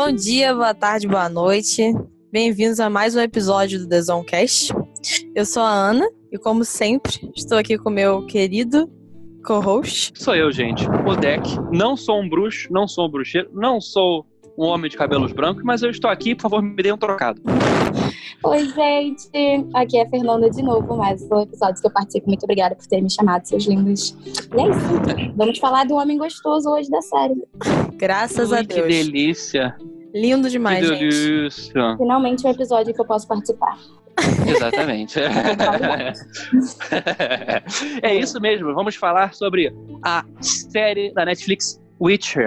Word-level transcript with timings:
Bom 0.00 0.12
dia, 0.12 0.54
boa 0.54 0.72
tarde, 0.72 1.08
boa 1.08 1.28
noite. 1.28 1.92
Bem-vindos 2.30 2.78
a 2.78 2.88
mais 2.88 3.16
um 3.16 3.20
episódio 3.20 3.80
do 3.80 3.88
The 3.88 4.00
Zonecast. 4.00 4.72
Eu 5.34 5.44
sou 5.44 5.64
a 5.64 5.72
Ana 5.72 6.08
e, 6.30 6.38
como 6.38 6.64
sempre, 6.64 7.28
estou 7.34 7.58
aqui 7.58 7.76
com 7.76 7.90
meu 7.90 8.24
querido 8.24 8.88
co-host. 9.44 10.12
Sou 10.14 10.36
eu, 10.36 10.52
gente. 10.52 10.86
O 11.04 11.16
Deck. 11.16 11.42
Não 11.72 11.96
sou 11.96 12.20
um 12.20 12.28
bruxo, 12.28 12.72
não 12.72 12.86
sou 12.86 13.08
um 13.08 13.10
bruxeiro, 13.10 13.50
não 13.52 13.80
sou 13.80 14.24
um 14.56 14.66
homem 14.66 14.88
de 14.88 14.96
cabelos 14.96 15.32
brancos, 15.32 15.64
mas 15.64 15.82
eu 15.82 15.90
estou 15.90 16.08
aqui, 16.08 16.32
por 16.32 16.42
favor, 16.42 16.62
me 16.62 16.80
dê 16.80 16.92
um 16.92 16.96
trocado. 16.96 17.42
Oi, 18.44 18.68
gente. 18.68 19.28
Aqui 19.74 19.98
é 19.98 20.02
a 20.02 20.08
Fernanda 20.08 20.48
de 20.48 20.62
novo, 20.62 20.96
mais 20.96 21.20
um 21.28 21.40
episódio 21.40 21.80
que 21.80 21.86
eu 21.88 21.92
participo. 21.92 22.28
Muito 22.28 22.44
obrigada 22.44 22.76
por 22.76 22.86
terem 22.86 23.02
me 23.02 23.10
chamado, 23.10 23.44
seus 23.46 23.66
lindos. 23.66 24.16
E 24.24 24.60
é 24.60 24.70
isso. 24.70 25.34
Vamos 25.34 25.58
falar 25.58 25.86
do 25.86 25.94
homem 25.94 26.16
gostoso 26.16 26.70
hoje 26.70 26.88
da 26.88 27.02
série. 27.02 27.34
Graças 27.96 28.52
Ui, 28.52 28.58
a 28.58 28.62
Deus. 28.62 28.80
Que 28.80 28.86
delícia. 28.86 29.76
Lindo 30.14 30.48
demais, 30.48 30.88
que 30.88 30.96
delícia. 30.96 31.62
gente. 31.72 31.96
Finalmente 31.98 32.46
um 32.46 32.50
episódio 32.50 32.94
que 32.94 33.00
eu 33.00 33.04
posso 33.04 33.26
participar. 33.26 33.78
Exatamente. 34.46 35.18
é 38.02 38.14
isso 38.14 38.40
mesmo. 38.40 38.74
Vamos 38.74 38.96
falar 38.96 39.34
sobre 39.34 39.72
a 40.02 40.24
série 40.40 41.12
da 41.12 41.24
Netflix 41.24 41.80
Witcher, 42.00 42.44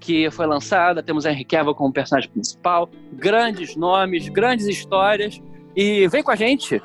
que 0.00 0.30
foi 0.30 0.46
lançada. 0.46 1.02
Temos 1.02 1.24
Henry 1.24 1.44
Cavill 1.44 1.74
como 1.74 1.92
personagem 1.92 2.30
principal, 2.30 2.88
grandes 3.12 3.76
nomes, 3.76 4.28
grandes 4.28 4.66
histórias. 4.66 5.40
E 5.74 6.08
vem 6.08 6.22
com 6.22 6.30
a 6.30 6.36
gente! 6.36 6.80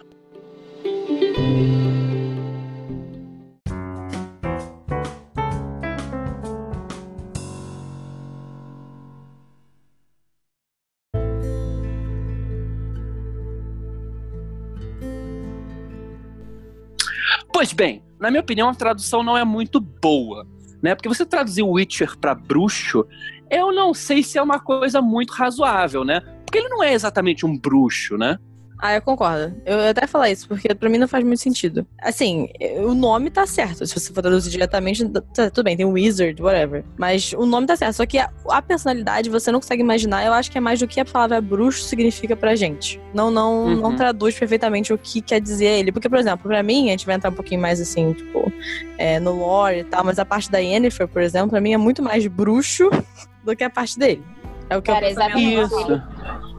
Pois 17.71 17.73
bem, 17.73 18.03
na 18.19 18.29
minha 18.29 18.41
opinião, 18.41 18.67
a 18.67 18.75
tradução 18.75 19.23
não 19.23 19.37
é 19.37 19.45
muito 19.45 19.79
boa 19.79 20.45
né? 20.81 20.95
Porque 20.95 21.07
você 21.07 21.25
traduzir 21.25 21.63
Witcher 21.63 22.17
para 22.17 22.33
bruxo, 22.33 23.05
eu 23.49 23.71
não 23.71 23.93
sei 23.93 24.23
se 24.23 24.37
é 24.37 24.41
uma 24.41 24.59
coisa 24.59 25.01
muito 25.01 25.31
razoável, 25.31 26.03
né? 26.03 26.21
Porque 26.45 26.57
ele 26.57 26.69
não 26.69 26.83
é 26.83 26.93
exatamente 26.93 27.45
um 27.45 27.57
bruxo, 27.57 28.17
né? 28.17 28.37
Ah, 28.81 28.95
eu 28.95 29.01
concordo. 29.03 29.55
Eu 29.63 29.79
até 29.89 30.07
falar 30.07 30.31
isso, 30.31 30.47
porque 30.47 30.73
pra 30.73 30.89
mim 30.89 30.97
não 30.97 31.07
faz 31.07 31.23
muito 31.23 31.39
sentido. 31.39 31.85
Assim, 32.01 32.49
o 32.83 32.95
nome 32.95 33.29
tá 33.29 33.45
certo. 33.45 33.85
Se 33.85 33.93
você 33.93 34.11
for 34.11 34.23
traduzir 34.23 34.49
diretamente, 34.49 35.07
tá, 35.07 35.51
tudo 35.51 35.65
bem, 35.65 35.77
tem 35.77 35.85
Wizard, 35.85 36.41
whatever. 36.41 36.83
Mas 36.97 37.31
o 37.33 37.45
nome 37.45 37.67
tá 37.67 37.75
certo. 37.75 37.93
Só 37.93 38.07
que 38.07 38.17
a, 38.17 38.31
a, 38.49 38.59
personalidade 38.59 39.29
você 39.29 39.51
não 39.51 39.59
consegue 39.59 39.83
imaginar. 39.83 40.25
Eu 40.25 40.33
acho 40.33 40.49
que 40.49 40.57
é 40.57 40.61
mais 40.61 40.79
do 40.79 40.87
que 40.87 40.99
a 40.99 41.05
palavra 41.05 41.39
bruxo 41.39 41.83
significa 41.83 42.35
pra 42.35 42.55
gente. 42.55 42.99
Não, 43.13 43.29
não, 43.29 43.65
uhum. 43.65 43.75
não 43.75 43.95
traduz 43.95 44.37
perfeitamente 44.39 44.91
o 44.91 44.97
que 44.97 45.21
quer 45.21 45.39
dizer 45.39 45.67
ele. 45.67 45.91
Porque, 45.91 46.09
por 46.09 46.17
exemplo, 46.17 46.49
pra 46.49 46.63
mim, 46.63 46.87
a 46.87 46.91
gente 46.91 47.05
vai 47.05 47.13
entrar 47.13 47.29
um 47.29 47.35
pouquinho 47.35 47.61
mais 47.61 47.79
assim, 47.79 48.13
tipo, 48.13 48.51
é, 48.97 49.19
no 49.19 49.37
lore 49.37 49.81
e 49.81 49.83
tal, 49.83 50.03
mas 50.03 50.17
a 50.17 50.25
parte 50.25 50.49
da 50.49 50.57
Yennefer, 50.57 51.07
por 51.07 51.21
exemplo, 51.21 51.51
pra 51.51 51.61
mim 51.61 51.73
é 51.73 51.77
muito 51.77 52.01
mais 52.01 52.25
bruxo 52.25 52.89
do 53.45 53.55
que 53.55 53.63
a 53.63 53.69
parte 53.69 53.99
dele. 53.99 54.23
É 54.71 54.77
o 54.77 54.81
que 54.81 54.91
Cara, 54.91 55.05
eu 55.05 55.11
exatamente. 55.11 55.61
Isso. 55.61 56.50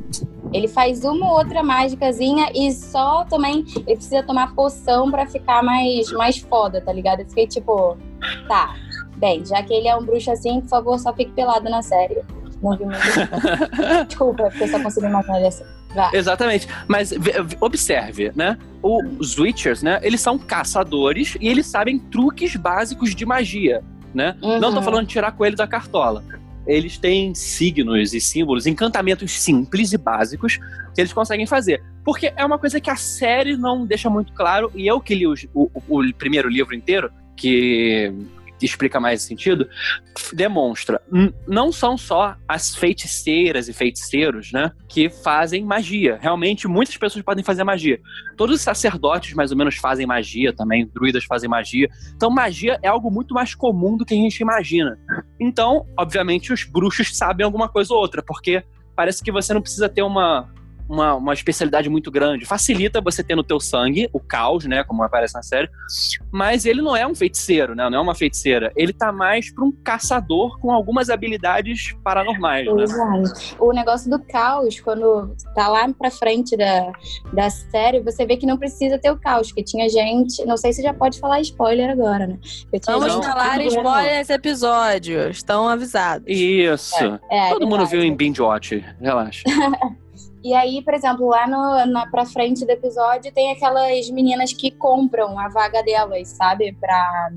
Ele 0.52 0.68
faz 0.68 1.04
uma 1.04 1.26
ou 1.26 1.38
outra 1.38 1.62
mágicazinha 1.62 2.50
e 2.54 2.72
só 2.72 3.24
também 3.24 3.64
ele 3.86 3.96
precisa 3.96 4.22
tomar 4.22 4.54
poção 4.54 5.10
para 5.10 5.26
ficar 5.26 5.62
mais, 5.62 6.10
mais 6.12 6.38
foda, 6.38 6.80
tá 6.80 6.92
ligado? 6.92 7.20
Eu 7.20 7.28
fiquei 7.28 7.46
tipo, 7.46 7.96
tá, 8.46 8.74
bem, 9.16 9.44
já 9.44 9.62
que 9.62 9.72
ele 9.72 9.88
é 9.88 9.96
um 9.96 10.04
bruxo 10.04 10.30
assim, 10.30 10.60
por 10.60 10.68
favor, 10.68 10.98
só 10.98 11.12
fique 11.12 11.32
pelado 11.32 11.68
na 11.68 11.82
série. 11.82 12.22
Não 12.62 12.76
vi 12.76 12.84
muito. 12.84 13.00
Desculpa, 14.06 14.44
porque 14.44 14.64
eu 14.64 14.68
só 14.68 14.80
consegui 14.80 15.06
imaginar 15.06 15.38
ele 15.38 15.48
assim. 15.48 15.64
Vai. 15.94 16.10
Exatamente. 16.14 16.68
Mas 16.88 17.12
observe, 17.60 18.32
né? 18.34 18.56
Os 18.82 19.38
Witchers, 19.38 19.82
né? 19.82 20.00
Eles 20.02 20.20
são 20.20 20.38
caçadores 20.38 21.36
e 21.40 21.48
eles 21.48 21.66
sabem 21.66 21.98
truques 21.98 22.56
básicos 22.56 23.14
de 23.14 23.26
magia, 23.26 23.82
né? 24.14 24.36
Uhum. 24.40 24.58
Não 24.58 24.70
tô 24.70 24.78
uhum. 24.78 24.82
falando 24.82 25.06
de 25.06 25.12
tirar 25.12 25.32
coelho 25.32 25.56
da 25.56 25.66
cartola 25.66 26.24
eles 26.66 26.98
têm 26.98 27.34
signos 27.34 28.14
e 28.14 28.20
símbolos, 28.20 28.66
encantamentos 28.66 29.32
simples 29.32 29.92
e 29.92 29.98
básicos 29.98 30.58
que 30.94 31.00
eles 31.00 31.12
conseguem 31.12 31.46
fazer. 31.46 31.82
Porque 32.04 32.32
é 32.36 32.44
uma 32.44 32.58
coisa 32.58 32.80
que 32.80 32.90
a 32.90 32.96
série 32.96 33.56
não 33.56 33.86
deixa 33.86 34.10
muito 34.10 34.32
claro, 34.32 34.70
e 34.74 34.86
eu 34.86 35.00
que 35.00 35.14
li 35.14 35.26
o, 35.26 35.34
o, 35.54 35.70
o 35.88 36.14
primeiro 36.14 36.48
livro 36.48 36.74
inteiro, 36.74 37.10
que 37.36 38.12
explica 38.66 39.00
mais 39.00 39.22
sentido, 39.22 39.68
demonstra 40.32 41.00
não 41.46 41.72
são 41.72 41.96
só 41.96 42.36
as 42.46 42.74
feiticeiras 42.74 43.68
e 43.68 43.72
feiticeiros, 43.72 44.52
né, 44.52 44.72
que 44.88 45.08
fazem 45.08 45.64
magia. 45.64 46.18
Realmente 46.20 46.68
muitas 46.68 46.96
pessoas 46.96 47.24
podem 47.24 47.44
fazer 47.44 47.64
magia. 47.64 48.00
Todos 48.36 48.56
os 48.56 48.62
sacerdotes 48.62 49.34
mais 49.34 49.50
ou 49.50 49.56
menos 49.56 49.76
fazem 49.76 50.06
magia 50.06 50.52
também, 50.52 50.88
druidas 50.92 51.24
fazem 51.24 51.48
magia. 51.48 51.88
Então 52.14 52.30
magia 52.30 52.78
é 52.82 52.88
algo 52.88 53.10
muito 53.10 53.34
mais 53.34 53.54
comum 53.54 53.96
do 53.96 54.04
que 54.04 54.14
a 54.14 54.16
gente 54.16 54.40
imagina. 54.40 54.98
Então, 55.40 55.86
obviamente 55.98 56.52
os 56.52 56.64
bruxos 56.64 57.16
sabem 57.16 57.44
alguma 57.44 57.68
coisa 57.68 57.92
ou 57.92 58.00
outra, 58.00 58.22
porque 58.22 58.62
parece 58.94 59.22
que 59.22 59.32
você 59.32 59.52
não 59.52 59.62
precisa 59.62 59.88
ter 59.88 60.02
uma 60.02 60.48
uma, 60.92 61.14
uma 61.14 61.32
especialidade 61.32 61.88
muito 61.88 62.10
grande. 62.10 62.44
Facilita 62.44 63.00
você 63.00 63.24
ter 63.24 63.34
no 63.34 63.42
teu 63.42 63.58
sangue 63.58 64.08
o 64.12 64.20
caos, 64.20 64.66
né? 64.66 64.84
Como 64.84 65.02
aparece 65.02 65.34
na 65.34 65.42
série. 65.42 65.68
Mas 66.30 66.66
ele 66.66 66.82
não 66.82 66.94
é 66.94 67.06
um 67.06 67.14
feiticeiro, 67.14 67.74
né? 67.74 67.88
Não 67.88 67.98
é 67.98 68.00
uma 68.00 68.14
feiticeira. 68.14 68.70
Ele 68.76 68.92
tá 68.92 69.10
mais 69.10 69.52
pra 69.52 69.64
um 69.64 69.72
caçador 69.72 70.60
com 70.60 70.70
algumas 70.70 71.08
habilidades 71.08 71.96
paranormais, 72.04 72.66
né? 72.66 72.82
Exato. 72.82 73.56
O 73.58 73.72
negócio 73.72 74.10
do 74.10 74.18
caos, 74.18 74.78
quando 74.80 75.34
tá 75.54 75.68
lá 75.68 75.88
pra 75.94 76.10
frente 76.10 76.56
da, 76.56 76.92
da 77.32 77.48
série, 77.48 78.00
você 78.00 78.26
vê 78.26 78.36
que 78.36 78.46
não 78.46 78.58
precisa 78.58 78.98
ter 78.98 79.10
o 79.10 79.18
caos, 79.18 79.50
que 79.50 79.64
tinha 79.64 79.88
gente. 79.88 80.44
Não 80.44 80.58
sei 80.58 80.74
se 80.74 80.82
já 80.82 80.92
pode 80.92 81.18
falar 81.18 81.40
spoiler 81.40 81.90
agora, 81.90 82.26
né? 82.26 82.38
Vamos 82.86 83.24
falar 83.24 83.62
spoiler 83.62 84.18
nesse 84.18 84.32
episódio. 84.32 85.30
Estão 85.30 85.66
avisados. 85.66 86.26
Isso. 86.28 87.18
É, 87.30 87.48
é, 87.48 87.50
Todo 87.50 87.64
é 87.64 87.66
mundo 87.66 87.86
viu 87.86 88.02
em 88.02 88.14
Binge 88.14 88.42
Watch. 88.42 88.84
Relaxa. 89.00 89.44
E 90.44 90.54
aí, 90.54 90.82
por 90.82 90.92
exemplo, 90.94 91.28
lá 91.28 91.46
no, 91.46 91.86
na, 91.92 92.06
pra 92.06 92.26
frente 92.26 92.64
do 92.64 92.70
episódio 92.70 93.32
tem 93.32 93.52
aquelas 93.52 94.10
meninas 94.10 94.52
que 94.52 94.70
compram 94.72 95.38
a 95.38 95.48
vaga 95.48 95.82
delas, 95.82 96.28
sabe? 96.28 96.76
Pra. 96.80 97.30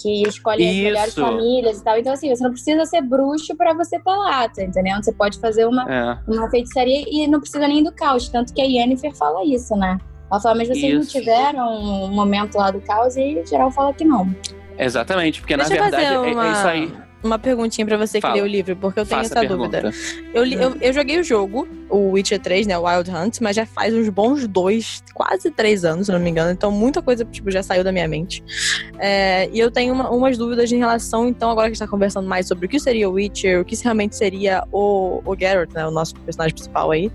Que 0.00 0.22
escolhem 0.22 0.70
as 0.70 0.76
melhores 0.76 1.14
famílias 1.14 1.80
e 1.80 1.84
tal. 1.84 1.98
Então, 1.98 2.12
assim, 2.12 2.28
você 2.28 2.42
não 2.44 2.52
precisa 2.52 2.84
ser 2.86 3.02
bruxo 3.02 3.56
para 3.56 3.74
você 3.74 3.96
estar 3.96 4.12
tá 4.12 4.16
lá, 4.16 4.48
tá 4.48 4.62
entendendo? 4.62 5.04
Você 5.04 5.12
pode 5.12 5.40
fazer 5.40 5.66
uma, 5.66 5.82
é. 5.92 6.18
uma 6.28 6.48
feitiçaria 6.48 7.04
e 7.08 7.26
não 7.26 7.40
precisa 7.40 7.66
nem 7.66 7.82
do 7.82 7.92
caos. 7.92 8.28
Tanto 8.28 8.54
que 8.54 8.60
a 8.60 8.64
Yennefer 8.64 9.12
fala 9.16 9.44
isso, 9.44 9.74
né? 9.74 9.98
Ela 10.30 10.40
fala, 10.40 10.54
mas 10.54 10.68
vocês 10.68 10.84
isso. 10.84 10.94
não 10.94 11.20
tiveram 11.20 11.68
um 12.04 12.08
momento 12.12 12.58
lá 12.58 12.70
do 12.70 12.80
caos 12.80 13.16
e 13.16 13.44
geral 13.44 13.72
fala 13.72 13.92
que 13.92 14.04
não. 14.04 14.32
Exatamente, 14.78 15.40
porque 15.40 15.56
Deixa 15.56 15.74
na 15.74 15.80
verdade 15.80 16.16
uma... 16.16 16.44
é, 16.44 16.48
é 16.48 16.52
isso 16.52 16.68
aí 16.68 17.07
uma 17.22 17.38
perguntinha 17.38 17.86
para 17.86 17.96
você 17.96 18.20
Fala. 18.20 18.34
que 18.34 18.40
leu 18.40 18.48
o 18.48 18.50
livro, 18.50 18.76
porque 18.76 19.00
eu 19.00 19.06
tenho 19.06 19.22
Faça 19.22 19.40
essa 19.40 19.48
dúvida. 19.48 19.92
Eu, 20.32 20.44
eu, 20.44 20.76
eu, 20.80 20.92
joguei 20.92 21.18
o 21.18 21.24
jogo, 21.24 21.66
o 21.88 22.12
Witcher 22.12 22.38
3, 22.38 22.66
né, 22.66 22.78
Wild 22.78 23.10
Hunt, 23.10 23.38
mas 23.40 23.56
já 23.56 23.66
faz 23.66 23.92
uns 23.92 24.08
bons 24.08 24.46
dois, 24.46 25.02
quase 25.14 25.50
três 25.50 25.84
anos, 25.84 26.06
se 26.06 26.12
não 26.12 26.20
me 26.20 26.30
engano. 26.30 26.50
Então 26.50 26.70
muita 26.70 27.02
coisa, 27.02 27.24
tipo, 27.24 27.50
já 27.50 27.62
saiu 27.62 27.82
da 27.82 27.90
minha 27.90 28.06
mente. 28.06 28.42
É, 28.98 29.48
e 29.52 29.58
eu 29.58 29.70
tenho 29.70 29.92
uma, 29.92 30.10
umas 30.10 30.38
dúvidas 30.38 30.70
em 30.70 30.78
relação, 30.78 31.28
então, 31.28 31.50
agora 31.50 31.66
que 31.66 31.72
a 31.72 31.74
gente 31.74 31.80
tá 31.80 31.88
conversando 31.88 32.28
mais 32.28 32.46
sobre 32.46 32.66
o 32.66 32.68
que 32.68 32.78
seria 32.78 33.08
o 33.08 33.12
Witcher, 33.14 33.60
o 33.60 33.64
que 33.64 33.76
realmente 33.82 34.16
seria 34.16 34.62
o, 34.70 35.20
o 35.24 35.36
Geralt, 35.36 35.72
né, 35.72 35.86
o 35.86 35.90
nosso 35.90 36.14
personagem 36.16 36.54
principal 36.54 36.90
aí. 36.90 37.10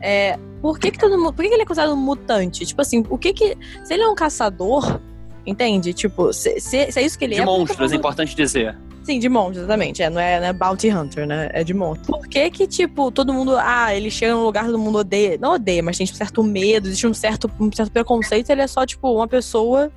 É, 0.00 0.38
por 0.60 0.78
que 0.78 0.90
que, 0.90 0.98
todo, 0.98 1.16
por 1.32 1.42
que, 1.42 1.48
que 1.48 1.54
ele 1.54 1.62
é 1.62 1.66
considerado 1.66 1.94
um 1.94 1.96
mutante? 1.96 2.66
Tipo 2.66 2.82
assim, 2.82 3.04
o 3.08 3.16
que 3.16 3.32
que... 3.32 3.56
Se 3.84 3.94
ele 3.94 4.02
é 4.02 4.08
um 4.08 4.14
caçador... 4.14 5.00
Entende? 5.46 5.92
Tipo, 5.92 6.32
se, 6.32 6.60
se, 6.60 6.90
se 6.90 6.98
é 6.98 7.02
isso 7.02 7.18
que 7.18 7.24
ele 7.24 7.34
de 7.34 7.40
é. 7.40 7.44
De 7.44 7.50
monstros, 7.50 7.92
é 7.92 7.96
importante 7.96 8.34
dizer. 8.34 8.76
Sim, 9.04 9.20
de 9.20 9.28
monstros, 9.28 9.58
exatamente. 9.58 10.02
É, 10.02 10.10
não, 10.10 10.20
é, 10.20 10.40
não 10.40 10.46
é 10.48 10.52
Bounty 10.52 10.90
Hunter, 10.90 11.28
né? 11.28 11.48
É 11.52 11.62
de 11.62 11.72
monstros. 11.72 12.08
Por 12.08 12.26
que 12.26 12.50
que, 12.50 12.66
tipo, 12.66 13.12
todo 13.12 13.32
mundo. 13.32 13.56
Ah, 13.56 13.94
ele 13.94 14.10
chega 14.10 14.34
num 14.34 14.42
lugar 14.42 14.64
que 14.64 14.72
todo 14.72 14.80
mundo 14.80 14.98
odeia. 14.98 15.38
Não 15.40 15.52
odeia, 15.52 15.80
mas 15.80 15.96
tem 15.96 16.04
tipo, 16.04 16.16
um 16.16 16.18
certo 16.18 16.42
medo, 16.42 16.88
existe 16.88 17.06
um 17.06 17.14
certo, 17.14 17.48
um 17.60 17.70
certo 17.70 17.92
preconceito. 17.92 18.50
Ele 18.50 18.62
é 18.62 18.66
só, 18.66 18.84
tipo, 18.84 19.08
uma 19.14 19.28
pessoa 19.28 19.92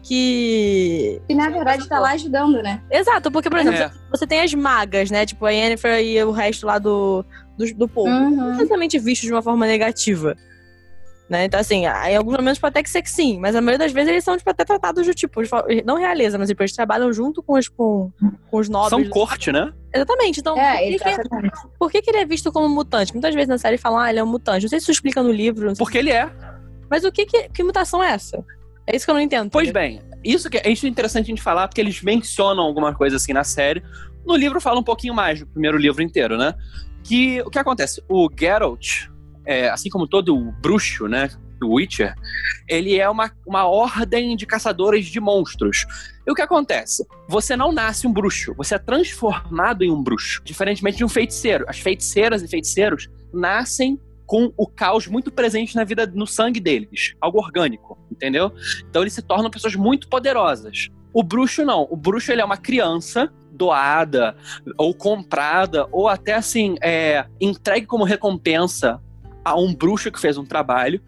que. 0.00 1.20
Que 1.26 1.34
na 1.34 1.50
verdade 1.50 1.88
tá 1.88 1.98
lá 1.98 2.12
ajudando, 2.12 2.62
né? 2.62 2.80
Exato, 2.88 3.32
porque, 3.32 3.50
por 3.50 3.58
exemplo, 3.58 3.80
é. 3.80 3.90
você 4.08 4.28
tem 4.28 4.40
as 4.40 4.54
magas, 4.54 5.10
né? 5.10 5.26
Tipo, 5.26 5.44
a 5.44 5.50
Yennefer 5.50 6.00
e 6.00 6.22
o 6.22 6.30
resto 6.30 6.64
lá 6.64 6.78
do, 6.78 7.24
do, 7.58 7.74
do 7.74 7.88
povo. 7.88 8.08
Uhum. 8.08 8.30
Não 8.30 8.60
exatamente 8.60 8.96
visto 8.96 9.22
de 9.22 9.32
uma 9.32 9.42
forma 9.42 9.66
negativa. 9.66 10.36
Né? 11.32 11.46
Então, 11.46 11.58
assim, 11.58 11.86
em 11.86 12.14
alguns 12.14 12.36
momentos 12.36 12.58
pode 12.58 12.72
até 12.72 12.82
que 12.82 12.90
ser 12.90 13.00
que 13.00 13.08
sim, 13.08 13.40
mas 13.40 13.56
a 13.56 13.60
maioria 13.62 13.86
das 13.86 13.90
vezes 13.90 14.10
eles 14.10 14.22
são, 14.22 14.36
tipo, 14.36 14.50
até 14.50 14.66
tratados 14.66 15.06
de, 15.06 15.14
tipo, 15.14 15.40
não 15.82 15.96
realeza, 15.96 16.36
mas 16.36 16.50
tipo, 16.50 16.62
eles 16.62 16.74
trabalham 16.74 17.10
junto 17.10 17.42
com 17.42 17.54
os, 17.54 17.70
com, 17.70 18.12
com 18.50 18.58
os 18.58 18.68
nobres. 18.68 18.90
São 18.90 19.08
corte, 19.08 19.50
né? 19.50 19.72
Exatamente. 19.94 20.40
Então, 20.40 20.54
é, 20.58 20.90
por, 20.90 20.98
que 20.98 20.98
que, 20.98 21.50
por 21.78 21.90
que, 21.90 22.02
que, 22.02 22.10
ele 22.10 22.18
é 22.18 22.26
visto 22.26 22.52
como 22.52 22.68
mutante? 22.68 23.14
Muitas 23.14 23.34
vezes 23.34 23.48
na 23.48 23.56
série 23.56 23.78
falam, 23.78 23.98
ah, 23.98 24.10
ele 24.10 24.18
é 24.18 24.22
um 24.22 24.26
mutante. 24.26 24.64
Não 24.64 24.68
sei 24.68 24.78
se 24.78 24.84
isso 24.84 24.92
explica 24.92 25.22
no 25.22 25.32
livro. 25.32 25.72
Porque 25.78 25.96
ele 25.96 26.10
é. 26.10 26.30
Mas 26.90 27.02
o 27.02 27.10
que, 27.10 27.24
que, 27.24 27.48
que 27.48 27.62
mutação 27.62 28.04
é 28.04 28.10
essa? 28.10 28.44
É 28.86 28.94
isso 28.94 29.06
que 29.06 29.10
eu 29.10 29.14
não 29.14 29.22
entendo. 29.22 29.48
Pois 29.50 29.70
bem, 29.70 30.02
isso 30.22 30.50
que 30.50 30.58
é 30.58 30.68
isso 30.70 30.84
é 30.84 30.88
interessante 30.90 31.24
a 31.24 31.28
gente 31.28 31.40
falar, 31.40 31.66
porque 31.66 31.80
eles 31.80 32.02
mencionam 32.02 32.62
alguma 32.62 32.94
coisa 32.94 33.16
assim 33.16 33.32
na 33.32 33.42
série. 33.42 33.82
No 34.26 34.36
livro 34.36 34.60
fala 34.60 34.78
um 34.78 34.84
pouquinho 34.84 35.14
mais, 35.14 35.40
do 35.40 35.46
primeiro 35.46 35.78
livro 35.78 36.02
inteiro, 36.02 36.36
né? 36.36 36.52
Que 37.02 37.40
o 37.40 37.48
que 37.48 37.58
acontece? 37.58 38.04
O 38.06 38.28
Geralt, 38.38 39.10
é, 39.44 39.68
assim 39.68 39.88
como 39.88 40.06
todo 40.06 40.36
bruxo, 40.60 41.06
né? 41.08 41.30
Do 41.58 41.74
Witcher, 41.74 42.14
ele 42.68 42.98
é 42.98 43.08
uma, 43.08 43.30
uma 43.46 43.66
ordem 43.66 44.36
de 44.36 44.44
caçadores 44.44 45.06
de 45.06 45.20
monstros. 45.20 45.86
E 46.26 46.30
o 46.30 46.34
que 46.34 46.42
acontece? 46.42 47.06
Você 47.28 47.56
não 47.56 47.70
nasce 47.70 48.04
um 48.04 48.12
bruxo, 48.12 48.52
você 48.56 48.74
é 48.74 48.78
transformado 48.78 49.82
em 49.82 49.90
um 49.90 50.02
bruxo. 50.02 50.42
Diferentemente 50.44 50.98
de 50.98 51.04
um 51.04 51.08
feiticeiro. 51.08 51.64
As 51.68 51.78
feiticeiras 51.78 52.42
e 52.42 52.48
feiticeiros 52.48 53.08
nascem 53.32 53.96
com 54.26 54.52
o 54.56 54.66
caos 54.66 55.06
muito 55.06 55.30
presente 55.30 55.76
na 55.76 55.84
vida, 55.84 56.06
no 56.06 56.26
sangue 56.26 56.58
deles. 56.58 57.14
Algo 57.20 57.38
orgânico, 57.38 57.98
entendeu? 58.10 58.52
Então 58.88 59.02
eles 59.02 59.12
se 59.12 59.22
tornam 59.22 59.50
pessoas 59.50 59.76
muito 59.76 60.08
poderosas. 60.08 60.88
O 61.12 61.22
bruxo 61.22 61.64
não. 61.64 61.86
O 61.90 61.96
bruxo 61.96 62.32
ele 62.32 62.40
é 62.40 62.44
uma 62.44 62.56
criança 62.56 63.30
doada 63.52 64.34
ou 64.78 64.94
comprada 64.94 65.86
ou 65.92 66.08
até 66.08 66.32
assim 66.32 66.76
é, 66.82 67.26
entregue 67.40 67.86
como 67.86 68.04
recompensa 68.04 69.00
a 69.44 69.58
um 69.58 69.74
bruxo 69.74 70.10
que 70.10 70.20
fez 70.20 70.36
um 70.38 70.44
trabalho. 70.44 71.00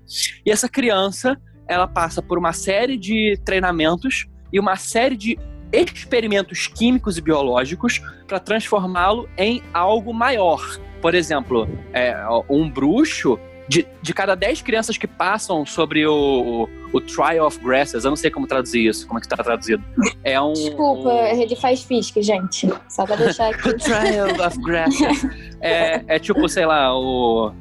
E 0.44 0.50
essa 0.50 0.69
criança 0.69 1.40
ela 1.66 1.86
passa 1.86 2.22
por 2.22 2.38
uma 2.38 2.52
série 2.52 2.96
de 2.96 3.38
treinamentos 3.44 4.26
e 4.52 4.60
uma 4.60 4.76
série 4.76 5.16
de 5.16 5.38
experimentos 5.72 6.66
químicos 6.66 7.19
e 7.19 7.20
biológicos 7.20 8.00
para 8.28 8.38
transformá-lo 8.38 9.28
em 9.36 9.62
algo 9.72 10.12
maior. 10.12 10.60
Por 11.00 11.14
exemplo, 11.14 11.69
é, 11.92 12.14
um 12.48 12.70
bruxo 12.70 13.38
de, 13.69 13.87
de 14.02 14.12
cada 14.12 14.34
10 14.34 14.62
crianças 14.62 14.99
que 14.99 15.06
passam 15.06 15.64
sobre 15.64 16.06
o, 16.06 16.69
o, 16.93 16.96
o, 16.96 17.00
Trial 17.00 17.46
of 17.46 17.58
Grasses, 17.61 18.05
eu 18.05 18.11
não 18.11 18.16
sei 18.16 18.31
como 18.31 18.46
traduzir 18.46 18.87
isso, 18.87 19.06
como 19.06 19.19
é 19.19 19.20
que 19.20 19.26
está 19.26 19.43
traduzido. 19.43 19.82
É 20.22 20.40
um. 20.40 20.52
Desculpa, 20.52 21.08
um... 21.08 21.40
ele 21.40 21.56
faz 21.56 21.82
fisque, 21.82 22.22
gente. 22.22 22.70
Só 22.88 23.06
pra 23.06 23.16
deixar 23.16 23.50
aqui. 23.55 23.69
o 23.69 23.76
Trial 23.76 24.28
of 24.46 24.61
Grasses. 24.62 25.26
é, 25.61 26.05
é 26.06 26.19
tipo, 26.19 26.49
sei 26.49 26.66
lá, 26.66 26.96
o. 26.96 27.52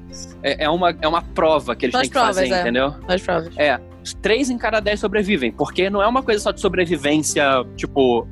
É, 0.41 0.65
é, 0.65 0.69
uma, 0.69 0.95
é 1.01 1.07
uma 1.07 1.21
prova 1.21 1.75
que 1.75 1.85
eles 1.85 1.95
têm 1.95 2.03
que 2.03 2.13
provas, 2.13 2.35
fazer, 2.35 2.53
é. 2.53 2.61
entendeu? 2.61 2.93
As 3.07 3.21
provas. 3.21 3.57
É. 3.57 3.79
Três 4.21 4.49
em 4.49 4.57
cada 4.57 4.81
dez 4.81 4.99
sobrevivem, 4.99 5.51
porque 5.51 5.89
não 5.89 6.01
é 6.01 6.07
uma 6.07 6.21
coisa 6.21 6.41
só 6.41 6.51
de 6.51 6.59
sobrevivência, 6.59 7.45
tipo, 7.77 8.27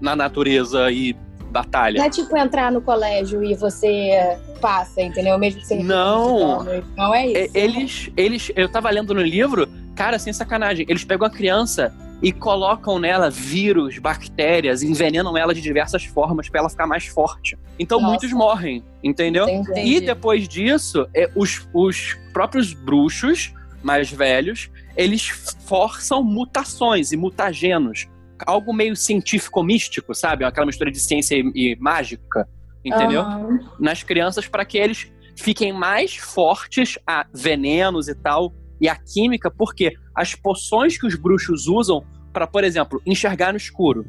na 0.00 0.16
natureza 0.16 0.90
e 0.90 1.14
batalha. 1.50 1.98
Não 1.98 2.04
é 2.04 2.10
tipo 2.10 2.36
entrar 2.36 2.70
no 2.70 2.80
colégio 2.80 3.42
e 3.42 3.54
você 3.54 4.38
passa, 4.60 5.02
entendeu? 5.02 5.38
Mesmo 5.38 5.60
sem 5.62 5.82
Não. 5.82 6.64
Não 6.96 7.14
é 7.14 7.26
isso. 7.26 7.56
Eles, 7.56 8.10
eles, 8.16 8.52
eu 8.54 8.68
tava 8.68 8.90
lendo 8.90 9.14
no 9.14 9.22
livro, 9.22 9.68
cara, 9.94 10.18
sem 10.18 10.32
sacanagem, 10.32 10.86
eles 10.88 11.04
pegam 11.04 11.26
a 11.26 11.30
criança 11.30 11.92
e 12.22 12.32
colocam 12.32 12.98
nela 12.98 13.30
vírus, 13.30 13.98
bactérias, 13.98 14.82
envenenam 14.82 15.36
ela 15.36 15.54
de 15.54 15.60
diversas 15.60 16.04
formas 16.04 16.48
para 16.48 16.60
ela 16.60 16.68
ficar 16.68 16.86
mais 16.86 17.06
forte. 17.06 17.58
Então 17.78 17.98
Nossa. 17.98 18.10
muitos 18.10 18.32
morrem, 18.32 18.84
entendeu? 19.02 19.48
Entendi. 19.48 19.96
E 19.96 20.00
depois 20.00 20.46
disso, 20.46 21.08
é, 21.14 21.30
os, 21.34 21.66
os 21.72 22.18
próprios 22.32 22.74
bruxos 22.74 23.54
mais 23.82 24.10
velhos, 24.10 24.70
eles 24.94 25.28
forçam 25.64 26.22
mutações 26.22 27.12
e 27.12 27.16
mutagenos 27.16 28.06
algo 28.46 28.72
meio 28.72 28.96
científico-místico, 28.96 30.14
sabe? 30.14 30.44
Aquela 30.44 30.66
mistura 30.66 30.90
de 30.90 31.00
ciência 31.00 31.36
e, 31.36 31.52
e 31.54 31.76
mágica, 31.76 32.48
entendeu? 32.84 33.22
Uhum. 33.22 33.58
Nas 33.78 34.02
crianças 34.02 34.48
para 34.48 34.64
que 34.64 34.78
eles 34.78 35.10
fiquem 35.36 35.72
mais 35.72 36.16
fortes 36.16 36.98
a 37.06 37.26
venenos 37.32 38.08
e 38.08 38.14
tal 38.14 38.52
e 38.80 38.88
a 38.88 38.96
química, 38.96 39.50
porque 39.50 39.92
as 40.14 40.34
poções 40.34 40.98
que 40.98 41.06
os 41.06 41.14
bruxos 41.14 41.66
usam 41.66 42.04
para, 42.32 42.46
por 42.46 42.64
exemplo, 42.64 43.00
enxergar 43.04 43.52
no 43.52 43.56
escuro. 43.56 44.06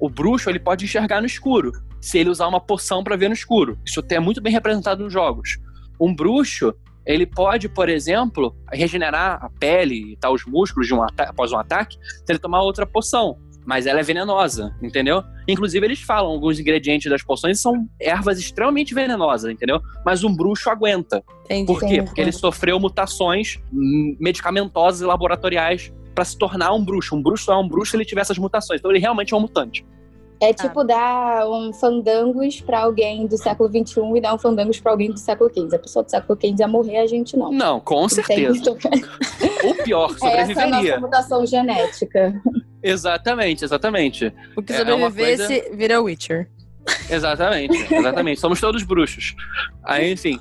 O 0.00 0.08
bruxo 0.08 0.48
ele 0.50 0.58
pode 0.58 0.84
enxergar 0.84 1.20
no 1.20 1.26
escuro 1.26 1.72
se 2.00 2.18
ele 2.18 2.30
usar 2.30 2.46
uma 2.48 2.60
poção 2.60 3.04
para 3.04 3.16
ver 3.16 3.28
no 3.28 3.34
escuro. 3.34 3.78
Isso 3.84 4.02
é 4.10 4.18
muito 4.18 4.40
bem 4.40 4.52
representado 4.52 5.04
nos 5.04 5.12
jogos. 5.12 5.58
Um 6.00 6.14
bruxo 6.14 6.74
ele 7.04 7.26
pode, 7.26 7.68
por 7.68 7.88
exemplo, 7.88 8.54
regenerar 8.70 9.42
a 9.42 9.48
pele 9.48 10.12
e 10.12 10.16
tal, 10.16 10.34
os 10.34 10.44
músculos 10.44 10.86
de 10.86 10.94
um 10.94 11.02
após 11.02 11.52
um 11.52 11.58
ataque 11.58 11.96
se 12.02 12.24
ele 12.28 12.38
tomar 12.38 12.62
outra 12.62 12.86
poção 12.86 13.38
mas 13.68 13.84
ela 13.84 14.00
é 14.00 14.02
venenosa, 14.02 14.74
entendeu? 14.82 15.22
Inclusive, 15.46 15.86
eles 15.86 16.00
falam 16.00 16.30
alguns 16.32 16.58
ingredientes 16.58 17.10
das 17.10 17.22
poções 17.22 17.60
são 17.60 17.86
ervas 18.00 18.38
extremamente 18.38 18.94
venenosas, 18.94 19.52
entendeu? 19.52 19.78
Mas 20.06 20.24
um 20.24 20.34
bruxo 20.34 20.70
aguenta. 20.70 21.22
Entendi, 21.44 21.66
Por 21.66 21.80
quê? 21.80 21.86
Entendi. 21.86 22.02
Porque 22.04 22.20
ele 22.22 22.32
sofreu 22.32 22.80
mutações 22.80 23.60
medicamentosas 23.70 25.02
e 25.02 25.04
laboratoriais 25.04 25.92
para 26.14 26.24
se 26.24 26.38
tornar 26.38 26.72
um 26.72 26.82
bruxo. 26.82 27.14
Um 27.14 27.22
bruxo 27.22 27.44
só 27.44 27.52
é 27.52 27.56
um 27.58 27.68
bruxo 27.68 27.90
se 27.90 27.98
ele 27.98 28.06
tiver 28.06 28.22
essas 28.22 28.38
mutações. 28.38 28.80
Então, 28.80 28.90
ele 28.90 29.00
realmente 29.00 29.34
é 29.34 29.36
um 29.36 29.40
mutante. 29.40 29.84
É 30.40 30.54
tipo 30.54 30.80
ah. 30.80 30.84
dar 30.84 31.50
um 31.50 31.70
fandangos 31.70 32.62
para 32.62 32.80
alguém 32.80 33.26
do 33.26 33.36
século 33.36 33.68
XXI 33.68 34.00
e 34.16 34.20
dar 34.22 34.32
um 34.32 34.38
fandangos 34.38 34.80
para 34.80 34.92
alguém 34.92 35.10
do 35.10 35.18
século 35.18 35.50
XV. 35.50 35.76
A 35.76 35.78
pessoa 35.78 36.02
do 36.02 36.10
século 36.10 36.38
XV 36.40 36.54
ia 36.58 36.68
morrer, 36.68 36.98
a 36.98 37.06
gente 37.06 37.36
não. 37.36 37.52
Não, 37.52 37.80
com 37.80 38.08
certeza. 38.08 38.62
Ou 39.62 39.74
pior, 39.84 40.08
sobreviveria. 40.12 40.52
Essa 40.52 40.60
é 40.60 40.64
a 40.64 40.68
nossa 40.70 41.00
mutação 41.00 41.44
genética. 41.44 42.40
Exatamente, 42.82 43.64
exatamente. 43.64 44.32
O 44.56 44.62
que 44.62 44.72
sobrevivesse 44.72 45.52
é 45.52 45.60
coisa... 45.60 45.76
vira 45.76 46.00
Witcher. 46.00 46.48
Exatamente, 47.10 47.76
exatamente. 47.92 48.40
Somos 48.40 48.60
todos 48.60 48.82
bruxos. 48.82 49.34
Aí, 49.84 50.12
enfim. 50.12 50.40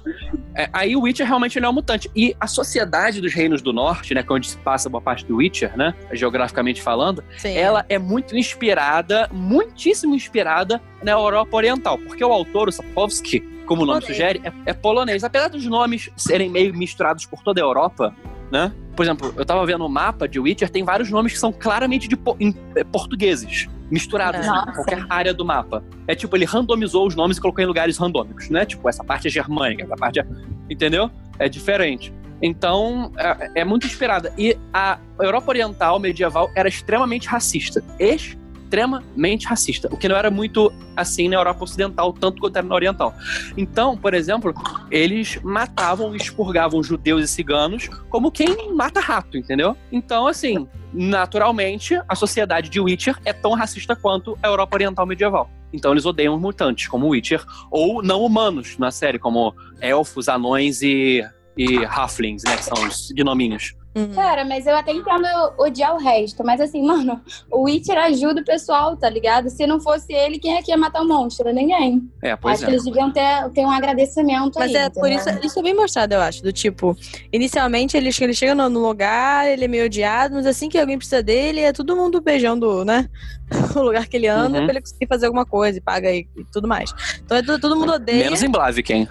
É, 0.56 0.69
aí 0.72 0.95
o 0.95 1.01
Witcher 1.01 1.25
realmente 1.25 1.60
é 1.60 1.69
um 1.69 1.74
mutante. 1.74 2.10
E 2.16 2.36
a 2.39 2.48
sociedade 2.48 3.22
dos 3.22 3.34
reinos 3.34 3.62
do 3.62 3.74
norte, 3.74 4.13
né? 4.13 4.24
Que 4.24 4.31
é 4.31 4.36
onde 4.36 4.48
se 4.48 4.57
passa 4.57 4.89
boa 4.89 5.01
parte 5.01 5.25
do 5.25 5.38
Witcher, 5.38 5.75
né? 5.78 5.94
Geograficamente 6.12 6.81
falando, 6.81 7.24
Sim. 7.38 7.56
ela 7.56 7.86
é 7.89 7.98
muito 7.98 8.36
inspirada, 8.36 9.30
muitíssimo 9.31 10.16
inspirada 10.16 10.81
na 11.04 11.12
Europa 11.12 11.56
Oriental. 11.56 11.98
Porque 11.98 12.24
o 12.24 12.31
autor, 12.31 12.69
o 12.69 12.72
Sapkowski, 12.72 13.42
como 13.66 13.83
o 13.83 13.86
nome 13.86 14.01
sugere, 14.01 14.42
é, 14.44 14.51
é 14.68 14.74
polonês. 14.74 15.24
Apesar 15.24 15.50
dos 15.50 15.66
nomes 15.66 16.10
serem 16.16 16.50
meio 16.50 16.74
misturados 16.74 17.25
por 17.25 17.44
toda 17.44 17.62
a 17.62 17.63
Europa, 17.63 18.16
né? 18.52 18.72
Por 18.96 19.04
exemplo, 19.04 19.34
eu 19.36 19.46
tava 19.46 19.66
vendo 19.66 19.86
o 19.86 19.90
mapa 19.90 20.28
de 20.28 20.40
Witcher, 20.40 20.70
tem 20.70 20.84
vários 20.84 21.12
nomes 21.12 21.34
que 21.34 21.40
são 21.40 21.52
claramente 21.52 22.08
de 22.08 22.18
po 22.18 22.36
é, 22.76 22.84
portugueses, 22.84 23.68
misturados 23.92 24.46
em 24.46 24.74
qualquer 24.74 25.06
área 25.10 25.34
do 25.34 25.46
mapa. 25.46 25.84
É 26.08 26.16
tipo, 26.16 26.36
ele 26.36 26.46
randomizou 26.46 27.06
os 27.06 27.16
nomes 27.16 27.38
e 27.38 27.42
colocou 27.42 27.64
em 27.64 27.68
lugares 27.68 27.98
randômicos, 27.98 28.50
né? 28.50 28.66
Tipo, 28.66 28.90
essa 28.90 29.04
parte 29.04 29.28
é 29.28 29.32
germânica, 29.32 29.84
essa 29.84 29.96
parte 29.96 30.20
é. 30.20 30.26
Entendeu? 30.70 31.12
É 31.38 31.48
diferente. 31.48 32.12
Então, 32.42 33.12
é, 33.18 33.62
é 33.62 33.66
muito 33.66 33.86
inspirada. 33.86 34.34
E 34.38 34.58
a 34.74 35.00
Europa 35.20 35.50
Oriental 35.50 36.00
medieval 36.00 36.50
era 36.56 36.68
extremamente 36.68 37.28
racista. 37.28 37.84
Extremamente 38.00 38.47
extremamente 38.68 39.48
racista, 39.48 39.88
o 39.92 39.97
que 39.97 40.09
não 40.09 40.16
era 40.16 40.30
muito 40.30 40.71
assim 40.95 41.30
na 41.30 41.38
Europa 41.38 41.64
Ocidental, 41.64 42.12
tanto 42.14 42.42
quanto 42.42 42.57
era 42.57 42.68
na 42.68 42.76
Oriental. 42.76 43.14
Então, 43.56 43.97
por 43.97 44.14
exemplo, 44.14 44.54
eles 44.92 45.40
matavam 45.42 46.14
e 46.14 46.18
expurgavam 46.18 46.83
judeus 46.83 47.24
e 47.24 47.28
ciganos 47.28 47.88
como 48.09 48.31
quem 48.31 48.74
mata 48.74 49.00
rato, 49.00 49.38
entendeu? 49.38 49.76
Então, 49.92 50.28
assim, 50.28 50.68
naturalmente, 50.94 52.00
a 52.07 52.16
sociedade 52.16 52.69
de 52.69 52.80
Witcher 52.80 53.18
é 53.24 53.31
tão 53.31 53.54
racista 53.54 53.95
quanto 53.95 54.38
a 54.44 54.47
Europa 54.47 54.76
Oriental 54.76 55.06
medieval. 55.06 55.50
Então 55.71 55.92
eles 55.92 56.06
odeiam 56.06 56.36
os 56.36 56.42
mutantes, 56.42 56.88
como 56.88 57.09
Witcher, 57.09 57.44
ou 57.69 58.02
não 58.02 58.21
humanos 58.24 58.78
na 58.78 58.90
série, 58.92 59.19
como 59.19 59.54
elfos, 59.81 60.30
anões 60.30 60.81
e, 60.81 61.24
e 61.57 61.86
halflings, 61.86 62.44
né, 62.45 62.56
que 62.56 62.64
são 62.64 62.88
os 62.88 63.12
gnominhos. 63.12 63.76
Uhum. 63.97 64.13
Cara, 64.13 64.45
mas 64.45 64.68
eu 64.68 64.75
até 64.75 64.92
entendo 64.92 65.25
odiar 65.57 65.95
o 65.95 65.97
resto. 65.97 66.44
Mas 66.44 66.61
assim, 66.61 66.81
mano, 66.85 67.19
o 67.51 67.63
Witcher 67.63 67.97
ajuda 67.97 68.42
o 68.42 68.45
pessoal, 68.45 68.95
tá 68.95 69.09
ligado? 69.09 69.49
Se 69.49 69.66
não 69.66 69.80
fosse 69.80 70.13
ele, 70.13 70.37
quem 70.37 70.56
é 70.56 70.61
que 70.61 70.71
ia 70.71 70.77
matar 70.77 71.01
o 71.01 71.07
monstro? 71.07 71.51
Ninguém. 71.51 72.07
É, 72.21 72.35
pois 72.35 72.56
acho 72.56 72.63
é. 72.63 72.66
que 72.68 72.71
eles 72.73 72.83
deviam 72.83 73.11
ter, 73.11 73.49
ter 73.54 73.61
um 73.61 73.71
agradecimento 73.71 74.59
Mas 74.59 74.69
aí, 74.69 74.75
é 74.75 74.85
entendeu? 74.85 75.01
por 75.01 75.11
isso, 75.11 75.45
isso 75.45 75.59
é 75.59 75.63
bem 75.63 75.75
mostrado, 75.75 76.13
eu 76.13 76.21
acho. 76.21 76.44
Do 76.44 76.54
tipo, 76.54 76.95
inicialmente 77.31 77.97
ele, 77.97 78.09
ele 78.21 78.33
chega 78.33 78.54
no, 78.54 78.69
no 78.69 78.80
lugar, 78.80 79.47
ele 79.47 79.66
é 79.66 79.68
meio 79.68 79.85
odiado, 79.85 80.35
mas 80.35 80.45
assim 80.45 80.69
que 80.69 80.77
alguém 80.77 80.97
precisa 80.97 81.23
dele, 81.23 81.61
é 81.61 81.73
todo 81.73 81.95
mundo 81.95 82.21
beijando, 82.21 82.85
né? 82.85 83.09
o 83.75 83.81
lugar 83.81 84.07
que 84.07 84.18
ele 84.18 84.27
anda 84.27 84.59
uhum. 84.59 84.66
pra 84.66 84.73
ele 84.73 84.81
conseguir 84.81 85.07
fazer 85.07 85.25
alguma 85.25 85.45
coisa 85.45 85.77
e 85.77 85.81
paga 85.81 86.11
e, 86.11 86.27
e 86.35 86.44
tudo 86.51 86.68
mais. 86.68 86.94
Então 87.23 87.37
é, 87.37 87.44
todo 87.44 87.75
mundo 87.75 87.94
odeia. 87.94 88.25
Menos 88.25 88.44
em 88.44 88.49
Blaviken. 88.49 89.07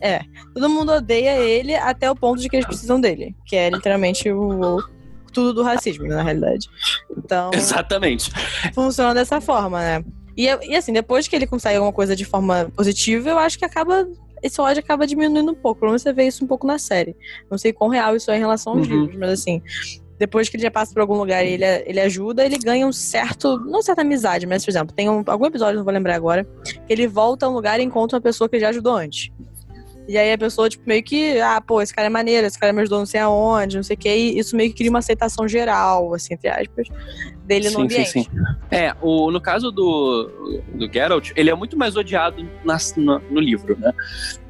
É. 0.00 0.20
Todo 0.54 0.68
mundo 0.68 0.92
odeia 0.92 1.38
ele 1.38 1.74
até 1.74 2.10
o 2.10 2.16
ponto 2.16 2.40
de 2.40 2.48
que 2.48 2.56
eles 2.56 2.66
precisam 2.66 3.00
dele. 3.00 3.34
Que 3.44 3.56
é 3.56 3.70
literalmente 3.70 4.30
o, 4.30 4.82
tudo 5.32 5.52
do 5.52 5.62
racismo, 5.62 6.06
na 6.06 6.22
realidade. 6.22 6.68
Então. 7.16 7.50
Exatamente. 7.54 8.30
Funciona 8.74 9.12
dessa 9.12 9.40
forma, 9.40 9.80
né? 9.80 10.04
E, 10.36 10.46
e 10.46 10.76
assim, 10.76 10.92
depois 10.92 11.28
que 11.28 11.36
ele 11.36 11.46
consegue 11.46 11.76
alguma 11.76 11.92
coisa 11.92 12.16
de 12.16 12.24
forma 12.24 12.70
positiva, 12.74 13.30
eu 13.30 13.38
acho 13.38 13.58
que 13.58 13.64
acaba 13.64 14.06
esse 14.42 14.60
ódio 14.60 14.80
acaba 14.80 15.06
diminuindo 15.06 15.52
um 15.52 15.54
pouco. 15.54 15.80
Pelo 15.80 15.92
menos 15.92 16.02
você 16.02 16.12
vê 16.12 16.26
isso 16.26 16.44
um 16.44 16.46
pouco 16.46 16.66
na 16.66 16.78
série. 16.78 17.16
Não 17.50 17.56
sei 17.56 17.72
quão 17.72 17.88
real 17.88 18.14
isso 18.14 18.30
é 18.30 18.36
em 18.36 18.40
relação 18.40 18.74
aos 18.74 18.86
uhum. 18.86 19.00
livros, 19.00 19.18
mas 19.18 19.30
assim, 19.30 19.62
depois 20.18 20.48
que 20.48 20.56
ele 20.56 20.62
já 20.62 20.70
passa 20.70 20.92
por 20.92 21.00
algum 21.00 21.16
lugar 21.16 21.44
e 21.44 21.52
ele, 21.52 21.64
ele 21.64 22.00
ajuda, 22.00 22.44
ele 22.44 22.58
ganha 22.58 22.86
um 22.86 22.92
certo. 22.92 23.58
Não 23.60 23.82
certa 23.82 24.02
amizade, 24.02 24.46
mas, 24.46 24.64
por 24.64 24.70
exemplo, 24.70 24.94
tem 24.94 25.08
um, 25.08 25.22
algum 25.26 25.46
episódio, 25.46 25.76
não 25.76 25.84
vou 25.84 25.92
lembrar 25.92 26.14
agora, 26.14 26.46
que 26.64 26.92
ele 26.92 27.06
volta 27.06 27.46
a 27.46 27.48
um 27.48 27.52
lugar 27.52 27.80
e 27.80 27.82
encontra 27.82 28.16
uma 28.16 28.22
pessoa 28.22 28.48
que 28.48 28.58
já 28.58 28.68
ajudou 28.68 28.96
antes. 28.96 29.32
E 30.06 30.18
aí 30.18 30.32
a 30.32 30.38
pessoa, 30.38 30.68
tipo, 30.68 30.86
meio 30.86 31.02
que, 31.02 31.40
ah, 31.40 31.62
pô, 31.62 31.80
esse 31.80 31.94
cara 31.94 32.06
é 32.06 32.10
maneiro, 32.10 32.46
esse 32.46 32.58
cara 32.58 32.72
me 32.74 32.82
ajudou 32.82 32.98
não 32.98 33.06
sei 33.06 33.20
aonde, 33.20 33.76
não 33.76 33.82
sei 33.82 33.94
o 33.94 33.98
quê. 33.98 34.14
E 34.14 34.38
isso 34.38 34.54
meio 34.54 34.68
que 34.70 34.76
cria 34.76 34.90
uma 34.90 34.98
aceitação 34.98 35.48
geral, 35.48 36.12
assim, 36.12 36.34
entre 36.34 36.48
aspas, 36.48 36.88
dele 37.44 37.68
sim, 37.70 37.74
no 37.74 37.82
ambiente. 37.82 38.10
Sim, 38.10 38.22
sim. 38.24 38.30
É, 38.70 38.94
o, 39.00 39.30
no 39.30 39.40
caso 39.40 39.70
do, 39.70 40.62
do 40.74 40.92
Geralt, 40.92 41.30
ele 41.34 41.48
é 41.48 41.54
muito 41.54 41.76
mais 41.76 41.96
odiado 41.96 42.46
na, 42.62 42.76
no, 42.96 43.18
no, 43.30 43.40
livro, 43.40 43.78
né? 43.78 43.92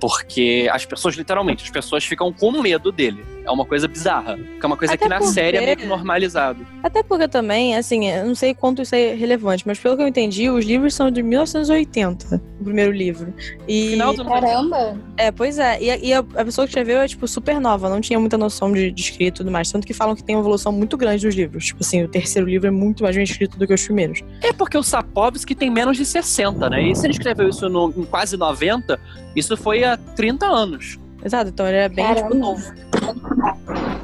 Porque 0.05 0.69
as 0.71 0.85
pessoas, 0.85 1.15
literalmente, 1.15 1.65
as 1.65 1.71
pessoas 1.71 2.05
ficam 2.05 2.31
com 2.31 2.53
medo 2.61 2.93
dele. 2.93 3.25
É 3.43 3.51
uma 3.51 3.65
coisa 3.65 3.89
bizarra. 3.89 4.37
Que 4.37 4.61
é 4.63 4.67
uma 4.67 4.77
coisa 4.77 4.93
Até 4.93 5.05
que 5.05 5.09
na 5.09 5.17
porque... 5.17 5.33
série 5.33 5.57
é 5.57 5.75
meio 5.75 5.89
normalizado. 5.89 6.67
Até 6.83 7.03
porque 7.03 7.27
também, 7.27 7.75
assim, 7.75 8.11
eu 8.11 8.27
não 8.27 8.35
sei 8.35 8.55
quanto 8.55 8.83
isso 8.83 8.95
é 8.95 9.15
relevante, 9.15 9.67
mas 9.67 9.79
pelo 9.79 9.97
que 9.97 10.03
eu 10.03 10.07
entendi, 10.07 10.51
os 10.51 10.67
livros 10.67 10.95
são 10.95 11.11
de 11.11 11.23
1980, 11.23 12.43
o 12.61 12.65
primeiro 12.65 12.93
livro. 12.93 13.33
E... 13.67 13.93
Final 13.93 14.13
do 14.13 14.27
Caramba! 14.27 14.99
É, 15.17 15.33
pois 15.33 15.59
é. 15.59 15.83
E, 15.83 16.09
e 16.09 16.13
a, 16.13 16.19
a, 16.19 16.45
pessoa 16.45 16.67
que 16.67 16.73
escreveu 16.73 16.99
é, 16.99 17.09
tipo, 17.09 17.27
super 17.27 17.59
nova, 17.59 17.89
não 17.89 18.03
tinha 18.03 18.21
muita 18.21 18.37
noção 18.37 18.71
de, 18.71 18.91
de 18.91 19.01
escrito 19.01 19.37
e 19.37 19.39
tudo 19.39 19.51
mais. 19.51 19.73
Tanto 19.73 19.87
que 19.87 19.95
falam 19.95 20.15
que 20.15 20.23
tem 20.23 20.37
uma 20.37 20.43
evolução 20.43 20.71
muito 20.71 20.99
grande 20.99 21.25
dos 21.25 21.35
livros. 21.35 21.65
Tipo 21.65 21.83
assim, 21.83 22.03
o 22.03 22.09
terceiro 22.09 22.47
livro 22.47 22.69
é 22.69 22.71
muito 22.71 23.03
mais 23.03 23.17
bem 23.17 23.25
escrito 23.25 23.59
do 23.59 23.67
que 23.67 23.73
os 23.73 23.83
primeiros. 23.83 24.21
É 24.43 24.53
porque 24.53 24.77
o 24.77 24.83
Sapovski 24.83 25.55
tem 25.55 25.71
menos 25.71 25.97
de 25.97 26.05
60, 26.05 26.69
né? 26.69 26.91
E 26.91 26.95
se 26.95 27.07
ele 27.07 27.15
escreveu 27.15 27.49
isso 27.49 27.71
no, 27.71 27.91
em 27.97 28.05
quase 28.05 28.37
90, 28.37 29.01
isso 29.35 29.57
foi 29.57 29.83
há 29.95 29.97
30 29.97 30.47
anos. 30.47 30.99
Exato, 31.25 31.51
então 31.51 31.67
ele 31.67 31.79
é 31.79 31.89
bem 31.89 32.15
tipo, 32.15 32.35
novo. 32.35 32.63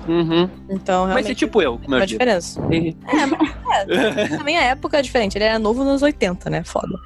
Uhum. 0.09 0.49
Então, 0.71 1.07
Mas 1.07 1.29
é 1.29 1.35
tipo 1.35 1.61
eu, 1.61 1.79
como 1.79 1.95
eu 1.95 2.01
uma 2.01 2.07
diferença. 2.07 2.61
É, 2.61 3.27
mas 3.27 4.23
é, 4.33 4.37
também 4.37 4.57
a 4.57 4.63
época 4.63 4.99
é 4.99 5.03
diferente. 5.03 5.37
Ele 5.37 5.45
era 5.45 5.59
novo 5.59 5.85
nos 5.85 6.03
80, 6.03 6.49
né? 6.49 6.65
Foda. 6.65 6.99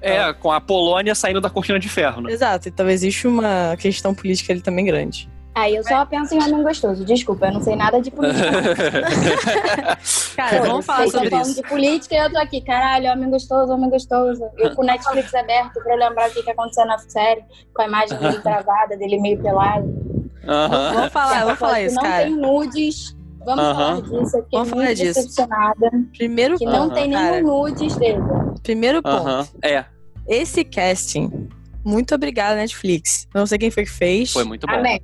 É, 0.00 0.32
com 0.32 0.50
a 0.50 0.60
Polônia 0.60 1.14
saindo 1.14 1.40
da 1.40 1.50
cortina 1.50 1.78
de 1.78 1.88
ferro, 1.88 2.22
né? 2.22 2.32
Exato, 2.32 2.68
então 2.68 2.88
existe 2.88 3.26
uma 3.26 3.76
questão 3.78 4.14
política 4.14 4.52
ali 4.52 4.62
também 4.62 4.86
grande. 4.86 5.28
Aí 5.54 5.74
eu 5.74 5.82
só 5.82 6.06
penso 6.06 6.34
em 6.34 6.38
homem 6.42 6.62
gostoso. 6.62 7.04
Desculpa, 7.04 7.46
eu 7.46 7.54
não 7.54 7.62
sei 7.62 7.74
nada 7.74 8.00
de 8.00 8.10
política. 8.10 8.50
Cara, 10.36 10.62
vamos 10.62 10.86
falar 10.86 11.08
sobre 11.08 11.36
isso. 11.36 11.56
de 11.56 11.68
política 11.68 12.14
e 12.14 12.18
eu 12.18 12.30
tô 12.30 12.38
aqui, 12.38 12.60
caralho, 12.60 13.10
homem 13.10 13.30
gostoso, 13.30 13.72
homem 13.72 13.90
gostoso. 13.90 14.42
Eu 14.56 14.74
com 14.76 14.82
o 14.82 14.84
Netflix 14.84 15.34
aberto 15.34 15.82
pra 15.82 15.94
lembrar 15.96 16.30
o 16.30 16.32
que, 16.32 16.42
que 16.42 16.50
aconteceu 16.50 16.86
na 16.86 16.98
série, 16.98 17.42
com 17.74 17.82
a 17.82 17.86
imagem 17.86 18.16
dele 18.18 18.38
travada, 18.40 18.96
dele 18.96 19.20
meio 19.20 19.42
pelado. 19.42 19.86
Uhum. 19.86 20.94
Vamos 20.94 21.12
falar, 21.12 21.44
vamos 21.44 21.58
falar 21.58 21.82
isso, 21.82 21.96
não 21.96 22.02
cara. 22.02 22.26
Não 22.26 22.32
tem 22.32 22.40
nudes. 22.40 23.16
Vamos 23.44 23.64
uhum. 23.64 23.74
falar 23.74 24.00
disso. 24.02 24.36
Eu 24.36 24.44
fiquei 24.44 24.58
vamos 24.58 24.70
muito 24.72 24.96
decepcionada. 24.96 25.90
Primeiro 26.16 26.58
que 26.58 26.64
não 26.64 26.90
tem 26.90 27.08
nenhum 27.08 27.42
nudes 27.42 27.96
dele. 27.96 28.20
Primeiro 28.62 29.02
ponto. 29.02 29.48
É. 29.62 29.84
Esse 30.28 30.62
casting 30.62 31.48
muito 31.84 32.14
obrigada, 32.14 32.56
Netflix. 32.56 33.26
Não 33.34 33.46
sei 33.46 33.58
quem 33.58 33.70
foi 33.70 33.84
que 33.84 33.90
fez. 33.90 34.32
Foi 34.32 34.44
muito 34.44 34.66
bom. 34.66 34.74
Amém. 34.74 35.00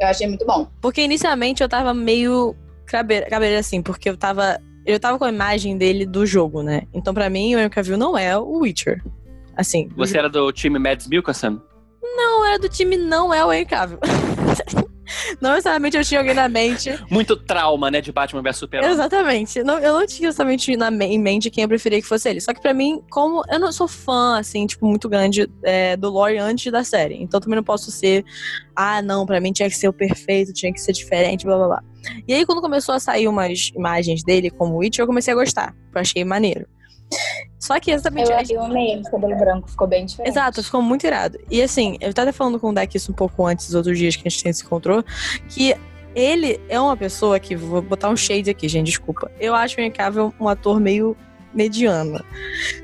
Eu 0.00 0.08
achei 0.08 0.26
muito 0.26 0.46
bom. 0.46 0.66
Porque 0.80 1.02
inicialmente 1.02 1.62
eu 1.62 1.68
tava 1.68 1.92
meio 1.92 2.56
cabreira 2.86 3.58
assim, 3.58 3.82
porque 3.82 4.08
eu 4.08 4.16
tava. 4.16 4.58
Eu 4.84 4.98
tava 4.98 5.18
com 5.18 5.24
a 5.24 5.28
imagem 5.28 5.76
dele 5.76 6.06
do 6.06 6.24
jogo, 6.24 6.62
né? 6.62 6.82
Então, 6.92 7.12
pra 7.12 7.28
mim, 7.28 7.54
o 7.54 7.58
Henry 7.58 7.70
Cavill 7.70 7.98
não 7.98 8.16
é 8.16 8.36
o 8.36 8.60
Witcher. 8.60 9.02
Assim. 9.54 9.88
Você 9.94 10.18
era 10.18 10.28
do 10.28 10.50
time 10.52 10.78
Mads 10.78 11.06
Mikkelsen? 11.06 11.60
Não, 12.02 12.44
era 12.46 12.58
do 12.58 12.68
time 12.68 12.96
não 12.96 13.32
é 13.32 13.44
o 13.44 13.52
Henry 13.52 13.66
Cavill. 13.68 13.98
Não 15.40 15.50
necessariamente 15.50 15.96
eu 15.96 16.04
tinha 16.04 16.20
alguém 16.20 16.34
na 16.34 16.48
mente. 16.48 16.98
Muito 17.10 17.36
trauma, 17.36 17.90
né, 17.90 18.00
de 18.00 18.12
Batman 18.12 18.42
vs 18.42 18.56
Superman. 18.56 18.90
Exatamente. 18.90 19.62
Não, 19.62 19.78
eu 19.78 19.92
não 19.92 20.06
tinha 20.06 20.28
necessariamente 20.28 20.76
na, 20.76 20.90
em 20.90 21.18
mente 21.18 21.50
quem 21.50 21.62
eu 21.62 21.68
preferia 21.68 22.00
que 22.00 22.06
fosse 22.06 22.28
ele. 22.28 22.40
Só 22.40 22.52
que 22.52 22.60
pra 22.60 22.74
mim, 22.74 23.02
como 23.10 23.42
eu 23.48 23.58
não 23.58 23.72
sou 23.72 23.88
fã, 23.88 24.38
assim, 24.38 24.66
tipo, 24.66 24.86
muito 24.86 25.08
grande 25.08 25.48
é, 25.62 25.96
do 25.96 26.10
lore 26.10 26.38
antes 26.38 26.70
da 26.70 26.84
série. 26.84 27.22
Então 27.22 27.40
também 27.40 27.56
não 27.56 27.64
posso 27.64 27.90
ser, 27.90 28.24
ah, 28.74 29.02
não, 29.02 29.26
pra 29.26 29.40
mim 29.40 29.52
tinha 29.52 29.68
que 29.68 29.76
ser 29.76 29.88
o 29.88 29.92
perfeito, 29.92 30.52
tinha 30.52 30.72
que 30.72 30.80
ser 30.80 30.92
diferente, 30.92 31.44
blá 31.44 31.56
blá 31.56 31.66
blá. 31.66 31.82
E 32.26 32.32
aí, 32.32 32.46
quando 32.46 32.60
começou 32.60 32.94
a 32.94 33.00
sair 33.00 33.28
umas 33.28 33.70
imagens 33.74 34.22
dele 34.22 34.50
como 34.50 34.78
Witch, 34.78 34.98
eu 34.98 35.06
comecei 35.06 35.32
a 35.32 35.36
gostar. 35.36 35.74
Eu 35.94 36.00
achei 36.00 36.24
maneiro. 36.24 36.66
Só 37.60 37.78
que 37.78 37.90
exatamente. 37.90 38.52
Eu 38.52 38.64
amei 38.64 38.96
o 38.96 39.02
cabelo 39.02 39.36
branco, 39.36 39.70
ficou 39.70 39.86
bem 39.86 40.06
diferente. 40.06 40.32
Exato, 40.32 40.64
ficou 40.64 40.80
muito 40.80 41.06
irado. 41.06 41.38
E 41.50 41.62
assim, 41.62 41.98
eu 42.00 42.12
tava 42.14 42.32
falando 42.32 42.58
com 42.58 42.70
o 42.70 42.72
Deck 42.72 42.96
isso 42.96 43.12
um 43.12 43.14
pouco 43.14 43.46
antes, 43.46 43.66
dos 43.66 43.74
outros 43.74 43.98
dias 43.98 44.16
que 44.16 44.26
a 44.26 44.30
gente 44.30 44.56
se 44.56 44.64
encontrou, 44.64 45.04
que 45.50 45.76
ele 46.14 46.58
é 46.70 46.80
uma 46.80 46.96
pessoa 46.96 47.38
que, 47.38 47.54
vou 47.54 47.82
botar 47.82 48.08
um 48.08 48.16
shade 48.16 48.48
aqui, 48.48 48.66
gente, 48.66 48.86
desculpa. 48.86 49.30
Eu 49.38 49.54
acho 49.54 49.78
o 49.78 49.80
Henry 49.82 49.94
um 50.40 50.48
ator 50.48 50.80
meio 50.80 51.14
mediano. 51.52 52.24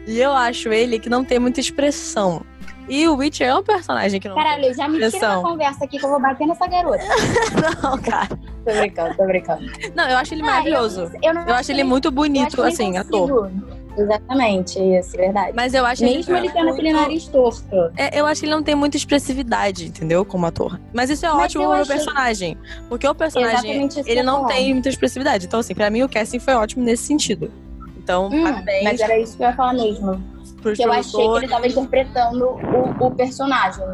E 0.06 0.21
eu 0.21 0.33
acho 0.33 0.68
ele 0.68 0.99
que 0.99 1.09
não 1.09 1.25
tem 1.25 1.38
muita 1.38 1.59
expressão. 1.59 2.45
E 2.88 3.09
o 3.09 3.16
Witcher 3.16 3.49
é 3.49 3.54
um 3.54 3.64
personagem 3.64 4.21
que 4.21 4.28
não 4.28 4.37
Caralho, 4.37 4.62
tem 4.62 4.75
já 4.75 4.88
me 4.88 4.99
tira 4.99 5.18
da 5.18 5.40
conversa 5.40 5.85
aqui 5.85 5.99
que 5.99 6.04
eu 6.04 6.11
vou 6.11 6.21
bater 6.21 6.47
nessa 6.47 6.66
garota. 6.68 7.02
não, 7.83 7.99
cara. 7.99 8.28
Tô 8.28 8.73
brincando, 8.73 9.16
tô 9.16 9.26
brincando. 9.26 9.64
Não, 9.95 10.09
eu 10.09 10.16
acho 10.16 10.35
ele 10.35 10.42
ah, 10.42 10.47
maravilhoso. 10.47 11.11
Eu, 11.23 11.33
eu, 11.33 11.40
eu 11.40 11.54
acho 11.54 11.73
ele 11.73 11.83
muito 11.83 12.11
bonito, 12.12 12.62
assim, 12.62 12.97
ator. 12.97 13.50
Exatamente, 13.97 14.79
isso, 14.79 15.17
verdade. 15.17 15.53
Mas 15.55 15.73
eu 15.73 15.85
acho 15.85 16.05
Mesmo 16.05 16.37
ele, 16.37 16.47
ele 16.47 16.53
tendo 16.53 16.71
aquele 16.71 16.93
nariz 16.93 17.26
torto. 17.29 17.93
É, 17.97 18.21
eu 18.21 18.26
acho 18.26 18.41
que 18.41 18.47
ele 18.47 18.55
não 18.55 18.62
tem 18.62 18.75
muita 18.75 18.97
expressividade, 18.97 19.87
entendeu? 19.87 20.25
Como 20.25 20.45
ator. 20.47 20.79
Mas 20.93 21.11
isso 21.11 21.25
é 21.25 21.29
Mas 21.31 21.45
ótimo 21.45 21.65
pro 21.65 21.73
achei... 21.73 21.97
personagem. 21.97 22.59
Porque 22.88 23.09
o 23.09 23.15
personagem, 23.15 23.88
ele 24.07 24.23
não 24.23 24.47
tem 24.47 24.73
muita 24.73 24.88
expressividade. 24.88 25.47
Então, 25.47 25.61
assim, 25.61 25.75
pra 25.75 25.88
mim 25.91 26.03
o 26.03 26.09
casting 26.09 26.38
foi 26.38 26.55
ótimo 26.55 26.85
nesse 26.85 27.05
sentido. 27.05 27.50
Então, 27.97 28.29
hum, 28.29 28.43
parabéns. 28.43 28.85
Mas 28.85 29.00
era 29.00 29.19
isso 29.19 29.37
que 29.37 29.43
eu 29.43 29.49
ia 29.49 29.57
falar 29.57 29.73
mesmo. 29.73 30.23
Porque 30.62 30.85
eu 30.85 30.93
achei 30.93 31.29
que 31.29 31.37
ele 31.38 31.49
tava 31.49 31.67
interpretando 31.67 32.45
o, 32.45 33.07
o 33.07 33.11
personagem. 33.12 33.85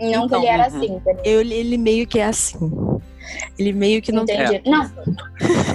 Não 0.00 0.24
então, 0.24 0.28
que 0.28 0.34
ele 0.34 0.46
era 0.46 0.70
uhum. 0.70 0.76
assim. 0.76 1.02
Eu, 1.24 1.40
ele 1.40 1.76
meio 1.76 2.06
que 2.06 2.18
é 2.18 2.24
assim. 2.24 2.58
Ele 3.58 3.72
meio 3.72 4.00
que 4.00 4.10
não 4.10 4.22
Entendi. 4.22 4.58
tem. 4.60 4.72
Não. 4.72 4.84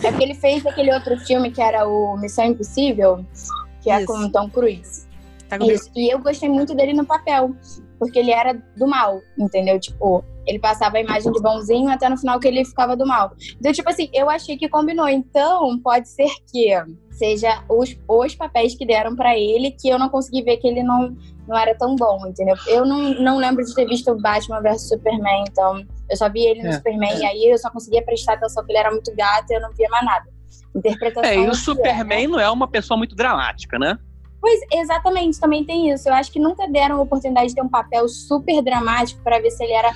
É 0.03 0.11
porque 0.11 0.23
ele 0.23 0.33
fez 0.33 0.65
aquele 0.65 0.93
outro 0.93 1.17
filme 1.19 1.51
que 1.51 1.61
era 1.61 1.87
o 1.87 2.17
Missão 2.17 2.45
Impossível 2.45 3.23
que 3.85 3.91
é 3.91 3.99
Isso. 3.99 4.07
com 4.07 4.17
o 4.17 4.31
Tom 4.31 4.49
Cruise. 4.49 5.07
Tá 5.47 5.57
Isso. 5.57 5.91
E 5.95 6.11
eu 6.11 6.17
gostei 6.17 6.49
muito 6.49 6.73
dele 6.73 6.93
no 6.93 7.05
papel, 7.05 7.55
porque 7.99 8.17
ele 8.17 8.31
era 8.31 8.59
do 8.75 8.87
mal, 8.87 9.21
entendeu? 9.37 9.79
Tipo, 9.79 10.25
ele 10.47 10.57
passava 10.57 10.97
a 10.97 11.01
imagem 11.01 11.31
de 11.31 11.39
bonzinho 11.39 11.87
até 11.87 12.09
no 12.09 12.17
final 12.17 12.39
que 12.39 12.47
ele 12.47 12.65
ficava 12.65 12.97
do 12.97 13.05
mal. 13.05 13.31
Então, 13.59 13.71
tipo 13.71 13.87
assim, 13.87 14.09
eu 14.11 14.27
achei 14.27 14.57
que 14.57 14.67
combinou. 14.67 15.07
Então, 15.07 15.79
pode 15.81 16.09
ser 16.09 16.31
que 16.51 16.73
seja 17.11 17.63
os, 17.69 17.95
os 18.07 18.35
papéis 18.35 18.75
que 18.75 18.87
deram 18.87 19.15
para 19.15 19.37
ele 19.37 19.69
que 19.69 19.87
eu 19.87 19.99
não 19.99 20.09
consegui 20.09 20.41
ver 20.41 20.57
que 20.57 20.67
ele 20.67 20.81
não, 20.81 21.15
não 21.47 21.55
era 21.55 21.75
tão 21.75 21.95
bom, 21.95 22.25
entendeu? 22.25 22.55
Eu 22.67 22.83
não, 22.83 23.13
não 23.21 23.37
lembro 23.37 23.63
de 23.63 23.73
ter 23.75 23.85
visto 23.85 24.19
Batman 24.19 24.61
vs 24.61 24.89
Superman, 24.89 25.43
então 25.47 25.85
eu 26.09 26.17
só 26.17 26.27
vi 26.27 26.43
ele 26.43 26.63
no 26.63 26.69
é. 26.69 26.73
Superman 26.73 27.19
e 27.19 27.25
aí 27.25 27.51
eu 27.51 27.57
só 27.59 27.69
conseguia 27.69 28.03
prestar 28.03 28.33
atenção 28.33 28.65
que 28.65 28.71
ele 28.71 28.79
era 28.79 28.89
muito 28.89 29.15
gato 29.15 29.51
e 29.51 29.53
eu 29.53 29.61
não 29.61 29.71
via 29.73 29.87
mais 29.89 30.03
nada 30.03 30.34
interpretação. 30.75 31.29
É, 31.29 31.37
e 31.37 31.47
o 31.47 31.55
Superman 31.55 32.25
é, 32.25 32.27
né? 32.27 32.33
não 32.33 32.39
é 32.39 32.49
uma 32.49 32.67
pessoa 32.67 32.97
muito 32.97 33.15
dramática, 33.15 33.79
né? 33.79 33.97
Pois, 34.41 34.59
exatamente, 34.71 35.39
também 35.39 35.63
tem 35.65 35.89
isso. 35.89 36.07
Eu 36.07 36.13
acho 36.13 36.31
que 36.31 36.39
nunca 36.39 36.67
deram 36.67 36.97
a 36.97 37.01
oportunidade 37.01 37.49
de 37.49 37.55
ter 37.55 37.63
um 37.63 37.69
papel 37.69 38.07
super 38.07 38.61
dramático 38.61 39.19
para 39.23 39.39
ver 39.39 39.49
se 39.49 39.63
ele 39.63 39.73
era 39.73 39.91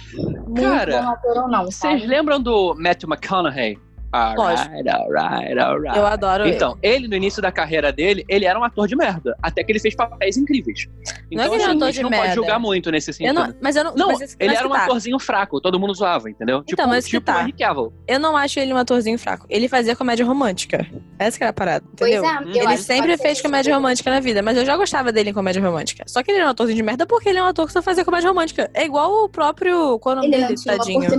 muito 0.48 0.62
Cara, 0.62 1.02
bom 1.02 1.10
ator 1.10 1.38
ou 1.44 1.48
não. 1.48 1.66
Vocês 1.66 2.04
lembram 2.04 2.42
do 2.42 2.74
Matthew 2.76 3.10
McConaughey? 3.10 3.78
Alright, 4.12 4.90
alright, 4.90 5.60
alright. 5.60 5.98
Eu 5.98 6.06
adoro 6.06 6.48
Então, 6.48 6.78
ele. 6.82 6.96
ele. 6.96 7.08
no 7.08 7.16
início 7.16 7.42
da 7.42 7.52
carreira 7.52 7.92
dele, 7.92 8.26
ele 8.28 8.46
era 8.46 8.60
um 8.60 8.64
ator 8.64 8.88
de 8.88 8.96
merda. 8.96 9.36
Até 9.42 9.64
que 9.64 9.72
ele 9.72 9.80
fez 9.80 9.96
papéis 9.96 10.36
incríveis. 10.36 10.88
Então, 11.32 11.38
não 11.38 11.44
é 11.44 11.50
que 11.50 11.56
assim, 11.64 11.66
é 11.66 11.76
um 11.76 11.84
a 11.84 11.92
gente 11.92 12.04
não 12.04 12.10
merda. 12.10 12.26
pode 12.26 12.36
julgar 12.36 12.60
muito 12.60 12.92
nesse 12.92 13.14
sentido. 13.14 13.28
Eu 13.28 13.34
não, 13.34 13.54
mas 13.62 13.76
eu 13.76 13.84
não. 13.84 13.96
Não, 13.96 14.08
mas 14.08 14.36
ele 14.40 14.56
era 14.56 14.68
um 14.68 14.72
tá. 14.72 14.86
atorzinho 14.86 15.20
fraco, 15.20 15.62
todo 15.62 15.80
mundo 15.80 15.94
zoava, 15.94 16.30
entendeu? 16.30 16.58
Então, 16.58 16.76
tipo, 16.76 16.88
mas 16.88 17.08
tipo 17.08 17.26
tá. 17.26 17.42
Henry 17.42 17.54
Cavill. 17.54 17.94
Eu 18.08 18.20
não 18.20 18.36
acho 18.36 18.60
ele 18.60 18.74
um 18.74 18.78
atorzinho 18.78 19.18
fraco. 19.20 19.46
Ele 19.50 19.68
fazia 19.68 19.96
comédia 19.96 20.26
romântica. 20.26 20.86
Essa 21.20 21.38
que 21.38 21.44
era 21.44 21.52
a 21.52 21.54
parada, 21.54 21.86
entendeu? 21.94 22.24
Pois 22.24 22.56
é, 22.56 22.64
ele 22.64 22.78
sempre 22.78 23.18
fez 23.18 23.42
comédia 23.42 23.74
romântica 23.76 24.10
na 24.10 24.20
vida, 24.20 24.42
mas 24.42 24.58
eu 24.58 24.66
já 24.66 24.76
gostava 24.76 25.12
dele 25.12 25.30
em 25.30 25.34
comédia 25.34 25.62
romântica. 25.62 26.04
Só 26.08 26.24
que 26.24 26.32
ele 26.32 26.40
era 26.40 26.48
um 26.48 26.52
atorzinho 26.52 26.78
de 26.78 26.84
merda 26.84 27.06
porque 27.06 27.30
ele 27.30 27.38
é 27.38 27.44
um 27.44 27.48
ator 27.48 27.68
que 27.68 27.74
só 27.74 27.82
fazia 27.82 28.04
comédia 28.04 28.30
romântica. 28.30 28.70
É 28.74 28.86
igual 28.86 29.26
o 29.26 29.30
próprio. 29.30 30.00
Qual 30.00 30.16
é 30.16 30.20
o 30.20 30.22
nome 30.22 30.32
dele, 30.32 30.56
tadinho? 30.66 31.10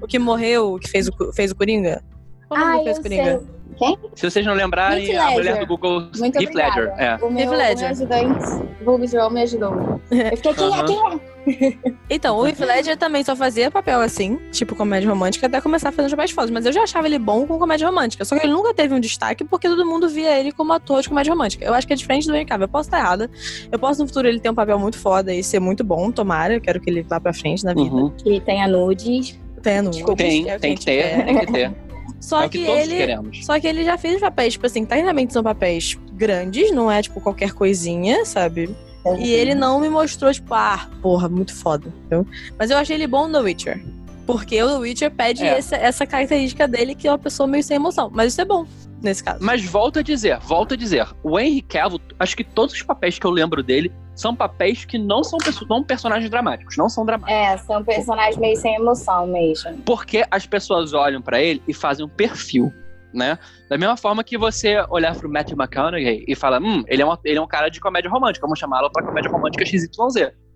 O 0.00 0.06
que 0.06 0.18
morreu, 0.18 0.74
o 0.74 0.78
que 0.78 0.88
fez 0.88 1.08
o, 1.08 1.32
fez 1.32 1.50
o 1.50 1.54
Coringa? 1.56 2.02
Como 2.48 2.64
ah, 2.64 2.82
eu 2.84 2.94
sei. 2.94 3.40
Quem? 3.76 3.98
Se 4.14 4.30
vocês 4.30 4.46
não 4.46 4.54
lembrarem, 4.54 5.16
a 5.16 5.30
mulher 5.30 5.58
do 5.58 5.66
Google 5.66 6.08
Muito 6.16 6.40
Heath 6.40 6.54
Ledger. 6.54 6.92
É. 6.96 7.16
O 7.16 7.30
meu, 7.30 7.50
Ledger. 7.50 7.92
O 7.92 7.96
meu 7.96 8.94
ajudante, 8.94 9.10
João, 9.10 9.30
me 9.30 9.42
ajudou. 9.42 10.00
Eu 10.10 10.36
fiquei, 10.36 10.54
quem 10.54 10.78
é, 10.78 10.84
quem 10.84 10.96
é? 10.96 11.94
Então, 12.08 12.38
o 12.38 12.46
Heath 12.46 12.60
Ledger 12.60 12.96
também 12.96 13.24
só 13.24 13.34
fazia 13.34 13.70
papel 13.70 14.00
assim, 14.00 14.38
tipo 14.52 14.74
comédia 14.76 15.08
romântica, 15.08 15.46
até 15.46 15.60
começar 15.60 15.88
a 15.88 15.92
fazer 15.92 16.06
os 16.06 16.12
papéis 16.12 16.30
fodas. 16.30 16.50
Mas 16.50 16.66
eu 16.66 16.72
já 16.72 16.82
achava 16.82 17.06
ele 17.06 17.18
bom 17.18 17.46
com 17.46 17.58
comédia 17.58 17.86
romântica. 17.86 18.24
Só 18.24 18.38
que 18.38 18.46
ele 18.46 18.52
nunca 18.52 18.72
teve 18.72 18.94
um 18.94 19.00
destaque 19.00 19.44
porque 19.44 19.68
todo 19.68 19.84
mundo 19.84 20.08
via 20.08 20.38
ele 20.38 20.52
como 20.52 20.72
ator 20.72 21.02
de 21.02 21.08
comédia 21.08 21.32
romântica. 21.32 21.64
Eu 21.64 21.74
acho 21.74 21.86
que 21.86 21.92
é 21.92 21.96
diferente 21.96 22.26
do 22.26 22.34
Henry 22.34 22.46
Cavill. 22.46 22.64
Eu 22.64 22.68
posso 22.68 22.88
estar 22.88 22.98
errada. 22.98 23.30
Eu 23.70 23.78
posso 23.78 24.00
no 24.00 24.06
futuro 24.06 24.28
ele 24.28 24.38
ter 24.38 24.50
um 24.50 24.54
papel 24.54 24.78
muito 24.78 24.98
foda 24.98 25.34
e 25.34 25.42
ser 25.42 25.58
muito 25.58 25.82
bom, 25.82 26.10
tomara. 26.12 26.54
Eu 26.54 26.60
quero 26.60 26.80
que 26.80 26.88
ele 26.88 27.02
vá 27.02 27.18
pra 27.18 27.32
frente 27.32 27.64
na 27.64 27.74
vida. 27.74 27.94
Uhum. 27.94 28.10
Que 28.10 28.40
tenha 28.40 28.68
nudes. 28.68 29.38
Tenha 29.62 29.82
nudes. 29.82 30.04
Tem, 30.16 30.48
é 30.48 30.58
tem 30.58 30.74
que 30.76 30.84
ter, 30.84 31.24
tem 31.24 31.38
que 31.38 31.52
ter. 31.52 31.84
Só 32.24 32.42
é 32.42 32.48
que, 32.48 32.58
que 32.58 32.70
ele, 32.70 32.96
queremos. 32.96 33.44
só 33.44 33.60
que 33.60 33.66
ele 33.66 33.84
já 33.84 33.98
fez 33.98 34.18
papéis, 34.18 34.54
tipo 34.54 34.64
assim, 34.64 34.86
tecnicamente 34.86 35.34
são 35.34 35.42
papéis 35.42 35.98
grandes, 36.14 36.72
não 36.72 36.90
é 36.90 37.02
tipo 37.02 37.20
qualquer 37.20 37.52
coisinha, 37.52 38.24
sabe? 38.24 38.74
É, 39.04 39.20
e 39.20 39.30
ele 39.30 39.54
não 39.54 39.78
me 39.78 39.90
mostrou, 39.90 40.32
tipo, 40.32 40.54
ah, 40.54 40.88
porra, 41.02 41.28
muito 41.28 41.54
foda. 41.54 41.92
Entendeu? 42.06 42.26
Mas 42.58 42.70
eu 42.70 42.78
achei 42.78 42.96
ele 42.96 43.06
bom 43.06 43.28
no 43.28 43.40
Witcher. 43.40 43.84
Porque 44.26 44.62
o 44.62 44.78
Witcher 44.78 45.10
pede 45.10 45.44
é. 45.44 45.58
essa, 45.58 45.76
essa 45.76 46.06
característica 46.06 46.66
dele, 46.66 46.94
que 46.94 47.06
é 47.06 47.10
uma 47.10 47.18
pessoa 47.18 47.46
meio 47.46 47.62
sem 47.62 47.76
emoção. 47.76 48.10
Mas 48.10 48.32
isso 48.32 48.40
é 48.40 48.44
bom. 48.46 48.66
nesse 49.02 49.22
caso. 49.22 49.40
Mas 49.42 49.62
volto 49.62 49.98
a 49.98 50.02
dizer, 50.02 50.38
volto 50.38 50.72
a 50.72 50.76
dizer, 50.78 51.06
o 51.22 51.38
Henry 51.38 51.60
Cavill, 51.60 52.00
acho 52.18 52.34
que 52.34 52.42
todos 52.42 52.74
os 52.74 52.82
papéis 52.82 53.18
que 53.18 53.26
eu 53.26 53.30
lembro 53.30 53.62
dele 53.62 53.92
são 54.14 54.34
papéis 54.34 54.84
que 54.84 54.98
não 54.98 55.24
são, 55.24 55.38
não 55.68 55.82
personagens 55.82 56.30
dramáticos, 56.30 56.76
não 56.76 56.88
são 56.88 57.04
dramáticos. 57.04 57.34
É, 57.34 57.56
são 57.58 57.84
personagens 57.84 58.36
meio 58.36 58.56
sem 58.56 58.74
emoção 58.76 59.26
mesmo. 59.26 59.78
Porque 59.84 60.24
as 60.30 60.46
pessoas 60.46 60.92
olham 60.92 61.20
para 61.20 61.40
ele 61.40 61.62
e 61.66 61.74
fazem 61.74 62.04
um 62.04 62.08
perfil, 62.08 62.72
né? 63.12 63.38
Da 63.68 63.76
mesma 63.76 63.96
forma 63.96 64.22
que 64.22 64.38
você 64.38 64.84
olhar 64.88 65.16
pro 65.16 65.28
Matthew 65.28 65.56
McConaughey 65.56 66.24
e 66.28 66.34
fala, 66.34 66.58
hum, 66.58 66.84
ele 66.86 67.02
é, 67.02 67.04
uma, 67.04 67.18
ele 67.24 67.38
é 67.38 67.42
um 67.42 67.46
cara 67.46 67.68
de 67.68 67.80
comédia 67.80 68.10
romântica, 68.10 68.46
vamos 68.46 68.58
chamá-lo 68.58 68.90
pra 68.90 69.04
comédia 69.04 69.30
romântica 69.30 69.64
XYZ. 69.64 69.88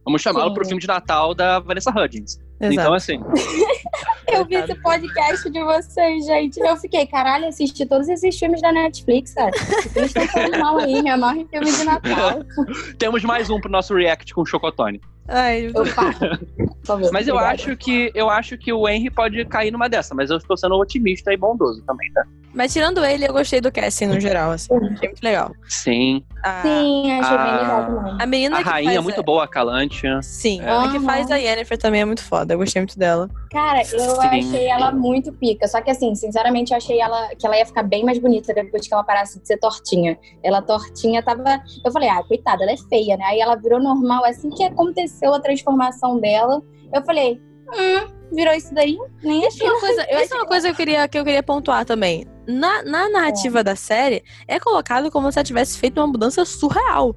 Vamos 0.05 0.23
chamá-lo 0.23 0.55
pro 0.55 0.65
filme 0.65 0.81
de 0.81 0.87
Natal 0.87 1.35
da 1.35 1.59
Vanessa 1.59 1.91
Hudgens. 1.91 2.38
Exato. 2.61 2.75
Então, 2.75 2.95
assim. 2.95 3.21
eu 4.32 4.44
vi 4.44 4.56
esse 4.56 4.75
podcast 4.76 5.50
de 5.50 5.62
vocês, 5.62 6.26
gente. 6.26 6.61
Eu 6.61 6.76
fiquei, 6.76 7.06
caralho, 7.06 7.47
assisti 7.47 7.87
todos 7.87 8.08
esses 8.08 8.38
filmes 8.38 8.61
da 8.61 8.73
Netflix, 8.73 9.35
cara. 9.35 9.50
Eles 9.97 10.08
estão 10.08 10.26
falando 10.28 10.58
mal 10.58 10.78
aí, 10.78 11.02
me 11.02 11.11
amarro 11.11 11.40
em 11.40 11.47
filme 11.47 11.70
de 11.70 11.85
Natal. 11.85 12.44
Temos 12.99 13.25
mais 13.25 13.50
um 13.50 13.61
pro 13.61 13.70
nosso 13.70 13.94
react 13.94 14.35
com 14.35 14.42
o 14.42 14.47
Chocotone. 14.47 15.00
Ai, 15.28 15.68
Opa. 15.68 16.14
mas 17.12 17.28
eu 17.28 17.38
acho 17.38 17.76
que 17.76 18.11
eu 18.14 18.30
acho 18.30 18.56
que 18.56 18.73
o 18.73 18.88
Henry 18.88 19.11
pode 19.11 19.44
cair 19.44 19.70
numa 19.70 19.88
dessa, 19.88 20.14
mas 20.14 20.30
eu 20.30 20.38
estou 20.38 20.56
sendo 20.56 20.75
otimista 20.76 21.32
e 21.32 21.37
bondoso 21.37 21.82
também, 21.82 22.11
tá? 22.12 22.25
Mas 22.55 22.73
tirando 22.73 23.05
ele, 23.05 23.26
eu 23.26 23.33
gostei 23.33 23.61
do 23.61 23.71
casting 23.71 24.07
no 24.07 24.21
geral, 24.21 24.50
assim. 24.50 24.75
Achei 24.75 25.09
muito 25.09 25.23
legal. 25.23 25.52
Sim. 25.69 26.25
A, 26.43 26.62
Sim, 26.62 27.12
achei 27.12 27.37
a, 27.37 27.45
bem 27.45 27.57
legal 27.57 27.87
também. 27.87 28.17
A 28.21 28.26
menina 28.26 28.57
a 28.57 28.62
que 28.62 28.69
rainha 28.69 28.90
faz 28.90 28.99
é 28.99 29.00
muito 29.00 29.23
boa, 29.23 29.45
a 29.45 29.49
Calante. 29.49 30.07
Sim, 30.23 30.61
é. 30.62 30.71
a 30.71 30.88
que 30.90 31.00
faz 31.00 31.31
a 31.31 31.37
Yennefer 31.37 31.78
também 31.78 32.00
é 32.00 32.05
muito 32.05 32.23
foda. 32.23 32.55
Eu 32.55 32.59
gostei 32.59 32.81
muito 32.81 32.99
dela. 32.99 33.28
Cara, 33.50 33.83
eu 33.83 33.85
Sim. 33.85 34.19
achei 34.21 34.67
ela 34.67 34.90
muito 34.93 35.33
pica. 35.33 35.69
Só 35.69 35.81
que 35.81 35.90
assim, 35.90 36.14
sinceramente, 36.14 36.73
eu 36.73 36.76
achei 36.78 37.00
ela 37.00 37.28
que 37.37 37.47
ela 37.47 37.57
ia 37.57 37.67
ficar 37.67 37.83
bem 37.83 38.05
mais 38.05 38.19
bonita 38.19 38.55
depois 38.55 38.87
que 38.87 38.95
ela 38.95 39.05
parasse 39.05 39.40
de 39.40 39.47
ser 39.47 39.59
tortinha. 39.59 40.19
Ela 40.43 40.62
tortinha 40.62 41.23
tava. 41.23 41.61
Eu 41.85 41.93
falei, 41.93 42.09
ah, 42.09 42.23
coitada, 42.23 42.62
ela 42.62 42.73
é 42.73 42.76
feia, 42.88 43.17
né? 43.17 43.25
Aí 43.26 43.40
ela 43.40 43.57
virou 43.57 43.81
normal. 43.81 44.25
Assim 44.25 44.49
que 44.50 44.64
aconteceu 44.64 45.35
a 45.35 45.40
transformação 45.40 46.19
dela, 46.19 46.62
eu 46.95 47.02
falei, 47.05 47.40
hum, 47.75 48.18
virou 48.32 48.54
isso 48.54 48.75
daí? 48.75 48.97
Nem 49.23 49.47
achei. 49.47 49.68
Uma 49.68 49.80
coisa, 49.80 50.06
isso 50.23 50.35
é 50.35 50.37
uma 50.37 50.47
coisa 50.47 50.68
que 50.68 50.73
eu 50.73 50.76
queria, 50.76 51.08
que 51.08 51.18
eu 51.18 51.25
queria 51.25 51.42
pontuar 51.42 51.85
também. 51.85 52.26
Na, 52.47 52.82
na 52.82 53.08
narrativa 53.08 53.61
é. 53.61 53.64
da 53.64 53.76
série, 53.76 54.25
é 54.47 54.58
colocado 54.58 55.11
como 55.11 55.30
se 55.30 55.38
ela 55.38 55.44
tivesse 55.44 55.78
feito 55.78 55.99
uma 56.00 56.06
mudança 56.06 56.44
surreal. 56.44 57.14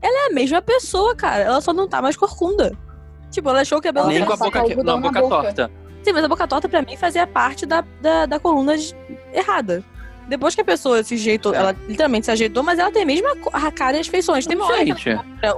Ela 0.00 0.26
é 0.26 0.30
a 0.30 0.34
mesma 0.34 0.60
pessoa, 0.60 1.14
cara. 1.14 1.44
Ela 1.44 1.60
só 1.60 1.72
não 1.72 1.88
tá 1.88 2.02
mais 2.02 2.16
corcunda. 2.16 2.76
Tipo, 3.30 3.48
ela 3.48 3.60
achou 3.60 3.78
o 3.78 3.82
cabelo... 3.82 4.08
Nem 4.08 4.24
com 4.24 4.32
a 4.32 4.36
boca, 4.36 4.62
não, 4.82 5.00
boca, 5.00 5.20
boca 5.20 5.42
torta. 5.42 5.70
Sim, 6.02 6.12
mas 6.12 6.24
a 6.24 6.28
boca 6.28 6.46
torta 6.48 6.68
pra 6.68 6.82
mim 6.82 6.96
fazia 6.96 7.26
parte 7.26 7.64
da, 7.64 7.84
da, 8.00 8.26
da 8.26 8.40
coluna 8.40 8.76
de... 8.76 8.94
errada. 9.32 9.84
Depois 10.28 10.54
que 10.54 10.60
a 10.60 10.64
pessoa 10.64 11.02
se 11.02 11.14
ajeitou, 11.14 11.54
ela 11.54 11.74
literalmente 11.88 12.26
se 12.26 12.30
ajeitou, 12.30 12.62
mas 12.62 12.78
ela 12.78 12.90
tem 12.90 13.02
a 13.02 13.06
mesma 13.06 13.30
a 13.52 13.70
cara 13.70 13.96
e 13.96 14.00
as 14.00 14.06
feições. 14.06 14.46
Tem 14.46 14.56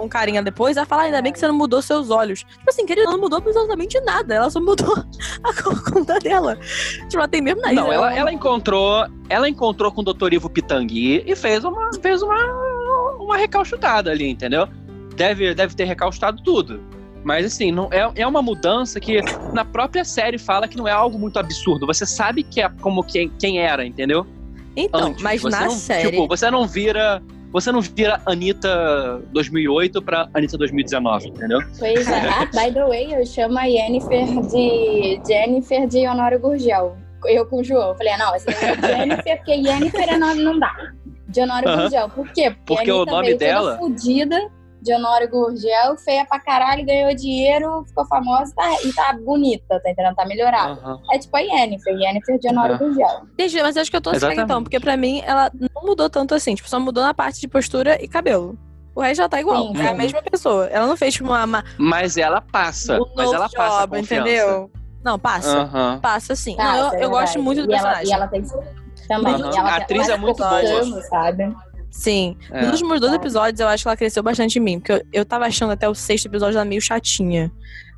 um 0.00 0.08
carinha 0.08 0.42
depois, 0.42 0.76
ela 0.76 0.86
fala, 0.86 1.02
ainda 1.02 1.20
bem 1.20 1.32
que 1.32 1.38
você 1.38 1.46
não 1.46 1.54
mudou 1.54 1.80
seus 1.82 2.10
olhos. 2.10 2.40
Tipo 2.40 2.68
assim, 2.68 2.86
querida, 2.86 3.10
não 3.10 3.20
mudou 3.20 3.38
absolutamente 3.38 4.00
nada. 4.00 4.34
Ela 4.34 4.50
só 4.50 4.60
mudou 4.60 4.94
a 5.44 5.62
conta 5.90 6.18
dela. 6.18 6.56
Tipo, 6.56 7.16
ela 7.16 7.28
tem 7.28 7.42
mesmo 7.42 7.60
nariz. 7.60 7.76
Não, 7.76 7.92
ela, 7.92 8.14
ela 8.14 8.32
encontrou. 8.32 9.06
Ela 9.28 9.48
encontrou 9.48 9.92
com 9.92 10.00
o 10.00 10.04
Dr. 10.04 10.34
Ivo 10.34 10.50
Pitangui 10.50 11.22
e 11.26 11.36
fez 11.36 11.64
uma, 11.64 11.90
fez 12.00 12.22
uma, 12.22 13.14
uma 13.18 13.36
recalchutada 13.36 14.10
ali, 14.10 14.28
entendeu? 14.28 14.68
Deve, 15.16 15.54
deve 15.54 15.74
ter 15.74 15.84
recalchutado 15.84 16.42
tudo. 16.42 16.80
Mas 17.24 17.46
assim, 17.46 17.72
não 17.72 17.88
é, 17.90 18.10
é 18.16 18.26
uma 18.26 18.42
mudança 18.42 19.00
que 19.00 19.20
na 19.52 19.64
própria 19.64 20.04
série 20.04 20.36
fala 20.36 20.68
que 20.68 20.76
não 20.76 20.86
é 20.86 20.92
algo 20.92 21.18
muito 21.18 21.38
absurdo. 21.38 21.86
Você 21.86 22.04
sabe 22.04 22.42
que 22.42 22.60
é 22.60 22.68
como 22.68 23.02
quem, 23.02 23.30
quem 23.38 23.58
era, 23.58 23.84
entendeu? 23.84 24.26
Então, 24.76 25.08
Antes. 25.08 25.22
mas 25.22 25.42
você 25.42 25.56
na 25.56 25.64
não, 25.66 25.70
série. 25.70 26.10
Tipo, 26.10 26.26
você 26.26 26.50
não 26.50 26.66
vira. 26.66 27.22
Você 27.52 27.70
não 27.70 27.80
vira 27.80 28.20
Anitta 28.26 29.22
2008 29.32 30.02
pra 30.02 30.28
Anitta 30.34 30.58
2019, 30.58 31.28
entendeu? 31.28 31.60
Pois 31.78 32.08
é. 32.08 32.28
Ah, 32.28 32.46
by 32.52 32.74
the 32.74 32.84
way, 32.84 33.14
eu 33.14 33.24
chamo 33.24 33.56
a 33.56 33.68
Jennifer 33.68 34.26
de 34.48 35.20
Jennifer 35.24 35.86
de 35.86 36.08
Honório 36.08 36.40
Gurgel. 36.40 36.96
Eu 37.26 37.46
com 37.46 37.60
o 37.60 37.64
João. 37.64 37.90
Eu 37.90 37.94
falei, 37.94 38.12
ah, 38.12 38.18
não, 38.18 38.34
essa 38.34 38.50
é 38.50 38.98
Jennifer, 38.98 39.36
porque 39.36 39.62
Jennifer 39.62 40.08
é 40.08 40.18
nome 40.18 40.42
não 40.42 40.58
dá. 40.58 40.74
De 41.28 41.40
Honório 41.40 41.68
uh 41.68 41.72
-huh. 41.72 41.82
Gurgel. 41.82 42.08
Por 42.08 42.32
quê? 42.32 42.50
Porque, 42.50 42.74
porque 42.74 42.92
o 42.92 43.04
nome 43.04 43.34
dela. 43.34 43.78
Fudida 43.78 44.50
de 44.84 44.94
Honório 44.94 45.28
Gurgel, 45.30 45.96
feia 45.96 46.26
pra 46.26 46.38
caralho, 46.38 46.84
ganhou 46.84 47.14
dinheiro, 47.14 47.84
ficou 47.88 48.04
famosa 48.06 48.54
tá, 48.54 48.70
e 48.84 48.92
tá 48.92 49.14
bonita, 49.14 49.80
tá 49.80 49.90
entendendo? 49.90 50.14
Tá 50.14 50.26
melhorada. 50.26 50.78
Uhum. 50.86 51.00
É 51.10 51.18
tipo 51.18 51.34
a 51.34 51.40
Yennefer, 51.40 51.94
Yennefer 51.94 52.38
de 52.38 52.48
Honório 52.48 52.74
uhum. 52.74 52.88
Gurgel. 52.90 53.22
Entendi, 53.32 53.62
mas 53.62 53.76
acho 53.78 53.90
que 53.90 53.96
eu 53.96 54.00
tô 54.02 54.10
assim 54.10 54.38
então, 54.38 54.62
porque 54.62 54.78
pra 54.78 54.96
mim 54.96 55.22
ela 55.24 55.50
não 55.54 55.82
mudou 55.82 56.10
tanto 56.10 56.34
assim, 56.34 56.54
tipo, 56.54 56.68
só 56.68 56.78
mudou 56.78 57.02
na 57.02 57.14
parte 57.14 57.40
de 57.40 57.48
postura 57.48 58.02
e 58.02 58.06
cabelo. 58.06 58.58
O 58.94 59.00
resto 59.00 59.22
já 59.22 59.28
tá 59.28 59.40
igual, 59.40 59.68
Sim, 59.74 59.82
é 59.82 59.88
a 59.88 59.94
mesma 59.94 60.22
pessoa. 60.22 60.66
Ela 60.66 60.86
não 60.86 60.96
fez 60.96 61.14
tipo 61.14 61.28
uma. 61.28 61.64
Mas 61.76 62.16
ela 62.16 62.40
passa. 62.40 63.00
Um 63.00 63.06
mas 63.16 63.32
ela 63.32 63.48
passa. 63.48 63.80
Job, 63.80 63.98
entendeu? 63.98 64.70
Não, 65.02 65.18
passa. 65.18 65.62
Uhum. 65.62 66.00
Passa 66.00 66.36
sim. 66.36 66.56
Passa, 66.56 66.82
não, 66.82 66.94
eu, 66.94 67.00
eu 67.00 67.10
gosto 67.10 67.42
muito 67.42 67.62
do 67.62 67.64
e 67.64 67.70
personagem. 67.72 68.12
Ela, 68.12 68.12
e 68.12 68.12
ela 68.12 68.28
tem 68.28 68.44
também. 69.08 69.34
Uhum. 69.34 69.50
Ela, 69.50 69.70
a 69.70 69.76
atriz 69.76 70.08
é 70.08 70.16
muito 70.16 70.38
boa. 70.38 71.02
Sabe? 71.02 71.52
Sim. 71.94 72.36
É. 72.50 72.62
Nos 72.62 72.72
últimos 72.72 73.00
dois 73.00 73.12
episódios, 73.12 73.60
eu 73.60 73.68
acho 73.68 73.84
que 73.84 73.88
ela 73.88 73.96
cresceu 73.96 74.22
bastante 74.22 74.58
em 74.58 74.62
mim. 74.62 74.80
Porque 74.80 74.92
eu, 74.92 75.02
eu 75.12 75.24
tava 75.24 75.46
achando 75.46 75.70
até 75.70 75.88
o 75.88 75.94
sexto 75.94 76.26
episódio 76.26 76.56
ela 76.56 76.64
meio 76.64 76.82
chatinha. 76.82 77.52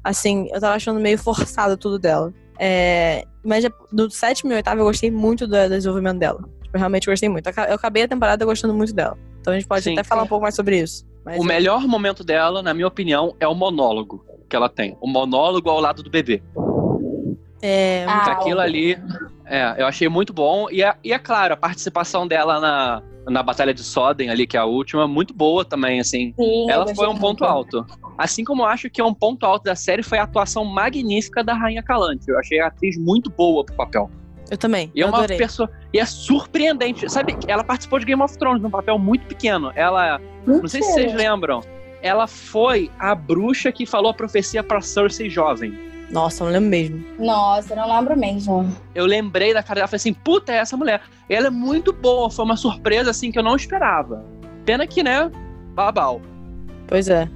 Assim, 0.05 0.49
eu 0.53 0.61
tava 0.61 0.75
achando 0.75 1.01
meio 1.01 1.19
forçado 1.19 1.79
tudo 1.79 1.99
dela. 1.99 2.33
É, 2.59 3.25
mas 3.43 3.65
do 3.91 4.11
sétimo 4.11 4.53
e 4.53 4.55
oitavo 4.55 4.83
eu 4.83 4.85
gostei 4.85 5.11
muito 5.11 5.47
do, 5.47 5.57
do 5.57 5.71
desenvolvimento 5.71 6.19
dela. 6.19 6.43
Tipo, 6.63 6.77
eu 6.77 6.79
realmente 6.79 7.07
gostei 7.07 7.29
muito. 7.29 7.49
Eu 7.49 7.75
acabei 7.75 8.03
a 8.03 8.09
temporada 8.09 8.45
gostando 8.45 8.75
muito 8.75 8.93
dela. 8.95 9.17
Então 9.41 9.55
a 9.55 9.57
gente 9.57 9.67
pode 9.67 9.83
Sim, 9.83 9.95
até 9.95 10.05
falar 10.05 10.25
um 10.25 10.27
pouco 10.27 10.43
mais 10.43 10.55
sobre 10.55 10.79
isso. 10.79 11.05
o 11.25 11.31
eu... 11.31 11.43
melhor 11.43 11.81
momento 11.89 12.23
dela, 12.23 12.63
na 12.63 12.75
minha 12.75 12.87
opinião, 12.87 13.35
é 13.41 13.49
o 13.49 13.55
monólogo 13.55 14.25
que 14.47 14.55
ela 14.55 14.69
tem. 14.69 14.95
O 15.01 15.09
monólogo 15.09 15.71
ao 15.71 15.81
lado 15.81 16.03
do 16.03 16.11
bebê. 16.11 16.43
É, 17.63 18.05
ah, 18.07 18.33
Aquilo 18.33 18.61
ali, 18.61 18.99
é, 19.47 19.77
eu 19.79 19.87
achei 19.87 20.09
muito 20.09 20.33
bom. 20.33 20.69
E 20.71 20.83
é, 20.83 20.95
e 21.03 21.13
é 21.13 21.19
claro, 21.19 21.55
a 21.55 21.57
participação 21.57 22.27
dela 22.27 22.61
na, 22.61 23.03
na 23.29 23.43
Batalha 23.43 23.73
de 23.73 23.83
Soden 23.83 24.31
ali, 24.31 24.47
que 24.47 24.57
é 24.57 24.61
a 24.61 24.65
última, 24.65 25.07
muito 25.07 25.33
boa 25.33 25.65
também, 25.65 26.01
assim. 26.01 26.35
Sim, 26.39 26.71
ela 26.71 26.93
foi 26.95 27.09
um 27.09 27.17
ponto 27.17 27.45
alto. 27.45 27.87
Assim 28.19 28.45
como 28.45 28.63
eu 28.63 28.67
acho 28.67 28.91
que 28.91 29.01
é 29.01 29.05
um 29.05 29.15
ponto 29.15 29.45
alto 29.45 29.65
da 29.65 29.75
série 29.75 30.03
foi 30.03 30.19
a 30.19 30.25
atuação 30.25 30.65
magnífica 30.65 31.45
da 31.45 31.55
Rainha 31.55 31.83
Calante. 31.83 32.29
Eu 32.29 32.39
achei 32.39 32.61
a 32.61 32.67
atriz 32.67 32.97
muito 32.99 33.31
boa 33.31 33.65
pro 33.65 33.75
papel. 33.75 34.11
Eu 34.51 34.57
também. 34.57 34.91
E 34.95 35.03
é 35.03 35.07
uma 35.07 35.19
adorei. 35.19 35.37
pessoa. 35.37 35.71
E 35.93 35.99
é 35.99 36.07
surpreendente. 36.07 37.11
Sabe, 37.11 37.37
ela 37.49 37.65
participou 37.65 37.99
de 37.99 38.07
Game 38.07 38.23
of 38.23 38.37
Thrones 38.39 38.63
num 38.63 38.71
papel 38.71 38.99
muito 38.99 39.27
pequeno. 39.27 39.73
Ela. 39.75 40.19
Mentira. 40.19 40.63
Não 40.63 40.69
sei 40.69 40.83
se 40.83 40.93
vocês 40.93 41.15
lembram. 41.15 41.61
Ela 42.03 42.27
foi 42.27 42.91
a 42.99 43.15
bruxa 43.15 43.73
que 43.73 43.85
falou 43.85 44.11
a 44.11 44.15
profecia 44.15 44.63
para 44.63 44.81
Cersei 44.81 45.29
jovem. 45.29 45.77
Nossa, 46.11 46.45
não 46.45 46.53
lembro 46.53 46.71
mesmo. 46.71 47.05
Nossa, 47.19 47.75
não 47.75 47.88
lembro 47.88 48.16
mesmo. 48.16 48.77
Eu 48.95 49.07
lembrei 49.07 49.53
da 49.53 49.62
cara 49.62 49.77
dela, 49.77 49.88
falei 49.88 49.97
assim, 49.97 50.14
puta, 50.14 50.53
é 50.53 50.57
essa 50.57 50.77
mulher. 50.77 51.03
Ela 51.29 51.49
é 51.49 51.51
muito 51.51 51.92
boa, 51.92 52.31
foi 52.31 52.45
uma 52.45 52.57
surpresa, 52.57 53.11
assim, 53.11 53.33
que 53.33 53.38
eu 53.38 53.42
não 53.42 53.57
esperava. 53.57 54.25
Pena 54.64 54.87
que, 54.87 55.03
né, 55.03 55.31
babau. 55.75 56.21
Pois 56.87 57.09
é. 57.09 57.29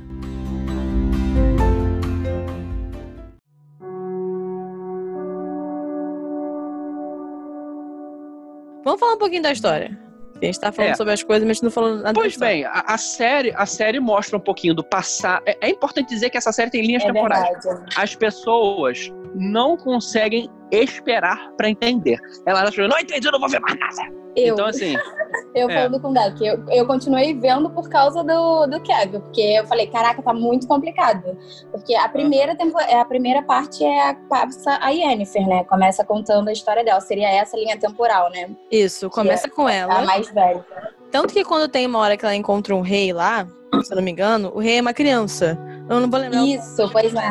Vamos 8.85 8.98
falar 8.98 9.14
um 9.14 9.18
pouquinho 9.18 9.42
da 9.42 9.52
história. 9.52 10.10
A 10.42 10.46
gente 10.46 10.61
tá 10.61 10.72
falando 10.72 10.92
é. 10.92 10.94
sobre 10.94 11.12
as 11.12 11.22
coisas, 11.22 11.46
mas 11.46 11.61
não 11.61 11.70
falando 11.70 12.03
nada 12.03 12.14
Pois 12.14 12.37
bem, 12.37 12.64
a, 12.64 12.85
a, 12.87 12.98
série, 12.98 13.53
a 13.55 13.66
série 13.66 14.00
mostra 14.00 14.37
um 14.37 14.40
pouquinho 14.40 14.74
do 14.74 14.83
passado. 14.83 15.42
É, 15.46 15.57
é, 15.61 15.70
importante 15.70 16.09
dizer 16.09 16.31
que 16.31 16.38
essa 16.38 16.53
série 16.53 16.70
tem 16.70 16.83
linhas 16.83 17.03
é 17.03 17.07
temporais. 17.07 17.64
Verdade. 17.64 17.94
As 17.96 18.14
pessoas 18.14 19.12
não 19.35 19.76
conseguem 19.76 20.48
esperar 20.70 21.50
para 21.56 21.68
entender. 21.68 22.18
Elas 22.46 22.68
acham, 22.68 22.88
não 22.88 22.98
entendi, 22.98 23.26
eu 23.26 23.33
não 23.33 23.40
vou 23.40 23.48
ver 23.48 23.61
mais 23.61 23.78
nada. 23.78 24.20
Eu. 24.37 24.54
Então, 24.54 24.66
assim. 24.66 24.96
eu 25.54 25.68
é. 25.68 25.83
falo 25.83 26.00
com 26.00 26.11
o 26.11 26.14
Deck, 26.14 26.46
eu, 26.46 26.64
eu 26.68 26.87
continuei 26.87 27.35
vendo 27.35 27.70
por 27.70 27.88
causa 27.88 28.22
do, 28.22 28.66
do 28.66 28.80
Kevin, 28.80 29.20
porque 29.20 29.40
eu 29.40 29.66
falei, 29.66 29.87
caraca, 29.87 30.22
tá 30.22 30.33
muito 30.33 30.66
complicado. 30.66 31.37
Porque 31.72 31.94
a 31.94 32.09
primeira, 32.09 32.54
tempo, 32.54 32.78
a 32.78 33.04
primeira 33.04 33.42
parte 33.42 33.85
é 33.85 34.11
a, 34.11 34.14
passa 34.14 34.78
a 34.80 34.90
Yennefer, 34.90 35.46
né? 35.48 35.64
Começa 35.64 36.04
contando 36.04 36.48
a 36.48 36.52
história 36.52 36.85
dela. 36.85 37.00
Seria 37.00 37.28
essa 37.30 37.56
linha 37.56 37.76
temporal, 37.76 38.30
né? 38.30 38.50
Isso, 38.70 39.11
começa 39.11 39.46
é 39.46 39.50
com 39.50 39.68
ela. 39.68 39.98
A 39.98 40.04
mais 40.04 40.30
velha. 40.30 40.64
Tanto 41.11 41.35
que 41.35 41.44
quando 41.44 41.68
tem 41.68 41.87
uma 41.87 41.98
hora 41.98 42.16
que 42.16 42.24
ela 42.24 42.35
encontra 42.37 42.74
um 42.74 42.83
rei 42.83 43.12
lá, 43.12 43.46
se 43.83 43.92
eu 43.92 43.96
não 43.96 44.02
me 44.02 44.12
engano, 44.12 44.52
o 44.54 44.61
rei 44.61 44.78
é 44.78 44.80
uma 44.80 44.94
criança. 44.94 45.59
Eu 45.88 46.00
não 46.00 46.09
vou 46.09 46.20
lembrar. 46.20 46.46
Isso, 46.46 46.88
pois 46.92 47.12
é. 47.14 47.30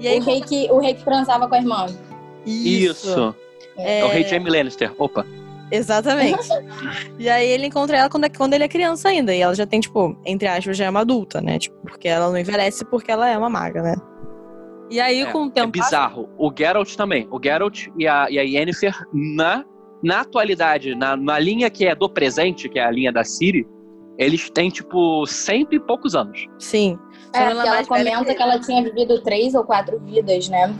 E 0.00 0.08
aí, 0.08 0.18
o, 0.18 0.22
rei 0.22 0.40
que, 0.40 0.70
o 0.70 0.78
rei 0.78 0.94
que 0.94 1.04
transava 1.04 1.46
com 1.46 1.54
a 1.54 1.58
irmã. 1.58 1.86
Isso. 2.46 3.08
Isso. 3.08 3.34
É... 3.76 4.00
é 4.00 4.04
o 4.04 4.08
rei 4.08 4.24
Jaime 4.24 4.50
Lannister. 4.50 4.92
Opa. 4.98 5.26
Exatamente. 5.70 6.48
e 7.18 7.28
aí 7.28 7.48
ele 7.48 7.66
encontra 7.66 7.96
ela 7.96 8.10
quando, 8.10 8.24
é, 8.24 8.28
quando 8.28 8.54
ele 8.54 8.64
é 8.64 8.68
criança 8.68 9.08
ainda. 9.08 9.34
E 9.34 9.40
ela 9.40 9.54
já 9.54 9.66
tem, 9.66 9.80
tipo, 9.80 10.16
entre 10.26 10.46
aspas, 10.46 10.76
já 10.76 10.84
é 10.84 10.90
uma 10.90 11.00
adulta, 11.00 11.40
né? 11.40 11.58
Tipo, 11.58 11.76
porque 11.82 12.08
ela 12.08 12.28
não 12.28 12.38
envelhece 12.38 12.84
porque 12.84 13.10
ela 13.10 13.28
é 13.28 13.38
uma 13.38 13.48
maga, 13.48 13.82
né? 13.82 13.96
E 14.90 15.00
aí, 15.00 15.22
é, 15.22 15.32
com 15.32 15.44
o 15.44 15.50
tempo. 15.50 15.68
É 15.68 15.80
bizarro. 15.80 16.28
O 16.36 16.52
Geralt 16.56 16.94
também. 16.94 17.26
O 17.30 17.40
Geralt 17.42 17.86
e 17.98 18.06
a, 18.06 18.26
e 18.30 18.38
a 18.38 18.42
Yennefer 18.42 18.94
na 19.12 19.64
na 20.02 20.20
atualidade, 20.20 20.94
na, 20.94 21.16
na 21.16 21.38
linha 21.38 21.70
que 21.70 21.86
é 21.86 21.94
do 21.94 22.08
presente, 22.08 22.68
que 22.68 22.78
é 22.78 22.84
a 22.84 22.90
linha 22.90 23.12
da 23.12 23.22
Siri, 23.22 23.66
eles 24.18 24.50
têm, 24.50 24.68
tipo, 24.68 25.24
cento 25.26 25.74
e 25.74 25.80
poucos 25.80 26.14
anos. 26.14 26.46
Sim. 26.58 26.98
É, 27.34 27.42
ela, 27.44 27.66
ela 27.66 27.86
comenta 27.86 28.24
que... 28.24 28.34
que... 28.34 28.42
ela 28.42 28.58
tinha 28.58 28.82
vivido 28.82 29.20
três 29.22 29.54
ou 29.54 29.64
quatro 29.64 29.98
vidas, 30.00 30.48
né? 30.48 30.74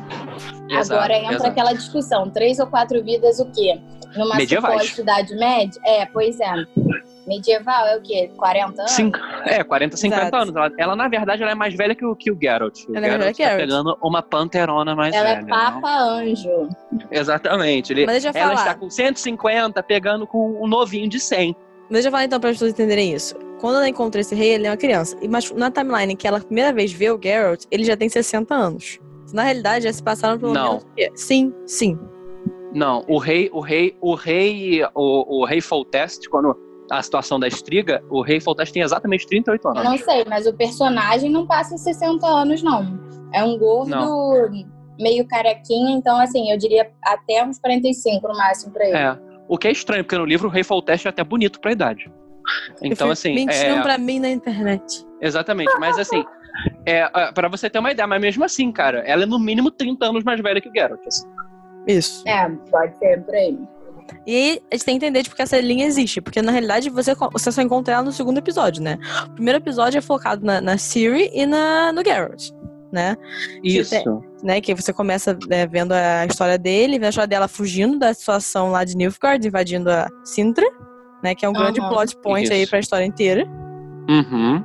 Exato, 0.70 0.94
Agora 0.94 1.18
entra 1.18 1.34
exato. 1.34 1.50
aquela 1.50 1.72
discussão: 1.72 2.30
três 2.30 2.58
ou 2.58 2.66
quatro 2.66 3.02
vidas, 3.02 3.38
o 3.38 3.50
quê? 3.50 3.80
Numa 4.16 4.36
Medievais. 4.36 4.96
Idade 4.98 5.34
média? 5.36 5.80
É, 5.84 6.06
pois 6.06 6.38
é. 6.40 6.52
Medieval 7.26 7.86
é 7.86 7.96
o 7.96 8.02
quê? 8.02 8.30
40 8.36 8.82
anos? 8.82 8.90
Cinco, 8.90 9.18
é, 9.46 9.62
40, 9.62 9.96
50 9.96 10.22
Exato. 10.22 10.36
anos. 10.36 10.56
Ela, 10.56 10.72
ela, 10.76 10.96
na 10.96 11.08
verdade, 11.08 11.42
ela 11.42 11.52
é 11.52 11.54
mais 11.54 11.74
velha 11.74 11.94
que 11.94 12.04
o, 12.04 12.16
que 12.16 12.30
o 12.30 12.38
Geralt. 12.40 12.84
O 12.88 12.96
ela 12.96 13.06
é 13.06 13.10
Geralt 13.10 13.40
é 13.40 13.48
tá 13.48 13.56
pegando 13.56 13.98
uma 14.02 14.22
panterona 14.22 14.94
mais 14.94 15.14
ela 15.14 15.24
velha. 15.24 15.38
Ela 15.38 15.46
é 15.46 15.50
papa 15.50 15.98
não? 15.98 16.10
anjo. 16.18 16.68
Exatamente. 17.10 17.92
Ele, 17.92 18.06
Mas 18.06 18.22
deixa 18.22 18.36
eu 18.36 18.42
ela 18.42 18.56
falar. 18.56 18.70
está 18.70 18.74
com 18.74 18.90
150, 18.90 19.82
pegando 19.82 20.26
com 20.26 20.62
um 20.62 20.66
novinho 20.66 21.08
de 21.08 21.20
100. 21.20 21.56
Deixa 21.90 22.08
eu 22.08 22.12
falar 22.12 22.24
então 22.24 22.40
para 22.40 22.50
as 22.50 22.56
pessoas 22.56 22.72
entenderem 22.72 23.14
isso. 23.14 23.36
Quando 23.62 23.77
ela 23.77 23.88
encontra 23.88 24.20
esse 24.20 24.35
rei, 24.35 24.55
ele 24.55 24.66
é 24.66 24.70
uma 24.70 24.77
criança. 24.77 25.16
Mas 25.31 25.48
na 25.53 25.70
timeline 25.70 26.16
que 26.16 26.27
ela 26.27 26.40
primeira 26.40 26.72
vez 26.72 26.92
vê 26.92 27.12
o 27.12 27.20
Geralt, 27.22 27.64
ele 27.70 27.85
já 27.85 27.96
tem 27.96 28.09
60 28.09 28.53
anos. 28.53 28.98
Na 29.33 29.44
realidade, 29.44 29.85
já 29.85 29.92
se 29.92 30.03
passaram 30.03 30.37
pelo 30.37 30.53
Não. 30.53 30.83
menos... 30.96 31.20
Sim, 31.20 31.55
sim. 31.64 31.96
Não, 32.75 33.05
o 33.07 33.18
rei, 33.18 33.48
o 33.53 33.61
rei, 33.61 33.96
o 34.01 34.16
rei, 34.16 34.83
o, 34.96 35.42
o 35.42 35.44
rei 35.44 35.61
Foltest, 35.61 36.29
quando 36.29 36.59
a 36.90 37.01
situação 37.01 37.38
da 37.38 37.46
estriga, 37.46 38.03
o 38.11 38.20
rei 38.20 38.40
Foltest 38.40 38.72
tem 38.72 38.83
exatamente 38.83 39.29
38 39.29 39.68
anos. 39.68 39.85
Eu 39.85 39.90
não 39.90 39.96
sei, 39.96 40.25
mas 40.29 40.44
o 40.44 40.53
personagem 40.53 41.31
não 41.31 41.46
passa 41.46 41.79
60 41.79 42.27
anos, 42.27 42.64
não. 42.64 42.98
É 43.33 43.44
um 43.44 43.57
gordo 43.57 43.90
não. 43.90 44.51
meio 44.98 45.25
carequinha, 45.29 45.96
então 45.96 46.18
assim, 46.18 46.51
eu 46.51 46.59
diria 46.59 46.90
até 47.05 47.44
uns 47.46 47.61
45 47.61 48.27
no 48.27 48.37
máximo 48.37 48.72
pra 48.72 48.87
ele. 48.88 48.96
É. 48.96 49.16
O 49.46 49.57
que 49.57 49.68
é 49.68 49.70
estranho, 49.70 50.03
porque 50.03 50.18
no 50.18 50.25
livro 50.25 50.48
o 50.48 50.51
rei 50.51 50.64
Foltest 50.64 51.07
é 51.07 51.11
até 51.11 51.22
bonito 51.22 51.61
pra 51.61 51.70
idade. 51.70 52.11
Então, 52.83 53.11
assim. 53.11 53.35
Mentiram 53.35 53.78
é... 53.78 53.83
pra 53.83 53.98
mim 53.98 54.20
na 54.20 54.31
internet. 54.31 55.07
Exatamente, 55.20 55.72
mas 55.78 55.98
assim. 55.98 56.24
É, 56.85 57.09
para 57.33 57.48
você 57.48 57.70
ter 57.70 57.78
uma 57.78 57.90
ideia, 57.90 58.07
mas 58.07 58.20
mesmo 58.20 58.44
assim, 58.44 58.70
cara, 58.70 58.98
ela 59.00 59.22
é 59.22 59.26
no 59.26 59.38
mínimo 59.38 59.70
30 59.70 60.05
anos 60.05 60.24
mais 60.24 60.40
velha 60.40 60.61
que 60.61 60.68
o 60.68 60.72
Geralt. 60.72 61.00
Assim. 61.07 61.26
Isso. 61.87 62.22
É, 62.28 62.48
pode 62.70 62.98
ser 62.98 63.22
por 63.24 63.35
aí. 63.35 63.59
E 64.26 64.35
aí, 64.35 64.62
a 64.70 64.74
gente 64.74 64.85
tem 64.85 64.98
que 64.98 65.05
entender 65.05 65.22
tipo, 65.22 65.35
que 65.35 65.42
essa 65.42 65.59
linha 65.61 65.87
existe, 65.87 66.20
porque 66.20 66.42
na 66.42 66.52
realidade 66.52 66.90
você, 66.90 67.14
você 67.14 67.50
só 67.50 67.62
encontra 67.62 67.94
ela 67.94 68.02
no 68.02 68.12
segundo 68.12 68.38
episódio, 68.38 68.83
né? 68.83 68.98
O 69.26 69.31
primeiro 69.31 69.59
episódio 69.59 69.98
é 69.98 70.00
focado 70.00 70.44
na, 70.44 70.61
na 70.61 70.76
Siri 70.78 71.31
e 71.33 71.46
na, 71.46 71.92
no 71.92 72.05
Geralt, 72.05 72.50
né? 72.92 73.16
Isso. 73.62 73.90
Que, 73.96 74.05
tem, 74.05 74.20
né, 74.42 74.61
que 74.61 74.74
você 74.74 74.92
começa 74.92 75.37
né, 75.48 75.66
vendo 75.66 75.92
a 75.92 76.26
história 76.26 76.59
dele, 76.59 76.94
vendo 76.94 77.07
a 77.07 77.11
história 77.11 77.28
dela 77.28 77.48
fugindo 77.48 77.98
da 77.98 78.12
situação 78.12 78.70
lá 78.70 78.85
de 78.85 78.96
Nilfgaard, 78.96 79.46
invadindo 79.46 79.90
a 79.90 80.09
Sintra, 80.24 80.66
né? 81.22 81.35
Que 81.35 81.44
é 81.44 81.48
um 81.48 81.52
uhum. 81.52 81.58
grande 81.58 81.80
plot 81.80 82.16
point 82.16 82.44
Isso. 82.44 82.52
aí 82.52 82.66
pra 82.66 82.78
história 82.78 83.04
inteira. 83.04 83.46
Uhum. 84.08 84.64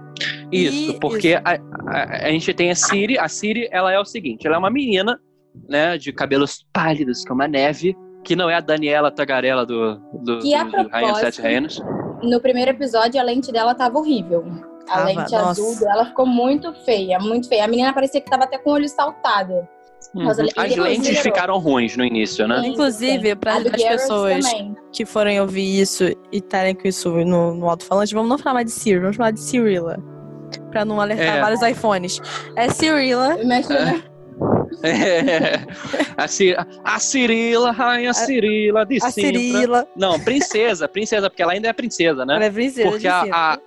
Isso, 0.52 0.92
e, 0.92 1.00
porque 1.00 1.30
isso. 1.30 1.42
A, 1.46 1.96
a, 1.96 2.28
a, 2.28 2.32
gente 2.32 2.54
tem 2.54 2.72
a 2.72 2.76
Siri. 2.76 3.18
A 3.20 3.28
Siri, 3.28 3.68
ela 3.72 3.92
é 3.92 4.00
o 4.00 4.06
seguinte: 4.06 4.48
ela 4.48 4.56
é 4.56 4.60
uma 4.60 4.70
menina, 4.70 5.20
né, 5.70 5.98
de 5.98 6.12
cabelos 6.12 6.66
pálidos 6.74 7.24
como 7.24 7.44
a 7.44 7.48
neve, 7.48 7.96
que 8.24 8.36
não 8.36 8.50
é 8.50 8.56
a 8.56 8.60
Daniela 8.60 9.12
Tagarela 9.12 9.66
do, 9.66 9.96
do, 10.24 10.40
que, 10.40 10.64
do, 10.64 10.84
do 10.84 10.90
Rainha 10.90 11.16
Sete 11.16 11.42
Reinos. 11.42 11.80
No 12.24 12.42
primeiro 12.42 12.72
episódio, 12.72 13.20
a 13.22 13.24
lente 13.24 13.52
dela 13.52 13.76
tava 13.76 14.00
horrível. 14.00 14.44
A 14.90 14.96
Tava, 14.96 15.06
lente 15.06 15.32
nossa. 15.34 15.50
azul 15.50 15.80
dela 15.80 16.06
ficou 16.06 16.26
muito 16.26 16.74
feia, 16.86 17.20
muito 17.20 17.48
feia. 17.48 17.66
A 17.66 17.68
menina 17.68 17.94
parecia 17.94 18.22
que 18.22 18.30
tava 18.30 18.46
até 18.46 18.58
com 18.58 18.70
o 18.70 18.74
olho 18.74 18.88
saltado. 18.88 19.68
Uhum. 20.24 20.30
As 20.30 20.76
lentes 20.76 21.20
ficaram 21.20 21.58
ruins 21.60 21.96
no 21.96 22.04
início, 22.04 22.48
né? 22.48 22.62
Sim, 22.62 22.68
Inclusive, 22.70 23.36
para 23.36 23.56
as 23.58 23.64
pessoas 23.64 24.46
também. 24.50 24.76
que 24.92 25.06
forem 25.06 25.40
ouvir 25.40 25.80
isso 25.82 26.06
e 26.06 26.18
estarem 26.38 26.74
com 26.76 26.88
isso 26.88 27.10
no, 27.10 27.54
no 27.54 27.70
alto-falante, 27.70 28.14
vamos 28.14 28.30
não 28.30 28.38
falar 28.38 28.56
mais 28.56 28.66
de 28.68 28.72
Siri, 28.72 29.00
vamos 29.00 29.16
falar 29.16 29.32
de 29.32 29.40
Cirilla. 29.40 29.98
Pra 30.72 30.86
não 30.86 31.00
alertar 31.02 31.38
É. 31.38 31.42
vários 31.42 31.62
iPhones. 31.62 32.20
É 32.56 32.70
Cirilla. 32.70 33.38
Imagina. 33.42 34.04
É. 34.84 35.60
A, 36.18 36.28
Ci- 36.28 36.56
a 36.84 37.00
Cirila, 37.00 37.72
rainha 37.72 38.14
Cirila 38.14 38.86
de 38.86 38.98
A 38.98 39.10
Sintra. 39.10 39.40
Cirila. 39.40 39.88
Não, 39.96 40.20
princesa, 40.20 40.88
princesa, 40.88 41.30
porque 41.30 41.42
ela 41.42 41.54
ainda 41.54 41.68
é 41.70 41.74
princesa, 41.74 42.26
né? 42.26 42.36
Ela 42.36 42.46
é 42.46 42.50
princesa 42.50 42.90
Porque 42.90 43.08
a- 43.08 43.60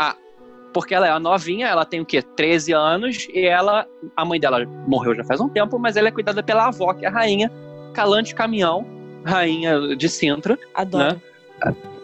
porque 0.73 0.95
ela 0.95 1.07
é 1.07 1.11
a 1.11 1.19
novinha, 1.19 1.67
ela 1.67 1.85
tem 1.85 2.01
o 2.01 2.07
quê? 2.07 2.23
13 2.23 2.73
anos 2.73 3.29
e 3.33 3.47
ela, 3.47 3.87
a 4.17 4.25
mãe 4.25 4.39
dela 4.39 4.65
morreu 4.87 5.15
já 5.15 5.25
faz 5.25 5.41
um 5.41 5.49
tempo, 5.49 5.79
mas 5.79 5.97
ela 5.97 6.09
é 6.09 6.11
cuidada 6.11 6.43
pela 6.43 6.69
avó, 6.69 6.93
que 6.95 7.05
é 7.05 7.09
a 7.09 7.11
rainha 7.11 7.51
Calante 7.93 8.35
Caminhão, 8.35 8.87
rainha 9.25 9.97
de 9.97 10.09
Sintra, 10.09 10.59
Adoro. 10.75 11.21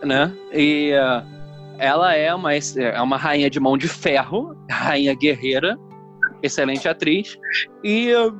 né? 0.03 0.33
E 0.53 0.93
uh, 0.95 1.25
ela 1.79 2.15
é 2.15 2.35
uma, 2.35 2.53
é 2.55 3.01
uma 3.01 3.17
rainha 3.17 3.49
de 3.49 3.61
mão 3.61 3.79
de 3.79 3.89
ferro, 3.89 4.57
rainha 4.71 5.15
guerreira, 5.15 5.79
excelente 6.43 6.89
atriz 6.89 7.39
e 7.83 8.13
uh, 8.15 8.35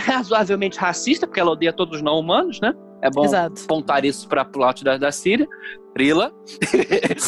razoavelmente 0.00 0.78
racista, 0.78 1.26
porque 1.26 1.40
ela 1.40 1.52
odeia 1.52 1.72
todos 1.72 1.96
os 1.96 2.02
não 2.02 2.18
humanos, 2.18 2.60
né? 2.60 2.72
É 3.00 3.10
bom 3.10 3.24
Exato. 3.24 3.62
apontar 3.64 4.04
isso 4.04 4.28
para 4.28 4.44
plot 4.44 4.82
da, 4.84 4.96
da 4.96 5.12
Síria. 5.12 5.48
Rila. 5.96 6.32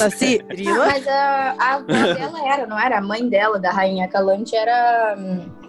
A 0.01 0.11
Cirilla. 0.11 0.87
Mas 0.87 1.07
a, 1.07 1.57
a 1.59 1.75
avó 1.75 1.85
dela 2.15 2.53
era, 2.53 2.67
não 2.67 2.79
era? 2.79 2.99
A 2.99 3.01
mãe 3.01 3.29
dela, 3.29 3.59
da 3.59 3.71
Rainha 3.71 4.09
Calante, 4.09 4.55
era. 4.55 5.17
hum, 5.19 5.60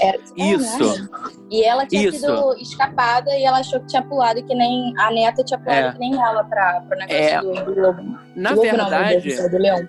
era 0.00 0.18
Isso. 0.36 1.08
E 1.50 1.64
ela 1.64 1.84
tinha 1.86 2.08
Isso. 2.08 2.20
sido 2.20 2.54
escapada 2.58 3.30
e 3.36 3.42
ela 3.44 3.58
achou 3.58 3.80
que 3.80 3.86
tinha 3.88 4.02
pulado, 4.02 4.42
que 4.44 4.54
nem 4.54 4.94
a 4.98 5.10
neta 5.10 5.42
tinha 5.42 5.58
pulado, 5.58 5.88
É. 5.88 5.92
que 5.92 5.98
nem 5.98 6.14
ela, 6.14 6.44
pra, 6.44 6.80
pro 6.88 6.96
negócio 6.98 7.16
É. 7.18 7.40
do, 7.40 7.64
do 7.74 7.80
lobo. 7.80 8.02
Na 8.36 8.50
Do 8.50 8.56
lobo 8.62 8.76
não, 8.76 8.88
verdade, 8.90 9.48
do 9.50 9.58
leão. 9.58 9.88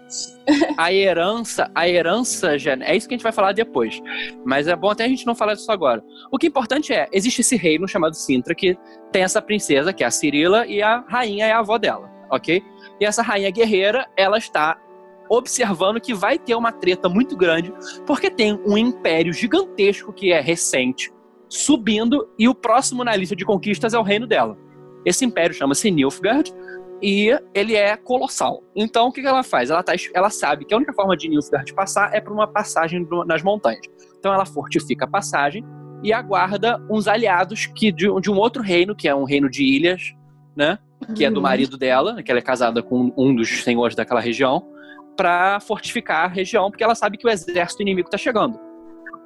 a 0.78 0.92
herança, 0.92 1.70
a 1.76 1.88
herança, 1.88 2.56
é 2.56 2.96
isso 2.96 3.08
que 3.08 3.14
a 3.14 3.18
gente 3.18 3.24
vai 3.24 3.32
falar 3.32 3.52
depois. 3.54 4.02
Mas 4.44 4.68
é 4.68 4.76
bom 4.76 4.90
até 4.90 5.06
a 5.06 5.08
gente 5.08 5.26
não 5.28 5.36
falar 5.36 5.54
disso 5.54 5.72
agora. 5.72 6.04
O 6.32 6.38
que 6.38 6.48
é 6.48 6.50
importante 6.50 6.92
é, 6.94 7.08
existe 7.12 7.42
esse 7.42 7.56
reino 7.56 7.88
chamado 7.88 8.16
Sintra 8.16 8.56
que 8.56 8.76
tem 9.12 9.22
essa 9.24 9.42
princesa, 9.42 9.94
que 9.94 10.04
é 10.04 10.08
a 10.08 10.12
Cirila, 10.12 10.66
e 10.66 10.82
a 10.82 11.04
rainha 11.08 11.46
é 11.46 11.52
a 11.52 11.60
avó 11.60 11.78
dela, 11.78 12.10
ok? 12.32 12.64
E 13.00 13.06
essa 13.06 13.22
rainha 13.22 13.52
guerreira, 13.52 14.08
ela 14.18 14.38
está 14.38 14.78
observando 15.32 16.02
que 16.02 16.14
vai 16.14 16.38
ter 16.38 16.56
uma 16.56 16.74
treta 16.74 17.08
muito 17.08 17.38
grande, 17.38 17.74
porque 18.06 18.30
tem 18.30 18.60
um 18.66 18.78
império 18.78 19.32
gigantesco 19.32 20.12
que 20.12 20.34
é 20.34 20.42
recente, 20.42 21.10
subindo, 21.48 22.28
e 22.38 22.50
o 22.50 22.54
próximo 22.54 23.02
na 23.04 23.16
lista 23.16 23.36
de 23.36 23.46
conquistas 23.46 23.94
é 23.94 23.98
o 23.98 24.04
reino 24.04 24.28
dela. 24.28 24.58
Esse 25.06 25.24
império 25.24 25.56
chama-se 25.56 25.90
Nilfgaard, 25.90 26.54
e 27.02 27.36
ele 27.54 27.76
é 27.76 27.96
colossal. 27.96 28.62
Então, 28.76 29.08
o 29.08 29.12
que 29.12 29.22
que 29.22 29.28
ela 29.28 29.42
faz? 29.42 29.72
Ela, 29.72 29.82
tá, 29.82 29.94
ela 30.14 30.30
sabe 30.30 30.66
que 30.66 30.74
a 30.74 30.78
única 30.78 30.94
forma 30.94 31.16
de 31.16 31.30
Nilfgaard 31.30 31.74
passar 31.74 32.14
é 32.14 32.20
por 32.20 32.34
uma 32.34 32.46
passagem 32.46 33.08
nas 33.26 33.42
montanhas. 33.42 33.88
Então, 34.20 34.34
ela 34.34 34.46
fortifica 34.46 35.06
a 35.06 35.08
passagem 35.08 35.64
e 36.04 36.12
aguarda 36.12 36.80
uns 36.90 37.08
aliados 37.08 37.68
que 37.68 37.92
de, 37.92 38.08
de 38.20 38.30
um 38.30 38.38
outro 38.38 38.62
reino, 38.62 38.96
que 38.96 39.08
é 39.08 39.16
um 39.16 39.24
reino 39.24 39.50
de 39.50 39.64
ilhas, 39.64 40.14
né? 40.56 40.78
Que 41.16 41.26
é 41.26 41.32
do 41.32 41.38
Uhum. 41.38 41.42
marido 41.44 41.78
dela, 41.78 42.22
que 42.22 42.30
ela 42.30 42.40
é 42.40 42.44
casada 42.44 42.84
com 42.84 43.12
um 43.18 43.34
dos 43.34 43.64
senhores 43.64 43.96
daquela 43.96 44.20
região, 44.20 44.64
para 45.22 45.60
fortificar 45.60 46.26
a 46.26 46.28
região, 46.28 46.72
porque 46.72 46.84
ela 46.84 46.96
sabe 46.96 47.16
que 47.16 47.28
o 47.28 47.30
exército 47.30 47.84
inimigo 47.84 48.10
tá 48.10 48.18
chegando. 48.18 48.60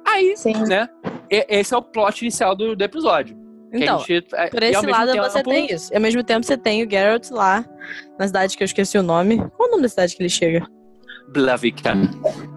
Aí, 0.06 0.36
Sim. 0.36 0.52
né? 0.68 0.86
e- 1.30 1.46
Esse 1.48 1.72
é 1.72 1.76
o 1.78 1.82
plot 1.82 2.20
inicial 2.22 2.54
do, 2.54 2.76
do 2.76 2.84
episódio. 2.84 3.34
Então, 3.72 3.98
gente- 4.00 4.28
é- 4.34 4.48
por 4.50 4.62
esse 4.62 4.86
lado 4.86 5.12
tempo- 5.12 5.24
você 5.24 5.42
tem 5.42 5.66
isso. 5.72 5.90
E 5.92 5.96
ao 5.96 6.02
mesmo 6.02 6.22
tempo 6.22 6.44
você 6.44 6.56
tem 6.56 6.84
o 6.84 6.90
Geralt 6.90 7.30
lá, 7.30 7.64
na 8.18 8.26
cidade 8.26 8.56
que 8.56 8.62
eu 8.62 8.66
esqueci 8.66 8.96
o 8.98 9.02
nome. 9.02 9.38
Qual 9.56 9.68
o 9.68 9.70
nome 9.72 9.82
da 9.84 9.88
cidade 9.88 10.14
que 10.14 10.22
ele 10.22 10.28
chega? 10.28 10.66
Blaviken. 11.32 12.08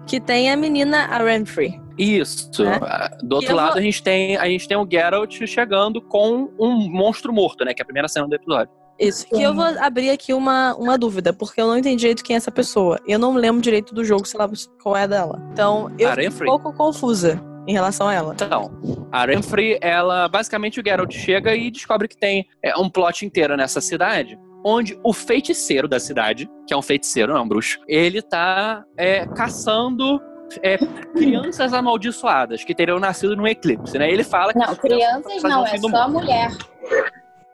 Que 0.06 0.20
tem 0.20 0.50
a 0.50 0.56
menina, 0.56 1.06
a 1.06 1.18
Renfrey. 1.18 1.80
Isso. 1.98 2.50
Né? 2.62 2.78
Ah, 2.82 3.10
Do 3.22 3.36
outro 3.36 3.50
eu 3.52 3.56
lado, 3.56 3.70
vou- 3.72 3.78
a 3.78 3.82
gente 3.82 4.02
tem 4.02 4.36
a 4.36 4.46
gente 4.46 4.68
tem 4.68 4.76
o 4.76 4.86
Geralt 4.88 5.32
chegando 5.46 6.00
com 6.00 6.48
um 6.58 6.88
monstro 6.90 7.32
morto, 7.32 7.64
né? 7.64 7.72
Que 7.74 7.80
é 7.80 7.84
a 7.84 7.86
primeira 7.86 8.06
cena 8.06 8.28
do 8.28 8.34
episódio. 8.34 8.72
Isso. 9.00 9.26
Que 9.26 9.42
eu 9.42 9.54
vou 9.54 9.64
abrir 9.64 10.10
aqui 10.10 10.34
uma, 10.34 10.74
uma 10.74 10.98
dúvida, 10.98 11.32
porque 11.32 11.60
eu 11.60 11.66
não 11.66 11.78
entendi 11.78 11.96
direito 11.96 12.22
quem 12.22 12.34
é 12.34 12.36
essa 12.36 12.50
pessoa. 12.50 13.00
Eu 13.06 13.18
não 13.18 13.34
lembro 13.34 13.62
direito 13.62 13.94
do 13.94 14.04
jogo, 14.04 14.26
sei 14.26 14.38
lá 14.38 14.48
qual 14.82 14.96
é 14.96 15.08
dela. 15.08 15.40
Então, 15.52 15.90
eu 15.98 16.12
fico 16.14 16.44
um 16.44 16.46
pouco 16.46 16.72
confusa 16.74 17.40
em 17.66 17.72
relação 17.72 18.08
a 18.08 18.14
ela. 18.14 18.34
Então, 18.34 18.70
a 19.10 19.24
Renfrey, 19.24 19.78
ela 19.80 20.28
basicamente 20.28 20.80
o 20.80 20.82
Geralt 20.84 21.12
chega 21.12 21.54
e 21.54 21.70
descobre 21.70 22.08
que 22.08 22.16
tem 22.16 22.46
é, 22.62 22.76
um 22.76 22.90
plot 22.90 23.24
inteiro 23.24 23.56
nessa 23.56 23.80
cidade. 23.80 24.38
Onde 24.62 24.98
o 25.02 25.14
feiticeiro 25.14 25.88
da 25.88 25.98
cidade, 25.98 26.46
que 26.66 26.74
é 26.74 26.76
um 26.76 26.82
feiticeiro, 26.82 27.32
não 27.32 27.40
é 27.40 27.42
um 27.42 27.48
bruxo, 27.48 27.78
ele 27.88 28.20
tá 28.20 28.84
é, 28.98 29.26
caçando 29.26 30.20
é, 30.62 30.76
crianças 31.14 31.72
amaldiçoadas 31.72 32.62
que 32.62 32.74
teriam 32.74 32.98
nascido 32.98 33.34
num 33.34 33.46
eclipse, 33.46 33.96
né? 33.96 34.10
Ele 34.10 34.22
fala 34.22 34.52
que 34.52 34.58
Não, 34.58 34.74
crianças 34.74 35.24
crianças 35.24 35.42
não, 35.42 35.66
é 35.66 35.78
só 35.78 36.08
mundo. 36.08 36.20
mulher. 36.20 36.50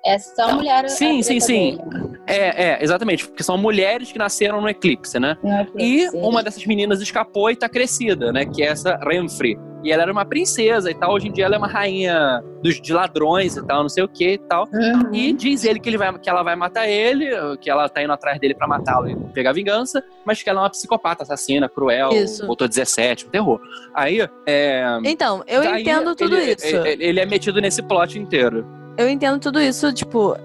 É 0.07 0.19
só 0.19 0.55
mulher. 0.55 0.85
a 0.85 0.88
Sim, 0.88 1.23
sim, 1.23 1.40
sim. 1.40 1.79
dele. 1.79 2.16
É, 2.27 2.71
é, 2.71 2.79
exatamente, 2.83 3.27
porque 3.27 3.42
são 3.42 3.59
mulheres 3.59 4.11
que 4.11 4.19
nasceram 4.19 4.61
no 4.61 4.69
eclipse, 4.69 5.19
né? 5.19 5.37
Não 5.42 5.53
é 5.53 5.66
E 5.77 6.05
eclipse. 6.05 6.16
uma 6.16 6.42
dessas 6.42 6.64
meninas 6.64 7.01
escapou 7.01 7.51
e 7.51 7.57
tá 7.57 7.69
crescida, 7.69 8.33
né? 8.33 8.45
Que 8.45 8.62
é 8.62 8.66
essa 8.66 8.97
Renfrey. 8.97 9.57
E 9.85 9.92
ela 9.92 10.03
era 10.03 10.12
uma 10.12 10.25
princesa 10.25 10.90
e 10.90 10.95
tal. 10.95 11.12
Hoje 11.12 11.29
em 11.29 11.33
dia 11.33 11.45
ela 11.45 11.55
é 11.55 11.59
uma 11.59 11.69
rainha 11.69 12.42
dos, 12.61 12.81
de 12.81 12.92
ladrões 12.92 13.57
e 13.57 13.64
tal, 13.64 13.83
não 13.83 13.88
sei 13.88 14.03
o 14.03 14.09
que 14.09 14.33
e 14.33 14.38
tal. 14.38 14.69
Uhum. 14.73 15.14
E 15.14 15.33
diz 15.33 15.64
ele 15.64 15.79
que, 15.79 15.88
ele 15.88 15.97
vai, 15.97 16.19
que 16.19 16.29
ela 16.29 16.42
vai 16.42 16.57
matar 16.57 16.88
ele, 16.88 17.29
que 17.59 17.71
ela 17.71 17.88
tá 17.88 18.03
indo 18.03 18.12
atrás 18.12 18.40
dele 18.40 18.55
para 18.55 18.66
matá-lo 18.66 19.09
e 19.09 19.14
pegar 19.33 19.53
vingança, 19.53 20.03
mas 20.25 20.42
que 20.42 20.51
ela 20.51 20.61
é 20.61 20.62
uma 20.64 20.71
psicopata, 20.71 21.23
assassina, 21.23 21.69
cruel, 21.69 22.11
isso. 22.11 22.45
botou 22.47 22.66
17, 22.66 23.27
um 23.27 23.31
terror. 23.31 23.61
Aí, 23.95 24.27
é... 24.45 24.99
Então, 25.05 25.45
eu 25.47 25.62
entendo 25.62 26.16
tudo 26.16 26.37
ele, 26.37 26.55
isso. 26.55 26.66
Ele, 26.66 27.05
ele 27.05 27.21
é 27.21 27.27
metido 27.27 27.61
nesse 27.61 27.81
plot 27.81 28.19
inteiro. 28.19 28.66
Eu 28.96 29.09
entendo 29.09 29.38
tudo 29.38 29.61
isso, 29.61 29.92
tipo, 29.92 30.37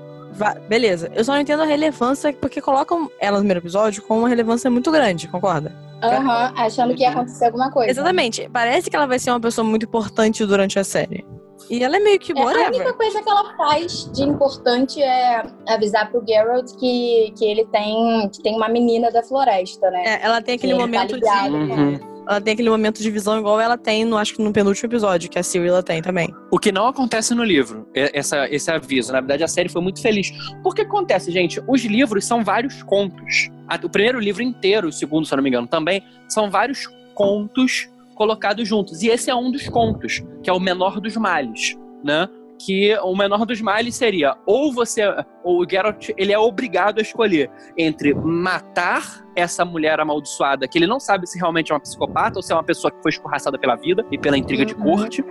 beleza. 0.67 1.11
Eu 1.13 1.23
só 1.23 1.33
não 1.33 1.41
entendo 1.41 1.61
a 1.61 1.65
relevância, 1.65 2.33
porque 2.33 2.61
colocam 2.61 3.09
ela 3.19 3.37
no 3.37 3.39
primeiro 3.39 3.59
episódio 3.59 4.01
com 4.03 4.19
uma 4.19 4.29
relevância 4.29 4.69
muito 4.69 4.91
grande, 4.91 5.27
concorda? 5.27 5.73
Aham, 6.03 6.49
uhum, 6.49 6.59
achando 6.59 6.95
que 6.95 7.03
ia 7.03 7.11
acontecer 7.11 7.45
alguma 7.45 7.71
coisa. 7.71 7.91
Exatamente. 7.91 8.49
Parece 8.51 8.89
que 8.89 8.95
ela 8.95 9.05
vai 9.05 9.19
ser 9.19 9.29
uma 9.29 9.39
pessoa 9.39 9.65
muito 9.65 9.85
importante 9.85 10.45
durante 10.45 10.79
a 10.79 10.83
série. 10.83 11.25
E 11.69 11.83
ela 11.83 11.95
é 11.95 11.99
meio 11.99 12.19
que 12.19 12.33
whatever. 12.33 12.63
É, 12.63 12.65
a 12.65 12.69
única 12.69 12.93
coisa 12.93 13.21
que 13.21 13.29
ela 13.29 13.55
faz 13.55 14.11
de 14.11 14.23
importante 14.23 15.01
é 15.01 15.43
avisar 15.67 16.09
pro 16.09 16.23
Geralt 16.27 16.75
que, 16.77 17.31
que 17.37 17.45
ele 17.45 17.65
tem, 17.65 18.29
que 18.29 18.41
tem 18.41 18.55
uma 18.55 18.67
menina 18.67 19.11
da 19.11 19.21
floresta, 19.21 19.89
né? 19.91 20.03
É, 20.05 20.25
ela 20.25 20.41
tem 20.41 20.55
aquele 20.55 20.73
momento 20.73 21.19
tá 21.19 21.47
de. 21.47 21.53
Uhum 21.53 22.10
ela 22.31 22.41
tem 22.41 22.53
aquele 22.53 22.69
momento 22.69 23.01
de 23.01 23.11
visão 23.11 23.37
igual 23.37 23.59
ela 23.59 23.77
tem, 23.77 24.05
no, 24.05 24.17
acho 24.17 24.35
que 24.35 24.41
no 24.41 24.53
penúltimo 24.53 24.87
episódio, 24.87 25.29
que 25.29 25.37
a 25.37 25.43
Cyrilla 25.43 25.83
tem 25.83 26.01
também. 26.01 26.33
O 26.49 26.57
que 26.57 26.71
não 26.71 26.87
acontece 26.87 27.35
no 27.35 27.43
livro, 27.43 27.87
essa, 27.93 28.47
esse 28.49 28.71
aviso. 28.71 29.11
Na 29.11 29.19
verdade, 29.19 29.43
a 29.43 29.47
série 29.47 29.69
foi 29.69 29.81
muito 29.81 30.01
feliz. 30.01 30.31
Porque 30.63 30.81
acontece, 30.81 31.31
gente, 31.31 31.61
os 31.67 31.83
livros 31.83 32.25
são 32.25 32.43
vários 32.43 32.81
contos. 32.83 33.49
O 33.83 33.89
primeiro 33.89 34.19
livro 34.19 34.41
inteiro, 34.41 34.87
o 34.87 34.91
segundo, 34.91 35.25
se 35.25 35.33
eu 35.33 35.37
não 35.37 35.43
me 35.43 35.49
engano, 35.49 35.67
também, 35.67 36.03
são 36.27 36.49
vários 36.49 36.87
contos 37.13 37.89
colocados 38.15 38.67
juntos. 38.67 39.01
E 39.01 39.09
esse 39.09 39.29
é 39.29 39.35
um 39.35 39.51
dos 39.51 39.67
contos, 39.67 40.23
que 40.43 40.49
é 40.49 40.53
o 40.53 40.59
menor 40.59 40.99
dos 40.99 41.15
males, 41.17 41.77
né? 42.03 42.29
Que 42.65 42.95
o 42.99 43.15
menor 43.15 43.45
dos 43.45 43.61
males 43.61 43.95
seria 43.95 44.35
ou 44.45 44.73
você, 44.73 45.03
ou 45.43 45.61
o 45.61 45.69
Geralt, 45.69 46.09
ele 46.17 46.31
é 46.31 46.39
obrigado 46.39 46.99
a 46.99 47.01
escolher 47.01 47.49
entre 47.77 48.13
matar 48.13 49.25
essa 49.35 49.63
mulher 49.65 49.99
amaldiçoada, 49.99 50.67
que 50.67 50.77
ele 50.77 50.87
não 50.87 50.99
sabe 50.99 51.27
se 51.27 51.37
realmente 51.37 51.71
é 51.71 51.75
uma 51.75 51.81
psicopata 51.81 52.39
ou 52.39 52.43
se 52.43 52.51
é 52.51 52.55
uma 52.55 52.63
pessoa 52.63 52.91
que 52.91 53.01
foi 53.01 53.11
escorraçada 53.11 53.57
pela 53.57 53.75
vida 53.75 54.05
e 54.11 54.17
pela 54.17 54.37
intriga 54.37 54.63
uhum. 54.63 54.67
de 54.67 54.75
corte, 54.75 55.25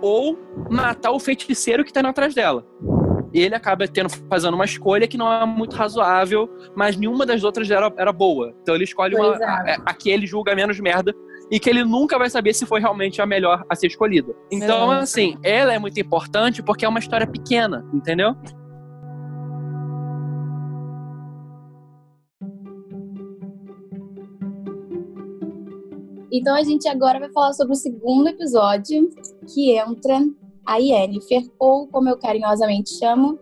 ou 0.00 0.38
matar 0.70 1.12
o 1.12 1.20
feiticeiro 1.20 1.84
que 1.84 1.92
tá 1.92 2.00
indo 2.00 2.08
atrás 2.08 2.34
dela. 2.34 2.64
E 3.32 3.40
ele 3.40 3.54
acaba 3.54 3.88
tendo, 3.88 4.08
fazendo 4.30 4.54
uma 4.54 4.64
escolha 4.64 5.08
que 5.08 5.18
não 5.18 5.30
é 5.30 5.44
muito 5.44 5.74
razoável, 5.74 6.48
mas 6.76 6.96
nenhuma 6.96 7.26
das 7.26 7.42
outras 7.42 7.68
era, 7.68 7.92
era 7.96 8.12
boa. 8.12 8.54
Então 8.62 8.74
ele 8.74 8.84
escolhe 8.84 9.16
uma, 9.16 9.36
é. 9.36 9.44
a, 9.44 9.82
a, 9.86 9.94
que 9.94 10.08
ele 10.08 10.24
julga 10.24 10.54
menos 10.54 10.78
merda 10.78 11.12
e 11.54 11.60
que 11.60 11.70
ele 11.70 11.84
nunca 11.84 12.18
vai 12.18 12.28
saber 12.28 12.52
se 12.52 12.66
foi 12.66 12.80
realmente 12.80 13.22
a 13.22 13.26
melhor 13.26 13.64
a 13.70 13.76
ser 13.76 13.86
escolhida. 13.86 14.34
Então, 14.50 14.92
é. 14.92 14.98
assim, 14.98 15.38
ela 15.40 15.72
é 15.72 15.78
muito 15.78 16.00
importante 16.00 16.64
porque 16.64 16.84
é 16.84 16.88
uma 16.88 16.98
história 16.98 17.28
pequena, 17.28 17.88
entendeu? 17.94 18.34
Então 26.32 26.56
a 26.56 26.64
gente 26.64 26.88
agora 26.88 27.20
vai 27.20 27.30
falar 27.30 27.52
sobre 27.52 27.74
o 27.74 27.76
segundo 27.76 28.26
episódio, 28.26 29.08
que 29.54 29.78
entra 29.78 30.26
a 30.66 30.78
Yennefer, 30.78 31.44
ou 31.56 31.86
como 31.86 32.08
eu 32.08 32.18
carinhosamente 32.18 32.98
chamo, 32.98 33.38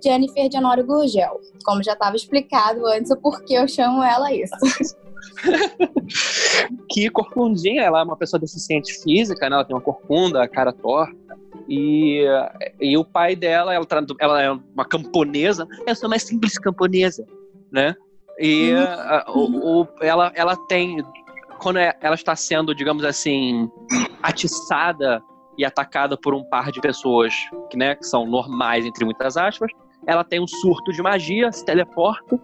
Jennifer 0.00 0.48
de 0.48 0.56
Honório 0.56 0.86
Gurgel. 0.86 1.40
Como 1.64 1.82
já 1.82 1.94
estava 1.94 2.14
explicado 2.14 2.86
antes 2.86 3.10
o 3.10 3.16
porquê 3.16 3.54
eu 3.54 3.66
chamo 3.66 4.04
ela 4.04 4.32
isso. 4.32 4.54
que 6.90 7.10
corcundinha, 7.10 7.82
ela 7.82 8.00
é 8.00 8.04
uma 8.04 8.16
pessoa 8.16 8.40
deficiente 8.40 8.92
física, 9.02 9.48
né? 9.48 9.56
Ela 9.56 9.64
tem 9.64 9.76
uma 9.76 9.82
corcunda, 9.82 10.42
a 10.42 10.48
cara 10.48 10.72
torta. 10.72 11.14
E, 11.68 12.24
e 12.80 12.96
o 12.96 13.04
pai 13.04 13.34
dela, 13.34 13.74
ela, 13.74 13.86
ela 14.20 14.42
é 14.42 14.50
uma 14.50 14.84
camponesa, 14.84 15.66
eu 15.86 15.94
sou 15.94 16.08
mais 16.08 16.22
simples 16.22 16.58
camponesa, 16.58 17.26
né? 17.70 17.94
E 18.38 18.72
uhum. 19.34 19.34
o, 19.34 19.82
o, 19.82 19.88
ela, 20.00 20.30
ela 20.34 20.56
tem, 20.68 21.02
quando 21.58 21.78
é, 21.78 21.96
ela 22.00 22.14
está 22.14 22.36
sendo, 22.36 22.74
digamos 22.74 23.04
assim, 23.04 23.68
atiçada 24.22 25.22
e 25.58 25.64
atacada 25.64 26.16
por 26.16 26.34
um 26.34 26.44
par 26.44 26.70
de 26.70 26.80
pessoas 26.80 27.34
que, 27.70 27.76
né, 27.76 27.94
que 27.94 28.04
são 28.04 28.26
normais, 28.26 28.84
entre 28.84 29.04
muitas 29.04 29.36
aspas, 29.36 29.70
ela 30.06 30.22
tem 30.22 30.38
um 30.38 30.46
surto 30.46 30.92
de 30.92 31.02
magia, 31.02 31.50
se 31.50 31.64
teleporta 31.64 32.38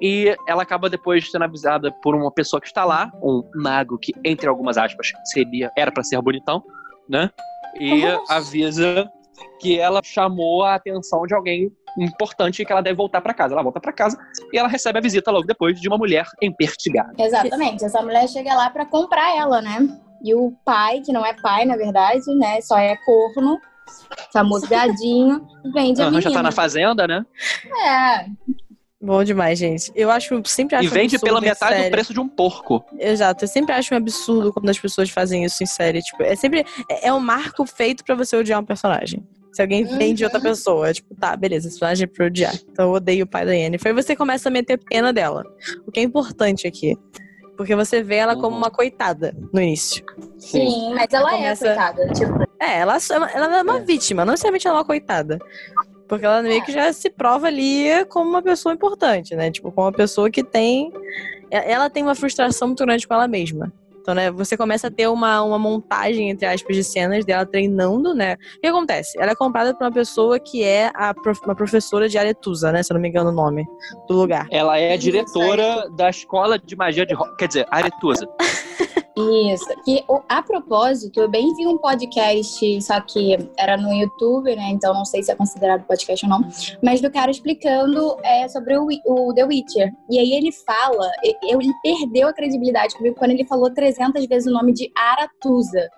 e 0.00 0.34
ela 0.46 0.62
acaba 0.62 0.90
depois 0.90 1.30
sendo 1.30 1.44
avisada 1.44 1.90
por 2.02 2.14
uma 2.14 2.30
pessoa 2.30 2.60
que 2.60 2.66
está 2.66 2.84
lá, 2.84 3.10
um 3.22 3.42
mago 3.54 3.98
que, 3.98 4.12
entre 4.24 4.48
algumas 4.48 4.76
aspas, 4.76 5.12
seria 5.24 5.70
era 5.76 5.90
para 5.90 6.02
ser 6.02 6.20
bonitão, 6.20 6.62
né? 7.08 7.30
E 7.78 8.04
Nossa. 8.04 8.34
avisa 8.34 9.10
que 9.60 9.78
ela 9.78 10.00
chamou 10.02 10.64
a 10.64 10.74
atenção 10.74 11.26
de 11.26 11.34
alguém 11.34 11.70
importante 11.98 12.60
e 12.60 12.64
que 12.64 12.72
ela 12.72 12.82
deve 12.82 12.96
voltar 12.96 13.20
para 13.20 13.34
casa. 13.34 13.54
Ela 13.54 13.62
volta 13.62 13.80
para 13.80 13.92
casa 13.92 14.18
e 14.52 14.58
ela 14.58 14.68
recebe 14.68 14.98
a 14.98 15.02
visita 15.02 15.30
logo 15.30 15.46
depois 15.46 15.80
de 15.80 15.88
uma 15.88 15.96
mulher 15.96 16.26
empertigada. 16.42 17.12
Exatamente. 17.18 17.84
Essa 17.84 18.02
mulher 18.02 18.28
chega 18.28 18.54
lá 18.54 18.70
para 18.70 18.84
comprar 18.84 19.36
ela, 19.36 19.62
né? 19.62 19.78
E 20.22 20.34
o 20.34 20.52
pai, 20.64 21.00
que 21.00 21.12
não 21.12 21.24
é 21.24 21.34
pai, 21.34 21.64
na 21.64 21.76
verdade, 21.76 22.24
né? 22.36 22.60
Só 22.60 22.76
é 22.78 22.96
corno, 22.96 23.58
famoso 24.32 24.66
gadinho, 24.68 25.46
vende 25.72 26.00
uhum, 26.00 26.08
a 26.08 26.10
menina. 26.10 26.20
Já 26.20 26.30
tá 26.30 26.42
na 26.42 26.52
fazenda, 26.52 27.06
né? 27.06 27.24
É. 27.86 28.26
Bom 29.00 29.22
demais, 29.22 29.58
gente. 29.58 29.92
Eu 29.94 30.10
acho, 30.10 30.40
sempre 30.46 30.74
acho 30.74 30.86
E 30.86 30.88
vende 30.88 31.18
pela 31.18 31.40
metade 31.40 31.84
do 31.84 31.90
preço 31.90 32.14
de 32.14 32.20
um 32.20 32.28
porco. 32.28 32.84
Exato. 32.98 33.44
Eu 33.44 33.48
sempre 33.48 33.74
acho 33.74 33.92
um 33.92 33.96
absurdo 33.96 34.52
quando 34.52 34.68
as 34.70 34.78
pessoas 34.78 35.10
fazem 35.10 35.44
isso 35.44 35.62
em 35.62 35.66
série. 35.66 36.00
Tipo, 36.00 36.22
é 36.22 36.34
sempre. 36.34 36.64
É, 36.88 37.08
é 37.08 37.12
um 37.12 37.20
marco 37.20 37.66
feito 37.66 38.02
para 38.04 38.14
você 38.14 38.36
odiar 38.36 38.60
um 38.60 38.64
personagem. 38.64 39.22
Se 39.52 39.62
alguém 39.62 39.84
vende 39.84 40.22
uhum. 40.22 40.26
outra 40.28 40.40
pessoa, 40.40 40.92
tipo, 40.92 41.14
tá, 41.14 41.34
beleza, 41.36 41.68
esse 41.68 41.78
personagem 41.78 42.04
é 42.04 42.06
pra 42.06 42.26
odiar. 42.26 42.54
Então 42.70 42.86
eu 42.86 42.92
odeio 42.92 43.24
o 43.24 43.28
pai 43.28 43.44
da 43.44 43.52
Yennefer. 43.52 43.92
E 43.92 44.02
você 44.02 44.16
começa 44.16 44.48
a 44.48 44.52
meter 44.52 44.78
pena 44.78 45.12
dela. 45.12 45.44
O 45.86 45.92
que 45.92 46.00
é 46.00 46.02
importante 46.02 46.66
aqui. 46.66 46.96
Porque 47.56 47.74
você 47.74 48.02
vê 48.02 48.16
ela 48.16 48.34
como 48.34 48.48
uhum. 48.48 48.58
uma 48.58 48.70
coitada 48.70 49.34
no 49.52 49.60
início. 49.60 50.04
Sim, 50.38 50.70
Sim 50.70 50.94
mas 50.94 51.06
ela, 51.12 51.30
ela 51.30 51.32
é 51.32 51.36
começa... 51.38 51.66
coitada. 51.66 52.12
Tipo... 52.12 52.46
É, 52.60 52.78
ela, 52.80 52.98
ela 53.34 53.58
é 53.58 53.62
uma 53.62 53.78
é. 53.78 53.82
vítima, 53.82 54.24
não 54.24 54.32
necessariamente 54.32 54.66
ela 54.66 54.76
é 54.76 54.80
uma 54.80 54.84
coitada. 54.84 55.38
Porque 56.08 56.24
ela 56.24 56.42
meio 56.42 56.64
que 56.64 56.72
já 56.72 56.92
se 56.92 57.10
prova 57.10 57.48
ali 57.48 58.04
como 58.08 58.30
uma 58.30 58.42
pessoa 58.42 58.72
importante, 58.72 59.34
né? 59.34 59.50
Tipo, 59.50 59.72
como 59.72 59.86
uma 59.86 59.92
pessoa 59.92 60.30
que 60.30 60.42
tem. 60.44 60.92
Ela 61.50 61.88
tem 61.88 62.02
uma 62.02 62.14
frustração 62.14 62.68
muito 62.68 62.84
grande 62.84 63.06
com 63.06 63.14
ela 63.14 63.28
mesma. 63.28 63.72
Então, 64.06 64.14
né, 64.14 64.30
você 64.30 64.56
começa 64.56 64.86
a 64.86 64.90
ter 64.90 65.08
uma, 65.08 65.42
uma 65.42 65.58
montagem, 65.58 66.30
entre 66.30 66.46
aspas, 66.46 66.76
de 66.76 66.84
cenas 66.84 67.24
dela 67.24 67.44
treinando, 67.44 68.14
né? 68.14 68.36
O 68.58 68.60
que 68.60 68.68
acontece? 68.68 69.18
Ela 69.20 69.32
é 69.32 69.34
comprada 69.34 69.74
por 69.74 69.82
uma 69.82 69.90
pessoa 69.90 70.38
que 70.38 70.62
é 70.62 70.92
a 70.94 71.12
prof, 71.12 71.40
uma 71.44 71.56
professora 71.56 72.08
de 72.08 72.16
Aretusa, 72.16 72.70
né? 72.70 72.84
Se 72.84 72.92
eu 72.92 72.94
não 72.94 73.00
me 73.00 73.08
engano 73.08 73.30
o 73.30 73.32
nome 73.32 73.66
do 74.06 74.14
lugar. 74.14 74.46
Ela 74.52 74.78
é 74.78 74.92
a 74.92 74.96
diretora 74.96 75.90
da 75.90 76.08
escola 76.08 76.56
de 76.56 76.76
magia 76.76 77.04
de... 77.04 77.16
Quer 77.36 77.48
dizer, 77.48 77.66
Aretusa. 77.68 78.28
Isso. 79.16 79.66
E 79.86 80.04
a 80.28 80.42
propósito, 80.42 81.20
eu 81.20 81.28
bem 81.28 81.54
vi 81.54 81.66
um 81.66 81.78
podcast, 81.78 82.82
só 82.82 83.00
que 83.00 83.50
era 83.58 83.74
no 83.78 83.90
YouTube, 83.90 84.54
né? 84.54 84.68
Então 84.68 84.92
não 84.92 85.06
sei 85.06 85.22
se 85.22 85.32
é 85.32 85.34
considerado 85.34 85.86
podcast 85.86 86.26
ou 86.26 86.30
não. 86.30 86.46
Mas 86.82 87.00
do 87.00 87.10
cara 87.10 87.30
explicando 87.30 88.18
é, 88.22 88.46
sobre 88.46 88.76
o, 88.76 88.86
o 89.06 89.32
The 89.34 89.44
Witcher. 89.44 89.90
E 90.10 90.18
aí 90.18 90.34
ele 90.34 90.52
fala, 90.52 91.10
eu, 91.42 91.58
ele 91.62 91.72
perdeu 91.82 92.28
a 92.28 92.32
credibilidade 92.34 92.94
comigo 92.94 93.16
quando 93.16 93.30
ele 93.30 93.46
falou 93.46 93.70
300 93.70 93.95
vezes 94.28 94.46
o 94.46 94.52
nome 94.52 94.72
de 94.72 94.90
Aratusa. 94.96 95.88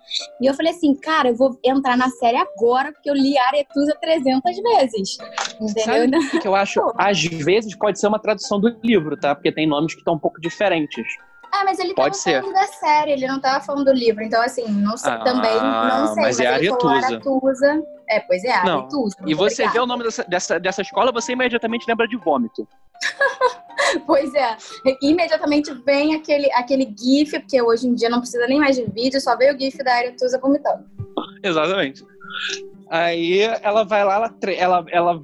E 0.41 0.47
eu 0.47 0.55
falei 0.55 0.73
assim, 0.73 0.95
cara, 0.95 1.29
eu 1.29 1.37
vou 1.37 1.59
entrar 1.65 1.97
na 1.97 2.09
série 2.11 2.37
agora 2.37 2.93
porque 2.93 3.11
eu 3.11 3.15
li 3.15 3.37
Aretusa 3.39 3.97
300 4.01 4.57
vezes. 4.57 5.19
Entendeu? 5.61 6.21
Sabe 6.23 6.39
que 6.41 6.49
eu 6.49 6.55
acho? 6.55 6.81
Às 6.97 7.23
vezes 7.25 7.75
pode 7.77 7.99
ser 7.99 8.07
uma 8.07 8.19
tradução 8.19 8.61
do 8.61 8.69
livro, 8.83 9.17
tá? 9.17 9.35
Porque 9.35 9.53
tem 9.53 9.67
nomes 9.67 9.95
que 9.95 10.01
estão 10.01 10.15
um 10.15 10.19
pouco 10.19 10.41
diferentes. 10.41 11.07
Ah, 11.53 11.65
mas 11.65 11.79
ele 11.79 11.95
Pode 11.95 12.11
tava 12.11 12.15
ser. 12.15 12.41
falando 12.43 12.55
da 12.55 12.67
série, 12.67 13.13
ele 13.13 13.27
não 13.27 13.41
tava 13.41 13.65
falando 13.65 13.87
do 13.87 13.93
livro. 13.93 14.23
Então, 14.23 14.41
assim, 14.43 14.69
não 14.69 14.97
sei, 14.97 15.13
ah, 15.13 15.19
também 15.19 15.55
não 15.55 16.07
sei. 16.09 16.23
Mas, 16.23 16.41
é 16.41 16.41
mas 16.41 16.41
é 16.41 16.47
Aritusa. 16.47 17.83
É, 18.09 18.21
pois 18.21 18.45
é, 18.45 18.53
Aritusa. 18.53 19.17
E 19.27 19.35
você 19.35 19.63
obrigada. 19.63 19.73
vê 19.73 19.81
o 19.81 19.87
nome 19.87 20.05
dessa, 20.05 20.25
dessa, 20.25 20.61
dessa 20.61 20.83
escola, 20.83 21.11
você 21.11 21.33
imediatamente 21.33 21.87
lembra 21.89 22.07
de 22.07 22.17
vômito. 22.17 22.69
pois 24.07 24.33
é. 24.35 24.57
Imediatamente 25.03 25.72
vem 25.85 26.14
aquele, 26.14 26.51
aquele 26.53 26.94
GIF, 26.98 27.38
porque 27.40 27.61
hoje 27.61 27.87
em 27.87 27.94
dia 27.94 28.09
não 28.09 28.20
precisa 28.20 28.46
nem 28.46 28.59
mais 28.59 28.77
de 28.77 28.85
vídeo, 28.85 29.20
só 29.20 29.37
vê 29.37 29.53
o 29.53 29.59
GIF 29.59 29.83
da 29.83 29.94
Aritusa 29.94 30.38
vomitando. 30.38 30.85
Exatamente. 31.42 32.05
Aí 32.90 33.40
ela 33.62 33.85
vai 33.85 34.05
lá, 34.05 34.14
ela, 34.14 34.35
ela, 34.57 34.85
ela, 34.90 35.22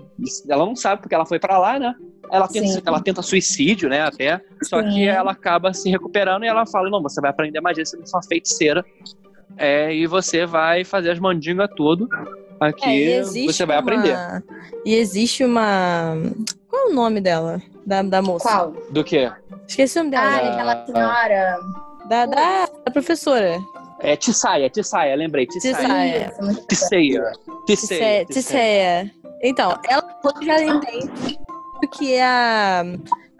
ela 0.48 0.66
não 0.66 0.76
sabe 0.76 1.00
porque 1.00 1.14
ela 1.14 1.24
foi 1.24 1.38
para 1.38 1.58
lá, 1.58 1.78
né? 1.78 1.94
Ela 2.30 2.48
tenta, 2.48 2.82
ela 2.84 3.00
tenta 3.00 3.22
suicídio, 3.22 3.88
né, 3.88 4.02
até. 4.02 4.40
Só 4.62 4.82
Sim. 4.82 4.90
que 4.90 5.08
ela 5.08 5.32
acaba 5.32 5.72
se 5.72 5.90
recuperando 5.90 6.44
e 6.44 6.48
ela 6.48 6.66
fala: 6.66 6.90
não, 6.90 7.02
você 7.02 7.20
vai 7.20 7.30
aprender 7.30 7.60
magia, 7.60 7.84
você 7.84 7.96
é 7.96 8.00
uma 8.12 8.22
feiticeira. 8.22 8.84
É, 9.56 9.94
e 9.94 10.06
você 10.06 10.44
vai 10.46 10.84
fazer 10.84 11.10
as 11.10 11.18
mandingas 11.18 11.68
tudo. 11.76 12.08
Aqui 12.60 13.12
é, 13.12 13.22
você 13.22 13.66
vai 13.66 13.76
aprender. 13.76 14.14
Uma... 14.14 14.42
E 14.84 14.94
existe 14.94 15.44
uma. 15.44 16.16
Qual 16.74 16.88
é 16.88 16.90
o 16.90 16.92
nome 16.92 17.20
dela? 17.20 17.62
Da, 17.86 18.02
da 18.02 18.20
moça? 18.20 18.48
Qual? 18.48 18.72
Do 18.90 19.04
quê? 19.04 19.30
Esqueci 19.68 19.96
o 19.96 20.02
nome 20.02 20.10
dela. 20.10 20.26
Ah, 20.26 20.52
aquela 20.52 20.86
senhora. 20.86 21.60
Da, 22.08 22.26
da, 22.26 22.66
da 22.84 22.90
professora. 22.90 23.60
É 24.00 24.16
Tissaia, 24.16 24.68
Tissaia, 24.68 25.14
lembrei. 25.14 25.46
Tissaia. 25.46 26.34
Tissaia. 26.68 27.32
Tissaia. 27.64 28.26
Tissaia. 28.26 29.14
Então, 29.40 29.78
ela 29.88 30.04
já 30.42 30.64
entende 30.64 31.38
que, 31.92 32.18
a, 32.18 32.82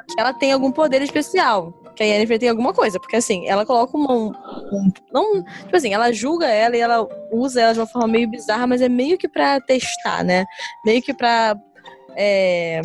que 0.09 0.21
ela 0.21 0.33
tem 0.33 0.53
algum 0.53 0.71
poder 0.71 1.03
especial 1.03 1.75
que 1.97 2.05
a 2.05 2.07
Yennefer 2.07 2.39
tem 2.39 2.49
alguma 2.49 2.73
coisa, 2.73 3.01
porque 3.01 3.17
assim, 3.17 3.49
ela 3.49 3.67
coloca 3.67 3.97
uma. 3.97 4.13
Um, 4.13 4.33
um, 4.73 4.93
não, 5.13 5.43
tipo 5.43 5.77
assim, 5.77 5.93
ela 5.93 6.13
julga 6.13 6.47
ela 6.47 6.77
e 6.77 6.81
ela 6.81 7.09
usa 7.33 7.61
ela 7.61 7.73
de 7.73 7.81
uma 7.81 7.87
forma 7.87 8.07
meio 8.07 8.31
bizarra, 8.31 8.67
mas 8.67 8.81
é 8.81 8.89
meio 8.89 9.19
que 9.19 9.29
pra 9.29 9.61
testar, 9.61 10.23
né? 10.25 10.45
Meio 10.85 11.03
que 11.03 11.13
pra 11.13 11.57
é, 12.17 12.81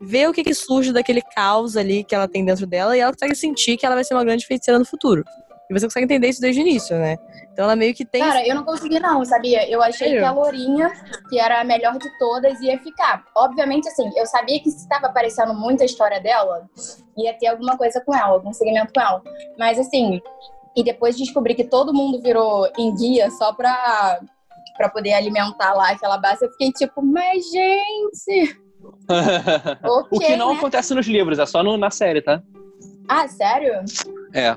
ver 0.00 0.28
o 0.28 0.32
que, 0.32 0.42
que 0.42 0.54
surge 0.54 0.92
daquele 0.92 1.22
caos 1.22 1.76
ali 1.76 2.04
que 2.04 2.14
ela 2.14 2.28
tem 2.28 2.44
dentro 2.44 2.66
dela 2.66 2.96
e 2.96 3.00
ela 3.00 3.12
consegue 3.12 3.34
sentir 3.34 3.76
que 3.76 3.84
ela 3.84 3.94
vai 3.94 4.04
ser 4.04 4.14
uma 4.14 4.24
grande 4.24 4.46
feiticeira 4.46 4.78
no 4.78 4.84
futuro. 4.84 5.24
E 5.68 5.72
você 5.72 5.86
consegue 5.86 6.04
entender 6.04 6.28
isso 6.28 6.40
desde 6.40 6.60
o 6.60 6.62
início, 6.62 6.98
né? 6.98 7.16
Então 7.52 7.64
ela 7.64 7.76
meio 7.76 7.94
que 7.94 8.04
tem. 8.04 8.20
Cara, 8.20 8.44
eu 8.44 8.56
não 8.56 8.64
consegui, 8.64 8.98
não, 8.98 9.24
sabia? 9.24 9.70
Eu 9.70 9.80
achei 9.80 10.10
que 10.10 10.18
a 10.18 10.32
Lourinha, 10.32 10.90
que 11.28 11.38
era 11.38 11.60
a 11.60 11.64
melhor 11.64 11.96
de 11.96 12.10
todas, 12.18 12.60
ia 12.60 12.76
ficar. 12.80 13.24
Obviamente, 13.36 13.88
assim, 13.88 14.10
eu 14.16 14.26
sabia 14.26 14.60
que 14.60 14.68
se 14.68 14.78
estava 14.78 15.06
aparecendo 15.06 15.54
muita 15.54 15.84
história 15.84 16.20
dela, 16.20 16.68
ia 17.16 17.34
ter 17.34 17.46
alguma 17.46 17.76
coisa 17.76 18.02
com 18.04 18.12
ela, 18.12 18.32
algum 18.32 18.52
segmento 18.52 18.92
com 18.92 19.00
ela. 19.00 19.22
Mas 19.56 19.78
assim, 19.78 20.20
e 20.74 20.82
depois 20.82 21.16
descobri 21.16 21.54
que 21.54 21.64
todo 21.64 21.94
mundo 21.94 22.20
virou 22.20 22.68
em 22.76 22.92
guia 22.94 23.30
só 23.30 23.52
pra, 23.52 24.20
pra 24.76 24.88
poder 24.88 25.12
alimentar 25.12 25.72
lá 25.72 25.90
aquela 25.90 26.18
base, 26.18 26.44
eu 26.44 26.50
fiquei 26.50 26.72
tipo, 26.72 27.00
mas 27.00 27.48
gente. 27.48 28.58
Okay, 28.80 30.08
o 30.10 30.18
que 30.20 30.36
não 30.36 30.52
né? 30.52 30.58
acontece 30.58 30.94
nos 30.94 31.06
livros, 31.06 31.38
é 31.38 31.46
só 31.46 31.62
no, 31.62 31.76
na 31.76 31.90
série, 31.90 32.22
tá? 32.22 32.42
Ah, 33.08 33.26
sério? 33.26 33.84
É. 34.32 34.50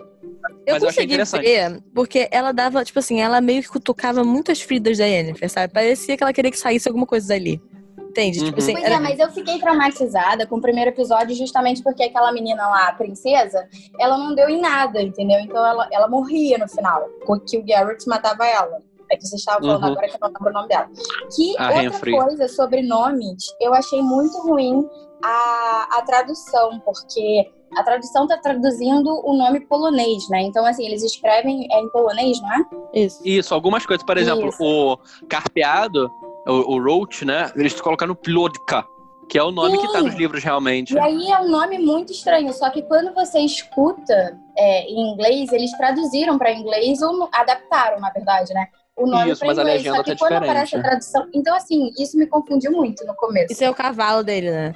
Eu 0.66 0.76
Mas 0.76 0.84
consegui 0.84 1.16
eu 1.16 1.26
ver, 1.26 1.84
porque 1.94 2.28
ela 2.32 2.52
dava, 2.52 2.84
tipo 2.84 3.00
assim, 3.00 3.22
ela 3.22 3.42
meio 3.42 3.62
que 3.62 3.70
cutucava 3.70 4.24
muitas 4.24 4.62
feridas 4.62 4.98
da 4.98 5.06
Yennefer, 5.06 5.50
sabe? 5.50 5.74
Parecia 5.74 6.16
que 6.16 6.24
ela 6.24 6.34
queria 6.34 6.52
que 6.52 6.58
saísse 6.58 6.88
alguma 6.88 7.06
coisa 7.06 7.30
dali. 7.30 7.62
Entende? 7.98 8.38
Tipo 8.38 8.46
uhum. 8.46 8.52
Tipo 8.52 8.60
assim, 8.60 8.74
pois 8.74 8.86
era... 8.86 8.96
é, 8.96 9.00
mas 9.00 9.20
eu 9.20 9.32
fiquei 9.32 9.60
traumatizada 9.60 10.46
com 10.46 10.58
o 10.58 10.62
primeiro 10.62 10.92
episódio 10.92 11.36
justamente 11.36 11.82
porque 11.82 12.04
aquela 12.04 12.32
menina 12.32 12.68
lá, 12.68 12.90
a 12.90 12.94
princesa, 12.94 13.68
ela 14.00 14.18
não 14.18 14.36
deu 14.36 14.48
em 14.50 14.62
nada, 14.62 15.02
entendeu? 15.02 15.40
Então 15.40 15.66
ela, 15.66 15.88
ela 15.92 16.08
morria 16.08 16.58
no 16.58 16.68
final, 16.68 17.10
que 17.48 17.58
o 17.58 17.66
Garrett 17.66 18.08
matava 18.08 18.46
ela. 18.46 18.80
É 19.14 19.18
que 19.18 19.26
vocês 19.26 19.40
estavam 19.40 19.62
falando 19.62 19.84
uhum. 19.84 19.92
agora 19.92 20.08
que 20.08 20.16
eu 20.16 20.20
não 20.22 20.28
lembro 20.28 20.50
o 20.50 20.54
nome 20.54 20.68
dela. 20.68 20.90
Que 21.36 21.58
a 21.58 21.68
outra 21.68 21.82
Renfrey. 21.82 22.16
coisa 22.16 22.48
sobre 22.48 22.82
nomes, 22.82 23.44
eu 23.62 23.74
achei 23.74 24.02
muito 24.02 24.38
ruim 24.42 24.88
a, 25.24 25.88
a 25.92 26.02
tradução, 26.02 26.80
porque 26.80 27.50
a 27.78 27.84
tradução 27.84 28.24
está 28.24 28.38
traduzindo 28.38 29.10
o 29.26 29.34
nome 29.36 29.62
polonês, 29.62 30.28
né? 30.30 30.42
Então, 30.42 30.66
assim, 30.66 30.86
eles 30.86 31.04
escrevem 31.04 31.68
é 31.72 31.80
em 31.80 31.90
polonês, 31.90 32.40
não 32.42 32.54
é? 32.54 32.66
Isso. 32.94 33.22
Isso, 33.24 33.54
algumas 33.54 33.86
coisas. 33.86 34.06
Por 34.06 34.18
exemplo, 34.18 34.50
Isso. 34.50 34.64
o 34.64 34.98
carpeado, 35.28 36.12
o, 36.48 36.76
o 36.76 36.84
roach, 36.84 37.26
né? 37.26 37.52
Eles 37.56 37.80
colocam 37.80 38.14
Plodka, 38.14 38.86
que 39.30 39.38
é 39.38 39.44
o 39.44 39.52
nome 39.52 39.72
Sim. 39.72 39.78
que 39.80 39.86
está 39.88 40.02
nos 40.02 40.16
livros 40.16 40.44
realmente. 40.44 40.94
E 40.94 41.00
aí 41.00 41.32
é 41.32 41.40
um 41.40 41.50
nome 41.50 41.80
muito 41.80 42.12
estranho, 42.12 42.54
só 42.54 42.70
que 42.70 42.82
quando 42.84 43.14
você 43.14 43.40
escuta 43.40 44.38
é, 44.58 44.84
em 44.84 45.14
inglês, 45.14 45.52
eles 45.52 45.72
traduziram 45.78 46.38
para 46.38 46.54
inglês 46.54 47.02
ou 47.02 47.30
adaptaram, 47.34 48.00
na 48.00 48.10
verdade, 48.12 48.54
né? 48.54 48.68
O 48.96 49.08
nome 49.08 49.32
isso, 49.32 49.44
mas 49.46 49.58
inglês, 49.58 49.58
a 49.58 49.64
legenda 49.64 49.98
só 49.98 50.04
que 50.04 50.12
tá 50.12 50.18
quando 50.18 50.32
diferente. 50.34 50.52
aparece 50.52 50.76
a 50.76 50.82
tradução. 50.82 51.30
Então, 51.34 51.56
assim, 51.56 51.92
isso 51.98 52.18
me 52.18 52.28
confundiu 52.28 52.72
muito 52.72 53.04
no 53.06 53.16
começo. 53.16 53.52
Isso 53.52 53.64
é 53.64 53.70
o 53.70 53.74
cavalo 53.74 54.24
dele, 54.24 54.52
né? 54.52 54.76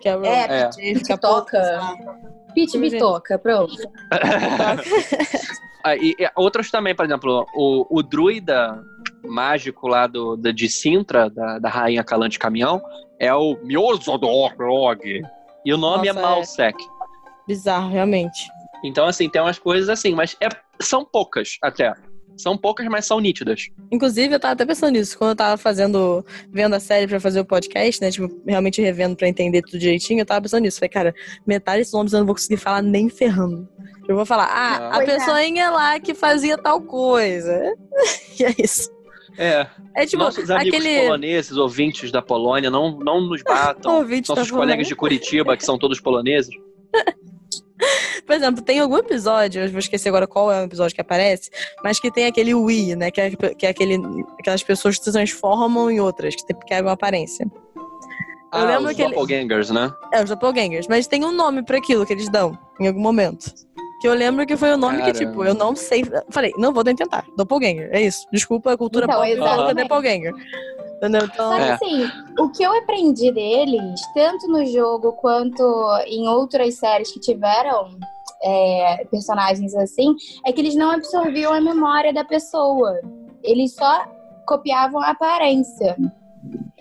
Que 0.00 0.08
é 0.08 0.16
o 0.16 0.24
é, 0.24 0.62
é. 0.62 0.70
Pit 0.70 1.18
toca. 1.18 1.80
Pit 2.54 2.78
Bitoca, 2.78 3.38
pronto. 3.38 3.74
ah, 5.84 5.96
e, 5.96 6.14
e, 6.18 6.30
outros 6.36 6.70
também, 6.70 6.94
por 6.94 7.04
exemplo, 7.04 7.44
o, 7.54 7.98
o 7.98 8.02
druida 8.02 8.80
mágico 9.24 9.88
lá 9.88 10.06
do, 10.06 10.36
do, 10.36 10.52
de 10.52 10.68
Sintra, 10.68 11.28
da, 11.28 11.58
da 11.58 11.68
rainha 11.68 12.04
Calante 12.04 12.38
Caminhão, 12.38 12.80
é 13.18 13.34
o 13.34 13.58
Miozodorog. 13.62 15.22
E 15.64 15.72
o 15.72 15.76
nome 15.76 16.08
é 16.08 16.12
Nossa, 16.12 16.26
é 16.26 16.30
Malsec. 16.30 16.82
É 16.82 17.46
bizarro, 17.46 17.90
realmente. 17.90 18.48
Então, 18.84 19.06
assim, 19.06 19.28
tem 19.28 19.42
umas 19.42 19.58
coisas 19.58 19.88
assim, 19.88 20.14
mas 20.14 20.36
é, 20.40 20.48
são 20.80 21.04
poucas 21.04 21.58
até. 21.62 21.92
São 22.36 22.56
poucas, 22.56 22.86
mas 22.88 23.06
são 23.06 23.20
nítidas. 23.20 23.68
Inclusive, 23.90 24.34
eu 24.34 24.40
tava 24.40 24.54
até 24.54 24.66
pensando 24.66 24.92
nisso, 24.92 25.16
quando 25.16 25.30
eu 25.30 25.36
tava 25.36 25.56
fazendo, 25.56 26.24
vendo 26.50 26.74
a 26.74 26.80
série 26.80 27.06
pra 27.06 27.20
fazer 27.20 27.40
o 27.40 27.44
podcast, 27.44 28.00
né? 28.00 28.10
Tipo, 28.10 28.28
realmente 28.46 28.82
revendo 28.82 29.16
pra 29.16 29.28
entender 29.28 29.62
tudo 29.62 29.78
direitinho, 29.78 30.20
eu 30.20 30.26
tava 30.26 30.42
pensando 30.42 30.62
nisso. 30.62 30.78
Falei, 30.78 30.88
cara, 30.88 31.14
metade 31.46 31.78
desses 31.78 31.92
nomes 31.92 32.12
eu 32.12 32.18
não 32.20 32.26
vou 32.26 32.34
conseguir 32.34 32.56
falar 32.56 32.82
nem 32.82 33.08
ferrando. 33.08 33.68
Eu 34.08 34.16
vou 34.16 34.26
falar, 34.26 34.46
ah, 34.46 34.90
ah. 34.90 34.96
a 34.98 35.04
pessoinha 35.04 35.64
é. 35.64 35.70
lá 35.70 36.00
que 36.00 36.14
fazia 36.14 36.58
tal 36.58 36.80
coisa. 36.80 37.74
e 38.38 38.44
é 38.44 38.54
isso. 38.58 38.90
É. 39.38 39.66
É 39.94 40.06
tipo, 40.06 40.22
Nossos 40.22 40.50
amigos 40.50 40.78
aquele... 40.80 41.02
poloneses, 41.02 41.56
ouvintes 41.56 42.10
da 42.10 42.20
Polônia, 42.20 42.70
não, 42.70 42.98
não 42.98 43.20
nos 43.20 43.42
batam. 43.42 44.06
Nossos 44.28 44.50
colegas 44.50 44.86
de 44.86 44.94
Curitiba, 44.94 45.56
que 45.56 45.64
são 45.64 45.78
todos 45.78 46.00
poloneses. 46.00 46.54
Por 48.26 48.34
exemplo, 48.34 48.62
tem 48.62 48.80
algum 48.80 48.96
episódio, 48.96 49.62
eu 49.62 49.70
vou 49.70 49.78
esquecer 49.78 50.08
agora 50.08 50.26
qual 50.26 50.50
é 50.50 50.60
o 50.60 50.64
episódio 50.64 50.94
que 50.94 51.00
aparece, 51.00 51.50
mas 51.82 52.00
que 52.00 52.10
tem 52.10 52.26
aquele 52.26 52.54
Wii, 52.54 52.96
né? 52.96 53.10
Que 53.10 53.20
é, 53.20 53.30
que 53.30 53.66
é 53.66 53.68
aquele, 53.68 53.98
aquelas 54.38 54.62
pessoas 54.62 54.98
que 54.98 55.04
se 55.04 55.12
transformam 55.12 55.90
em 55.90 56.00
outras, 56.00 56.34
que, 56.34 56.46
tem, 56.46 56.56
que 56.56 56.74
é 56.74 56.80
uma 56.80 56.92
aparência. 56.92 57.46
Eu 58.54 58.60
ah, 58.60 58.64
lembro 58.64 58.90
os 58.90 58.96
que 58.96 59.02
doppelgangers, 59.02 59.70
ele... 59.70 59.80
né? 59.80 59.92
É, 60.12 60.22
os 60.22 60.30
doppelgangers. 60.30 60.86
Mas 60.86 61.06
tem 61.08 61.24
um 61.24 61.32
nome 61.32 61.62
para 61.62 61.76
aquilo 61.76 62.06
que 62.06 62.12
eles 62.12 62.28
dão, 62.30 62.56
em 62.80 62.86
algum 62.86 63.00
momento. 63.00 63.52
Que 64.00 64.08
eu 64.08 64.14
lembro 64.14 64.46
que 64.46 64.56
foi 64.56 64.72
o 64.72 64.76
nome 64.76 64.98
Cara. 64.98 65.12
que, 65.12 65.18
tipo, 65.18 65.44
eu 65.44 65.54
não 65.54 65.74
sei. 65.74 66.04
Falei, 66.30 66.52
não 66.56 66.72
vou 66.72 66.84
nem 66.84 66.94
tentar. 66.94 67.24
Doppelganger, 67.36 67.90
é 67.92 68.02
isso. 68.02 68.26
Desculpa 68.32 68.72
a 68.72 68.76
cultura 68.76 69.06
então, 69.06 69.20
pop, 69.20 69.70
uh 69.70 69.74
doppelganger. 69.74 70.32
Entendeu? 71.04 71.28
Então, 71.30 71.50
Só 71.50 71.56
que 71.56 71.62
é. 71.62 71.72
assim, 71.72 72.10
o 72.38 72.48
que 72.48 72.62
eu 72.62 72.72
aprendi 72.78 73.30
deles, 73.30 74.00
tanto 74.14 74.48
no 74.48 74.64
jogo 74.64 75.12
quanto 75.12 75.62
em 76.06 76.26
outras 76.26 76.76
séries 76.76 77.12
que 77.12 77.20
tiveram 77.20 77.98
é, 78.42 79.06
personagens 79.10 79.74
assim, 79.74 80.14
é 80.46 80.52
que 80.52 80.60
eles 80.60 80.74
não 80.74 80.90
absorviam 80.90 81.52
a 81.52 81.60
memória 81.60 82.12
da 82.12 82.24
pessoa. 82.24 83.00
Eles 83.42 83.74
só 83.74 84.06
copiavam 84.46 85.00
a 85.02 85.10
aparência. 85.10 85.94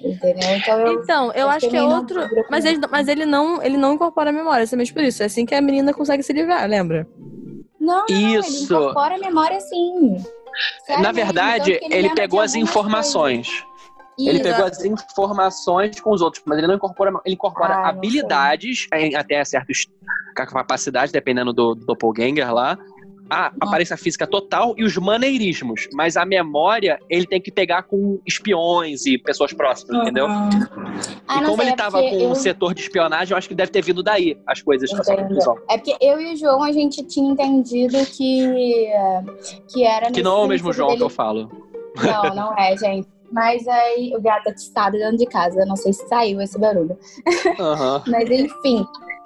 Entendeu? 0.01 0.57
Então, 0.57 0.79
eu, 0.79 0.93
então, 1.01 1.25
eu, 1.27 1.41
eu 1.41 1.49
acho 1.49 1.69
que 1.69 1.75
é 1.75 1.83
outro. 1.83 2.21
Mas 2.49 2.65
ele, 2.65 2.79
mas 2.89 3.07
ele 3.07 3.25
não, 3.25 3.61
ele 3.61 3.77
não 3.77 3.93
incorpora 3.93 4.29
a 4.29 4.33
memória, 4.33 4.65
somente 4.65 4.93
por 4.93 5.03
isso. 5.03 5.21
É 5.23 5.25
assim 5.25 5.45
que 5.45 5.55
a 5.55 5.61
menina 5.61 5.93
consegue 5.93 6.23
se 6.23 6.31
livrar, 6.31 6.67
lembra? 6.67 7.07
Não, 7.79 8.05
isso. 8.09 8.49
ele 8.49 8.63
incorpora 8.63 9.15
a 9.15 9.19
memória 9.19 9.59
sim. 9.59 10.17
Sério, 10.85 11.03
Na 11.03 11.11
verdade, 11.11 11.79
ele, 11.81 11.95
ele 11.95 12.09
pegou 12.15 12.39
as 12.39 12.55
informações. 12.55 13.47
Coisas. 13.47 13.72
Ele 14.17 14.41
pegou 14.41 14.65
as 14.65 14.83
informações 14.83 15.99
com 15.99 16.11
os 16.11 16.21
outros, 16.21 16.43
mas 16.45 16.57
ele 16.57 16.67
não 16.67 16.75
incorpora, 16.75 17.11
ele 17.25 17.35
incorpora 17.35 17.75
ah, 17.75 17.89
habilidades 17.89 18.87
em, 18.93 19.15
até 19.15 19.43
certas 19.43 19.87
capacidades, 20.35 21.11
dependendo 21.11 21.53
do, 21.53 21.75
do 21.75 21.85
doppelganger 21.85 22.53
lá. 22.53 22.77
A 23.29 23.51
aparência 23.61 23.97
física 23.97 24.27
total 24.27 24.75
e 24.77 24.83
os 24.83 24.95
maneirismos. 24.97 25.87
Mas 25.93 26.17
a 26.17 26.25
memória, 26.25 26.99
ele 27.09 27.25
tem 27.25 27.41
que 27.41 27.51
pegar 27.51 27.83
com 27.83 28.19
espiões 28.27 29.05
e 29.05 29.17
pessoas 29.17 29.53
próximas, 29.53 29.95
uhum. 29.95 30.03
entendeu? 30.03 30.27
Ah, 30.27 30.49
e 31.37 31.45
como 31.45 31.55
sei, 31.55 31.65
ele 31.65 31.71
estava 31.71 32.03
é 32.03 32.09
com 32.09 32.15
eu... 32.15 32.29
um 32.29 32.35
setor 32.35 32.73
de 32.75 32.81
espionagem, 32.81 33.31
eu 33.31 33.37
acho 33.37 33.47
que 33.47 33.55
deve 33.55 33.71
ter 33.71 33.81
vido 33.81 34.03
daí 34.03 34.37
as 34.45 34.61
coisas 34.61 34.89
que 34.89 35.11
É 35.69 35.77
porque 35.77 35.97
eu 35.99 36.19
e 36.19 36.33
o 36.33 36.37
João, 36.37 36.61
a 36.61 36.71
gente 36.71 37.01
tinha 37.07 37.31
entendido 37.31 37.97
que, 38.05 38.91
que 39.69 39.83
era. 39.83 40.11
Que 40.11 40.21
não 40.21 40.41
é 40.41 40.45
o 40.45 40.47
mesmo 40.47 40.71
João 40.71 40.89
dele... 40.89 40.99
que 40.99 41.03
eu 41.05 41.09
falo. 41.09 41.49
Não, 42.01 42.35
não 42.35 42.57
é, 42.57 42.75
gente. 42.77 43.07
Mas 43.33 43.67
aí 43.67 44.15
o 44.15 44.21
gato 44.21 44.47
está 44.49 44.91
dentro 44.91 45.17
de 45.17 45.25
casa. 45.25 45.65
Não 45.65 45.75
sei 45.75 45.91
se 45.91 46.07
saiu 46.07 46.39
esse 46.39 46.57
barulho. 46.59 46.97
Uhum. 47.59 48.01
Mas 48.07 48.29
enfim. 48.29 48.85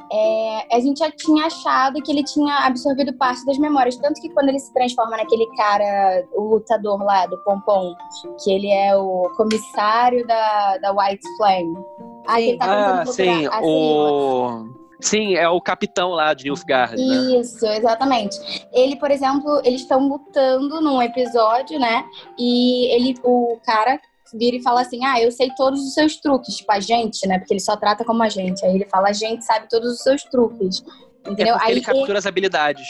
É, 0.10 0.76
a 0.78 0.80
gente 0.80 1.00
já 1.00 1.12
tinha 1.12 1.48
achado 1.48 2.02
que 2.02 2.10
ele 2.10 2.24
tinha 2.24 2.66
absorvido 2.66 3.12
parte 3.18 3.46
das 3.46 3.58
memórias. 3.58 3.98
Tanto 3.98 4.22
que 4.22 4.30
quando 4.30 4.48
ele 4.48 4.60
se 4.60 4.74
transforma 4.74 5.18
naquele 5.18 5.46
cara, 5.58 6.26
o 6.34 6.54
lutador 6.54 7.04
lá 7.04 7.26
do 7.26 7.38
Pompom, 7.40 7.94
que 8.42 8.50
ele 8.50 8.72
é 8.72 8.96
o 8.96 9.30
comissário 9.36 10.26
da, 10.26 10.78
da 10.78 10.92
White 10.94 11.28
Flame. 11.36 11.78
Aí 12.26 12.50
ele 12.50 12.58
tá 12.58 13.02
ah, 13.02 13.06
sim, 13.06 13.48
assim, 13.48 13.60
o... 13.62 14.70
Sim, 15.00 15.36
é 15.36 15.48
o 15.48 15.62
capitão 15.62 16.10
lá 16.10 16.34
de 16.34 16.46
Nilfgaard. 16.46 16.96
Né? 16.96 17.40
Isso, 17.40 17.66
exatamente. 17.66 18.38
Ele, 18.74 18.96
por 18.96 19.12
exemplo, 19.12 19.62
eles 19.64 19.82
estão 19.82 20.08
lutando 20.08 20.82
num 20.82 21.02
episódio, 21.02 21.80
né? 21.80 22.04
E 22.38 22.88
ele, 22.94 23.16
o 23.24 23.60
cara 23.64 24.00
vira 24.34 24.58
e 24.58 24.64
fala 24.64 24.82
assim: 24.82 25.06
Ah, 25.06 25.22
eu 25.22 25.32
sei 25.32 25.52
todos 25.56 25.82
os 25.82 25.94
seus 25.94 26.16
truques, 26.18 26.56
tipo 26.56 26.72
a 26.72 26.80
gente, 26.80 27.28
né? 27.28 27.38
Porque 27.38 27.54
ele 27.54 27.60
só 27.60 27.76
trata 27.78 28.04
como 28.04 28.24
a 28.24 28.30
gente. 28.30 28.66
Aí 28.66 28.76
ele 28.76 28.88
fala: 28.90 29.10
A 29.10 29.14
gente 29.14 29.46
sabe 29.46 29.68
todos 29.70 29.94
os 29.94 30.00
seus 30.00 30.24
truques. 30.24 30.84
Entendeu? 31.26 31.56
É 31.56 31.64
Aí 31.64 31.72
ele 31.74 31.82
captura 31.82 32.12
ele... 32.12 32.18
as 32.18 32.26
habilidades. 32.26 32.88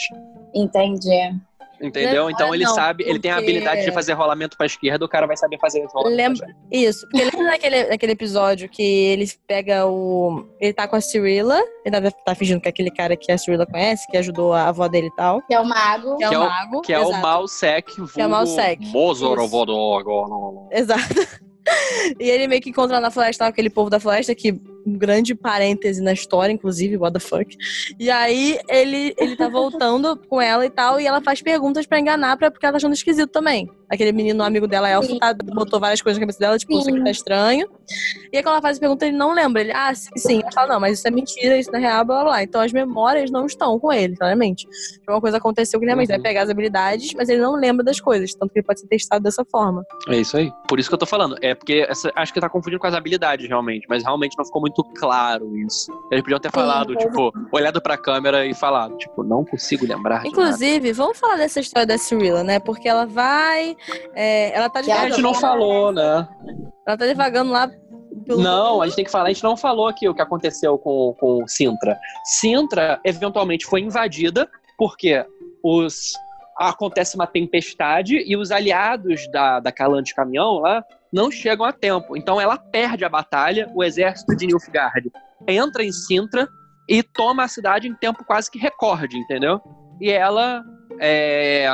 Entendi. 0.54 1.34
Entendeu? 1.80 2.28
então 2.30 2.54
ele 2.54 2.64
não, 2.64 2.74
sabe, 2.74 3.04
ele 3.06 3.18
tem 3.18 3.30
a 3.30 3.36
habilidade 3.36 3.84
de 3.84 3.92
fazer 3.92 4.12
rolamento 4.12 4.56
pra 4.56 4.66
esquerda, 4.66 5.04
o 5.04 5.08
cara 5.08 5.26
vai 5.26 5.36
saber 5.36 5.58
fazer 5.58 5.80
esse 5.80 5.94
rolamento. 5.94 6.16
Lembra... 6.16 6.56
Isso, 6.70 7.06
porque 7.08 7.24
lembra 7.24 7.52
daquele, 7.52 7.84
daquele 7.84 8.12
episódio 8.12 8.68
que 8.68 8.82
ele 8.82 9.30
pega 9.46 9.86
o. 9.86 10.44
Ele 10.60 10.72
tá 10.72 10.88
com 10.88 10.96
a 10.96 11.00
Cirilla, 11.00 11.60
ele 11.84 12.00
tá, 12.00 12.10
tá 12.10 12.34
fingindo 12.34 12.60
que 12.60 12.68
é 12.68 12.70
aquele 12.70 12.90
cara 12.90 13.16
que 13.16 13.30
a 13.30 13.38
Cirilla 13.38 13.66
conhece, 13.66 14.06
que 14.10 14.16
ajudou 14.16 14.52
a 14.52 14.68
avó 14.68 14.88
dele 14.88 15.06
e 15.08 15.16
tal. 15.16 15.40
Que 15.42 15.54
é 15.54 15.60
o 15.60 15.64
mago. 15.64 16.16
Que 16.16 16.24
é, 16.24 16.30
o 16.30 16.40
mago. 16.40 16.80
Que 16.82 16.92
é 16.92 16.98
o 16.98 17.12
Malsec, 17.12 17.92
que 18.12 18.20
é 18.20 18.26
o 18.26 18.30
Malsec. 18.30 18.84
Mozorovodog. 18.86 20.08
Exato. 20.72 21.48
e 22.18 22.28
ele 22.28 22.48
meio 22.48 22.60
que 22.60 22.70
encontra 22.70 23.00
na 23.00 23.10
floresta 23.10 23.46
aquele 23.46 23.70
povo 23.70 23.90
da 23.90 24.00
floresta 24.00 24.34
que 24.34 24.60
um 24.88 24.98
grande 24.98 25.34
parêntese 25.34 26.02
na 26.02 26.12
história, 26.12 26.52
inclusive, 26.52 26.96
what 26.96 27.12
the 27.12 27.20
fuck. 27.20 27.56
E 27.98 28.10
aí 28.10 28.58
ele, 28.68 29.14
ele 29.18 29.36
tá 29.36 29.48
voltando 29.48 30.16
com 30.28 30.40
ela 30.40 30.64
e 30.64 30.70
tal, 30.70 31.00
e 31.00 31.06
ela 31.06 31.20
faz 31.20 31.42
perguntas 31.42 31.86
para 31.86 32.00
enganar, 32.00 32.36
pra, 32.36 32.50
porque 32.50 32.64
ela 32.64 32.72
tá 32.72 32.76
achando 32.78 32.94
esquisito 32.94 33.30
também. 33.30 33.68
Aquele 33.90 34.12
menino 34.12 34.42
amigo 34.42 34.66
dela, 34.66 34.88
Elfo, 34.88 35.18
tá, 35.18 35.32
botou 35.32 35.80
várias 35.80 36.02
coisas 36.02 36.18
na 36.18 36.22
cabeça 36.22 36.38
dela, 36.38 36.58
tipo, 36.58 36.74
sim. 36.74 36.80
isso 36.80 36.90
aqui 36.90 37.02
tá 37.02 37.10
estranho. 37.10 37.66
E 38.30 38.36
aí 38.36 38.42
quando 38.42 38.54
ela 38.54 38.62
faz 38.62 38.76
a 38.76 38.80
pergunta, 38.80 39.06
ele 39.06 39.16
não 39.16 39.32
lembra. 39.32 39.62
Ele, 39.62 39.72
ah, 39.72 39.94
sim, 39.94 40.10
sim. 40.16 40.40
Ela 40.42 40.52
fala, 40.52 40.74
não, 40.74 40.80
mas 40.80 40.98
isso 40.98 41.08
é 41.08 41.10
mentira, 41.10 41.58
isso 41.58 41.72
não 41.72 41.78
é 41.78 41.82
real, 41.82 42.04
blá 42.04 42.16
blá 42.16 42.24
blá. 42.24 42.42
Então 42.42 42.60
as 42.60 42.70
memórias 42.70 43.30
não 43.30 43.46
estão 43.46 43.78
com 43.78 43.90
ele, 43.90 44.14
claramente. 44.14 44.66
Então, 45.00 45.14
uma 45.14 45.20
coisa 45.22 45.38
aconteceu 45.38 45.80
que 45.80 45.86
realmente 45.86 46.10
uhum. 46.10 46.16
vai 46.16 46.22
pegar 46.22 46.42
as 46.42 46.50
habilidades, 46.50 47.14
mas 47.14 47.30
ele 47.30 47.40
não 47.40 47.54
lembra 47.54 47.82
das 47.82 47.98
coisas, 47.98 48.34
tanto 48.34 48.52
que 48.52 48.58
ele 48.58 48.66
pode 48.66 48.80
ser 48.80 48.86
testado 48.88 49.22
dessa 49.22 49.42
forma. 49.50 49.82
É 50.08 50.16
isso 50.16 50.36
aí. 50.36 50.52
Por 50.68 50.78
isso 50.78 50.90
que 50.90 50.94
eu 50.94 50.98
tô 50.98 51.06
falando. 51.06 51.36
É 51.40 51.54
porque 51.54 51.86
essa, 51.88 52.12
acho 52.14 52.32
que 52.32 52.40
tá 52.40 52.48
confundindo 52.48 52.80
com 52.80 52.86
as 52.86 52.94
habilidades, 52.94 53.48
realmente, 53.48 53.86
mas 53.88 54.02
realmente 54.02 54.36
não 54.36 54.44
ficou 54.44 54.60
muito 54.60 54.77
claro 54.84 55.56
isso. 55.56 55.90
Eles 56.10 56.22
podiam 56.22 56.40
ter 56.40 56.50
falado, 56.50 56.92
Sim, 56.92 56.98
tipo, 56.98 57.32
olhado 57.52 57.80
pra 57.80 57.96
câmera 57.96 58.46
e 58.46 58.54
falado, 58.54 58.96
tipo, 58.96 59.22
não 59.22 59.44
consigo 59.44 59.86
lembrar. 59.86 60.26
Inclusive, 60.26 60.92
vamos 60.92 61.18
falar 61.18 61.36
dessa 61.36 61.60
história 61.60 61.86
da 61.86 61.98
Cirilla, 61.98 62.42
né? 62.42 62.58
Porque 62.58 62.88
ela 62.88 63.06
vai. 63.06 63.76
É, 64.14 64.56
ela 64.56 64.68
tá 64.68 64.80
devagando. 64.80 65.06
A 65.06 65.10
gente 65.10 65.22
não 65.22 65.34
falou, 65.34 65.92
né? 65.92 66.28
Ela 66.86 66.96
tá 66.96 67.06
devagando 67.06 67.52
lá 67.52 67.70
não, 68.26 68.82
a 68.82 68.86
gente 68.86 68.96
tem 68.96 69.04
que 69.04 69.10
falar, 69.10 69.26
a 69.26 69.32
gente 69.32 69.42
não 69.42 69.56
falou 69.56 69.86
aqui 69.86 70.06
o 70.08 70.14
que 70.14 70.20
aconteceu 70.20 70.76
com, 70.76 71.14
com 71.18 71.46
Sintra. 71.46 71.98
Sintra, 72.24 73.00
eventualmente, 73.04 73.64
foi 73.64 73.80
invadida 73.80 74.48
porque 74.76 75.24
os 75.62 76.12
acontece 76.58 77.14
uma 77.14 77.26
tempestade 77.26 78.16
e 78.26 78.36
os 78.36 78.50
aliados 78.50 79.30
da, 79.30 79.60
da 79.60 79.70
Calante 79.70 80.14
Caminhão 80.14 80.58
lá 80.58 80.84
não 81.12 81.30
chegam 81.30 81.64
a 81.64 81.72
tempo. 81.72 82.16
Então 82.16 82.40
ela 82.40 82.56
perde 82.56 83.04
a 83.04 83.08
batalha, 83.08 83.70
o 83.74 83.82
exército 83.82 84.36
de 84.36 84.46
Nilfgaard 84.46 85.10
entra 85.46 85.84
em 85.84 85.92
Sintra 85.92 86.48
e 86.88 87.02
toma 87.02 87.44
a 87.44 87.48
cidade 87.48 87.86
em 87.86 87.94
tempo 87.94 88.24
quase 88.24 88.50
que 88.50 88.58
recorde, 88.58 89.16
entendeu? 89.16 89.60
E 90.00 90.10
ela, 90.10 90.64
é, 91.00 91.64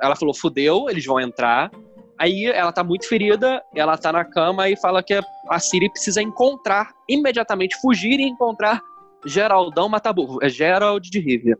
ela 0.00 0.16
falou, 0.16 0.34
fudeu, 0.34 0.88
eles 0.88 1.04
vão 1.04 1.20
entrar. 1.20 1.70
Aí 2.18 2.44
ela 2.46 2.70
tá 2.70 2.84
muito 2.84 3.08
ferida, 3.08 3.62
ela 3.74 3.96
tá 3.96 4.12
na 4.12 4.24
cama 4.24 4.68
e 4.68 4.76
fala 4.76 5.02
que 5.02 5.18
a 5.48 5.58
Siri 5.58 5.90
precisa 5.90 6.22
encontrar, 6.22 6.92
imediatamente 7.08 7.80
fugir 7.80 8.20
e 8.20 8.28
encontrar 8.28 8.80
Geraldão 9.26 9.88
Mataburro, 9.88 10.38
é 10.42 10.48
Gerald 10.48 11.10
de 11.10 11.18
Rivia. 11.18 11.58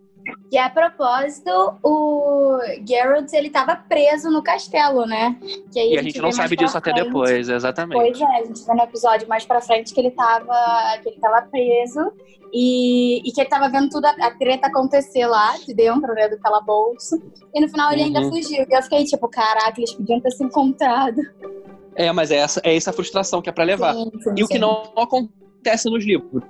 E 0.51 0.59
a 0.59 0.69
propósito, 0.69 1.51
o 1.83 2.59
Geralt 2.87 3.33
ele 3.33 3.51
tava 3.51 3.77
preso 3.77 4.31
no 4.31 4.43
castelo, 4.43 5.07
né? 5.07 5.37
E 5.75 5.79
a 5.79 5.83
gente, 5.83 5.99
a 5.99 6.03
gente 6.03 6.21
não 6.21 6.33
sabe 6.33 6.57
disso 6.57 6.77
até 6.77 6.93
depois, 6.93 7.49
exatamente. 7.49 7.99
Pois 7.99 8.21
é, 8.21 8.25
a 8.25 8.45
gente 8.45 8.65
vê 8.65 8.75
no 8.75 8.83
episódio 8.83 9.29
mais 9.29 9.45
pra 9.45 9.61
frente 9.61 9.95
que 9.95 10.01
ele 10.01 10.11
tava, 10.11 10.99
que 11.03 11.09
ele 11.09 11.21
tava 11.21 11.43
preso 11.43 12.13
e, 12.53 13.29
e 13.29 13.33
que 13.33 13.41
ele 13.41 13.49
tava 13.49 13.69
vendo 13.69 13.89
tudo 13.89 14.07
a, 14.07 14.11
a 14.11 14.31
treta 14.33 14.67
acontecer 14.67 15.27
lá, 15.27 15.57
de 15.59 15.75
dentro 15.75 16.13
né, 16.15 16.29
do 16.29 16.39
calabouço. 16.39 17.21
E 17.55 17.61
no 17.61 17.69
final 17.69 17.93
ele 17.93 18.03
uhum. 18.03 18.07
ainda 18.09 18.29
fugiu. 18.29 18.67
E 18.69 18.77
eu 18.77 18.83
fiquei 18.83 19.05
tipo, 19.05 19.29
caraca, 19.29 19.75
eles 19.79 19.93
podiam 19.95 20.21
ter 20.21 20.31
se 20.33 20.45
encontrado. 20.45 21.21
É, 21.95 22.11
mas 22.13 22.31
é 22.31 22.37
essa, 22.37 22.61
é 22.65 22.77
essa 22.77 22.93
frustração 22.93 23.43
que 23.43 23.49
é 23.49 23.53
pra 23.53 23.65
levar. 23.65 23.95
Sim, 23.95 24.11
sim, 24.23 24.33
e 24.35 24.39
sim. 24.39 24.45
o 24.45 24.49
que 24.49 24.59
não 24.59 24.93
acontece 24.97 25.89
nos 25.91 26.05
livros, 26.05 26.43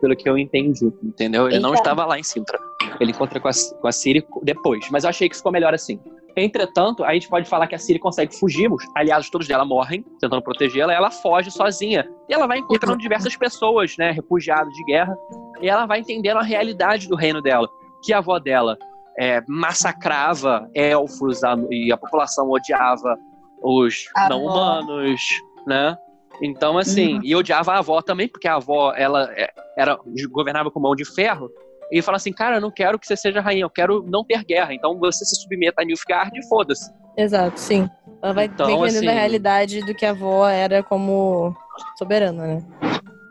pelo 0.00 0.16
que 0.16 0.28
eu 0.28 0.36
entendi, 0.36 0.92
entendeu? 1.02 1.46
Ele 1.46 1.56
Eita. 1.56 1.66
não 1.66 1.74
estava 1.74 2.04
lá 2.04 2.18
em 2.18 2.22
Sintra. 2.22 2.58
Ele 3.00 3.12
encontra 3.12 3.40
com 3.40 3.48
a, 3.48 3.52
com 3.80 3.88
a 3.88 3.92
Siri 3.92 4.24
depois, 4.42 4.86
mas 4.90 5.04
eu 5.04 5.10
achei 5.10 5.28
que 5.28 5.36
ficou 5.36 5.50
melhor 5.50 5.72
assim. 5.74 5.98
Entretanto, 6.36 7.02
a 7.02 7.12
gente 7.12 7.28
pode 7.28 7.48
falar 7.48 7.66
que 7.66 7.74
a 7.74 7.78
Siri 7.78 7.98
consegue 7.98 8.36
fugir, 8.36 8.70
aliados 8.94 9.30
todos 9.30 9.48
dela 9.48 9.64
morrem, 9.64 10.04
tentando 10.20 10.42
protegê-la, 10.42 10.92
ela 10.92 11.10
foge 11.10 11.50
sozinha. 11.50 12.08
E 12.28 12.34
ela 12.34 12.46
vai 12.46 12.58
encontrando 12.58 12.98
diversas 12.98 13.34
pessoas, 13.36 13.96
né, 13.98 14.10
refugiados 14.12 14.72
de 14.74 14.84
guerra, 14.84 15.16
e 15.60 15.68
ela 15.68 15.86
vai 15.86 16.00
entendendo 16.00 16.36
a 16.36 16.42
realidade 16.42 17.08
do 17.08 17.16
reino 17.16 17.42
dela, 17.42 17.68
que 18.04 18.12
a 18.12 18.18
avó 18.18 18.38
dela 18.38 18.78
é, 19.18 19.42
massacrava 19.48 20.70
elfos 20.74 21.42
a, 21.42 21.56
e 21.70 21.92
a 21.92 21.96
população 21.96 22.48
odiava 22.50 23.18
os 23.62 24.04
não-humanos, 24.28 25.20
né? 25.66 25.96
Então, 26.42 26.78
assim, 26.78 27.16
uhum. 27.16 27.20
e 27.22 27.36
odiava 27.36 27.72
a 27.72 27.78
avó 27.78 28.00
também, 28.00 28.26
porque 28.26 28.48
a 28.48 28.54
avó, 28.54 28.94
ela 28.94 29.30
é, 29.32 29.52
era 29.76 29.98
governava 30.30 30.70
com 30.70 30.80
mão 30.80 30.94
de 30.94 31.04
ferro, 31.04 31.50
e 31.90 32.00
fala 32.00 32.16
assim, 32.16 32.32
cara, 32.32 32.56
eu 32.56 32.60
não 32.60 32.70
quero 32.70 32.98
que 32.98 33.06
você 33.06 33.16
seja 33.16 33.40
rainha, 33.40 33.64
eu 33.64 33.70
quero 33.70 34.04
não 34.06 34.24
ter 34.24 34.44
guerra, 34.44 34.72
então 34.72 34.98
você 34.98 35.24
se 35.24 35.34
submeta 35.40 35.82
a 35.82 35.84
Nilfgaard 35.84 36.38
e 36.38 36.46
foda-se. 36.46 36.92
Exato, 37.16 37.58
sim. 37.58 37.88
Ela 38.22 38.32
vai 38.32 38.44
então, 38.44 38.70
entendendo 38.70 38.96
assim, 38.96 39.08
a 39.08 39.12
realidade 39.12 39.80
do 39.80 39.94
que 39.94 40.06
a 40.06 40.10
avó 40.10 40.48
era 40.48 40.82
como 40.82 41.54
soberana, 41.98 42.46
né? 42.46 42.64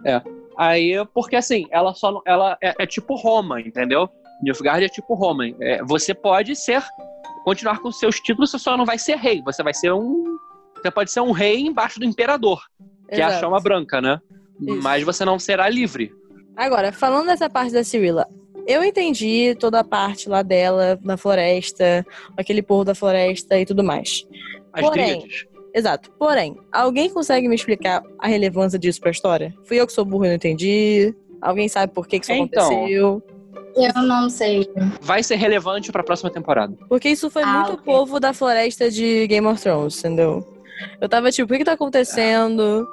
É. 0.05 0.21
Aí, 0.57 0.93
porque 1.13 1.35
assim, 1.35 1.67
ela 1.71 1.93
só 1.93 2.21
ela 2.25 2.57
é, 2.61 2.73
é 2.79 2.85
tipo 2.85 3.15
Roma, 3.15 3.61
entendeu? 3.61 4.09
Nilfgaard 4.43 4.83
é 4.83 4.89
tipo 4.89 5.13
Roma. 5.13 5.45
É, 5.61 5.81
você 5.83 6.13
pode 6.13 6.55
ser 6.55 6.83
continuar 7.45 7.79
com 7.79 7.91
seus 7.91 8.19
títulos, 8.19 8.51
você 8.51 8.59
só 8.59 8.75
não 8.75 8.85
vai 8.85 8.97
ser 8.97 9.15
rei, 9.15 9.41
você 9.41 9.63
vai 9.63 9.73
ser 9.73 9.93
um 9.93 10.37
você 10.75 10.91
pode 10.91 11.11
ser 11.11 11.21
um 11.21 11.31
rei 11.31 11.59
embaixo 11.61 11.99
do 11.99 12.05
imperador, 12.05 12.61
que 13.09 13.15
Exato. 13.15 13.33
é 13.33 13.35
a 13.35 13.39
chama 13.39 13.59
branca, 13.59 14.01
né? 14.01 14.19
Isso. 14.61 14.81
Mas 14.81 15.03
você 15.03 15.25
não 15.25 15.37
será 15.37 15.69
livre. 15.69 16.11
Agora, 16.55 16.91
falando 16.91 17.27
dessa 17.27 17.49
parte 17.49 17.73
da 17.73 17.83
Cirilla, 17.83 18.27
eu 18.69 18.83
entendi 18.83 19.55
toda 19.59 19.79
a 19.79 19.83
parte 19.83 20.29
lá 20.29 20.43
dela, 20.43 20.99
na 21.03 21.17
floresta, 21.17 22.05
aquele 22.37 22.61
povo 22.61 22.85
da 22.85 22.93
floresta 22.93 23.59
e 23.59 23.65
tudo 23.65 23.83
mais. 23.83 24.27
As 24.71 24.81
Porém. 24.81 25.27
Exato. 25.73 26.11
Porém, 26.11 26.55
alguém 26.71 27.09
consegue 27.09 27.47
me 27.47 27.55
explicar 27.55 28.03
a 28.19 28.27
relevância 28.27 28.77
disso 28.77 29.01
pra 29.01 29.09
história? 29.09 29.53
Fui 29.65 29.79
eu 29.79 29.87
que 29.87 29.93
sou 29.93 30.05
burro 30.05 30.25
e 30.25 30.27
não 30.27 30.35
entendi? 30.35 31.15
Alguém 31.41 31.67
sabe 31.67 31.91
por 31.91 32.07
que, 32.07 32.19
que 32.19 32.25
isso 32.25 32.33
então, 32.33 32.65
aconteceu? 32.65 33.23
Eu 33.75 34.03
não 34.03 34.29
sei. 34.29 34.69
Vai 35.01 35.23
ser 35.23 35.35
relevante 35.35 35.91
pra 35.91 36.03
próxima 36.03 36.29
temporada. 36.29 36.75
Porque 36.87 37.09
isso 37.09 37.29
foi 37.29 37.41
ah, 37.43 37.47
muito 37.47 37.73
okay. 37.73 37.85
povo 37.85 38.19
da 38.19 38.33
floresta 38.33 38.91
de 38.91 39.25
Game 39.25 39.47
of 39.47 39.61
Thrones, 39.61 39.97
entendeu? 39.99 40.45
Eu 41.01 41.09
tava 41.09 41.31
tipo, 41.31 41.45
o 41.45 41.51
que, 41.51 41.59
que 41.59 41.65
tá 41.65 41.73
acontecendo? 41.73 42.87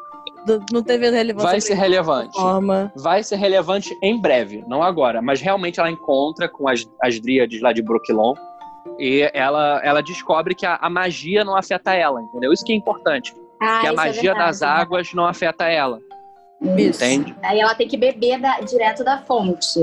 Não 0.72 0.82
teve 0.82 1.10
relevância. 1.10 1.50
Vai 1.50 1.60
ser 1.60 1.74
relevante. 1.74 2.34
Forma. 2.34 2.92
Vai 2.96 3.22
ser 3.22 3.36
relevante 3.36 3.96
em 4.02 4.20
breve, 4.20 4.64
não 4.66 4.82
agora. 4.82 5.20
Mas 5.20 5.40
realmente 5.40 5.80
ela 5.80 5.90
encontra 5.90 6.48
com 6.48 6.68
as, 6.68 6.84
as 7.02 7.20
dríades 7.20 7.60
lá 7.60 7.72
de 7.72 7.82
Brooklyn 7.82 8.34
e 8.98 9.28
ela, 9.34 9.80
ela 9.82 10.02
descobre 10.02 10.54
que 10.54 10.64
a, 10.64 10.76
a, 10.76 10.88
magia 10.88 11.44
não 11.44 11.56
afeta 11.56 11.92
ela, 11.92 12.22
entendeu? 12.22 12.52
Isso 12.52 12.64
que 12.64 12.72
é 12.72 12.76
importante. 12.76 13.34
Ah, 13.60 13.80
que 13.80 13.86
a 13.88 13.90
é 13.90 13.94
magia 13.94 14.30
é 14.30 14.34
verdade, 14.34 14.46
das 14.46 14.62
águas 14.62 15.12
não 15.12 15.26
afeta 15.26 15.64
ela. 15.64 15.98
Isso. 16.78 17.04
Entende? 17.04 17.36
Aí 17.42 17.60
ela 17.60 17.74
tem 17.74 17.86
que 17.86 17.96
beber 17.96 18.40
da, 18.40 18.60
direto 18.60 19.04
da 19.04 19.18
fonte. 19.18 19.80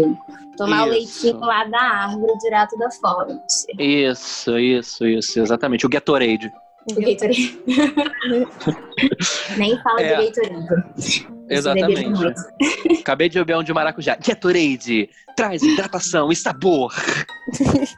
Tomar 0.57 0.78
isso. 0.78 0.86
o 0.88 0.89
leitinho 0.89 1.39
lá 1.39 1.66
da 1.66 1.80
árvore 1.80 2.38
direto 2.39 2.78
da 2.78 2.89
fonte. 2.89 3.66
Isso, 3.78 4.57
isso, 4.57 5.05
isso, 5.05 5.39
exatamente. 5.39 5.86
O 5.86 5.89
Gatorade. 5.89 6.51
O 6.89 6.95
Gatorade. 6.95 7.59
Nem 9.57 9.81
fala 9.81 10.01
é. 10.01 10.15
de 10.15 10.25
Gatorade. 10.25 11.27
Exatamente. 11.49 12.34
Acabei 13.01 13.29
de 13.29 13.38
beber 13.39 13.57
um 13.57 13.63
de 13.63 13.73
maracujá. 13.73 14.15
Gatorade 14.15 15.09
traz 15.36 15.63
hidratação 15.63 16.31
e 16.31 16.36
sabor. 16.36 16.93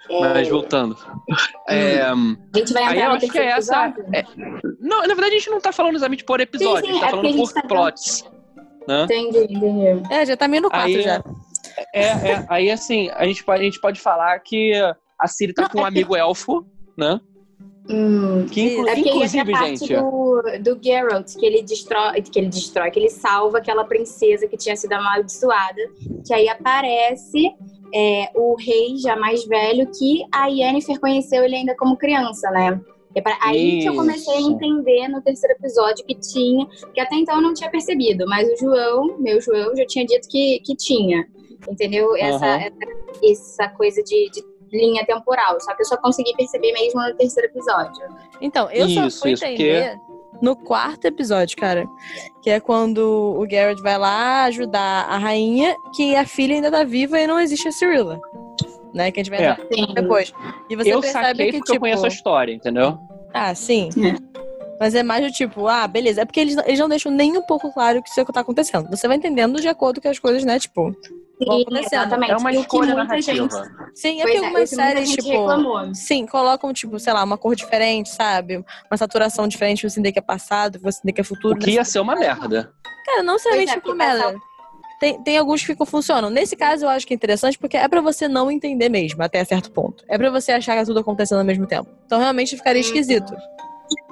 É. 0.10 0.20
Mas 0.34 0.48
voltando. 0.50 0.98
É, 1.68 2.02
a 2.02 2.16
gente 2.56 2.74
vai 2.74 2.84
entrar 2.84 2.90
aí 2.90 3.02
eu 3.02 3.12
acho 3.12 3.28
que 3.28 3.40
é 3.40 3.46
essa. 3.46 3.94
É, 4.14 4.24
não, 4.80 5.02
na 5.02 5.08
verdade 5.08 5.36
a 5.36 5.40
gente 5.40 5.50
não 5.50 5.60
tá 5.60 5.72
falando 5.72 5.96
exatamente 5.96 6.24
por 6.24 6.40
episódio, 6.40 6.86
sim, 6.86 6.94
sim, 6.94 7.00
a 7.00 7.02
gente 7.02 7.02
tá 7.02 7.08
é 7.08 7.12
falando 7.12 7.36
por 7.36 7.54
tá 7.54 7.62
plots. 7.64 8.26
Né? 8.88 9.04
Entendi, 9.04 9.56
entendi. 9.56 10.14
É, 10.14 10.26
já 10.26 10.38
tá 10.38 10.48
meio 10.48 10.64
no 10.64 10.70
4 10.70 11.02
já. 11.02 11.24
É, 11.94 12.08
é, 12.08 12.46
aí 12.50 12.72
assim, 12.72 13.10
a 13.16 13.26
gente, 13.26 13.44
pode, 13.44 13.62
a 13.62 13.64
gente 13.66 13.82
pode 13.82 14.00
falar 14.00 14.40
que 14.40 14.74
a 15.20 15.28
Siri 15.28 15.54
tá 15.54 15.64
não, 15.64 15.70
com 15.70 15.80
um 15.80 15.86
amigo 15.86 16.16
elfo, 16.16 16.66
né? 16.98 17.20
Hum, 17.88 18.48
que 18.48 18.62
inclu 18.62 18.88
é 18.88 19.00
inclusive, 19.00 19.54
gente. 19.54 19.96
Do, 19.96 20.42
do 20.62 20.80
Geralt, 20.84 21.36
que 21.36 21.46
ele 21.46 21.62
destrói, 21.62 22.22
que 22.22 22.40
ele 22.40 22.48
destrói, 22.48 22.90
que 22.90 23.00
ele 23.00 23.10
salva 23.10 23.60
aquela 23.60 23.84
princesa 23.84 24.48
que 24.48 24.58
tinha 24.58 24.76
sido 24.76 24.94
amaldiçoada, 24.94 25.82
que 26.26 26.34
aí 26.34 26.50
aparece 26.50 27.54
é, 27.94 28.32
o 28.34 28.56
rei 28.56 28.98
já 28.98 29.16
mais 29.16 29.46
velho, 29.46 29.88
que 29.92 30.26
a 30.34 30.48
Yennefer 30.48 31.00
conheceu 31.00 31.44
ele 31.44 31.56
ainda 31.56 31.76
como 31.76 31.96
criança, 31.96 32.50
né? 32.50 32.82
É 33.14 33.22
pra, 33.22 33.38
aí 33.42 33.78
Isso. 33.78 33.84
que 33.84 33.90
eu 33.90 33.96
comecei 33.96 34.34
a 34.34 34.42
entender 34.42 35.08
no 35.08 35.22
terceiro 35.22 35.56
episódio 35.56 36.06
que 36.06 36.16
tinha, 36.16 36.68
que 36.94 37.00
até 37.00 37.16
então 37.16 37.36
eu 37.36 37.42
não 37.42 37.54
tinha 37.54 37.70
percebido, 37.70 38.26
mas 38.28 38.50
o 38.50 38.58
João, 38.58 39.18
meu 39.20 39.40
João, 39.40 39.74
já 39.76 39.86
tinha 39.86 40.06
dito 40.06 40.28
que, 40.28 40.60
que 40.60 40.76
tinha. 40.76 41.26
Entendeu? 41.70 42.16
Essa, 42.18 42.46
uhum. 42.46 42.62
essa, 42.62 42.76
essa, 43.24 43.70
coisa 43.70 44.04
de, 44.04 44.30
de 44.30 44.44
linha 44.76 45.06
temporal. 45.06 45.60
Só 45.62 45.74
que 45.76 45.82
eu 45.82 45.86
só 45.86 45.98
consegui 45.98 46.34
perceber 46.36 46.72
mesmo 46.74 47.02
no 47.02 47.16
terceiro 47.16 47.50
episódio. 47.50 48.04
Então, 48.42 48.70
eu 48.72 48.88
isso, 48.88 49.12
só 49.12 49.22
fui 49.22 49.32
isso, 49.34 49.46
entender 49.46 49.98
no 50.42 50.56
quarto 50.56 51.06
episódio, 51.06 51.58
cara. 51.58 51.88
Que 52.42 52.50
é 52.50 52.60
quando 52.60 53.36
o 53.40 53.48
Garrett 53.48 53.82
vai 53.82 53.98
lá 53.98 54.44
ajudar 54.46 55.06
a 55.10 55.18
rainha, 55.18 55.76
que 55.96 56.16
a 56.16 56.26
filha 56.26 56.56
ainda 56.56 56.72
tá 56.72 56.84
viva 56.84 57.20
e 57.20 57.28
não 57.28 57.40
existe 57.40 57.68
a 57.68 57.72
Cirilla. 57.72 58.20
Né? 58.94 59.12
Que 59.12 59.20
a 59.20 59.24
gente 59.24 59.36
vai 59.36 59.46
é. 59.46 59.58
depois. 59.94 60.34
E 60.70 60.76
você 60.76 60.94
eu 60.94 61.02
percebe 61.02 61.52
que, 61.52 61.60
tipo... 61.62 61.76
eu 61.76 61.80
conheço 61.80 62.06
a 62.06 62.10
história, 62.10 62.54
entendeu? 62.54 62.98
Ah, 63.34 63.54
sim. 63.54 63.90
É. 63.98 64.36
Mas 64.80 64.94
é 64.94 65.04
mais 65.04 65.26
do 65.26 65.32
tipo, 65.32 65.68
ah, 65.68 65.88
beleza. 65.88 66.22
É 66.22 66.26
porque 66.26 66.40
eles, 66.40 66.58
eles 66.66 66.80
não 66.80 66.90
deixam 66.90 67.12
nem 67.12 67.38
um 67.38 67.42
pouco 67.42 67.72
claro 67.74 68.02
que 68.02 68.10
isso 68.10 68.20
é 68.20 68.24
o 68.24 68.26
que 68.26 68.34
tá 68.34 68.42
acontecendo. 68.42 68.90
Você 68.90 69.08
vai 69.08 69.18
entendendo 69.18 69.60
de 69.60 69.68
acordo 69.68 70.02
com 70.02 70.10
as 70.10 70.20
coisas, 70.20 70.44
né? 70.44 70.60
Tipo, 70.60 70.94
Sim, 71.38 71.66
exatamente. 71.78 72.32
É 72.32 72.38
uma 72.38 72.54
escolha 72.54 72.96
narrativa. 72.96 73.34
Gente... 73.34 73.56
Sim, 73.94 74.22
é 74.22 74.36
é, 74.36 74.38
algumas 74.38 74.70
séries, 74.70 75.10
tipo. 75.12 75.28
Reclamou. 75.30 75.94
Sim, 75.94 76.26
colocam, 76.26 76.72
tipo, 76.74 77.00
sei 77.00 77.14
lá, 77.14 77.24
uma 77.24 77.38
cor 77.38 77.56
diferente, 77.56 78.10
sabe? 78.10 78.64
Uma 78.90 78.98
saturação 78.98 79.48
diferente, 79.48 79.88
você 79.90 80.00
entender 80.00 80.14
que 80.14 80.20
é 80.20 80.22
passado, 80.22 80.80
você 80.80 81.00
entender 81.00 81.14
que 81.14 81.22
é 81.22 81.24
futuro. 81.24 81.56
O 81.56 81.60
que 81.60 81.72
ia 81.72 81.84
ser 81.84 82.00
uma 82.00 82.16
merda. 82.16 82.74
Cara, 83.06 83.22
não 83.22 83.34
necessariamente 83.34 83.72
é, 83.72 83.76
tipo 83.76 83.94
merda. 83.94 84.36
Tem, 85.00 85.22
tem 85.22 85.38
alguns 85.38 85.62
que 85.62 85.68
ficam, 85.68 85.86
funcionam. 85.86 86.30
Nesse 86.30 86.56
caso, 86.56 86.86
eu 86.86 86.90
acho 86.90 87.06
que 87.06 87.14
é 87.14 87.16
interessante 87.16 87.60
porque 87.60 87.76
é 87.76 87.88
para 87.88 88.02
você 88.02 88.28
não 88.28 88.50
entender 88.50 88.90
mesmo, 88.90 89.22
até 89.22 89.44
certo 89.44 89.72
ponto. 89.72 90.04
É 90.08 90.18
para 90.18 90.30
você 90.32 90.54
achar 90.54 90.74
que 90.74 90.82
é 90.82 90.86
tudo 90.86 91.00
acontecendo 91.00 91.40
ao 91.40 91.46
mesmo 91.46 91.68
tempo. 91.68 91.90
Então, 92.06 92.20
realmente 92.20 92.56
ficaria 92.56 92.82
uhum. 92.82 92.88
esquisito. 92.88 93.36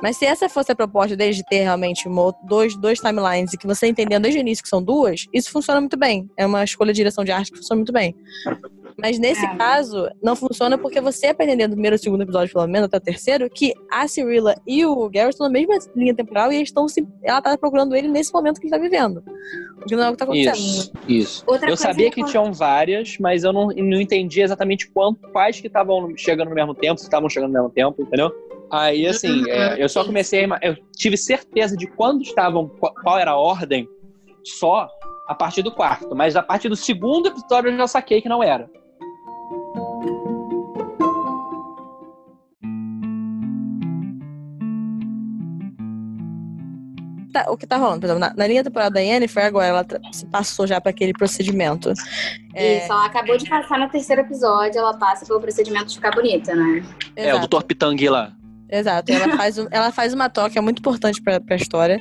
Mas 0.02 0.18
se 0.18 0.26
essa 0.26 0.50
fosse 0.50 0.72
a 0.72 0.76
proposta 0.76 1.16
deles 1.16 1.36
de 1.36 1.44
ter 1.46 1.64
realmente 1.64 2.08
dois, 2.44 2.76
dois 2.76 3.00
timelines 3.00 3.54
e 3.54 3.58
que 3.58 3.66
você 3.66 3.88
entendendo 3.88 4.24
desde 4.24 4.40
o 4.40 4.42
início 4.42 4.64
que 4.64 4.70
são 4.70 4.84
duas, 4.84 5.28
isso 5.34 5.52
funciona 5.52 5.80
muito 5.80 5.98
bem. 5.98 6.30
É 6.38 6.46
uma 6.46 6.64
escolha 6.64 6.92
de 6.92 6.98
direção 6.98 7.24
de 7.24 7.32
arte 7.32 7.52
que 7.52 7.58
funciona 7.58 7.78
muito 7.78 7.94
bem. 7.94 8.16
Mas 8.98 9.18
nesse 9.18 9.46
é. 9.46 9.56
caso, 9.56 10.10
não 10.22 10.36
funciona 10.36 10.78
porque 10.78 11.02
você 11.02 11.28
aprendendo 11.28 11.72
no 11.72 11.76
primeiro 11.76 11.96
e 11.96 12.00
segundo 12.00 12.22
episódio, 12.22 12.54
pelo 12.54 12.68
menos, 12.68 12.86
até 12.86 12.98
o 12.98 13.02
terceiro, 13.02 13.50
que 13.50 13.74
a 13.92 14.08
Cirilla 14.08 14.56
e 14.68 14.86
o 14.86 15.10
Garrett 15.10 15.34
estão 15.34 15.48
na 15.48 15.54
mesma 15.54 15.78
linha 15.96 16.14
temporal 16.14 16.52
e 16.52 16.56
eles 16.56 16.70
estão 16.70 16.88
se... 16.88 17.06
ela 17.24 17.42
tá 17.42 17.58
procurando 17.58 17.96
ele 17.96 18.08
nesse 18.08 18.34
momento 18.34 18.60
que 18.60 18.68
ele 18.68 18.72
tá 18.72 18.78
vivendo. 18.78 19.24
O 19.82 19.86
que 19.86 19.96
não 19.96 20.04
é 20.04 20.10
o 20.10 20.12
que 20.12 20.18
tá 20.18 20.26
acontecendo. 20.26 20.56
Isso, 20.56 20.92
isso. 21.08 21.44
Outra 21.48 21.70
eu 21.70 21.78
sabia 21.78 22.10
que, 22.12 22.24
que 22.24 22.30
tinham 22.30 22.54
várias, 22.54 23.18
mas 23.20 23.44
eu 23.44 23.52
não, 23.52 23.68
não 23.68 24.00
entendi 24.00 24.42
exatamente 24.42 24.90
quanto, 24.92 25.28
quais 25.30 25.60
que 25.60 25.68
estavam 25.68 26.16
chegando 26.16 26.50
no 26.50 26.56
mesmo 26.56 26.76
tempo, 26.76 27.00
se 27.00 27.06
estavam 27.06 27.30
chegando 27.30 27.52
no 27.52 27.60
mesmo 27.60 27.70
tempo, 27.70 28.02
entendeu? 28.02 28.32
Aí, 28.74 29.06
assim, 29.06 29.48
é, 29.52 29.76
eu 29.78 29.88
só 29.88 30.04
comecei. 30.04 30.46
A, 30.46 30.60
eu 30.64 30.76
tive 30.96 31.16
certeza 31.16 31.78
de 31.78 31.86
quando 31.86 32.24
estavam, 32.24 32.68
qual 32.68 33.20
era 33.20 33.30
a 33.30 33.38
ordem, 33.38 33.88
só 34.44 34.90
a 35.28 35.36
partir 35.36 35.62
do 35.62 35.72
quarto. 35.72 36.16
Mas 36.16 36.36
a 36.36 36.42
partir 36.42 36.70
do 36.70 36.76
segundo 36.76 37.28
episódio 37.28 37.70
eu 37.70 37.78
já 37.78 37.86
saquei 37.86 38.20
que 38.20 38.28
não 38.28 38.42
era. 38.42 38.68
Tá, 47.32 47.46
o 47.50 47.58
que 47.58 47.68
tá 47.68 47.78
rolando, 47.78 48.00
por 48.00 48.06
exemplo, 48.08 48.22
na, 48.22 48.34
na 48.36 48.48
linha 48.48 48.64
temporada 48.64 48.96
da 48.96 49.00
Yennefer, 49.02 49.46
agora 49.46 49.68
ela 49.68 49.86
se 50.12 50.26
passou 50.26 50.66
já 50.66 50.82
para 50.82 50.90
aquele 50.90 51.14
procedimento. 51.14 51.94
É... 52.56 52.78
Isso, 52.78 52.92
ela 52.92 53.06
acabou 53.06 53.38
de 53.38 53.48
passar 53.48 53.78
no 53.78 53.88
terceiro 53.90 54.24
episódio, 54.24 54.80
ela 54.80 54.98
passa 54.98 55.28
pelo 55.28 55.40
procedimento 55.40 55.86
de 55.86 55.96
ficar 55.96 56.12
bonita, 56.12 56.56
né? 56.56 56.78
Exato. 56.78 57.14
É, 57.16 57.36
o 57.36 57.48
Dr. 57.48 57.64
Pitang 57.66 58.10
lá. 58.10 58.36
Exato. 58.70 59.12
Ela 59.12 59.38
faz, 59.38 59.58
ela 59.72 59.92
faz 59.92 60.14
uma 60.14 60.30
troca, 60.30 60.58
é 60.58 60.62
muito 60.62 60.80
importante 60.80 61.22
pra, 61.22 61.40
pra 61.40 61.56
história, 61.56 62.00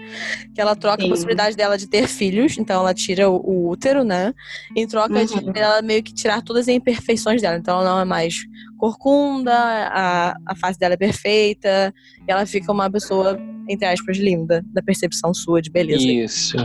que 0.55 0.61
ela 0.61 0.75
troca 0.75 1.03
Sim. 1.03 1.09
a 1.09 1.11
possibilidade 1.11 1.57
dela 1.57 1.77
de 1.77 1.87
ter 1.87 2.09
filhos, 2.09 2.57
então 2.59 2.81
ela 2.81 2.95
tira 2.95 3.29
o, 3.29 3.37
o 3.37 3.71
útero, 3.71 4.05
né? 4.05 4.33
Em 4.75 4.87
troca 4.87 5.15
uhum. 5.15 5.53
de 5.53 5.59
ela 5.59 5.83
meio 5.83 6.03
que 6.03 6.15
tirar 6.15 6.43
todas 6.43 6.69
as 6.69 6.75
imperfeições 6.75 7.43
dela. 7.43 7.57
Então 7.57 7.81
ela 7.81 7.91
não 7.91 8.01
é 8.01 8.05
mais 8.05 8.35
corcunda, 8.79 9.53
a, 9.55 10.35
a 10.47 10.57
face 10.57 10.79
dela 10.79 10.95
é 10.95 10.97
perfeita, 10.97 11.95
e 12.27 12.33
ela 12.33 12.45
fica 12.47 12.73
uma 12.73 12.91
pessoa, 12.91 13.39
entre 13.69 13.87
aspas, 13.87 14.17
linda, 14.17 14.65
da 14.73 14.83
percepção 14.83 15.33
sua 15.33 15.63
de 15.63 15.71
beleza. 15.71 16.05
Isso. 16.05 16.57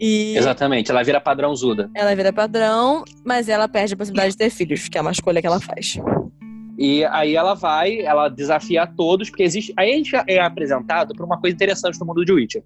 E 0.00 0.36
Exatamente, 0.36 0.90
ela 0.90 1.02
vira 1.02 1.20
padrão 1.20 1.54
Zuda. 1.56 1.90
Ela 1.94 2.14
vira 2.14 2.32
padrão, 2.32 3.02
mas 3.24 3.48
ela 3.48 3.66
perde 3.66 3.94
a 3.94 3.96
possibilidade 3.96 4.32
de 4.32 4.38
ter 4.38 4.50
filhos, 4.50 4.88
que 4.88 4.96
é 4.96 5.00
uma 5.00 5.10
escolha 5.10 5.40
que 5.40 5.46
ela 5.46 5.60
faz. 5.60 5.98
E 6.78 7.04
aí 7.06 7.34
ela 7.34 7.54
vai, 7.54 8.00
ela 8.02 8.28
desafia 8.28 8.84
a 8.84 8.86
todos, 8.86 9.28
porque 9.28 9.42
existe. 9.42 9.74
Aí 9.76 9.92
a 9.92 9.96
gente 9.96 10.14
é 10.28 10.40
apresentado 10.40 11.12
por 11.12 11.26
uma 11.26 11.40
coisa 11.40 11.52
interessante 11.52 11.98
no 11.98 12.06
mundo 12.06 12.24
de 12.24 12.32
Witcher. 12.32 12.62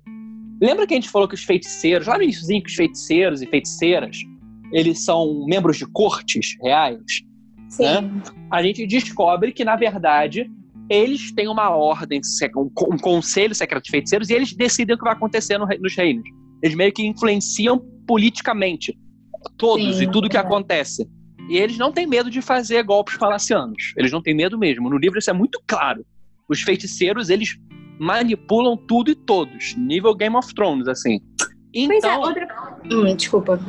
Lembra 0.61 0.87
que 0.87 0.93
a 0.93 0.97
gente 0.97 1.09
falou 1.09 1.27
que 1.27 1.35
os 1.35 1.43
feiticeiros, 1.43 2.07
lá 2.07 2.19
no 2.19 2.23
início, 2.23 2.47
que 2.47 2.69
os 2.69 2.75
feiticeiros 2.75 3.41
e 3.41 3.47
feiticeiras, 3.47 4.19
eles 4.71 5.03
são 5.03 5.47
membros 5.47 5.79
de 5.79 5.87
cortes 5.87 6.57
reais? 6.63 7.03
Sim. 7.71 7.85
Né? 7.85 8.23
A 8.51 8.63
gente 8.63 8.87
descobre 8.87 9.51
que, 9.51 9.65
na 9.65 9.77
verdade, 9.77 10.49
eles 10.91 11.33
têm 11.33 11.49
uma 11.49 11.71
ordem, 11.71 12.21
um 12.55 12.99
conselho 12.99 13.55
secreto 13.55 13.85
de 13.85 13.91
feiticeiros, 13.91 14.29
e 14.29 14.35
eles 14.35 14.53
decidem 14.53 14.95
o 14.95 14.99
que 14.99 15.05
vai 15.05 15.15
acontecer 15.15 15.57
nos 15.57 15.97
reinos. 15.97 16.29
Eles 16.63 16.77
meio 16.77 16.93
que 16.93 17.03
influenciam 17.03 17.79
politicamente 18.07 18.97
todos 19.57 19.97
Sim, 19.97 20.05
e 20.05 20.11
tudo 20.11 20.29
que 20.29 20.37
acontece. 20.37 21.09
E 21.49 21.57
eles 21.57 21.77
não 21.77 21.93
têm 21.93 22.07
medo 22.07 22.31
de 22.31 22.41
fazer 22.41 22.83
golpes 22.83 23.15
falacianos. 23.15 23.93
Eles 23.97 24.13
não 24.13 24.23
têm 24.23 24.35
medo 24.35 24.59
mesmo. 24.59 24.89
No 24.89 24.97
livro 24.97 25.19
isso 25.19 25.31
é 25.31 25.35
muito 25.35 25.61
claro. 25.67 26.05
Os 26.49 26.63
feiticeiros, 26.63 27.31
eles 27.31 27.59
manipulam 27.99 28.77
tudo 28.77 29.11
e 29.11 29.15
todos. 29.15 29.75
Nível 29.77 30.15
Game 30.15 30.37
of 30.37 30.55
Thrones, 30.55 30.89
assim. 30.89 31.21
Então... 31.75 31.89
Pois 31.89 32.05
é, 32.05 32.09
então- 32.09 32.21
outra... 32.21 32.81
Hum, 32.91 33.17
desculpa. 33.17 33.61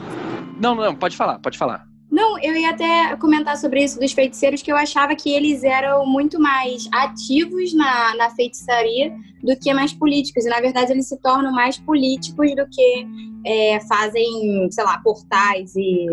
Não, 0.59 0.75
não, 0.75 0.95
pode 0.95 1.15
falar, 1.15 1.39
pode 1.39 1.57
falar. 1.57 1.85
Não, 2.11 2.37
eu 2.37 2.55
ia 2.55 2.69
até 2.69 3.15
comentar 3.15 3.57
sobre 3.57 3.83
isso 3.83 3.99
dos 3.99 4.11
feiticeiros, 4.11 4.61
que 4.61 4.71
eu 4.71 4.77
achava 4.77 5.15
que 5.15 5.31
eles 5.31 5.63
eram 5.63 6.05
muito 6.05 6.39
mais 6.39 6.87
ativos 6.91 7.73
na, 7.73 8.15
na 8.15 8.29
feitiçaria 8.29 9.11
do 9.41 9.57
que 9.57 9.73
mais 9.73 9.93
políticos. 9.93 10.45
E, 10.45 10.49
na 10.49 10.59
verdade, 10.61 10.91
eles 10.91 11.07
se 11.07 11.19
tornam 11.19 11.51
mais 11.51 11.79
políticos 11.79 12.55
do 12.55 12.67
que 12.69 13.07
é, 13.43 13.79
fazem, 13.87 14.67
sei 14.69 14.83
lá, 14.83 14.99
portais 14.99 15.75
e 15.75 16.05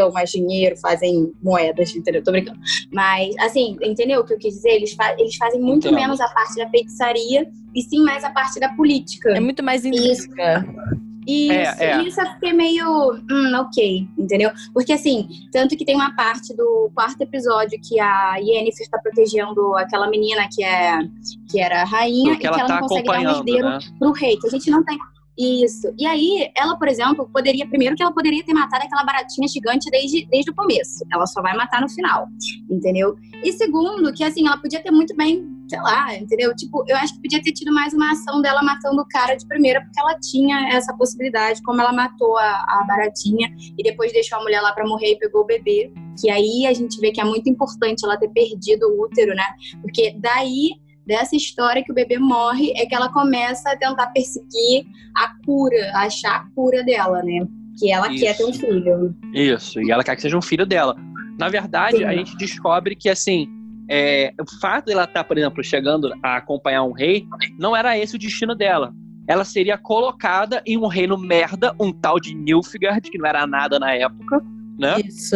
dão 0.00 0.10
mais 0.10 0.30
dinheiro, 0.30 0.76
fazem 0.78 1.32
moedas, 1.42 1.94
entendeu? 1.94 2.24
Tô 2.24 2.32
brincando. 2.32 2.58
Mas, 2.90 3.36
assim, 3.38 3.76
entendeu 3.82 4.20
o 4.20 4.24
que 4.24 4.32
eu 4.32 4.38
quis 4.38 4.54
dizer? 4.54 4.70
Eles, 4.70 4.92
fa 4.94 5.14
eles 5.18 5.36
fazem 5.36 5.60
muito 5.60 5.88
Entendo. 5.88 6.00
menos 6.00 6.20
a 6.20 6.28
parte 6.28 6.56
da 6.56 6.68
feitiçaria 6.70 7.46
e 7.74 7.82
sim 7.82 8.02
mais 8.02 8.24
a 8.24 8.30
parte 8.30 8.58
da 8.58 8.70
política. 8.70 9.30
É 9.30 9.40
muito 9.40 9.62
mais 9.62 9.84
intrínseca. 9.84 10.64
Isso, 11.26 11.82
é, 11.82 11.98
é. 11.98 12.02
isso 12.02 12.20
eu 12.20 12.26
fiquei 12.32 12.52
meio, 12.52 13.12
hum, 13.12 13.52
ok, 13.54 14.08
entendeu? 14.18 14.50
Porque 14.72 14.94
assim, 14.94 15.28
tanto 15.52 15.76
que 15.76 15.84
tem 15.84 15.94
uma 15.94 16.14
parte 16.16 16.56
do 16.56 16.90
quarto 16.94 17.20
episódio 17.20 17.78
que 17.86 18.00
a 18.00 18.36
Yennefer 18.36 18.88
tá 18.88 18.98
protegendo 18.98 19.76
aquela 19.76 20.08
menina 20.08 20.48
que 20.50 20.64
é 20.64 20.98
que 21.48 21.60
era 21.60 21.82
a 21.82 21.84
rainha 21.84 22.32
Porque 22.32 22.38
e 22.38 22.40
que 22.40 22.46
ela, 22.46 22.58
ela 22.58 22.68
tá 22.68 22.80
não 22.80 22.88
consegue 22.88 23.06
dar 23.06 23.20
um 23.20 23.36
herdeiro 23.36 23.68
né? 23.68 23.78
pro 23.98 24.12
rei, 24.12 24.36
que 24.38 24.46
a 24.46 24.50
gente 24.50 24.70
não 24.70 24.82
tem 24.82 24.98
isso. 25.38 25.92
E 25.98 26.06
aí, 26.06 26.50
ela, 26.56 26.76
por 26.76 26.88
exemplo, 26.88 27.28
poderia. 27.32 27.66
Primeiro, 27.66 27.96
que 27.96 28.02
ela 28.02 28.12
poderia 28.12 28.44
ter 28.44 28.52
matado 28.52 28.84
aquela 28.84 29.04
baratinha 29.04 29.48
gigante 29.48 29.90
desde, 29.90 30.26
desde 30.26 30.50
o 30.50 30.54
começo. 30.54 31.04
Ela 31.12 31.26
só 31.26 31.40
vai 31.40 31.56
matar 31.56 31.80
no 31.80 31.88
final. 31.88 32.26
Entendeu? 32.70 33.16
E 33.42 33.52
segundo, 33.52 34.12
que 34.12 34.22
assim, 34.22 34.46
ela 34.46 34.58
podia 34.58 34.82
ter 34.82 34.90
muito 34.90 35.16
bem, 35.16 35.46
sei 35.68 35.80
lá, 35.80 36.14
entendeu? 36.16 36.54
Tipo, 36.54 36.84
eu 36.86 36.96
acho 36.96 37.14
que 37.14 37.22
podia 37.22 37.42
ter 37.42 37.52
tido 37.52 37.72
mais 37.72 37.94
uma 37.94 38.12
ação 38.12 38.42
dela 38.42 38.62
matando 38.62 39.00
o 39.00 39.08
cara 39.08 39.34
de 39.34 39.46
primeira, 39.46 39.80
porque 39.80 40.00
ela 40.00 40.18
tinha 40.18 40.68
essa 40.74 40.94
possibilidade, 40.94 41.62
como 41.62 41.80
ela 41.80 41.92
matou 41.92 42.36
a, 42.36 42.64
a 42.68 42.84
baratinha 42.86 43.50
e 43.78 43.82
depois 43.82 44.12
deixou 44.12 44.38
a 44.38 44.42
mulher 44.42 44.60
lá 44.60 44.72
para 44.72 44.86
morrer 44.86 45.12
e 45.12 45.18
pegou 45.18 45.42
o 45.42 45.46
bebê. 45.46 45.92
Que 46.20 46.28
aí 46.30 46.66
a 46.66 46.72
gente 46.74 47.00
vê 47.00 47.12
que 47.12 47.20
é 47.20 47.24
muito 47.24 47.48
importante 47.48 48.04
ela 48.04 48.18
ter 48.18 48.28
perdido 48.28 48.88
o 48.88 49.04
útero, 49.04 49.34
né? 49.34 49.46
Porque 49.80 50.14
daí 50.18 50.72
dessa 51.10 51.34
história 51.34 51.82
que 51.82 51.90
o 51.90 51.94
bebê 51.94 52.18
morre 52.18 52.72
é 52.76 52.86
que 52.86 52.94
ela 52.94 53.12
começa 53.12 53.68
a 53.68 53.76
tentar 53.76 54.06
perseguir 54.12 54.86
a 55.16 55.34
cura, 55.44 55.90
achar 55.96 56.36
a 56.36 56.46
cura 56.54 56.84
dela, 56.84 57.20
né? 57.24 57.44
Que 57.76 57.90
ela 57.90 58.06
Isso. 58.12 58.24
quer 58.24 58.36
ter 58.36 58.44
um 58.44 58.52
filho. 58.52 59.16
Isso, 59.34 59.82
e 59.82 59.90
ela 59.90 60.04
quer 60.04 60.14
que 60.14 60.22
seja 60.22 60.38
um 60.38 60.42
filho 60.42 60.64
dela. 60.64 60.94
Na 61.36 61.48
verdade, 61.48 61.96
Sim. 61.96 62.04
a 62.04 62.12
gente 62.14 62.36
descobre 62.36 62.94
que, 62.94 63.08
assim, 63.08 63.48
é, 63.90 64.32
o 64.40 64.60
fato 64.60 64.86
dela 64.86 65.02
estar, 65.02 65.14
tá, 65.14 65.24
por 65.24 65.36
exemplo, 65.36 65.64
chegando 65.64 66.14
a 66.22 66.36
acompanhar 66.36 66.84
um 66.84 66.92
rei, 66.92 67.26
não 67.58 67.74
era 67.74 67.98
esse 67.98 68.14
o 68.14 68.18
destino 68.18 68.54
dela. 68.54 68.94
Ela 69.26 69.44
seria 69.44 69.76
colocada 69.76 70.62
em 70.64 70.78
um 70.78 70.86
reino 70.86 71.18
merda, 71.18 71.74
um 71.80 71.92
tal 71.92 72.20
de 72.20 72.36
Nilfgaard, 72.36 73.10
que 73.10 73.18
não 73.18 73.26
era 73.26 73.48
nada 73.48 73.80
na 73.80 73.92
época, 73.92 74.40
né? 74.78 75.00
Isso. 75.04 75.34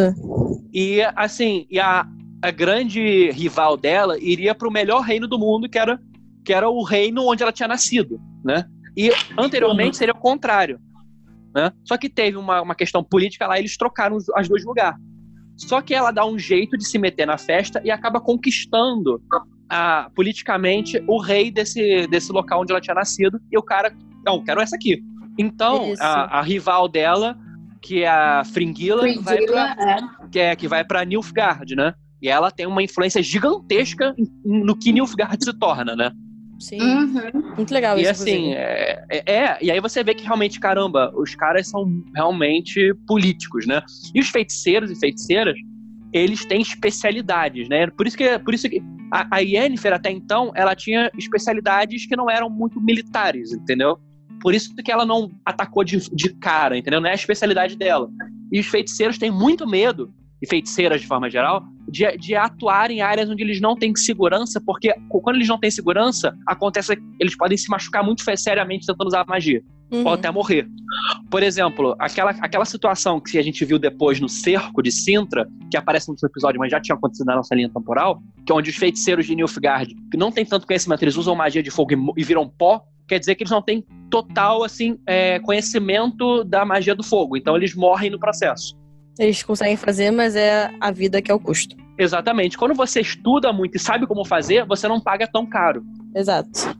E, 0.73 1.01
assim, 1.17 1.67
e 1.69 1.81
a, 1.81 2.07
a 2.45 2.51
grande 2.51 3.31
rival 3.31 3.75
dela 3.75 4.17
iria 4.19 4.53
para 4.53 4.67
o 4.67 4.71
melhor 4.71 5.01
reino 5.01 5.27
do 5.27 5.39
mundo, 5.39 5.67
que 5.67 5.79
era, 5.79 5.99
que 6.45 6.53
era 6.53 6.69
o 6.69 6.83
reino 6.83 7.25
onde 7.27 7.41
ela 7.41 7.51
tinha 7.51 7.67
nascido, 7.67 8.19
né? 8.43 8.65
E 8.95 9.11
anteriormente 9.37 9.97
seria 9.97 10.13
o 10.13 10.19
contrário, 10.19 10.79
né? 11.53 11.71
Só 11.83 11.97
que 11.97 12.07
teve 12.07 12.37
uma, 12.37 12.61
uma 12.61 12.75
questão 12.75 13.03
política 13.03 13.47
lá, 13.47 13.57
eles 13.57 13.75
trocaram 13.75 14.15
os, 14.15 14.29
as 14.29 14.47
dois 14.47 14.63
lugares. 14.63 14.99
Só 15.57 15.81
que 15.81 15.93
ela 15.93 16.11
dá 16.11 16.25
um 16.25 16.37
jeito 16.37 16.77
de 16.77 16.85
se 16.85 16.99
meter 16.99 17.25
na 17.25 17.37
festa 17.37 17.81
e 17.83 17.89
acaba 17.89 18.21
conquistando 18.21 19.21
a, 19.69 20.09
politicamente 20.15 21.03
o 21.07 21.19
rei 21.19 21.49
desse, 21.49 22.05
desse 22.07 22.31
local 22.31 22.61
onde 22.61 22.71
ela 22.71 22.81
tinha 22.81 22.93
nascido. 22.93 23.39
E 23.51 23.57
o 23.57 23.63
cara, 23.63 23.91
não, 24.23 24.43
quero 24.43 24.61
essa 24.61 24.75
aqui. 24.75 25.01
Então, 25.37 25.93
a, 25.99 26.39
a, 26.39 26.41
rival 26.41 26.87
dela, 26.87 27.37
que 27.81 28.03
é 28.03 28.09
a 28.09 28.43
Fringilla, 28.45 29.03
vai 29.21 29.41
pra, 29.45 29.75
é. 29.79 30.27
que, 30.29 30.39
é, 30.39 30.55
que 30.55 30.67
vai 30.67 30.83
pra 30.83 31.03
Nilfgaard, 31.03 31.75
né? 31.75 31.93
E 32.25 32.27
ela 32.27 32.49
tem 32.49 32.65
uma 32.65 32.81
influência 32.81 33.21
gigantesca 33.21 34.15
no 34.43 34.75
que 34.75 34.91
Nilfgaard 34.91 35.45
se 35.45 35.53
torna, 35.53 35.95
né? 35.95 36.11
Sim. 36.59 36.81
Uhum. 36.81 37.53
Muito 37.55 37.71
legal 37.71 37.99
e 37.99 38.01
isso. 38.01 38.09
E 38.09 38.11
assim, 38.11 38.53
é, 38.53 39.05
é, 39.11 39.31
é, 39.31 39.57
E 39.61 39.69
aí 39.69 39.79
você 39.79 40.03
vê 40.03 40.15
que 40.15 40.23
realmente, 40.23 40.59
caramba, 40.59 41.13
os 41.15 41.35
caras 41.35 41.67
são 41.67 41.85
realmente 42.15 42.95
políticos, 43.05 43.67
né? 43.67 43.79
E 44.15 44.19
os 44.19 44.29
feiticeiros 44.29 44.89
e 44.89 44.95
feiticeiras, 44.95 45.55
eles 46.11 46.43
têm 46.45 46.61
especialidades, 46.61 47.69
né? 47.69 47.85
Por 47.91 48.07
isso 48.07 48.17
que, 48.17 48.39
por 48.39 48.55
isso 48.55 48.67
que 48.67 48.81
a, 49.11 49.27
a 49.35 49.39
Yennefer, 49.41 49.93
até 49.93 50.09
então, 50.09 50.51
ela 50.55 50.75
tinha 50.75 51.11
especialidades 51.15 52.07
que 52.07 52.15
não 52.15 52.27
eram 52.27 52.49
muito 52.49 52.81
militares, 52.81 53.51
entendeu? 53.51 53.99
Por 54.41 54.55
isso 54.55 54.73
que 54.73 54.91
ela 54.91 55.05
não 55.05 55.29
atacou 55.45 55.83
de, 55.83 56.09
de 56.09 56.29
cara, 56.37 56.75
entendeu? 56.75 56.99
Não 56.99 57.07
é 57.07 57.11
a 57.11 57.15
especialidade 57.15 57.77
dela. 57.77 58.09
E 58.51 58.59
os 58.59 58.65
feiticeiros 58.65 59.19
têm 59.19 59.29
muito 59.29 59.67
medo, 59.67 60.11
e 60.41 60.47
feiticeiras 60.47 61.01
de 61.01 61.07
forma 61.07 61.29
geral, 61.29 61.63
de, 61.87 62.05
de 62.17 62.35
atuar 62.35 62.91
em 62.91 63.01
áreas 63.01 63.29
onde 63.29 63.43
eles 63.43 63.61
não 63.61 63.75
têm 63.75 63.95
segurança, 63.95 64.61
porque 64.63 64.93
quando 65.09 65.37
eles 65.37 65.47
não 65.47 65.59
têm 65.59 65.71
segurança, 65.71 66.35
acontece 66.45 66.95
que 66.95 67.01
eles 67.19 67.35
podem 67.37 67.57
se 67.57 67.69
machucar 67.69 68.03
muito 68.03 68.23
seriamente 68.37 68.85
tentando 68.85 69.07
usar 69.07 69.25
magia. 69.27 69.61
Uhum. 69.91 70.03
Ou 70.03 70.13
até 70.13 70.31
morrer. 70.31 70.67
Por 71.29 71.43
exemplo, 71.43 71.95
aquela, 71.99 72.31
aquela 72.31 72.65
situação 72.65 73.21
que 73.21 73.37
a 73.37 73.43
gente 73.43 73.63
viu 73.63 73.77
depois 73.77 74.19
no 74.19 74.27
cerco 74.27 74.81
de 74.81 74.91
Sintra, 74.91 75.47
que 75.69 75.77
aparece 75.77 76.09
no 76.09 76.15
episódio, 76.23 76.59
mas 76.59 76.71
já 76.71 76.81
tinha 76.81 76.95
acontecido 76.95 77.27
na 77.27 77.35
nossa 77.35 77.53
linha 77.53 77.69
temporal, 77.69 78.19
que 78.45 78.51
é 78.51 78.55
onde 78.55 78.71
os 78.71 78.75
feiticeiros 78.75 79.27
de 79.27 79.35
Nilfgaard, 79.35 79.93
que 80.09 80.17
não 80.17 80.31
têm 80.31 80.43
tanto 80.43 80.65
conhecimento, 80.65 81.03
eles 81.03 81.15
usam 81.15 81.35
magia 81.35 81.61
de 81.61 81.69
fogo 81.69 81.93
e, 81.93 82.21
e 82.21 82.23
viram 82.23 82.49
pó, 82.49 82.83
quer 83.07 83.19
dizer 83.19 83.35
que 83.35 83.43
eles 83.43 83.51
não 83.51 83.61
têm 83.61 83.85
total 84.09 84.63
assim 84.63 84.97
é, 85.05 85.39
conhecimento 85.39 86.43
da 86.43 86.65
magia 86.65 86.95
do 86.95 87.03
fogo. 87.03 87.37
Então 87.37 87.55
eles 87.55 87.75
morrem 87.75 88.09
no 88.09 88.19
processo. 88.19 88.75
Eles 89.17 89.41
conseguem 89.43 89.77
fazer, 89.77 90.11
mas 90.11 90.35
é 90.35 90.71
a 90.79 90.91
vida 90.91 91.21
que 91.21 91.31
é 91.31 91.33
o 91.33 91.39
custo. 91.39 91.75
Exatamente. 91.97 92.57
Quando 92.57 92.73
você 92.73 93.01
estuda 93.01 93.53
muito 93.53 93.77
e 93.77 93.79
sabe 93.79 94.05
como 94.05 94.25
fazer, 94.25 94.65
você 94.65 94.87
não 94.87 94.99
paga 94.99 95.27
tão 95.27 95.45
caro. 95.45 95.85
Exato. 96.13 96.75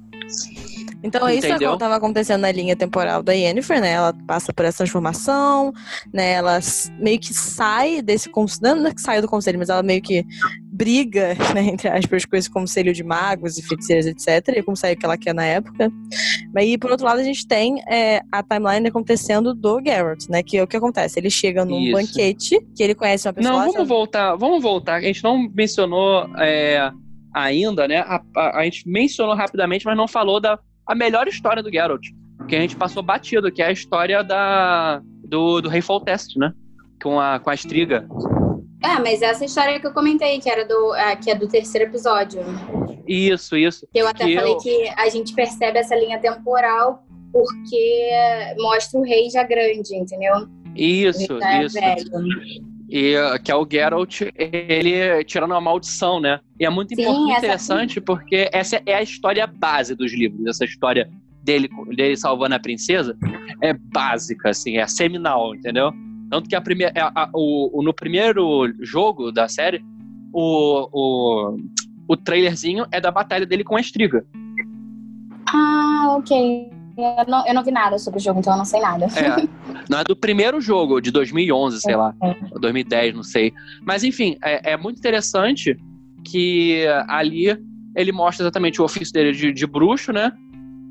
Então, 1.05 1.29
isso 1.29 1.45
é 1.45 1.57
que 1.57 1.63
estava 1.63 1.95
acontecendo 1.95 2.41
na 2.41 2.51
linha 2.51 2.75
temporal 2.75 3.21
da 3.21 3.31
Yennefer, 3.31 3.79
né? 3.79 3.91
Ela 3.91 4.13
passa 4.25 4.51
por 4.51 4.65
essa 4.65 4.79
transformação, 4.79 5.71
né? 6.11 6.31
Ela 6.31 6.59
meio 6.97 7.19
que 7.19 7.31
sai 7.31 8.01
desse 8.01 8.27
conselho, 8.27 8.81
não 8.81 8.87
é 8.87 8.93
que 8.93 9.01
sai 9.01 9.21
do 9.21 9.27
conselho, 9.27 9.59
mas 9.59 9.69
ela 9.69 9.83
meio 9.83 10.01
que 10.01 10.25
briga, 10.75 11.35
né, 11.55 11.61
entre 11.63 11.87
aspas, 11.87 12.25
com 12.25 12.35
esse 12.35 12.49
conselho 12.49 12.93
de 12.93 13.03
magos 13.03 13.57
e 13.57 13.61
feiticeiros, 13.61 14.05
etc. 14.05 14.57
E 14.57 14.63
como 14.63 14.75
saiu 14.75 14.97
que 14.97 15.05
ela 15.05 15.17
quer 15.17 15.33
na 15.33 15.45
época. 15.45 15.89
Mas 16.53 16.65
e 16.67 16.77
por 16.77 16.91
outro 16.91 17.05
lado, 17.05 17.19
a 17.19 17.23
gente 17.23 17.47
tem 17.47 17.81
é, 17.87 18.21
a 18.31 18.43
timeline 18.43 18.87
acontecendo 18.87 19.53
do 19.53 19.81
Garrett, 19.81 20.29
né? 20.29 20.43
Que 20.43 20.57
é 20.57 20.63
o 20.63 20.67
que 20.67 20.75
acontece. 20.75 21.19
Ele 21.19 21.29
chega 21.29 21.63
num 21.63 21.79
Isso. 21.79 21.93
banquete, 21.93 22.59
que 22.75 22.83
ele 22.83 22.93
conhece 22.93 23.27
uma 23.27 23.33
pessoa. 23.33 23.65
Não, 23.65 23.71
vamos 23.71 23.87
voltar, 23.87 24.35
vamos 24.35 24.61
voltar. 24.61 24.95
A 24.95 25.01
gente 25.01 25.23
não 25.23 25.49
mencionou 25.53 26.29
é, 26.37 26.91
ainda, 27.33 27.87
né? 27.87 27.99
A, 27.99 28.21
a, 28.35 28.59
a 28.59 28.63
gente 28.65 28.87
mencionou 28.87 29.35
rapidamente, 29.35 29.85
mas 29.85 29.95
não 29.95 30.07
falou 30.07 30.39
da 30.39 30.59
a 30.87 30.93
melhor 30.93 31.27
história 31.27 31.63
do 31.63 31.71
Geralt, 31.71 32.05
que 32.47 32.55
a 32.55 32.59
gente 32.59 32.75
passou 32.75 33.01
batido, 33.01 33.51
que 33.51 33.61
é 33.61 33.67
a 33.67 33.71
história 33.71 34.23
da, 34.23 35.01
do, 35.23 35.61
do 35.61 35.69
Rei 35.69 35.81
Foltest, 35.81 36.37
né? 36.37 36.53
Com 37.01 37.19
a, 37.19 37.39
com 37.39 37.49
a 37.49 37.53
Estriga. 37.53 38.07
É, 38.85 38.99
mas 38.99 39.21
essa 39.23 39.43
história 39.43 39.79
que 39.79 39.87
eu 39.87 39.91
comentei, 39.91 40.39
que 40.39 40.47
era 40.49 40.63
do, 40.63 40.93
é, 40.93 41.15
que 41.15 41.31
é 41.31 41.35
do 41.35 41.47
terceiro 41.47 41.89
episódio. 41.89 42.41
Isso, 43.07 43.57
isso. 43.57 43.87
Eu 43.93 44.07
até 44.07 44.25
que 44.25 44.35
falei 44.35 44.53
eu... 44.53 44.57
que 44.57 44.87
a 44.95 45.09
gente 45.09 45.33
percebe 45.33 45.79
essa 45.79 45.95
linha 45.95 46.19
temporal 46.19 47.03
porque 47.33 48.09
mostra 48.59 48.99
o 48.99 49.03
rei 49.03 49.29
já 49.29 49.43
grande, 49.43 49.95
entendeu? 49.95 50.47
Isso, 50.75 51.37
isso. 51.63 51.77
E 52.87 53.15
que 53.43 53.51
é 53.51 53.55
o 53.55 53.67
Geralt, 53.69 54.21
ele 54.35 55.23
tirando 55.25 55.51
uma 55.51 55.59
maldição, 55.59 56.19
né? 56.21 56.39
E 56.59 56.65
é 56.65 56.69
muito 56.69 56.95
Sim, 56.95 57.31
interessante 57.31 57.99
porque 57.99 58.49
essa 58.53 58.81
é 58.85 58.93
a 58.93 59.01
história 59.01 59.47
base 59.47 59.95
dos 59.95 60.13
livros. 60.13 60.45
Essa 60.45 60.63
história 60.63 61.09
dele, 61.43 61.67
dele 61.95 62.15
salvando 62.15 62.55
a 62.55 62.59
princesa 62.59 63.17
é 63.61 63.73
básica, 63.73 64.51
assim, 64.51 64.77
é 64.77 64.87
seminal, 64.87 65.55
entendeu? 65.55 65.91
Tanto 66.29 66.49
que 66.49 66.55
a 66.55 66.61
primeira, 66.61 66.93
a, 66.95 67.23
a, 67.23 67.29
o, 67.33 67.81
no 67.83 67.93
primeiro 67.93 68.73
jogo 68.81 69.31
da 69.31 69.47
série, 69.47 69.83
o, 70.33 70.89
o, 70.91 71.57
o 72.07 72.17
trailerzinho 72.17 72.85
é 72.91 72.99
da 72.99 73.11
batalha 73.11 73.45
dele 73.45 73.63
com 73.63 73.75
a 73.75 73.81
Estriga. 73.81 74.25
Ah, 75.47 76.15
ok. 76.17 76.71
Eu 76.97 77.25
não, 77.27 77.45
eu 77.45 77.53
não 77.53 77.63
vi 77.63 77.71
nada 77.71 77.97
sobre 77.97 78.19
o 78.19 78.23
jogo, 78.23 78.39
então 78.39 78.53
eu 78.53 78.57
não 78.57 78.65
sei 78.65 78.79
nada. 78.79 79.05
É, 79.05 79.47
não 79.89 79.99
é 79.99 80.03
do 80.03 80.15
primeiro 80.15 80.61
jogo, 80.61 81.01
de 81.01 81.11
2011, 81.11 81.81
sei 81.81 81.95
lá, 81.95 82.15
2010, 82.59 83.15
não 83.15 83.23
sei. 83.23 83.53
Mas 83.83 84.03
enfim, 84.03 84.37
é, 84.41 84.71
é 84.71 84.77
muito 84.77 84.97
interessante 84.97 85.77
que 86.23 86.85
ali 87.07 87.57
ele 87.95 88.11
mostra 88.11 88.43
exatamente 88.43 88.81
o 88.81 88.85
ofício 88.85 89.13
dele 89.13 89.31
de, 89.31 89.53
de 89.53 89.67
bruxo, 89.67 90.11
né? 90.11 90.31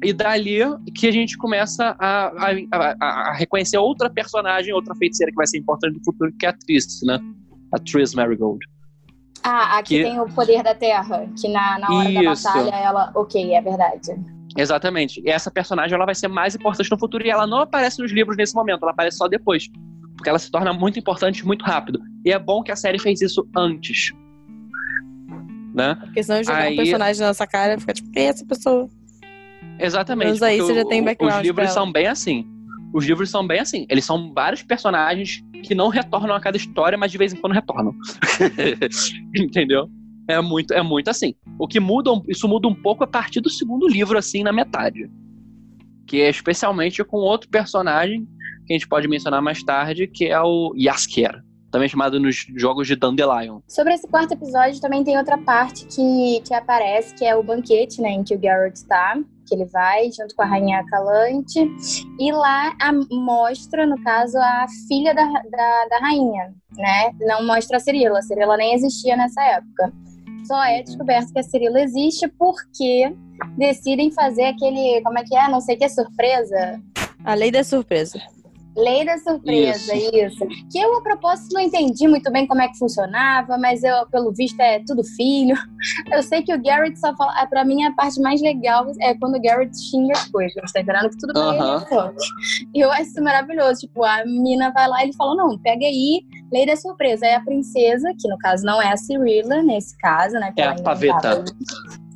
E 0.05 0.12
dali 0.12 0.61
que 0.94 1.07
a 1.07 1.11
gente 1.11 1.36
começa 1.38 1.96
a, 1.98 2.26
a, 2.26 2.52
a, 2.72 3.30
a, 3.30 3.32
reconhecer 3.34 3.78
outra 3.78 4.11
personagem, 4.11 4.72
outra 4.72 4.94
feiticeira 4.94 5.32
que 5.32 5.36
vai 5.36 5.46
ser 5.46 5.59
importante 5.59 5.96
no 5.96 6.05
futuro, 6.05 6.32
que 6.38 6.46
é 6.46 6.50
a 6.50 6.52
Tris, 6.52 7.00
né? 7.05 7.18
A 7.72 7.78
Tris 7.78 8.14
Marigold. 8.14 8.64
Ah, 9.42 9.78
aqui 9.78 9.98
que... 9.98 10.05
tem 10.05 10.18
o 10.18 10.26
poder 10.26 10.62
da 10.62 10.74
Terra, 10.74 11.28
que 11.38 11.48
na, 11.48 11.78
na 11.78 11.94
hora 11.94 12.11
Isso. 12.11 12.44
da 12.44 12.52
batalha 12.52 12.76
ela. 12.76 13.12
Ok, 13.14 13.55
é 13.55 13.61
verdade. 13.61 14.14
Exatamente. 14.57 15.20
E 15.24 15.30
essa 15.30 15.50
personagem 15.50 15.94
ela 15.94 16.07
vai 16.07 16.14
ser 16.14 16.28
mais 16.28 16.55
importante 16.55 16.90
no 16.90 16.98
futuro 16.98 17.26
e 17.26 17.30
ela 17.30 17.46
não 17.46 17.61
aparece 17.61 18.00
nos 18.00 18.12
livros 18.12 18.36
nesse 18.36 18.55
momento, 18.55 18.82
ela 18.82 18.92
aparece 18.92 19.18
só 19.18 19.28
depois. 19.28 19.68
Porque 20.16 20.30
ela 20.30 20.38
se 20.38 20.50
torna 20.50 20.72
muito 20.72 20.98
importante 20.98 21.44
muito 21.44 21.64
rápido. 21.64 22.00
E 22.24 22.32
é 22.32 22.38
bom 22.38 22.62
que 22.62 22.72
a 22.72 22.76
série 22.76 22.98
fez 22.98 23.20
isso 23.20 23.46
antes. 23.55 24.12
Né? 25.74 25.96
Porque 25.96 26.22
senão 26.22 26.42
jogar 26.42 26.62
aí... 26.62 26.74
um 26.74 26.76
personagem 26.76 27.20
na 27.20 27.28
nossa 27.28 27.46
cara 27.46 27.78
fica 27.78 27.92
tipo, 27.92 28.11
quem 28.12 28.26
é 28.26 28.28
essa 28.28 28.46
pessoa? 28.46 28.88
Exatamente. 29.79 30.31
Mas 30.31 30.43
aí 30.43 30.61
você 30.61 30.75
já 30.75 30.85
tem 30.85 31.03
background. 31.03 31.41
Os 31.41 31.47
livros 31.47 31.70
são 31.72 31.91
bem 31.91 32.07
assim. 32.07 32.47
Os 32.93 33.05
livros 33.05 33.31
são 33.31 33.47
bem 33.47 33.61
assim. 33.61 33.87
Eles 33.89 34.05
são 34.05 34.33
vários 34.33 34.62
personagens 34.62 35.43
que 35.62 35.75
não 35.75 35.89
retornam 35.89 36.35
a 36.35 36.41
cada 36.41 36.57
história, 36.57 36.97
mas 36.97 37.11
de 37.11 37.18
vez 37.18 37.33
em 37.33 37.37
quando 37.37 37.53
retornam. 37.53 37.93
Entendeu? 39.35 39.89
É 40.29 40.41
muito, 40.41 40.72
é 40.72 40.83
muito 40.83 41.09
assim. 41.09 41.35
O 41.59 41.66
que 41.66 41.81
muda, 41.81 42.11
isso 42.29 42.49
muda 42.49 42.68
um 42.68 42.75
pouco 42.75 43.05
a 43.05 43.07
partir 43.07 43.41
do 43.41 43.51
segundo 43.51 43.89
livro, 43.89 44.16
assim, 44.16 44.43
na 44.43 44.53
metade. 44.53 45.11
Que 46.07 46.22
é 46.22 46.31
especialmente 46.31 47.03
com 47.05 47.18
outro 47.18 47.49
personagem 47.49 48.27
que 48.66 48.72
a 48.72 48.77
gente 48.77 48.89
pode 48.89 49.09
mencionar 49.09 49.43
mais 49.43 49.62
tarde, 49.62 50.07
que 50.07 50.27
é 50.27 50.41
o 50.41 50.72
Yasker, 50.77 51.43
também 51.70 51.89
chamado 51.89 52.18
nos 52.18 52.47
jogos 52.57 52.87
de 52.87 52.97
Dandelion. 52.97 53.61
Sobre 53.68 53.93
esse 53.93 54.09
quarto 54.09 54.33
episódio, 54.33 54.81
também 54.81 55.05
tem 55.05 55.18
outra 55.18 55.37
parte 55.37 55.85
que, 55.87 56.41
que 56.47 56.55
aparece, 56.55 57.14
que 57.14 57.25
é 57.25 57.37
o 57.37 57.43
banquete, 57.43 58.01
né, 58.01 58.11
em 58.11 58.25
que 58.25 58.35
o 58.35 58.39
Garrett 58.39 58.79
está, 58.79 59.18
que 59.47 59.55
ele 59.55 59.66
vai 59.66 60.11
junto 60.11 60.34
com 60.34 60.42
a 60.42 60.47
rainha 60.47 60.84
Calante, 60.86 61.70
e 62.18 62.32
lá 62.32 62.74
a, 62.80 62.92
mostra, 63.11 63.86
no 63.86 64.03
caso, 64.03 64.38
a 64.38 64.66
filha 64.88 65.14
da, 65.14 65.24
da, 65.24 65.86
da 65.90 65.99
rainha, 65.99 66.55
né, 66.76 67.12
não 67.20 67.47
mostra 67.47 67.76
a 67.76 67.80
Cirila, 67.80 68.18
a 68.18 68.22
Cirila 68.22 68.57
nem 68.57 68.74
existia 68.74 69.16
nessa 69.16 69.42
época. 69.42 69.92
Só 70.47 70.62
é 70.62 70.82
descoberto 70.82 71.32
que 71.32 71.38
a 71.38 71.42
Cirila 71.42 71.80
existe 71.80 72.28
porque 72.28 73.14
decidem 73.57 74.11
fazer 74.11 74.45
aquele. 74.45 75.01
Como 75.03 75.18
é 75.18 75.24
que 75.24 75.34
é? 75.34 75.49
Não 75.49 75.61
sei 75.61 75.74
o 75.74 75.78
que 75.78 75.84
é 75.84 75.88
surpresa. 75.88 76.82
A 77.24 77.32
lei 77.32 77.51
da 77.51 77.64
surpresa. 77.64 78.20
Lei 78.77 79.05
da 79.05 79.16
surpresa, 79.18 79.95
isso. 79.95 80.16
isso. 80.16 80.47
Que 80.70 80.79
eu, 80.79 80.97
a 80.97 81.03
propósito, 81.03 81.55
não 81.55 81.61
entendi 81.61 82.09
muito 82.09 82.31
bem 82.33 82.47
como 82.47 82.61
é 82.61 82.68
que 82.68 82.79
funcionava, 82.79 83.57
mas 83.57 83.85
eu, 83.85 84.07
pelo 84.09 84.33
visto, 84.33 84.59
é 84.61 84.81
tudo 84.85 85.05
filho. 85.05 85.57
Eu 86.11 86.22
sei 86.22 86.43
que 86.43 86.55
o 86.55 86.62
Garrett 86.62 86.99
só 86.99 87.14
fala. 87.14 87.35
Ah, 87.37 87.47
pra 87.47 87.64
mim, 87.64 87.85
a 87.85 87.93
parte 87.93 88.20
mais 88.20 88.41
legal 88.41 88.87
é 89.01 89.14
quando 89.14 89.37
o 89.37 89.41
Garrett 89.41 89.77
xinga 89.79 90.12
as 90.12 90.29
coisas, 90.29 90.72
tá 90.72 90.81
entendendo? 90.81 91.11
Que 91.11 91.18
tudo 91.18 91.35
bem, 91.35 91.61
uh 91.61 91.81
-huh. 91.81 92.14
E 92.75 92.81
eu 92.81 92.91
acho 92.91 93.03
isso 93.03 93.22
maravilhoso. 93.22 93.81
Tipo, 93.81 94.03
a 94.03 94.25
mina 94.25 94.70
vai 94.70 94.89
lá 94.89 95.01
e 95.01 95.05
ele 95.05 95.12
fala: 95.12 95.35
não, 95.35 95.59
pega 95.59 95.85
aí, 95.85 96.25
lei 96.53 96.66
da 96.66 96.77
surpresa. 96.77 97.27
Aí 97.27 97.35
a 97.35 97.41
princesa, 97.41 98.12
que 98.18 98.29
no 98.29 98.39
caso 98.39 98.64
não 98.64 98.81
é 98.81 98.93
a 98.93 98.97
Cirilla, 98.97 99.62
nesse 99.62 99.97
caso, 99.99 100.35
né? 100.35 100.53
é 100.57 100.64
a 100.64 100.75
paveta. 100.75 101.45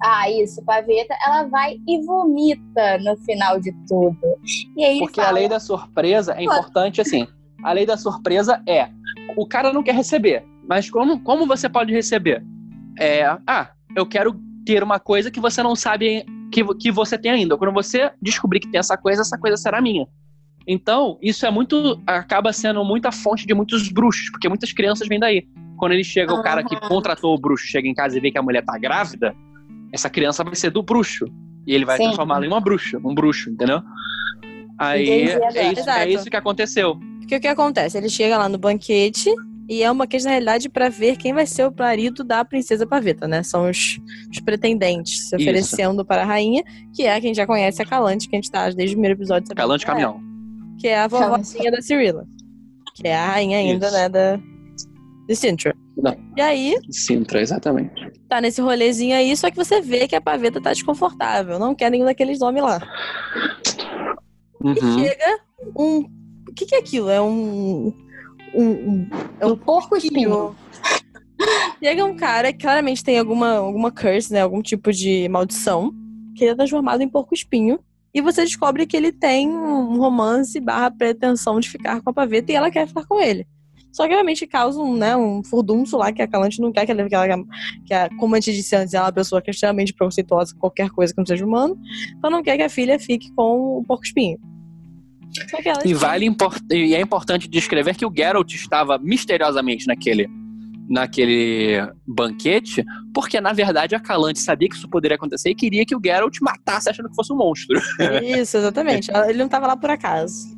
Ah, 0.03 0.31
isso, 0.31 0.65
paveta, 0.65 1.15
ela 1.27 1.45
vai 1.45 1.81
e 1.87 2.05
vomita 2.05 2.99
no 2.99 3.17
final 3.19 3.61
de 3.61 3.73
tudo. 3.89 4.19
E 4.77 4.85
aí 4.85 4.99
Porque 4.99 5.21
fala, 5.21 5.29
a 5.29 5.33
lei 5.33 5.49
da 5.49 5.59
surpresa 5.59 6.35
é 6.35 6.45
importante 6.45 7.01
assim. 7.01 7.27
A 7.63 7.73
lei 7.73 7.85
da 7.85 7.97
surpresa 7.97 8.63
é: 8.67 8.89
o 9.37 9.47
cara 9.47 9.73
não 9.73 9.83
quer 9.83 9.95
receber, 9.95 10.45
mas 10.69 10.89
como, 10.89 11.21
como 11.21 11.47
você 11.47 11.69
pode 11.69 11.93
receber? 11.93 12.45
É, 12.99 13.25
ah, 13.47 13.71
eu 13.97 14.07
quero 14.07 14.41
ter 14.65 14.83
uma 14.83 15.01
coisa 15.01 15.31
que 15.31 15.41
você 15.41 15.63
não 15.63 15.75
sabe 15.75 16.25
que, 16.53 16.65
que 16.77 16.93
você 16.93 17.19
tem 17.19 17.33
ainda. 17.33 17.57
Quando 17.57 17.73
você 17.73 18.11
descobrir 18.21 18.61
que 18.61 18.71
tem 18.71 18.79
essa 18.79 18.97
coisa, 18.97 19.23
essa 19.23 19.39
coisa 19.39 19.57
será 19.57 19.81
minha. 19.81 20.07
Então, 20.67 21.19
isso 21.23 21.47
é 21.47 21.51
muito. 21.51 22.01
acaba 22.07 22.53
sendo 22.53 22.85
muita 22.85 23.11
fonte 23.11 23.47
de 23.47 23.55
muitos 23.55 23.91
bruxos, 23.91 24.31
porque 24.31 24.49
muitas 24.49 24.73
crianças 24.73 25.09
vêm 25.09 25.19
daí. 25.19 25.49
Quando 25.79 25.93
ele 25.93 26.05
chega, 26.05 26.35
o 26.35 26.43
cara 26.43 26.63
que 26.63 26.77
contratou 26.89 27.35
o 27.35 27.39
bruxo 27.39 27.67
chega 27.67 27.89
em 27.89 27.95
casa 27.95 28.19
e 28.19 28.21
vê 28.21 28.31
que 28.31 28.39
a 28.39 28.43
mulher 28.43 28.65
tá 28.65 28.77
grávida, 28.77 29.35
essa 29.93 30.11
criança 30.11 30.45
vai 30.45 30.55
ser 30.55 30.71
do 30.71 30.83
bruxo. 30.83 31.27
E 31.67 31.75
ele 31.75 31.85
vai 31.85 31.99
transformá-la 31.99 32.47
em 32.47 32.49
uma 32.49 32.61
bruxa, 32.61 32.99
um 33.05 33.15
bruxo, 33.15 33.51
entendeu? 33.51 33.83
Aí 34.79 35.09
é 35.11 35.73
isso, 35.73 35.91
é 35.91 36.09
isso, 36.09 36.31
que 36.31 36.37
aconteceu. 36.37 36.99
Porque 37.19 37.37
o 37.37 37.41
que 37.41 37.49
acontece? 37.49 37.99
Ele 37.99 38.09
chega 38.09 38.39
lá 38.39 38.49
no 38.49 38.57
banquete 38.57 39.31
E 39.69 39.83
é 39.83 39.91
uma 39.91 40.07
questão, 40.07 40.31
na 40.31 40.37
realidade, 40.37 40.69
para 40.71 40.89
ver 40.89 41.19
quem 41.19 41.35
vai 41.35 41.45
ser 41.47 41.69
o 41.69 41.75
marido 41.77 42.25
da 42.25 42.43
princesa 42.43 42.87
Paveta, 42.87 43.29
né? 43.29 43.43
São 43.43 43.69
os, 43.69 43.99
os 44.31 44.41
pretendentes 44.41 45.29
se 45.29 45.37
oferecendo 45.37 45.97
Isso. 45.97 46.05
para 46.07 46.23
a 46.23 46.25
rainha, 46.25 46.65
que 46.95 47.03
é 47.03 47.21
quem 47.21 47.35
já 47.35 47.47
conhece 47.47 47.83
a 47.83 47.85
Calante, 47.85 48.29
que 48.29 48.35
a 48.35 48.39
gente 48.39 48.51
tá 48.51 48.71
desde 48.71 48.95
o 48.95 48.99
primeiro 48.99 49.19
episódio. 49.19 49.55
Calante 49.55 49.85
Caminhão. 49.85 50.23
Que 50.81 50.89
é 50.89 51.01
a 51.01 51.07
vovozinha 51.07 51.71
da 51.71 51.83
Cirilla. 51.83 52.25
Que 52.95 53.09
é 53.09 53.15
a 53.15 53.27
rainha 53.27 53.59
ainda, 53.59 53.89
Isso. 53.89 53.97
né, 53.97 54.09
da, 54.09 54.41
de 55.27 55.37
Sintra. 55.37 55.77
E 56.37 56.41
aí. 56.41 56.77
Sintra, 56.91 57.41
exatamente. 57.41 58.13
Tá 58.29 58.41
nesse 58.41 58.61
rolezinho 58.61 59.17
aí, 59.17 59.37
só 59.37 59.51
que 59.51 59.57
você 59.57 59.81
vê 59.81 60.07
que 60.07 60.15
a 60.15 60.21
paveta 60.21 60.61
tá 60.61 60.73
desconfortável. 60.73 61.59
Não 61.59 61.75
quer 61.75 61.91
nenhum 61.91 62.05
daqueles 62.05 62.41
homens 62.41 62.65
lá. 62.65 62.81
Uhum. 64.61 64.73
E 64.73 64.81
chega 65.01 65.41
um. 65.77 66.01
O 66.49 66.55
que, 66.55 66.67
que 66.67 66.75
é 66.75 66.79
aquilo? 66.79 67.11
É 67.11 67.21
um. 67.21 67.93
Um, 68.55 69.09
é 69.41 69.47
um, 69.47 69.51
um 69.53 69.57
porco 69.57 69.97
espinho. 69.97 70.55
Chega 71.83 72.05
um 72.05 72.17
cara 72.17 72.53
que 72.53 72.61
claramente 72.61 73.05
tem 73.05 73.19
alguma, 73.19 73.57
alguma 73.57 73.93
curse, 73.93 74.33
né? 74.33 74.41
Algum 74.41 74.63
tipo 74.63 74.93
de 74.93 75.29
maldição. 75.29 75.93
Que 76.35 76.45
ele 76.45 76.53
é 76.53 76.57
transformado 76.57 77.03
em 77.03 77.09
porco 77.09 77.35
espinho. 77.35 77.79
E 78.13 78.21
você 78.21 78.43
descobre 78.43 78.87
que 78.87 78.97
ele 78.97 79.13
tem 79.13 79.49
um 79.49 79.97
romance 79.99 80.59
barra 80.59 80.91
pretensão 80.91 81.61
de 81.61 81.69
ficar 81.69 82.01
com 82.01 82.11
a 82.11 82.13
paveta 82.13 82.51
e 82.51 82.55
ela 82.55 82.71
quer 82.71 82.89
ficar 82.89 83.07
com 83.07 83.21
ele. 83.21 83.47
Só 83.93 84.07
que 84.07 84.13
realmente 84.13 84.47
causa 84.47 84.79
um, 84.81 84.97
né, 84.97 85.17
um 85.17 85.43
furdunço 85.43 85.97
lá 85.97 86.13
que 86.13 86.23
a 86.23 86.29
Calante 86.29 86.61
não 86.61 86.71
quer 86.71 86.85
que 86.87 86.93
ela, 86.93 87.09
que 87.09 87.15
ela 87.15 87.45
que 87.85 87.95
a, 87.95 88.09
como 88.17 88.35
a 88.35 88.41
gente 88.41 88.57
disse 88.57 88.77
antes, 88.77 88.95
ela 88.95 89.07
é 89.07 89.09
uma 89.09 89.13
pessoa 89.13 89.41
que 89.41 89.51
é 89.51 89.53
extremamente 89.53 89.93
preconceituosa 89.93 90.53
com 90.55 90.61
qualquer 90.61 90.91
coisa 90.91 91.13
que 91.13 91.19
não 91.19 91.27
seja 91.27 91.45
humano, 91.45 91.79
então 92.17 92.31
não 92.31 92.43
quer 92.43 92.57
que 92.57 92.63
a 92.63 92.69
filha 92.69 92.99
fique 92.99 93.33
com 93.33 93.79
o 93.79 93.85
porco 93.85 94.05
espinho. 94.05 94.39
E, 95.85 95.95
vale 95.95 96.25
import 96.25 96.59
e 96.71 96.95
é 96.95 97.01
importante 97.01 97.49
descrever 97.49 97.95
que 97.95 98.07
o 98.07 98.13
Geralt 98.15 98.53
estava 98.55 98.99
misteriosamente 98.99 99.87
naquele 99.87 100.29
naquele 100.89 101.87
banquete, 102.07 102.83
porque 103.13 103.39
na 103.43 103.53
verdade 103.53 103.95
a 103.95 104.01
Calante 104.01 104.39
sabia 104.39 104.71
que 104.71 104.75
isso 104.75 104.89
poderia 104.89 105.17
acontecer 105.17 105.51
e 105.51 105.55
queria 105.55 105.85
que 105.85 105.95
o 105.95 106.01
Geralt 106.03 106.39
matasse 106.41 106.89
achando 106.89 107.11
que 107.11 107.15
fosse 107.15 107.31
um 107.31 107.37
monstro. 107.37 107.79
Isso, 108.25 108.57
exatamente. 108.57 109.11
Ele 109.29 109.39
não 109.39 109.45
estava 109.45 109.67
lá 109.67 109.77
por 109.77 109.91
acaso. 109.91 110.57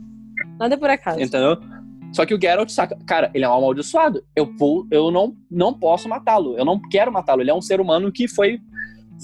Nada 0.58 0.78
por 0.78 0.88
acaso. 0.88 1.20
Entendeu? 1.20 1.58
Só 2.12 2.26
que 2.26 2.34
o 2.34 2.40
Geralt 2.40 2.70
saca, 2.70 2.98
cara, 3.06 3.30
ele 3.34 3.44
é 3.44 3.48
um 3.48 3.54
amaldiçoado. 3.54 4.24
Eu, 4.34 4.52
vou, 4.56 4.86
eu 4.90 5.10
não, 5.10 5.36
não 5.50 5.72
posso 5.72 6.08
matá-lo. 6.08 6.56
Eu 6.56 6.64
não 6.64 6.80
quero 6.80 7.12
matá-lo. 7.12 7.40
Ele 7.40 7.50
é 7.50 7.54
um 7.54 7.62
ser 7.62 7.80
humano 7.80 8.10
que 8.10 8.26
foi, 8.26 8.60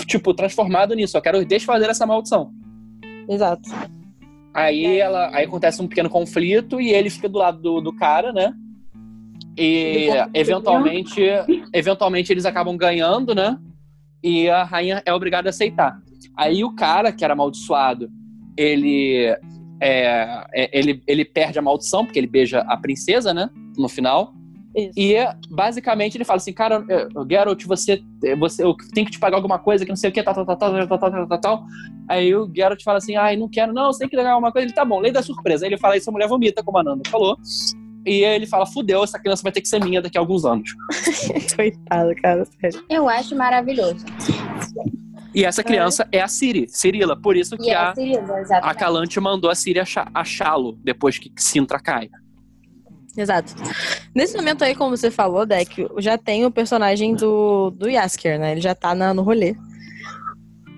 tipo, 0.06 0.32
transformado 0.32 0.94
nisso. 0.94 1.16
Eu 1.16 1.22
quero 1.22 1.44
desfazer 1.44 1.90
essa 1.90 2.06
maldição. 2.06 2.52
Exato. 3.28 3.68
Aí, 4.54 4.98
ela, 4.98 5.34
aí 5.36 5.44
acontece 5.44 5.82
um 5.82 5.88
pequeno 5.88 6.08
conflito 6.08 6.80
e 6.80 6.90
ele 6.90 7.10
fica 7.10 7.28
do 7.28 7.38
lado 7.38 7.60
do, 7.60 7.80
do 7.80 7.92
cara, 7.92 8.32
né? 8.32 8.54
E 9.58 10.08
eventualmente, 10.34 11.22
eventualmente 11.72 12.32
eles 12.32 12.44
acabam 12.44 12.76
ganhando, 12.76 13.34
né? 13.34 13.58
E 14.22 14.48
a 14.48 14.64
rainha 14.64 15.02
é 15.04 15.12
obrigada 15.12 15.48
a 15.48 15.50
aceitar. 15.50 15.98
Aí 16.36 16.62
o 16.62 16.74
cara, 16.74 17.12
que 17.12 17.24
era 17.24 17.32
amaldiçoado, 17.32 18.10
ele 18.56 19.36
é, 19.80 20.44
é, 20.54 20.78
ele, 20.78 21.02
ele 21.06 21.24
perde 21.24 21.58
a 21.58 21.62
maldição, 21.62 22.04
porque 22.04 22.18
ele 22.18 22.26
beija 22.26 22.60
a 22.60 22.76
princesa, 22.76 23.32
né? 23.32 23.50
No 23.76 23.88
final. 23.88 24.32
Isso. 24.74 24.92
E 24.94 25.16
basicamente 25.48 26.18
ele 26.18 26.24
fala 26.24 26.36
assim, 26.36 26.52
cara, 26.52 26.84
Geralt, 27.30 27.64
você, 27.64 28.02
você, 28.38 28.62
eu 28.62 28.76
tenho 28.92 29.06
que 29.06 29.12
te 29.12 29.18
pagar 29.18 29.36
alguma 29.36 29.58
coisa 29.58 29.86
que 29.86 29.90
não 29.90 29.96
sei 29.96 30.10
o 30.10 30.12
que, 30.12 30.22
tal, 30.22 30.34
tal, 30.34 30.44
tal, 30.44 30.56
tal, 30.56 30.86
tal, 30.86 30.98
tal, 30.98 31.26
tal, 31.26 31.40
tal. 31.40 31.64
Aí 32.08 32.34
o 32.34 32.50
Geralt 32.54 32.82
fala 32.82 32.98
assim, 32.98 33.16
ai, 33.16 33.36
não 33.36 33.48
quero, 33.48 33.72
não, 33.72 33.90
você 33.90 34.00
tem 34.00 34.08
que 34.08 34.16
pagar 34.16 34.32
alguma 34.32 34.52
coisa. 34.52 34.66
Ele, 34.66 34.74
tá 34.74 34.84
bom, 34.84 35.00
lei 35.00 35.10
da 35.10 35.22
surpresa. 35.22 35.64
Aí 35.64 35.70
ele 35.70 35.78
fala 35.78 35.96
isso, 35.96 36.10
a 36.10 36.12
mulher 36.12 36.28
vomita, 36.28 36.62
como 36.62 36.76
a 36.78 36.82
Nanda 36.82 37.08
falou. 37.08 37.38
E 38.04 38.22
ele 38.22 38.46
fala, 38.46 38.66
fudeu, 38.66 39.02
essa 39.02 39.18
criança 39.18 39.42
vai 39.42 39.50
ter 39.50 39.62
que 39.62 39.68
ser 39.68 39.82
minha 39.82 40.00
daqui 40.00 40.18
a 40.18 40.20
alguns 40.20 40.44
anos. 40.44 40.70
Coitado, 41.56 42.14
cara, 42.22 42.44
sério. 42.44 42.84
Eu 42.88 43.08
acho 43.08 43.34
maravilhoso. 43.34 44.04
E 45.36 45.44
essa 45.44 45.62
criança 45.62 46.08
é, 46.10 46.16
é 46.16 46.22
a 46.22 46.28
Siri, 46.28 46.66
Cirila. 46.66 47.14
Por 47.14 47.36
isso 47.36 47.58
que 47.58 47.68
é 47.68 47.74
a, 47.74 47.92
a, 48.62 48.70
a 48.70 48.74
Calante 48.74 49.20
mandou 49.20 49.50
a 49.50 49.54
Siri 49.54 49.78
achá-lo 50.14 50.78
depois 50.82 51.18
que 51.18 51.30
Sintra 51.36 51.78
cai. 51.78 52.08
Exato. 53.14 53.54
Nesse 54.14 54.34
momento 54.34 54.64
aí, 54.64 54.74
como 54.74 54.96
você 54.96 55.10
falou, 55.10 55.44
Deck, 55.44 55.86
já 55.98 56.16
tem 56.16 56.46
o 56.46 56.50
personagem 56.50 57.14
do, 57.14 57.70
do 57.70 57.86
Yasker, 57.86 58.40
né? 58.40 58.52
Ele 58.52 58.62
já 58.62 58.74
tá 58.74 58.94
na, 58.94 59.12
no 59.12 59.22
rolê. 59.22 59.54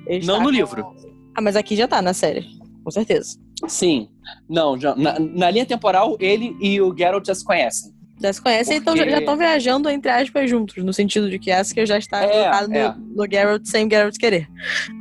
Ele 0.09 0.27
Não 0.27 0.39
no 0.39 0.47
com... 0.47 0.51
livro. 0.51 0.93
Ah, 1.37 1.41
mas 1.41 1.55
aqui 1.55 1.77
já 1.77 1.87
tá 1.87 2.03
na 2.03 2.13
série, 2.13 2.45
com 2.83 2.91
certeza. 2.91 3.39
Sim. 3.69 4.09
Não, 4.49 4.79
já, 4.79 4.95
na, 4.97 5.21
na 5.21 5.51
linha 5.51 5.67
temporal, 5.67 6.17
ele 6.19 6.57
e 6.61 6.81
o 6.81 6.93
Geralt 6.97 7.25
já 7.25 7.35
se 7.35 7.45
conhecem. 7.45 7.93
Já 8.21 8.33
se 8.33 8.43
conhecem 8.43 8.81
Porque... 8.83 9.01
então 9.01 9.11
já 9.11 9.19
estão 9.19 9.37
viajando, 9.37 9.89
entre 9.89 10.11
aspas, 10.11 10.51
juntos, 10.51 10.83
no 10.85 10.93
sentido 10.93 11.31
de 11.31 11.39
que 11.39 11.51
Asker 11.51 11.87
já 11.87 11.99
está 11.99 12.23
é, 12.23 12.29
colocado 12.29 12.73
é. 12.73 12.89
no, 12.89 12.95
no 13.17 13.31
Geralt 13.31 13.65
sem 13.65 13.89
Geralt 13.89 14.17
querer. 14.17 14.49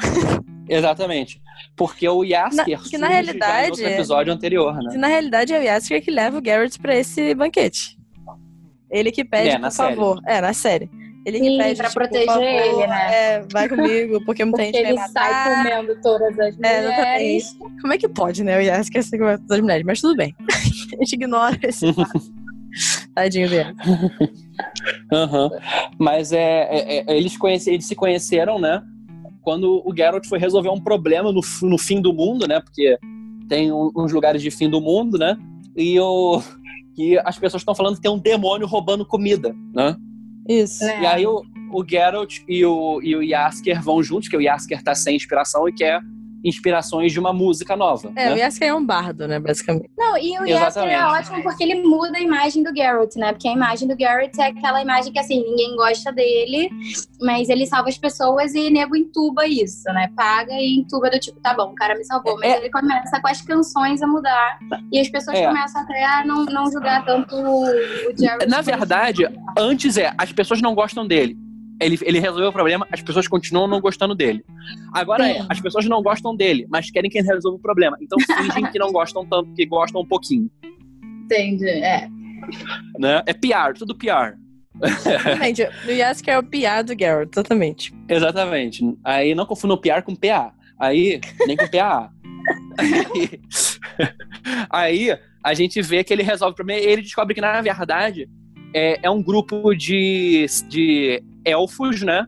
Exatamente. 0.70 1.41
Porque 1.76 2.07
o 2.07 2.24
Yasker 2.24 2.78
na, 2.78 2.89
que 2.89 2.97
na 2.97 3.07
realidade, 3.07 3.82
no 3.82 3.88
episódio 3.88 4.34
anterior, 4.34 4.76
né? 4.76 4.91
Que 4.91 4.97
na 4.97 5.07
realidade 5.07 5.53
é 5.53 5.59
o 5.59 5.63
Yasker 5.63 6.03
que 6.03 6.11
leva 6.11 6.39
o 6.39 6.43
Geralt 6.43 6.78
para 6.80 6.95
esse 6.95 7.34
banquete. 7.34 7.97
Ele 8.89 9.11
que 9.11 9.24
pede, 9.24 9.49
é, 9.49 9.59
por 9.59 9.72
favor. 9.72 10.20
Série. 10.22 10.38
É, 10.38 10.41
na 10.41 10.53
série. 10.53 10.89
Ele 11.26 11.39
que 11.39 11.45
Sim, 11.45 11.57
pede, 11.57 11.76
pra 11.76 11.88
tipo, 11.89 11.99
proteger 11.99 12.26
favor, 12.26 12.43
ele, 12.43 12.88
né? 12.88 13.09
É, 13.11 13.45
vai 13.51 13.68
comigo, 13.68 14.24
porque 14.26 14.45
muita 14.45 14.63
porque 14.63 14.78
gente 14.78 14.89
ele 14.91 15.07
sai 15.09 15.55
comendo 15.55 16.01
todas 16.01 16.39
as 16.39 16.57
é, 16.63 16.82
mulheres. 16.82 17.57
Como 17.82 17.93
é 17.93 17.97
que 17.97 18.07
pode, 18.07 18.43
né? 18.43 18.57
O 18.57 18.61
Yasker 18.61 19.03
ser 19.03 19.18
comendo 19.18 19.39
todas 19.39 19.57
as 19.57 19.61
mulheres, 19.61 19.86
mas 19.86 19.99
tudo 19.99 20.15
bem. 20.15 20.34
a 20.49 21.03
gente 21.03 21.13
ignora 21.13 21.59
esse 21.63 21.86
Tadinho 23.18 23.49
dele. 23.49 23.74
uhum. 25.11 25.49
Mas 25.97 26.32
é, 26.32 26.68
é, 26.70 26.97
é, 26.99 27.18
eles, 27.18 27.36
conhece, 27.36 27.72
eles 27.72 27.88
se 27.88 27.95
conheceram, 27.95 28.59
né? 28.59 28.84
Quando 29.41 29.82
o 29.84 29.95
Geralt 29.95 30.28
foi 30.28 30.38
resolver 30.38 30.70
um 30.70 30.80
problema 30.80 31.32
no, 31.32 31.41
no 31.63 31.78
fim 31.80 31.99
do 31.99 32.13
mundo, 32.13 32.47
né? 32.47 32.59
Porque 32.59 32.95
tem 33.49 33.72
um, 33.72 33.91
uns 33.95 34.13
lugares 34.13 34.39
de 34.39 34.51
fim 34.51 34.70
do 34.70 34.80
mundo, 34.80 35.18
né? 35.18 35.36
E 35.76 35.99
o, 35.99 36.43
que 36.93 37.18
as 37.26 37.39
pessoas 37.39 37.61
estão 37.61 37.74
falando 37.74 37.95
que 37.95 38.01
tem 38.03 38.11
um 38.11 38.20
demônio 38.20 38.68
roubando 38.68 39.03
comida, 39.03 39.55
né? 39.74 39.95
Isso. 40.47 40.84
E 40.84 41.05
aí 41.07 41.26
o, 41.26 41.41
o 41.74 41.84
Geralt 41.84 42.41
e 42.47 42.63
o, 42.63 43.01
e 43.01 43.15
o 43.15 43.24
Yasker 43.24 43.82
vão 43.82 44.03
juntos, 44.03 44.30
que 44.30 44.38
o 44.38 44.41
Yasker 44.41 44.84
tá 44.84 44.93
sem 44.93 45.15
inspiração 45.15 45.68
e 45.68 45.74
quer 45.74 46.01
inspirações 46.44 47.12
de 47.12 47.20
uma 47.20 47.34
música 47.34 47.76
nova. 47.76 48.12
É, 48.16 48.30
né? 48.30 48.34
o 48.34 48.38
Yasker 48.38 48.68
é 48.68 48.74
um 48.74 48.86
bardo, 48.86 49.28
né, 49.28 49.40
basicamente. 49.40 49.90
Não, 49.98 50.18
e 50.18 50.38
o 50.40 50.46
Yasker 50.46 50.84
é 50.84 51.06
ótimo 51.06 51.44
porque 51.44 51.64
ele 51.64 51.84
muda 51.84 52.18
a 52.18 52.22
imagem 52.22 52.64
do 52.64 52.76
Geralt, 52.76 53.16
né? 53.16 53.32
Porque 53.32 53.48
a 53.48 53.54
imagem 53.54 53.88
do 53.88 53.98
Geralt 53.98 54.38
é 54.38 54.48
aquela 54.48 54.82
imagem 54.82 55.12
que, 55.12 55.20
assim, 55.20 55.44
ninguém 55.44 55.76
gosta 55.76 56.12
dele, 56.12 56.70
mas 57.22 57.50
ele 57.50 57.66
salva 57.66 57.90
as 57.90 57.98
pessoas 57.98 58.54
e 58.54 58.70
nego 58.70 58.96
entuba 58.96 59.48
isso, 59.48 59.84
né? 59.94 60.10
Paga 60.16 60.54
e 60.54 60.78
entuba 60.80 61.10
do 61.10 61.20
tipo, 61.20 61.40
tá 61.40 61.54
bom, 61.54 61.72
o 61.72 61.76
cara 61.76 61.96
me 61.96 62.04
salvou. 62.04 62.38
Mas 62.40 62.52
é, 62.52 62.58
ele 62.58 62.70
começa 62.70 63.20
com 63.20 63.28
as 63.28 63.42
canções 63.42 64.02
a 64.02 64.08
mudar 64.08 64.60
e 64.92 65.00
as 65.00 65.10
pessoas 65.10 65.38
é. 65.38 65.46
começam 65.46 65.82
até 65.82 66.06
a 66.06 66.26
não, 66.26 66.46
não 66.46 66.72
julgar 66.72 67.06
tanto 67.06 67.36
o, 67.36 67.64
o 67.64 68.18
Geralt. 68.18 68.48
Na 68.48 68.62
verdade, 68.62 69.28
antes 69.58 69.98
é, 69.98 70.14
as 70.18 70.32
pessoas 70.32 70.62
não 70.62 70.76
gostam 70.76 71.06
dele 71.08 71.47
ele, 71.80 71.97
ele 72.01 72.19
resolveu 72.19 72.49
o 72.49 72.53
problema, 72.53 72.88
as 72.91 73.01
pessoas 73.01 73.28
continuam 73.28 73.67
não 73.67 73.80
gostando 73.80 74.15
dele. 74.15 74.43
Agora 74.93 75.30
é, 75.30 75.45
as 75.49 75.59
pessoas 75.59 75.86
não 75.86 76.01
gostam 76.01 76.36
dele, 76.36 76.65
mas 76.69 76.89
querem 76.89 77.09
que 77.09 77.17
ele 77.17 77.28
resolva 77.28 77.57
o 77.57 77.61
problema. 77.61 77.97
Então 78.01 78.17
fingem 78.38 78.71
que 78.71 78.80
não 78.80 78.91
gostam 78.91 79.25
tanto, 79.25 79.53
que 79.53 79.65
gostam 79.65 80.01
um 80.01 80.05
pouquinho. 80.05 80.49
Entendi, 81.25 81.67
é. 81.67 82.07
Né? 82.97 83.21
É 83.25 83.34
PR, 83.34 83.78
tudo 83.78 83.95
PR. 83.95 84.38
Exatamente. 84.82 85.63
O 85.88 85.91
Yasker 85.91 86.34
é 86.34 86.39
o 86.39 86.43
PR 86.43 86.84
do 86.86 86.95
Garrett, 86.95 87.32
exatamente. 87.34 87.93
Exatamente. 88.07 88.97
Aí 89.03 89.36
não 89.36 89.45
confunda 89.45 89.73
o 89.73 89.78
PR 89.78 90.01
com 90.03 90.15
PA. 90.15 90.53
Aí, 90.80 91.19
nem 91.45 91.57
com 91.57 91.67
PA. 91.67 92.11
aí, 94.69 95.09
aí 95.11 95.19
a 95.43 95.53
gente 95.53 95.82
vê 95.82 96.03
que 96.03 96.13
ele 96.13 96.23
resolve 96.23 96.53
o 96.53 96.55
problema 96.55 96.82
e 96.82 96.86
ele 96.86 97.01
descobre 97.01 97.34
que, 97.34 97.41
na 97.41 97.61
verdade, 97.61 98.30
é, 98.73 98.99
é 99.01 99.09
um 99.09 99.21
grupo 99.21 99.73
de, 99.73 100.45
de 100.67 101.23
elfos, 101.50 102.02
né? 102.02 102.28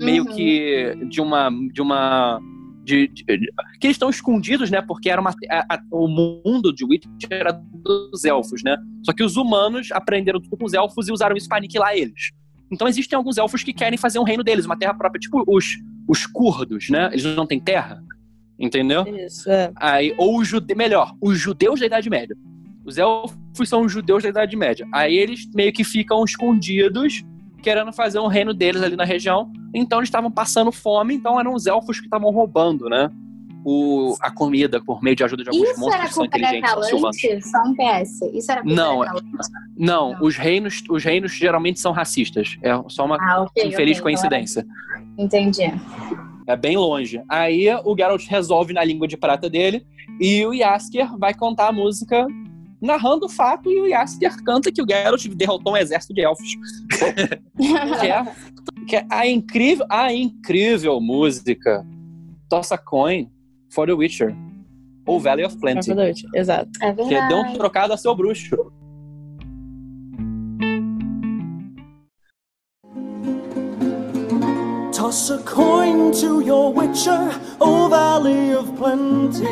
Meio 0.00 0.24
uhum. 0.24 0.34
que 0.34 0.96
de 1.08 1.20
uma. 1.20 1.50
De 1.72 1.80
uma 1.80 2.40
de, 2.84 3.06
de, 3.08 3.24
que 3.24 3.86
eles 3.86 3.94
estão 3.94 4.10
escondidos, 4.10 4.70
né? 4.70 4.82
Porque 4.82 5.08
era 5.08 5.20
uma, 5.20 5.30
a, 5.48 5.74
a, 5.74 5.82
o 5.92 6.08
mundo 6.08 6.72
de 6.72 6.84
Witcher 6.84 7.28
era 7.30 7.52
dos 7.52 8.24
elfos, 8.24 8.62
né? 8.64 8.76
Só 9.04 9.12
que 9.12 9.22
os 9.22 9.36
humanos 9.36 9.90
aprenderam 9.92 10.40
tudo 10.40 10.56
com 10.56 10.64
os 10.64 10.74
elfos 10.74 11.08
e 11.08 11.12
usaram 11.12 11.36
isso 11.36 11.48
para 11.48 11.58
aniquilar 11.58 11.94
eles. 11.94 12.32
Então 12.70 12.88
existem 12.88 13.16
alguns 13.16 13.36
elfos 13.36 13.62
que 13.62 13.72
querem 13.72 13.98
fazer 13.98 14.18
um 14.18 14.24
reino 14.24 14.42
deles, 14.42 14.64
uma 14.64 14.78
terra 14.78 14.94
própria, 14.94 15.20
tipo 15.20 15.44
os, 15.46 15.78
os 16.08 16.26
curdos, 16.26 16.88
né? 16.88 17.10
Eles 17.12 17.24
não 17.36 17.46
têm 17.46 17.60
terra, 17.60 18.02
entendeu? 18.58 19.04
Isso, 19.06 19.50
é. 19.50 19.70
Aí, 19.76 20.14
ou 20.16 20.38
os 20.38 20.48
judeus, 20.48 20.76
melhor, 20.76 21.14
os 21.20 21.38
judeus 21.38 21.78
da 21.78 21.86
Idade 21.86 22.08
Média. 22.10 22.34
Os 22.84 22.98
elfos 22.98 23.68
são 23.68 23.82
os 23.82 23.92
judeus 23.92 24.22
da 24.22 24.30
Idade 24.30 24.56
Média. 24.56 24.88
Aí 24.92 25.16
eles 25.16 25.48
meio 25.54 25.72
que 25.72 25.84
ficam 25.84 26.24
escondidos 26.24 27.22
querendo 27.62 27.92
fazer 27.92 28.18
um 28.18 28.26
reino 28.26 28.52
deles 28.52 28.82
ali 28.82 28.96
na 28.96 29.04
região. 29.04 29.50
Então 29.74 29.98
eles 29.98 30.08
estavam 30.08 30.30
passando 30.30 30.72
fome, 30.72 31.14
então 31.14 31.38
eram 31.38 31.54
os 31.54 31.66
elfos 31.66 31.98
que 31.98 32.06
estavam 32.06 32.30
roubando, 32.30 32.88
né? 32.88 33.10
o, 33.64 34.16
a 34.20 34.30
comida 34.30 34.82
por 34.82 35.02
meio 35.02 35.16
de 35.16 35.24
ajuda 35.24 35.44
de 35.44 35.50
alguns 35.50 35.70
Isso 35.70 35.80
monstros 35.80 36.08
que 36.08 36.14
são 36.14 36.24
inteligentes. 36.24 36.70
Só 37.50 37.62
um 37.62 37.74
PS. 37.74 38.22
Isso 38.34 38.52
era 38.52 38.62
não, 38.64 39.04
não, 39.04 39.14
não, 39.76 40.16
os 40.20 40.36
reinos, 40.36 40.82
os 40.88 41.04
reinos 41.04 41.32
geralmente 41.32 41.80
são 41.80 41.92
racistas. 41.92 42.56
É 42.62 42.72
só 42.88 43.04
uma 43.04 43.16
ah, 43.20 43.42
okay, 43.42 43.68
infeliz 43.68 43.98
okay, 43.98 44.02
coincidência. 44.02 44.66
Entendi. 45.16 45.72
É 46.46 46.56
bem 46.56 46.76
longe. 46.76 47.22
Aí 47.28 47.68
o 47.84 47.96
Geralt 47.96 48.26
resolve 48.26 48.72
na 48.72 48.82
língua 48.82 49.06
de 49.06 49.16
prata 49.16 49.48
dele 49.48 49.86
e 50.20 50.44
o 50.44 50.52
Yasker 50.52 51.16
vai 51.16 51.32
contar 51.32 51.68
a 51.68 51.72
música 51.72 52.26
narrando 52.82 53.26
o 53.26 53.28
fato 53.28 53.70
e 53.70 53.80
o 53.80 53.86
Yasker 53.86 54.42
canta 54.42 54.72
que 54.72 54.82
o 54.82 54.86
Geralt 54.86 55.24
derrotou 55.28 55.74
um 55.74 55.76
exército 55.76 56.12
de 56.12 56.22
elfos. 56.22 56.48
que, 58.00 58.06
é, 58.08 58.24
que 58.88 58.96
é 58.96 59.06
a 59.08 59.26
incrível, 59.26 59.86
a 59.88 60.12
incrível 60.12 61.00
música 61.00 61.86
Toss 62.48 62.72
a 62.72 62.78
Coin 62.78 63.30
for 63.70 63.86
the 63.86 63.92
Witcher 63.92 64.34
ou 65.06 65.20
Valley 65.20 65.44
of 65.44 65.56
Plenty. 65.58 65.92
É 65.92 66.40
Exato. 66.40 66.70
É 66.80 66.92
que 66.92 67.28
deu 67.28 67.38
um 67.38 67.52
trocado 67.54 67.92
a 67.92 67.96
seu 67.96 68.14
bruxo. 68.14 68.72
Toss 74.92 75.30
a 75.30 75.38
coin 75.38 76.10
to 76.12 76.40
your 76.42 76.72
witcher, 76.72 77.32
oh 77.60 77.88
valley 77.88 78.54
of 78.54 78.70
plenty, 78.76 79.44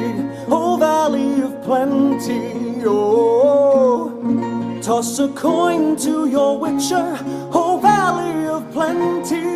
oh 0.49 0.77
valley 0.77 1.43
of 1.43 1.55
plenty, 1.65 2.70
oh. 2.87 4.81
Toss 4.83 5.19
a 5.19 5.29
coin 5.29 5.97
to 5.97 6.27
your 6.27 6.59
witcher, 6.59 7.19
oh 7.53 7.79
valley 7.83 8.49
of 8.49 8.65
plenty. 8.73 9.51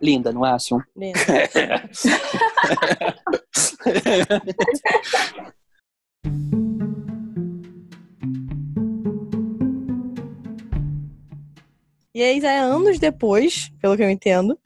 Linda, 0.00 0.32
não 0.32 0.46
é, 0.46 0.52
Assun? 0.52 0.80
Linda. 0.94 1.18
E 12.16 12.22
aí, 12.22 12.42
é 12.42 12.60
anos 12.60 12.98
depois, 12.98 13.70
pelo 13.78 13.94
que 13.94 14.02
eu 14.02 14.08
entendo, 14.08 14.58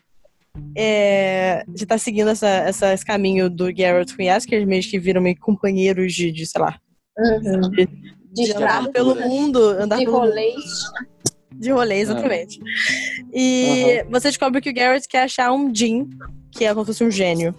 é, 0.76 1.64
já 1.74 1.86
tá 1.86 1.98
seguindo 1.98 2.28
essa, 2.28 2.48
essa, 2.48 2.92
esse 2.92 3.04
caminho 3.04 3.48
do 3.48 3.74
Garrett 3.74 4.14
com 4.16 4.22
Yasker, 4.22 4.66
meio 4.66 4.82
que 4.82 4.98
viram 4.98 5.20
meio 5.20 5.38
companheiros 5.38 6.12
de, 6.14 6.30
de 6.30 6.46
sei 6.46 6.60
lá. 6.60 6.78
Uhum. 7.18 7.70
De, 7.70 7.86
de, 8.32 8.44
de 8.44 8.52
andar 8.52 8.88
pelo 8.88 9.14
mundo. 9.14 9.60
Andar 9.60 9.98
de 9.98 10.04
pelo 10.04 10.18
rolês. 10.18 10.54
Mundo. 10.54 11.10
De 11.52 11.70
rolê, 11.70 11.96
exatamente. 11.96 12.58
Uhum. 12.58 13.30
E 13.32 14.02
uhum. 14.04 14.10
você 14.10 14.28
descobre 14.28 14.60
que 14.60 14.70
o 14.70 14.74
Garrett 14.74 15.06
quer 15.06 15.24
achar 15.24 15.52
um 15.52 15.74
Jin, 15.74 16.08
que 16.50 16.64
é 16.64 16.72
como 16.72 16.84
se 16.84 16.92
fosse 16.92 17.04
um 17.04 17.10
gênio, 17.10 17.54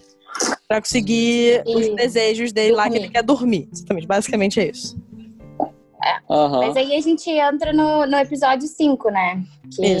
pra 0.66 0.80
conseguir 0.80 1.62
e... 1.66 1.76
os 1.76 1.94
desejos 1.94 2.52
dele 2.52 2.70
dormir. 2.70 2.82
lá, 2.82 2.90
que 2.90 2.96
ele 2.96 3.08
quer 3.10 3.22
dormir. 3.22 3.68
Exatamente, 3.72 4.06
basicamente 4.06 4.60
é 4.60 4.70
isso. 4.70 4.96
É. 6.04 6.18
Uhum. 6.28 6.66
Mas 6.66 6.76
aí 6.76 6.96
a 6.96 7.00
gente 7.00 7.30
entra 7.30 7.72
no, 7.72 8.06
no 8.06 8.16
episódio 8.16 8.66
5, 8.66 9.10
né? 9.10 9.44
Que, 9.70 9.96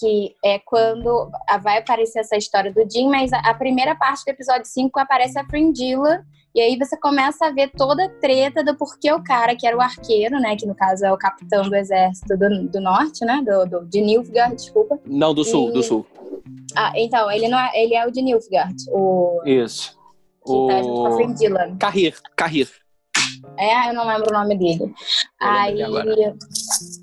que 0.00 0.34
é 0.42 0.58
quando 0.58 1.30
vai 1.62 1.78
aparecer 1.78 2.20
essa 2.20 2.36
história 2.36 2.72
do 2.72 2.90
Jim, 2.90 3.08
mas 3.08 3.30
a, 3.32 3.52
primeira 3.52 3.94
parte 3.94 4.24
do 4.24 4.30
episódio 4.30 4.64
5 4.64 4.98
aparece 4.98 5.38
a 5.38 5.44
Fringilla. 5.44 6.24
E 6.54 6.60
aí 6.60 6.76
você 6.76 6.96
começa 6.96 7.46
a 7.46 7.52
ver 7.52 7.70
toda 7.76 8.06
a 8.06 8.08
treta 8.08 8.64
do 8.64 8.74
porquê 8.76 9.12
o 9.12 9.22
cara, 9.22 9.54
que 9.54 9.66
era 9.66 9.76
o 9.76 9.80
arqueiro, 9.80 10.40
né? 10.40 10.56
Que 10.56 10.66
no 10.66 10.74
caso 10.74 11.04
é 11.04 11.12
o 11.12 11.18
capitão 11.18 11.68
do 11.68 11.76
exército 11.76 12.36
do, 12.36 12.66
do 12.66 12.80
norte, 12.80 13.24
né? 13.24 13.40
Do, 13.44 13.66
do, 13.66 13.86
de 13.86 14.00
Nilfgaard, 14.00 14.56
desculpa. 14.56 14.98
Não, 15.04 15.34
do 15.34 15.44
sul, 15.44 15.68
e... 15.68 15.72
do 15.74 15.82
sul. 15.82 16.06
Ah, 16.74 16.92
então, 16.96 17.30
ele, 17.30 17.46
não 17.46 17.58
é, 17.58 17.70
ele 17.74 17.94
é 17.94 18.04
o 18.06 18.10
de 18.10 18.22
Nilfgaard. 18.22 18.74
O... 18.88 19.42
Isso. 19.44 19.96
Que 20.44 20.52
o... 20.52 20.66
tá 20.66 20.82
junto 20.82 20.94
com 20.94 21.06
a 21.06 21.12
Fringilla. 21.12 21.76
Carrir, 21.78 22.16
Carrir. 22.34 22.68
É, 23.60 23.90
eu 23.90 23.94
não 23.94 24.06
lembro 24.06 24.30
o 24.30 24.32
nome 24.32 24.56
dele. 24.56 24.92
Aí. 25.38 25.78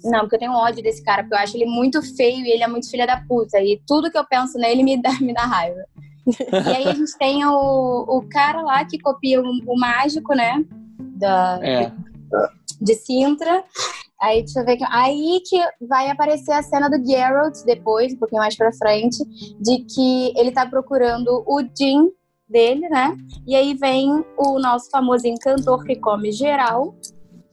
Não, 0.03 0.21
porque 0.21 0.35
eu 0.35 0.39
tenho 0.39 0.53
ódio 0.53 0.81
desse 0.81 1.03
cara, 1.03 1.21
porque 1.21 1.35
eu 1.35 1.39
acho 1.39 1.55
ele 1.55 1.67
muito 1.67 2.01
feio 2.15 2.43
e 2.45 2.49
ele 2.49 2.63
é 2.63 2.67
muito 2.67 2.89
filha 2.89 3.05
da 3.05 3.21
puta. 3.27 3.59
E 3.61 3.79
tudo 3.85 4.09
que 4.09 4.17
eu 4.17 4.25
penso 4.25 4.57
nele 4.57 4.83
me 4.83 4.99
dá, 4.99 5.11
me 5.21 5.33
dá 5.33 5.41
raiva. 5.41 5.85
e 6.25 6.75
aí 6.75 6.87
a 6.87 6.93
gente 6.93 7.17
tem 7.17 7.45
o, 7.45 8.05
o 8.07 8.27
cara 8.27 8.61
lá 8.61 8.83
que 8.83 8.97
copia 8.97 9.39
o, 9.39 9.45
o 9.45 9.79
mágico, 9.79 10.33
né? 10.33 10.65
Da, 10.99 11.59
é. 11.61 11.91
de, 12.81 12.95
Sintra. 12.95 13.63
Aí 14.19 14.43
deixa 14.43 14.59
eu 14.59 14.65
ver 14.65 14.73
aqui. 14.73 14.85
Aí 14.89 15.41
que 15.47 15.63
vai 15.87 16.09
aparecer 16.09 16.53
a 16.53 16.63
cena 16.63 16.89
do 16.89 17.05
Geralt 17.05 17.55
depois, 17.65 18.13
um 18.13 18.17
pouquinho 18.17 18.41
mais 18.41 18.55
pra 18.55 18.73
frente, 18.73 19.23
de 19.59 19.85
que 19.85 20.33
ele 20.35 20.51
tá 20.51 20.65
procurando 20.65 21.43
o 21.45 21.61
Jim 21.77 22.09
dele, 22.47 22.87
né? 22.89 23.15
E 23.45 23.55
aí 23.55 23.73
vem 23.73 24.23
o 24.37 24.59
nosso 24.59 24.89
famoso 24.89 25.27
encantor 25.27 25.83
que 25.83 25.95
come 25.95 26.31
geral 26.31 26.95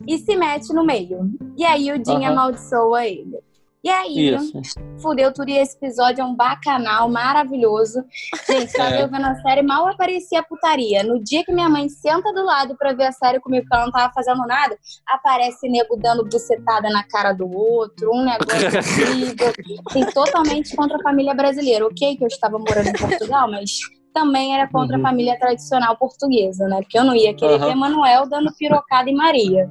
e 0.07 0.18
se 0.18 0.36
mete 0.36 0.72
no 0.72 0.84
meio. 0.84 1.30
E 1.57 1.64
aí 1.64 1.90
o 1.90 1.97
Jim 1.97 2.18
uhum. 2.18 2.26
amaldiçoa 2.26 3.07
ele. 3.07 3.42
E 3.84 3.90
aí, 3.90 4.34
Isso. 4.34 4.62
fudeu 4.99 5.30
tudo 5.30 5.51
e 5.51 5.59
esse 5.59 5.76
episódio 5.76 6.22
é 6.22 6.24
um 6.24 6.34
bacanal 6.34 7.07
maravilhoso. 7.07 8.03
Gente, 8.49 8.72
tava 8.72 8.95
é. 8.95 9.07
vendo 9.07 9.26
a 9.26 9.34
série, 9.42 9.61
mal 9.61 9.86
aparecia 9.86 10.40
a 10.40 10.42
putaria. 10.42 11.03
No 11.03 11.22
dia 11.22 11.45
que 11.45 11.53
minha 11.53 11.68
mãe 11.68 11.86
senta 11.90 12.32
do 12.32 12.42
lado 12.42 12.74
pra 12.78 12.95
ver 12.95 13.09
a 13.09 13.12
série 13.12 13.38
comigo, 13.40 13.66
que 13.68 13.74
ela 13.74 13.84
não 13.84 13.92
tava 13.92 14.11
fazendo 14.14 14.47
nada, 14.47 14.74
aparece 15.07 15.68
nego 15.68 15.99
dando 15.99 16.24
bucetada 16.24 16.88
na 16.88 17.05
cara 17.05 17.34
do 17.34 17.47
outro, 17.47 18.11
um 18.11 18.24
negócio 18.24 19.05
horrível. 19.05 19.53
Assim, 19.86 20.07
totalmente 20.14 20.74
contra 20.74 20.97
a 20.97 21.03
família 21.03 21.34
brasileira. 21.34 21.84
Ok 21.84 22.16
que 22.16 22.24
eu 22.24 22.28
estava 22.28 22.59
morando 22.59 22.88
em 22.88 22.92
Portugal, 22.95 23.51
mas 23.51 23.80
também 24.14 24.54
era 24.54 24.68
contra 24.68 24.96
uhum. 24.96 25.04
a 25.04 25.08
família 25.08 25.38
tradicional 25.38 25.96
portuguesa, 25.96 26.68
né? 26.68 26.76
Porque 26.80 26.96
eu 26.96 27.04
não 27.04 27.14
ia 27.14 27.34
querer 27.34 27.60
uhum. 27.60 27.68
ver 27.68 27.74
Manuel 27.74 28.26
dando 28.28 28.54
pirocada 28.54 29.10
em 29.10 29.14
Maria. 29.14 29.68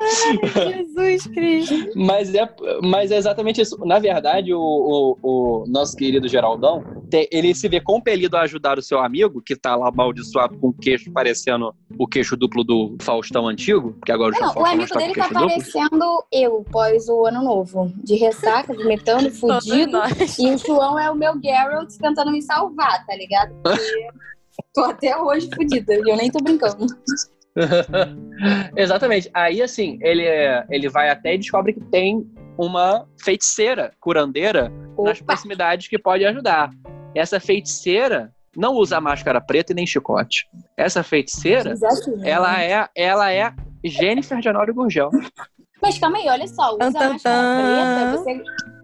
Ai, 0.00 0.74
Jesus 0.76 1.26
Cristo. 1.28 1.74
Mas 1.96 2.34
é, 2.34 2.48
mas 2.82 3.10
é 3.10 3.16
exatamente 3.16 3.60
isso. 3.60 3.78
Na 3.84 3.98
verdade, 3.98 4.52
o, 4.54 4.60
o, 4.60 5.18
o 5.22 5.64
nosso 5.66 5.96
querido 5.96 6.28
Geraldão, 6.28 6.84
ele 7.30 7.54
se 7.54 7.68
vê 7.68 7.80
compelido 7.80 8.36
a 8.36 8.42
ajudar 8.42 8.78
o 8.78 8.82
seu 8.82 8.98
amigo, 8.98 9.42
que 9.42 9.56
tá 9.56 9.74
lá 9.74 9.88
amaldiçoado 9.88 10.56
com 10.58 10.68
o 10.68 10.72
queixo 10.72 11.10
parecendo 11.12 11.74
o 11.98 12.06
queixo 12.06 12.36
duplo 12.36 12.62
do 12.62 12.96
Faustão 13.00 13.48
antigo, 13.48 13.96
que 14.04 14.12
agora 14.12 14.36
não, 14.38 14.52
o, 14.54 14.60
o 14.60 14.66
amigo 14.66 14.96
dele 14.96 15.14
tá 15.14 15.28
parecendo 15.28 16.24
eu, 16.32 16.64
pós 16.70 17.08
o 17.08 17.26
ano 17.26 17.42
novo. 17.42 17.92
De 18.04 18.16
ressaca, 18.16 18.74
vomitando, 18.74 19.30
fudido. 19.30 19.98
e 20.38 20.54
o 20.54 20.58
João 20.58 20.98
é 20.98 21.10
o 21.10 21.14
meu 21.14 21.40
Geralt 21.40 21.90
tentando 22.00 22.30
me 22.30 22.42
salvar, 22.42 23.04
tá 23.06 23.14
ligado? 23.16 23.54
Porque 23.62 24.08
tô 24.72 24.84
até 24.84 25.16
hoje 25.16 25.48
fodida, 25.54 25.94
e 25.94 26.10
eu 26.10 26.16
nem 26.16 26.30
tô 26.30 26.38
brincando. 26.42 26.86
Exatamente. 28.76 29.30
Aí, 29.34 29.62
assim, 29.62 29.98
ele, 30.02 30.24
ele 30.70 30.88
vai 30.88 31.10
até 31.10 31.34
e 31.34 31.38
descobre 31.38 31.72
que 31.72 31.80
tem 31.80 32.24
uma 32.56 33.06
feiticeira 33.22 33.92
curandeira 34.00 34.72
Opa. 34.96 35.10
nas 35.10 35.20
proximidades 35.20 35.88
que 35.88 35.98
pode 35.98 36.24
ajudar. 36.24 36.70
Essa 37.14 37.40
feiticeira 37.40 38.32
não 38.56 38.74
usa 38.74 39.00
máscara 39.00 39.40
preta 39.40 39.72
e 39.72 39.74
nem 39.74 39.86
chicote. 39.86 40.46
Essa 40.76 41.02
feiticeira, 41.02 41.74
ela 42.22 42.62
é, 42.62 42.88
ela 42.96 43.32
é 43.32 43.52
Jennifer 43.84 44.40
de 44.40 44.48
Honório 44.48 44.74
Gurgel. 44.74 45.10
Mas 45.80 45.98
calma 45.98 46.18
aí, 46.18 46.28
olha 46.28 46.46
só, 46.48 46.74
usa 46.74 46.90
máscara 46.90 47.16
preta, 47.16 48.16
você 48.16 48.42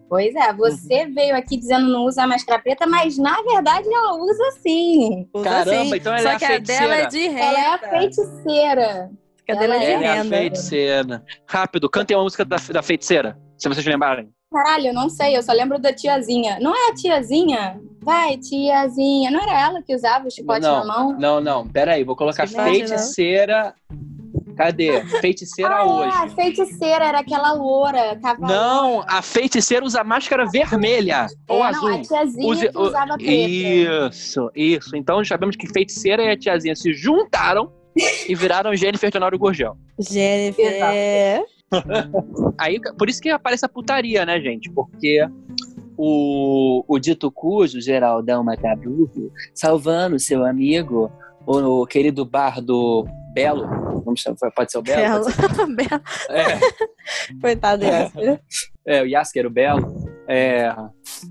Pois 0.09 0.35
é, 0.35 0.53
você 0.53 1.05
uhum. 1.05 1.15
veio 1.15 1.37
aqui 1.37 1.57
dizendo 1.57 1.89
não 1.89 2.05
usa 2.05 2.27
máscara 2.27 2.61
preta, 2.61 2.87
mas 2.87 3.17
na 3.19 3.41
verdade 3.43 3.89
ela 3.93 4.15
usa 4.15 4.51
sim. 4.61 5.29
Usa 5.33 5.45
Caramba, 5.45 5.85
sim. 5.85 5.97
então 5.97 6.15
ela 6.15 6.23
Só 6.23 6.29
é 6.29 6.35
a 6.35 6.39
que 6.39 6.45
a 6.45 6.59
dela 6.59 6.95
é 6.95 7.07
de 7.07 7.29
renda. 7.29 7.41
Ela 7.41 7.59
é 7.59 7.67
a 7.67 7.79
feiticeira. 7.79 9.11
A 9.49 9.55
dela 9.55 9.75
é 9.75 9.79
de 9.79 9.85
ela 9.85 9.99
renda. 10.01 10.07
é 10.07 10.19
a 10.19 10.25
feiticeira. 10.25 11.25
Rápido, 11.47 11.91
cantem 11.91 12.17
uma 12.17 12.25
música 12.25 12.45
da, 12.45 12.57
da 12.57 12.83
feiticeira, 12.83 13.39
se 13.57 13.69
vocês 13.69 13.85
lembrarem. 13.87 14.31
Caralho, 14.53 14.87
eu 14.87 14.95
não 14.95 15.09
sei, 15.09 15.37
eu 15.37 15.43
só 15.43 15.53
lembro 15.53 15.81
da 15.81 15.93
tiazinha. 15.93 16.59
Não 16.61 16.73
é 16.73 16.91
a 16.91 16.95
tiazinha? 16.95 17.81
Vai, 18.01 18.37
tiazinha. 18.37 19.29
Não 19.29 19.43
era 19.43 19.61
ela 19.61 19.83
que 19.83 19.93
usava 19.93 20.29
o 20.29 20.31
chicote 20.31 20.61
não, 20.61 20.79
na 20.79 20.85
mão? 20.85 21.19
Não, 21.19 21.41
não, 21.41 21.67
peraí, 21.67 22.05
vou 22.05 22.15
colocar 22.15 22.47
feiticeira. 22.47 23.75
Cadê? 24.57 25.05
Feiticeira 25.21 25.77
ah, 25.77 25.85
hoje. 25.85 26.17
É, 26.17 26.19
a 26.25 26.29
feiticeira 26.29 27.05
era 27.05 27.19
aquela 27.21 27.53
loura, 27.53 28.17
cavalo. 28.21 28.53
Não, 28.53 29.05
a 29.07 29.21
feiticeira 29.23 29.85
usa 29.85 30.05
máscara 30.05 30.47
vermelha 30.47 31.27
é, 31.49 31.53
ou 31.53 31.59
não, 31.59 31.65
azul. 31.65 31.95
a 31.95 32.03
tiazinha 32.03 32.49
Use, 32.49 32.69
que 32.69 32.79
usava 32.79 33.17
preta. 33.17 33.33
Isso, 33.33 34.51
isso. 34.55 34.97
Então 34.97 35.25
sabemos 35.25 35.57
que 35.57 35.67
feiticeira 35.67 36.25
e 36.25 36.31
a 36.31 36.37
tiazinha 36.37 36.77
se 36.77 36.93
juntaram 36.93 37.73
e 38.29 38.35
viraram 38.35 38.75
Jennifer 38.75 39.11
Tenório 39.11 39.39
Gorgel. 39.39 39.77
Jennifer. 39.99 41.45
Aí, 42.59 42.81
por 42.97 43.09
isso 43.09 43.21
que 43.21 43.31
aparece 43.31 43.65
a 43.65 43.69
putaria, 43.69 44.25
né, 44.25 44.41
gente? 44.41 44.71
Porque 44.71 45.27
o, 45.97 46.85
o 46.87 46.99
dito 46.99 47.31
cujo, 47.31 47.81
Geraldão 47.81 48.45
Macabruro, 48.45 49.33
salvando 49.53 50.19
seu 50.19 50.45
amigo, 50.45 51.11
o 51.47 51.87
querido 51.87 52.25
bardo 52.25 53.07
Belo. 53.35 54.05
Pode 54.55 54.71
ser 54.71 54.79
o 54.79 54.83
Belo? 54.83 55.25
Belo. 55.25 55.27
Belo. 55.77 56.03
É. 56.31 56.59
Coitado 57.41 57.85
Yasker. 57.85 58.41
É, 58.87 59.03
o 59.03 59.07
Yasker, 59.07 59.47
o 59.47 59.51
Belo. 59.51 59.95
É, 60.29 60.75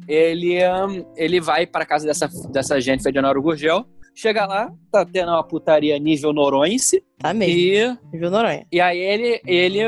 ele, 0.08 0.60
um, 0.68 1.14
ele 1.16 1.39
vai 1.39 1.66
para 1.66 1.86
casa 1.86 2.06
dessa, 2.06 2.30
dessa 2.51 2.80
gente 2.82 3.08
Honório 3.18 3.41
Gurgel. 3.41 3.86
Chega 4.16 4.45
lá, 4.45 4.72
tá 4.91 5.04
tendo 5.06 5.30
uma 5.32 5.43
putaria 5.43 5.97
nível 5.97 6.34
noronhense. 6.34 7.04
Tá 7.18 7.34
mesmo. 7.34 7.58
E, 7.58 7.97
nível 8.12 8.30
Noronha. 8.30 8.68
E 8.72 8.80
aí 8.80 8.99
ele, 8.99 9.41
ele 9.47 9.82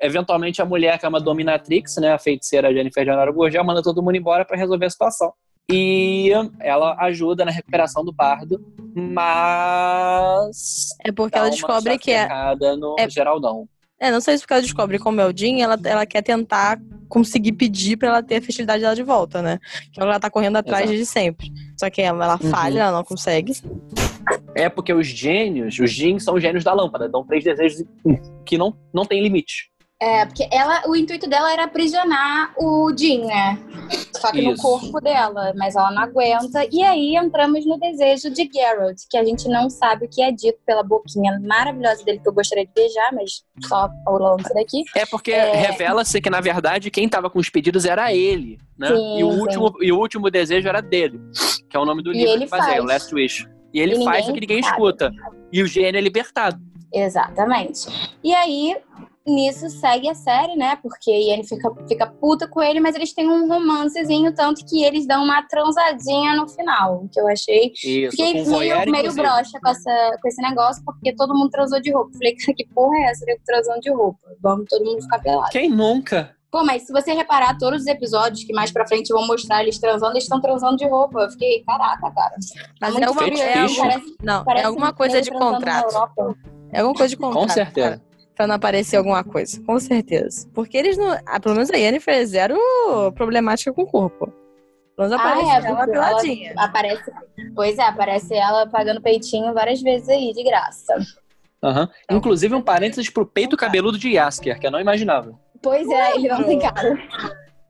eventualmente 0.00 0.60
a 0.60 0.64
mulher 0.66 0.98
que 0.98 1.06
é 1.06 1.08
uma 1.08 1.20
dominatrix, 1.20 1.96
né, 1.96 2.12
a 2.12 2.18
feiticeira 2.18 2.72
Jennifer 2.72 3.08
Honório 3.08 3.32
Gurgel, 3.32 3.64
manda 3.64 3.82
todo 3.82 4.02
mundo 4.02 4.16
embora 4.16 4.44
para 4.44 4.58
resolver 4.58 4.86
a 4.86 4.90
situação. 4.90 5.32
E 5.70 6.30
ela 6.60 6.96
ajuda 7.00 7.44
na 7.44 7.50
recuperação 7.50 8.04
do 8.04 8.12
bardo, 8.12 8.60
mas. 8.94 10.88
É 11.04 11.12
porque 11.12 11.38
ela 11.38 11.50
descobre 11.50 11.98
que 11.98 12.10
é. 12.10 12.28
no 12.76 12.96
é... 12.98 13.08
Geraldão. 13.08 13.68
É, 14.00 14.10
não 14.10 14.20
sei 14.20 14.36
se 14.36 14.42
porque 14.42 14.54
ela 14.54 14.62
descobre 14.62 14.98
como 14.98 15.20
é 15.20 15.26
o 15.26 15.36
Jean, 15.36 15.62
ela, 15.62 15.78
ela 15.84 16.06
quer 16.06 16.22
tentar 16.22 16.80
conseguir 17.06 17.52
pedir 17.52 17.98
para 17.98 18.08
ela 18.08 18.22
ter 18.22 18.36
a 18.36 18.40
fertilidade 18.40 18.80
dela 18.80 18.94
de 18.94 19.02
volta, 19.02 19.42
né? 19.42 19.58
Que 19.92 20.00
ela 20.00 20.18
tá 20.18 20.30
correndo 20.30 20.56
atrás 20.56 20.84
Exato. 20.84 20.98
de 20.98 21.04
sempre. 21.04 21.52
Só 21.78 21.90
que 21.90 22.00
ela, 22.00 22.24
ela 22.24 22.38
uhum. 22.42 22.50
falha, 22.50 22.80
ela 22.80 22.96
não 22.96 23.04
consegue. 23.04 23.52
É 24.54 24.68
porque 24.70 24.92
os 24.92 25.06
gênios, 25.06 25.78
os 25.78 25.92
Jeans 25.92 26.24
são 26.24 26.34
os 26.34 26.42
gênios 26.42 26.64
da 26.64 26.72
lâmpada, 26.72 27.08
dão 27.08 27.26
três 27.26 27.44
desejos 27.44 27.84
que 28.46 28.56
não, 28.56 28.74
não 28.92 29.04
tem 29.04 29.22
limite. 29.22 29.69
É, 30.02 30.24
porque 30.24 30.48
ela, 30.50 30.82
o 30.88 30.96
intuito 30.96 31.28
dela 31.28 31.52
era 31.52 31.64
aprisionar 31.64 32.54
o 32.56 32.90
Jean, 32.96 33.26
né? 33.26 33.58
Só 34.18 34.32
que 34.32 34.40
Isso. 34.40 34.50
no 34.50 34.56
corpo 34.56 34.98
dela, 34.98 35.52
mas 35.56 35.76
ela 35.76 35.90
não 35.90 36.02
aguenta. 36.02 36.66
E 36.72 36.82
aí 36.82 37.16
entramos 37.16 37.66
no 37.66 37.78
desejo 37.78 38.30
de 38.30 38.48
Geralt, 38.50 38.96
que 39.10 39.18
a 39.18 39.24
gente 39.24 39.46
não 39.46 39.68
sabe 39.68 40.06
o 40.06 40.08
que 40.08 40.22
é 40.22 40.32
dito 40.32 40.58
pela 40.64 40.82
boquinha 40.82 41.38
maravilhosa 41.40 42.02
dele, 42.02 42.18
que 42.18 42.26
eu 42.26 42.32
gostaria 42.32 42.64
de 42.64 42.72
beijar, 42.72 43.12
mas 43.12 43.44
só 43.66 43.90
ao 44.06 44.18
longo 44.18 44.42
daqui. 44.54 44.84
É 44.96 45.04
porque 45.04 45.32
é... 45.32 45.52
revela-se 45.54 46.18
que, 46.18 46.30
na 46.30 46.40
verdade, 46.40 46.90
quem 46.90 47.06
tava 47.06 47.28
com 47.28 47.38
os 47.38 47.50
pedidos 47.50 47.84
era 47.84 48.10
ele, 48.10 48.58
né? 48.78 48.88
Sim, 48.88 49.18
e, 49.18 49.24
o 49.24 49.28
último, 49.28 49.74
e 49.82 49.92
o 49.92 49.98
último 49.98 50.30
desejo 50.30 50.66
era 50.66 50.80
dele, 50.80 51.20
que 51.68 51.76
é 51.76 51.80
o 51.80 51.84
nome 51.84 52.02
do 52.02 52.10
livro 52.10 52.40
que 52.40 52.46
faz, 52.46 52.82
o 52.82 52.86
Last 52.86 53.14
Wish. 53.14 53.46
E 53.74 53.80
ele 53.80 54.00
e 54.00 54.04
faz 54.04 54.26
o 54.26 54.32
que 54.32 54.40
ninguém 54.40 54.62
sabe. 54.62 54.76
escuta. 54.76 55.12
E 55.52 55.62
o 55.62 55.66
gênio 55.66 55.98
é 55.98 56.00
libertado. 56.00 56.58
Exatamente. 56.92 57.86
E 58.22 58.34
aí, 58.34 58.76
nisso 59.34 59.68
segue 59.70 60.08
a 60.08 60.14
série, 60.14 60.56
né? 60.56 60.76
Porque 60.82 61.10
Ian 61.10 61.42
fica, 61.44 61.72
fica 61.86 62.06
puta 62.06 62.46
com 62.46 62.62
ele, 62.62 62.80
mas 62.80 62.94
eles 62.94 63.12
têm 63.12 63.28
um 63.28 63.48
romancezinho, 63.48 64.34
tanto 64.34 64.64
que 64.66 64.84
eles 64.84 65.06
dão 65.06 65.24
uma 65.24 65.42
transadinha 65.42 66.36
no 66.36 66.48
final, 66.48 67.08
que 67.12 67.20
eu 67.20 67.28
achei. 67.28 67.72
Isso, 67.72 68.10
Fiquei 68.10 68.44
meio, 68.44 68.90
meio 68.90 69.12
broxa 69.14 69.58
com, 69.62 69.70
essa, 69.70 70.18
com 70.20 70.28
esse 70.28 70.42
negócio, 70.42 70.82
porque 70.84 71.14
todo 71.14 71.34
mundo 71.34 71.50
transou 71.50 71.80
de 71.80 71.92
roupa. 71.92 72.12
Falei, 72.12 72.34
que 72.34 72.66
porra 72.74 72.96
é 72.98 73.10
essa? 73.10 73.24
Eu 73.28 73.38
transando 73.44 73.80
de 73.80 73.90
roupa. 73.90 74.18
Vamos 74.40 74.66
todo 74.68 74.84
mundo 74.84 75.02
ficar 75.02 75.18
pelado. 75.20 75.50
Quem 75.50 75.70
nunca? 75.70 76.34
Pô, 76.50 76.64
mas 76.64 76.82
se 76.82 76.92
você 76.92 77.12
reparar, 77.12 77.56
todos 77.58 77.82
os 77.82 77.86
episódios 77.86 78.42
que 78.42 78.52
mais 78.52 78.72
pra 78.72 78.86
frente 78.86 79.12
vão 79.12 79.24
mostrar 79.24 79.62
eles 79.62 79.78
transando, 79.78 80.12
eles 80.14 80.24
estão 80.24 80.40
transando 80.40 80.76
de 80.76 80.88
roupa. 80.88 81.20
Eu 81.20 81.30
fiquei, 81.30 81.62
caraca, 81.64 82.10
cara. 82.10 82.34
Mas 82.80 82.96
é 82.96 83.04
alguma, 83.04 83.24
é, 83.24 83.76
parece, 83.76 84.16
não, 84.20 84.44
parece 84.44 84.64
é 84.64 84.66
alguma 84.66 84.92
coisa 84.92 85.22
de 85.22 85.30
contrato. 85.30 85.94
É 86.72 86.80
alguma 86.80 86.96
coisa 86.96 87.08
de 87.08 87.16
contrato. 87.16 87.42
Com 87.42 87.48
certeza. 87.48 87.98
Cara 87.98 88.09
pra 88.40 88.46
não 88.46 88.54
aparecer 88.54 88.96
alguma 88.96 89.22
coisa. 89.22 89.62
Com 89.64 89.78
certeza. 89.78 90.48
Porque 90.54 90.78
eles 90.78 90.96
não. 90.96 91.10
Ah, 91.26 91.38
pelo 91.38 91.56
menos 91.56 91.70
a 91.70 91.76
Yennefer 91.76 92.14
é 92.14 92.24
zero 92.24 92.58
problemática 93.14 93.70
com 93.70 93.82
o 93.82 93.86
corpo. 93.86 94.32
Pelo 94.96 95.10
menos 95.10 95.12
aparece 95.12 95.50
ah, 95.50 95.60
é, 95.60 95.66
ela 95.66 95.86
peladinha. 95.86 96.50
Ela 96.52 96.64
aparece, 96.64 97.12
pois 97.54 97.78
é, 97.78 97.82
aparece 97.82 98.34
ela 98.34 98.66
pagando 98.66 99.02
peitinho 99.02 99.52
várias 99.52 99.82
vezes 99.82 100.08
aí, 100.08 100.32
de 100.32 100.42
graça. 100.42 100.94
Uhum. 101.62 101.86
Inclusive 102.10 102.54
um 102.54 102.62
parênteses 102.62 103.10
pro 103.10 103.26
peito 103.26 103.58
cabeludo 103.58 103.98
de 103.98 104.08
Yasker, 104.08 104.58
que 104.58 104.66
eu 104.66 104.70
não 104.70 104.80
imaginava. 104.80 105.38
Pois 105.62 105.86
é, 105.86 106.14
ele 106.14 106.28
não 106.28 106.42
tem 106.42 106.58
cara. 106.58 106.98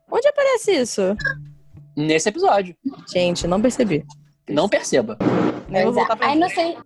Onde 0.09 0.29
aparece 0.29 0.71
isso? 0.71 1.17
Nesse 1.97 2.29
episódio. 2.29 2.77
Gente, 3.13 3.49
não 3.49 3.61
percebi. 3.61 4.05
Não 4.49 4.69
perceba. 4.69 5.19
Nem 5.69 5.83
vou 5.83 5.95
voltar 5.95 6.15
pra 6.15 6.29
Aí 6.29 6.39
não 6.39 6.49
sei. 6.49 6.77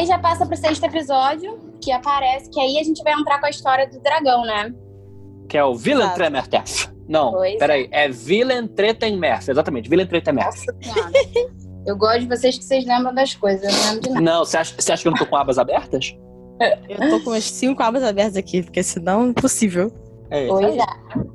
Aí 0.00 0.06
já 0.06 0.18
passa 0.18 0.46
pro 0.46 0.56
sexto 0.56 0.82
episódio, 0.82 1.60
que 1.78 1.92
aparece, 1.92 2.48
que 2.48 2.58
aí 2.58 2.78
a 2.78 2.82
gente 2.82 3.02
vai 3.02 3.12
entrar 3.12 3.38
com 3.38 3.44
a 3.44 3.50
história 3.50 3.86
do 3.86 4.00
dragão, 4.00 4.46
né? 4.46 4.72
Que 5.46 5.58
é 5.58 5.62
o 5.62 5.74
Villain 5.74 6.08
Tremertef. 6.14 6.88
Não, 7.06 7.32
pois 7.32 7.58
peraí. 7.58 7.86
É, 7.92 8.06
é 8.06 8.08
Villain 8.08 8.66
Tretenmerf, 8.66 9.50
exatamente. 9.50 9.90
Villain 9.90 10.06
Tretenmerf. 10.06 10.64
Eu 11.84 11.98
gosto 11.98 12.20
de 12.20 12.28
vocês 12.28 12.56
que 12.56 12.64
vocês 12.64 12.86
lembram 12.86 13.14
das 13.14 13.34
coisas, 13.34 13.62
eu 13.62 13.70
não 13.70 13.84
lembro 13.88 14.00
de 14.00 14.08
nada. 14.08 14.20
Não, 14.22 14.44
você 14.44 14.56
acha, 14.56 14.74
você 14.78 14.90
acha 14.90 15.02
que 15.02 15.08
eu 15.08 15.12
não 15.12 15.18
tô 15.18 15.26
com 15.26 15.36
abas 15.36 15.58
abertas? 15.58 16.16
Eu 16.88 17.10
tô 17.10 17.20
com 17.20 17.30
umas 17.30 17.44
cinco 17.44 17.82
abas 17.82 18.02
abertas 18.02 18.36
aqui, 18.36 18.62
porque 18.62 18.82
senão 18.82 19.24
é 19.24 19.28
impossível. 19.28 19.92
É 20.30 20.46
pois 20.46 20.76
é. 20.76 20.86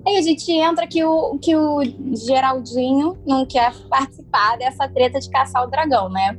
Aí 0.08 0.18
a 0.18 0.22
gente 0.22 0.52
entra 0.52 0.88
que 0.88 1.04
o, 1.04 1.38
que 1.40 1.56
o 1.56 1.82
Geraldinho 2.16 3.18
não 3.26 3.46
quer 3.46 3.74
participar 3.90 4.58
dessa 4.58 4.88
treta 4.88 5.20
de 5.20 5.30
caçar 5.30 5.64
o 5.64 5.68
dragão, 5.68 6.10
né? 6.10 6.38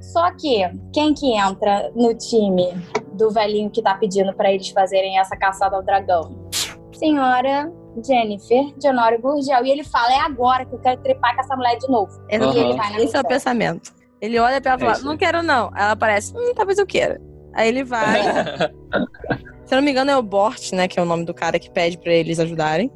Só 0.00 0.30
que 0.32 0.62
quem 0.92 1.12
que 1.12 1.34
entra 1.34 1.92
no 1.94 2.14
time 2.14 2.72
do 3.12 3.30
velhinho 3.30 3.70
que 3.70 3.82
tá 3.82 3.94
pedindo 3.94 4.32
para 4.32 4.52
eles 4.52 4.68
fazerem 4.70 5.18
essa 5.18 5.36
caçada 5.36 5.76
ao 5.76 5.82
dragão? 5.82 6.48
Senhora 6.94 7.70
Jennifer 8.04 8.72
de 8.78 8.88
Honório 8.88 9.20
Gurgel. 9.20 9.64
E 9.64 9.70
ele 9.70 9.84
fala: 9.84 10.12
é 10.12 10.20
agora 10.20 10.64
que 10.64 10.74
eu 10.74 10.78
quero 10.78 11.00
trepar 11.02 11.34
com 11.34 11.40
essa 11.40 11.56
mulher 11.56 11.76
de 11.76 11.88
novo. 11.88 12.12
Uhum. 12.32 13.02
Esse 13.02 13.16
é 13.16 13.20
o 13.20 13.24
pensamento. 13.24 13.92
Ele 14.20 14.38
olha 14.38 14.60
pra 14.60 14.72
ela 14.72 14.80
e 14.80 14.84
fala: 14.84 14.98
é 14.98 15.02
não 15.02 15.16
quero 15.16 15.42
não. 15.42 15.70
Ela 15.76 15.92
aparece: 15.92 16.34
hum, 16.36 16.52
talvez 16.54 16.78
eu 16.78 16.86
queira. 16.86 17.20
Aí 17.54 17.68
ele 17.68 17.84
vai. 17.84 18.22
Se 19.68 19.74
eu 19.74 19.76
não 19.76 19.84
me 19.84 19.90
engano, 19.90 20.10
é 20.10 20.16
o 20.16 20.22
Bort, 20.22 20.72
né? 20.72 20.88
Que 20.88 20.98
é 20.98 21.02
o 21.02 21.04
nome 21.04 21.26
do 21.26 21.34
cara 21.34 21.58
que 21.58 21.70
pede 21.70 21.98
pra 21.98 22.10
eles 22.10 22.40
ajudarem. 22.40 22.90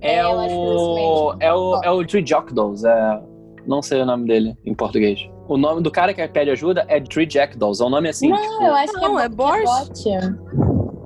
É, 0.00 0.16
é 0.16 0.26
o. 0.26 1.36
É 1.38 1.52
o, 1.52 1.80
é 1.82 1.90
o 1.90 2.06
Tree 2.06 2.24
Jackdaws. 2.24 2.84
É... 2.84 3.20
Não 3.66 3.82
sei 3.82 4.00
o 4.00 4.06
nome 4.06 4.26
dele 4.26 4.56
em 4.64 4.72
português. 4.72 5.28
O 5.46 5.58
nome 5.58 5.82
do 5.82 5.90
cara 5.90 6.14
que 6.14 6.26
pede 6.28 6.50
ajuda 6.50 6.86
é 6.88 6.98
Tree 7.02 7.26
Jackdaws. 7.26 7.82
É 7.82 7.84
um 7.84 7.90
nome 7.90 8.08
assim. 8.08 8.30
Não, 8.30 8.40
tipo... 8.40 8.62
eu 8.62 8.74
acho 8.74 8.92
que 8.94 9.00
não, 9.00 9.20
é, 9.20 9.26
é 9.26 9.28
Bort. 9.28 10.06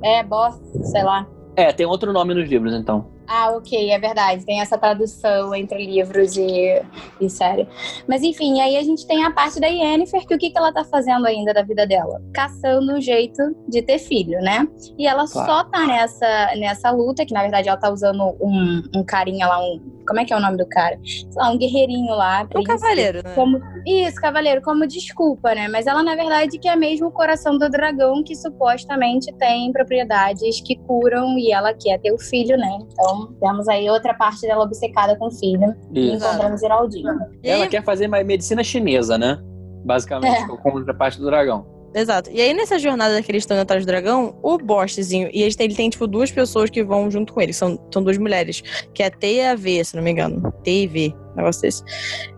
É 0.04 0.22
Bort, 0.22 0.61
sei 0.84 1.02
lá. 1.02 1.26
É, 1.56 1.72
tem 1.72 1.86
outro 1.86 2.12
nome 2.12 2.32
nos 2.32 2.48
livros, 2.48 2.72
então. 2.72 3.06
Ah, 3.33 3.53
ok, 3.53 3.93
é 3.93 3.97
verdade. 3.97 4.45
Tem 4.45 4.61
essa 4.61 4.76
tradução 4.76 5.55
entre 5.55 5.87
livros 5.87 6.37
e, 6.37 6.83
e 7.20 7.31
série. 7.31 7.68
Mas 8.09 8.24
enfim, 8.24 8.61
aí 8.61 8.76
a 8.76 8.83
gente 8.83 9.07
tem 9.07 9.24
a 9.24 9.31
parte 9.31 9.61
da 9.61 9.68
Yennefer, 9.68 10.26
que 10.26 10.35
o 10.35 10.39
que, 10.39 10.51
que 10.51 10.59
ela 10.59 10.72
tá 10.72 10.83
fazendo 10.83 11.24
ainda 11.26 11.55
da 11.55 11.62
vida 11.62 11.87
dela? 11.87 12.20
Caçando 12.35 12.93
um 12.93 13.01
jeito 13.01 13.41
de 13.68 13.83
ter 13.83 14.01
filho, 14.01 14.41
né? 14.41 14.66
E 14.99 15.07
ela 15.07 15.28
claro. 15.28 15.49
só 15.49 15.62
tá 15.62 15.87
nessa, 15.87 16.57
nessa 16.57 16.91
luta, 16.91 17.24
que 17.24 17.33
na 17.33 17.43
verdade 17.43 17.68
ela 17.68 17.78
tá 17.78 17.89
usando 17.89 18.35
um, 18.41 18.83
um 18.97 19.05
carinha 19.05 19.47
lá, 19.47 19.62
um. 19.62 19.81
Como 20.11 20.18
é 20.18 20.24
que 20.24 20.32
é 20.32 20.36
o 20.36 20.40
nome 20.40 20.56
do 20.56 20.66
cara? 20.66 20.98
Sei 21.04 21.28
lá, 21.36 21.52
um 21.52 21.56
guerreirinho 21.56 22.12
lá. 22.16 22.44
Um 22.52 22.64
cavaleiro, 22.64 23.22
né? 23.22 23.32
Como, 23.32 23.61
isso, 23.86 24.20
cavaleiro, 24.20 24.61
como 24.61 24.84
desculpa, 24.84 25.54
né? 25.54 25.68
Mas 25.68 25.86
ela, 25.86 26.02
na 26.02 26.16
verdade, 26.16 26.58
que 26.58 26.68
é 26.68 26.74
mesmo 26.74 27.06
o 27.06 27.12
coração 27.12 27.56
do 27.56 27.70
dragão, 27.70 28.24
que 28.24 28.34
supostamente 28.34 29.32
tem 29.34 29.70
propriedades 29.70 30.61
que 30.62 30.74
curam 30.80 31.38
e 31.38 31.52
ela 31.52 31.72
quer 31.72 32.00
ter 32.00 32.11
o 32.11 32.18
filho, 32.18 32.56
né? 32.58 32.78
Então 32.90 33.32
temos 33.40 33.68
aí 33.68 33.88
outra 33.88 34.12
parte 34.12 34.40
dela 34.40 34.64
obcecada 34.64 35.14
com 35.14 35.28
o 35.28 35.30
filho. 35.30 35.76
Isso. 35.94 36.14
E 36.14 36.16
encontramos 36.16 36.61
Geraldinho. 36.61 37.16
Ela 37.44 37.68
quer 37.68 37.84
fazer 37.84 38.08
medicina 38.08 38.64
chinesa, 38.64 39.16
né? 39.16 39.38
Basicamente, 39.84 40.42
é. 40.42 40.56
como 40.56 40.78
outra 40.78 40.92
parte 40.92 41.20
do 41.20 41.26
dragão. 41.26 41.80
Exato. 41.95 42.30
E 42.32 42.41
aí, 42.41 42.55
nessa 42.55 42.78
jornada 42.78 43.20
que 43.22 43.30
eles 43.30 43.43
estão 43.43 43.59
atrás 43.59 43.84
do 43.84 43.86
dragão, 43.86 44.38
o 44.43 44.57
Borstezinho, 44.59 45.28
e 45.32 45.43
ele 45.43 45.55
tem, 45.55 45.66
ele 45.66 45.74
tem, 45.74 45.91
tipo, 45.91 46.07
duas 46.07 46.30
pessoas 46.30 46.70
que 46.70 46.84
vão 46.84 47.11
junto 47.11 47.32
com 47.32 47.41
ele. 47.41 47.53
São, 47.53 47.78
são 47.93 48.03
duas 48.03 48.16
mulheres. 48.16 48.62
Que 48.95 49.03
é 49.03 49.11
T 49.11 49.34
e 49.34 49.45
a 49.45 49.55
V, 49.55 49.84
se 49.84 49.97
não 49.97 50.03
me 50.03 50.11
engano. 50.11 50.53
T 50.62 50.70
e 50.70 50.86
V, 50.86 51.14
negócio 51.36 51.62
desse. 51.62 51.82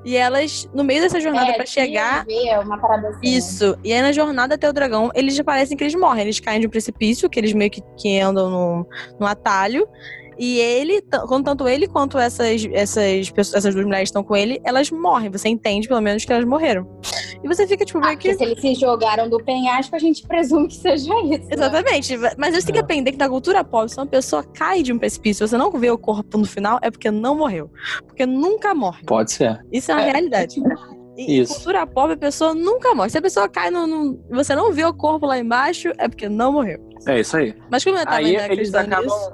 E 0.04 0.16
elas, 0.16 0.68
no 0.74 0.82
meio 0.82 1.02
dessa 1.02 1.20
jornada 1.20 1.50
é, 1.50 1.54
pra 1.54 1.66
chegar. 1.66 2.24
V 2.24 2.48
é 2.48 2.58
uma 2.58 2.78
parada 2.78 3.08
assim, 3.08 3.30
né? 3.30 3.36
Isso. 3.36 3.78
E 3.84 3.92
aí, 3.92 4.00
na 4.00 4.12
jornada 4.12 4.54
até 4.54 4.68
o 4.68 4.72
dragão, 4.72 5.10
eles 5.14 5.34
já 5.34 5.44
parecem 5.44 5.76
que 5.76 5.84
eles 5.84 5.94
morrem. 5.94 6.22
Eles 6.22 6.40
caem 6.40 6.60
de 6.60 6.66
um 6.66 6.70
precipício, 6.70 7.28
que 7.28 7.38
eles 7.38 7.52
meio 7.52 7.70
que, 7.70 7.82
que 7.98 8.18
andam 8.20 8.50
no, 8.50 8.86
no 9.20 9.26
atalho. 9.26 9.86
E 10.38 10.58
ele, 10.58 11.00
tanto 11.02 11.68
ele 11.68 11.86
quanto 11.86 12.18
essas, 12.18 12.66
essas, 12.72 13.30
pessoas, 13.30 13.56
essas 13.56 13.74
duas 13.74 13.86
mulheres 13.86 14.08
estão 14.08 14.22
com 14.22 14.36
ele, 14.36 14.60
elas 14.64 14.90
morrem. 14.90 15.30
Você 15.30 15.48
entende, 15.48 15.88
pelo 15.88 16.00
menos, 16.00 16.24
que 16.24 16.32
elas 16.32 16.44
morreram. 16.44 16.86
E 17.42 17.48
você 17.48 17.66
fica, 17.66 17.84
tipo, 17.84 18.00
meio 18.00 18.12
ah, 18.12 18.16
que. 18.16 18.34
Se 18.34 18.42
eles 18.42 18.60
se 18.60 18.74
jogaram 18.74 19.28
do 19.28 19.42
penhasco, 19.42 19.94
a 19.96 19.98
gente 19.98 20.26
presume 20.26 20.68
que 20.68 20.76
seja 20.76 21.12
isso. 21.20 21.28
Né? 21.28 21.48
Exatamente. 21.50 22.16
Né? 22.16 22.30
Mas 22.36 22.54
você 22.54 22.66
tem 22.66 22.74
que 22.74 22.80
aprender 22.80 23.12
que 23.12 23.18
na 23.18 23.28
cultura 23.28 23.64
pop, 23.64 23.90
se 23.90 23.98
uma 23.98 24.06
pessoa 24.06 24.42
cai 24.42 24.82
de 24.82 24.92
um 24.92 24.98
precipício 24.98 25.46
você 25.46 25.56
não 25.56 25.70
vê 25.72 25.90
o 25.90 25.98
corpo 25.98 26.38
no 26.38 26.44
final, 26.44 26.78
é 26.82 26.90
porque 26.90 27.10
não 27.10 27.36
morreu. 27.36 27.70
Porque 28.06 28.24
nunca 28.26 28.74
morre. 28.74 29.04
Pode 29.04 29.32
ser. 29.32 29.64
Isso 29.72 29.90
é 29.90 29.94
uma 29.94 30.02
é. 30.02 30.10
realidade. 30.12 30.60
Em 31.16 31.40
Isso. 31.40 31.54
cultura 31.54 31.86
pop, 31.86 32.12
a 32.12 32.16
pessoa 32.16 32.54
nunca 32.54 32.94
morre. 32.94 33.10
Se 33.10 33.18
a 33.18 33.22
pessoa 33.22 33.48
cai 33.48 33.70
no, 33.70 33.86
no, 33.86 34.24
Você 34.30 34.54
não 34.54 34.72
vê 34.72 34.84
o 34.84 34.94
corpo 34.94 35.26
lá 35.26 35.38
embaixo, 35.38 35.92
é 35.98 36.08
porque 36.08 36.28
não 36.28 36.52
morreu. 36.52 36.80
É 37.06 37.20
isso 37.20 37.36
aí. 37.36 37.54
Mas 37.70 37.84
como 37.84 37.98
eu 37.98 38.04
tava 38.04 38.16
aí 38.16 38.36
eles 38.36 38.74
acabam. 38.74 39.04
nisso, 39.04 39.32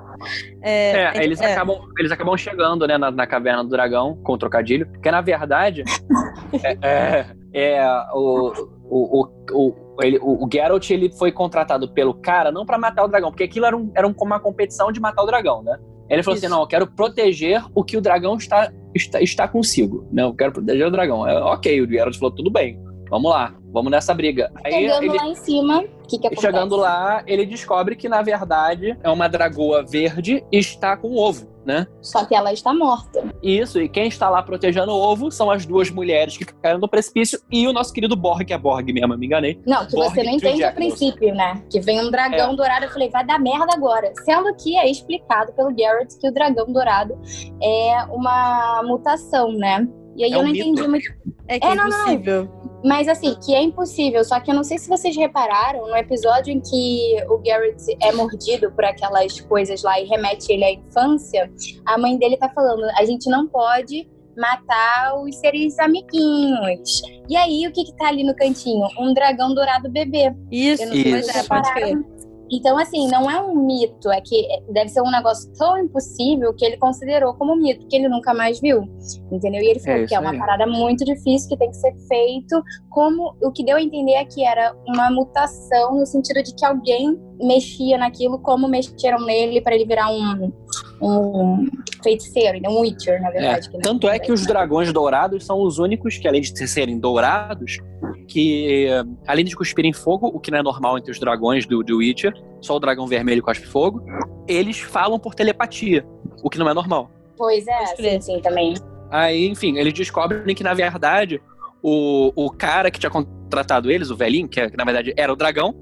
É, 0.62 1.18
é 1.18 1.24
eles, 1.24 1.40
é. 1.40 1.52
Acabam, 1.52 1.78
eles 1.98 2.10
acabam 2.10 2.36
chegando, 2.36 2.86
né, 2.86 2.98
na, 2.98 3.10
na, 3.10 3.26
caverna 3.26 3.62
do 3.62 3.70
dragão, 3.70 4.16
com 4.24 4.32
o 4.32 4.38
trocadilho, 4.38 4.86
porque 4.86 5.10
na 5.10 5.20
verdade 5.20 5.84
é, 6.64 6.78
é, 6.82 7.26
é, 7.52 7.86
o, 8.12 8.52
o, 8.84 9.20
o, 9.20 9.28
o 9.52 10.02
ele, 10.02 10.18
o, 10.18 10.44
o 10.44 10.48
Geralt 10.50 10.90
ele 10.90 11.12
foi 11.12 11.30
contratado 11.30 11.88
pelo 11.92 12.14
cara 12.14 12.50
não 12.50 12.64
para 12.64 12.78
matar 12.78 13.04
o 13.04 13.08
dragão, 13.08 13.30
porque 13.30 13.44
aquilo 13.44 13.66
era, 13.66 13.76
um, 13.76 13.90
era 13.94 14.06
uma 14.06 14.40
competição 14.40 14.90
de 14.90 15.00
matar 15.00 15.22
o 15.22 15.26
dragão, 15.26 15.62
né? 15.62 15.78
Ele 16.08 16.22
falou 16.22 16.36
assim, 16.36 16.46
Isso. 16.46 16.46
assim: 16.46 16.54
não, 16.54 16.62
eu 16.62 16.66
quero 16.66 16.86
proteger 16.86 17.62
o 17.74 17.84
que 17.84 17.96
o 17.96 18.00
dragão 18.00 18.36
está, 18.36 18.72
está, 18.94 19.20
está 19.20 19.48
consigo. 19.48 20.06
Não, 20.10 20.28
eu 20.28 20.34
quero 20.34 20.52
proteger 20.52 20.86
o 20.86 20.90
dragão. 20.90 21.26
É, 21.26 21.38
ok, 21.42 21.80
o 21.80 21.88
Geralt 21.88 22.16
falou: 22.16 22.34
tudo 22.34 22.50
bem, 22.50 22.80
vamos 23.10 23.30
lá, 23.30 23.54
vamos 23.72 23.90
nessa 23.90 24.14
briga. 24.14 24.50
Aí, 24.64 24.72
Chegando 24.72 25.04
ele, 25.04 25.16
lá 25.16 25.28
em 25.28 25.34
cima, 25.34 25.80
o 25.82 26.08
que, 26.08 26.18
que? 26.18 26.40
Chegando 26.40 26.76
lá, 26.76 27.22
ele 27.26 27.44
descobre 27.44 27.94
que, 27.94 28.08
na 28.08 28.22
verdade, 28.22 28.96
é 29.02 29.10
uma 29.10 29.28
dragoa 29.28 29.84
verde 29.84 30.42
e 30.50 30.58
está 30.58 30.96
com 30.96 31.14
ovo 31.14 31.57
né? 31.68 31.86
Só 32.00 32.24
que 32.24 32.34
ela 32.34 32.50
está 32.50 32.72
morta. 32.72 33.22
Isso, 33.42 33.78
e 33.78 33.90
quem 33.90 34.08
está 34.08 34.30
lá 34.30 34.42
protegendo 34.42 34.90
o 34.90 34.96
ovo 34.96 35.30
são 35.30 35.50
as 35.50 35.66
duas 35.66 35.90
mulheres 35.90 36.38
que 36.38 36.46
caíram 36.46 36.80
no 36.80 36.88
precipício 36.88 37.38
e 37.52 37.68
o 37.68 37.74
nosso 37.74 37.92
querido 37.92 38.16
Borg, 38.16 38.42
que 38.46 38.54
é 38.54 38.58
Borg 38.58 38.90
mesmo, 38.90 39.18
me 39.18 39.26
enganei. 39.26 39.60
Não, 39.66 39.86
que 39.86 39.94
Borg 39.94 40.14
você 40.14 40.22
não 40.22 40.32
entende 40.32 40.64
o 40.64 40.74
princípio, 40.74 41.34
né? 41.34 41.62
Que 41.70 41.78
vem 41.78 42.00
um 42.00 42.10
dragão 42.10 42.54
é. 42.54 42.56
dourado, 42.56 42.86
eu 42.86 42.90
falei, 42.90 43.10
vai 43.10 43.26
dar 43.26 43.38
merda 43.38 43.74
agora. 43.74 44.10
Sendo 44.24 44.54
que 44.56 44.78
é 44.78 44.90
explicado 44.90 45.52
pelo 45.52 45.74
Garrett 45.76 46.18
que 46.18 46.26
o 46.26 46.32
dragão 46.32 46.72
dourado 46.72 47.20
é 47.62 48.02
uma 48.10 48.82
mutação, 48.84 49.52
né? 49.52 49.86
E 50.16 50.24
aí 50.24 50.32
é 50.32 50.34
eu 50.34 50.40
um 50.40 50.44
não 50.44 50.50
mito. 50.50 50.66
entendi 50.66 50.88
muito. 50.88 51.14
É 51.46 51.60
que 51.60 51.66
é, 51.66 51.70
é 51.70 51.74
impossível. 51.74 52.44
Não, 52.44 52.62
não. 52.62 52.67
Mas 52.84 53.08
assim, 53.08 53.34
que 53.44 53.54
é 53.54 53.62
impossível. 53.62 54.24
Só 54.24 54.38
que 54.40 54.50
eu 54.50 54.54
não 54.54 54.64
sei 54.64 54.78
se 54.78 54.88
vocês 54.88 55.16
repararam, 55.16 55.88
no 55.88 55.96
episódio 55.96 56.52
em 56.52 56.60
que 56.60 57.16
o 57.28 57.38
Garrett 57.38 57.84
é 58.00 58.12
mordido 58.12 58.70
por 58.72 58.84
aquelas 58.84 59.40
coisas 59.40 59.82
lá 59.82 60.00
e 60.00 60.04
remete 60.04 60.52
ele 60.52 60.64
à 60.64 60.72
infância, 60.72 61.50
a 61.84 61.98
mãe 61.98 62.16
dele 62.16 62.36
tá 62.36 62.48
falando: 62.48 62.84
a 62.96 63.04
gente 63.04 63.28
não 63.28 63.46
pode 63.46 64.08
matar 64.36 65.20
os 65.20 65.34
seres 65.36 65.78
amiguinhos. 65.78 67.02
E 67.28 67.36
aí, 67.36 67.66
o 67.66 67.72
que 67.72 67.84
que 67.84 67.96
tá 67.96 68.08
ali 68.08 68.22
no 68.22 68.34
cantinho? 68.34 68.86
Um 68.98 69.12
dragão 69.12 69.52
dourado 69.52 69.90
bebê. 69.90 70.32
Isso, 70.50 70.82
eu 70.82 70.86
não 70.86 70.94
sei 70.94 71.18
isso. 71.18 71.32
Se 71.32 71.38
repararam. 71.38 72.17
Então, 72.50 72.78
assim, 72.78 73.08
não 73.08 73.30
é 73.30 73.40
um 73.40 73.54
mito, 73.54 74.10
é 74.10 74.20
que 74.20 74.46
deve 74.70 74.88
ser 74.88 75.02
um 75.02 75.10
negócio 75.10 75.52
tão 75.54 75.78
impossível 75.78 76.54
que 76.54 76.64
ele 76.64 76.76
considerou 76.76 77.34
como 77.34 77.56
mito, 77.56 77.86
que 77.86 77.96
ele 77.96 78.08
nunca 78.08 78.32
mais 78.32 78.60
viu. 78.60 78.82
Entendeu? 79.30 79.62
E 79.62 79.70
ele 79.70 79.80
falou 79.80 80.02
é 80.02 80.06
que 80.06 80.14
é 80.14 80.20
uma 80.20 80.30
aí. 80.30 80.38
parada 80.38 80.66
muito 80.66 81.04
difícil, 81.04 81.48
que 81.48 81.56
tem 81.56 81.70
que 81.70 81.76
ser 81.76 81.94
feito. 82.08 82.62
Como 82.90 83.34
o 83.42 83.52
que 83.52 83.64
deu 83.64 83.76
a 83.76 83.82
entender 83.82 84.14
é 84.14 84.24
que 84.24 84.44
era 84.44 84.74
uma 84.86 85.10
mutação 85.10 85.98
no 85.98 86.06
sentido 86.06 86.42
de 86.42 86.54
que 86.54 86.64
alguém 86.64 87.18
mexia 87.40 87.98
naquilo 87.98 88.38
como 88.38 88.66
mexeram 88.66 89.24
nele 89.24 89.60
para 89.60 89.74
ele 89.74 89.84
virar 89.84 90.10
um, 90.10 90.52
um 91.00 91.66
feiticeiro, 92.02 92.58
um 92.68 92.80
Witcher, 92.80 93.20
na 93.20 93.30
verdade. 93.30 93.70
É, 93.72 93.78
tanto 93.80 94.08
é 94.08 94.18
que 94.18 94.32
os 94.32 94.46
dragões 94.46 94.92
dourados 94.92 95.44
são 95.44 95.62
os 95.62 95.78
únicos 95.78 96.18
que, 96.18 96.26
além 96.26 96.40
de 96.40 96.66
serem 96.66 96.98
dourados, 96.98 97.78
que 98.26 98.88
além 99.26 99.44
de 99.44 99.56
cuspirem 99.56 99.92
fogo, 99.92 100.26
o 100.28 100.38
que 100.38 100.50
não 100.50 100.58
é 100.58 100.62
normal 100.62 100.98
entre 100.98 101.10
os 101.10 101.18
dragões 101.18 101.66
do, 101.66 101.82
do 101.82 101.98
Witcher, 101.98 102.32
só 102.60 102.76
o 102.76 102.80
dragão 102.80 103.06
vermelho 103.06 103.42
cospe 103.42 103.66
fogo, 103.66 104.04
eles 104.46 104.78
falam 104.78 105.18
por 105.18 105.34
telepatia, 105.34 106.04
o 106.42 106.50
que 106.50 106.58
não 106.58 106.68
é 106.68 106.74
normal. 106.74 107.10
Pois 107.36 107.66
é, 107.66 107.86
sim, 107.96 108.20
sim, 108.20 108.40
também. 108.40 108.74
Aí, 109.10 109.46
enfim, 109.46 109.78
eles 109.78 109.92
descobrem 109.92 110.54
que, 110.54 110.62
na 110.62 110.74
verdade, 110.74 111.40
o, 111.82 112.32
o 112.34 112.50
cara 112.50 112.90
que 112.90 112.98
tinha 112.98 113.10
contratado 113.10 113.90
eles, 113.90 114.10
o 114.10 114.16
velhinho, 114.16 114.48
que, 114.48 114.60
é, 114.60 114.68
que 114.68 114.76
na 114.76 114.84
verdade 114.84 115.14
era 115.16 115.32
o 115.32 115.36
dragão, 115.36 115.74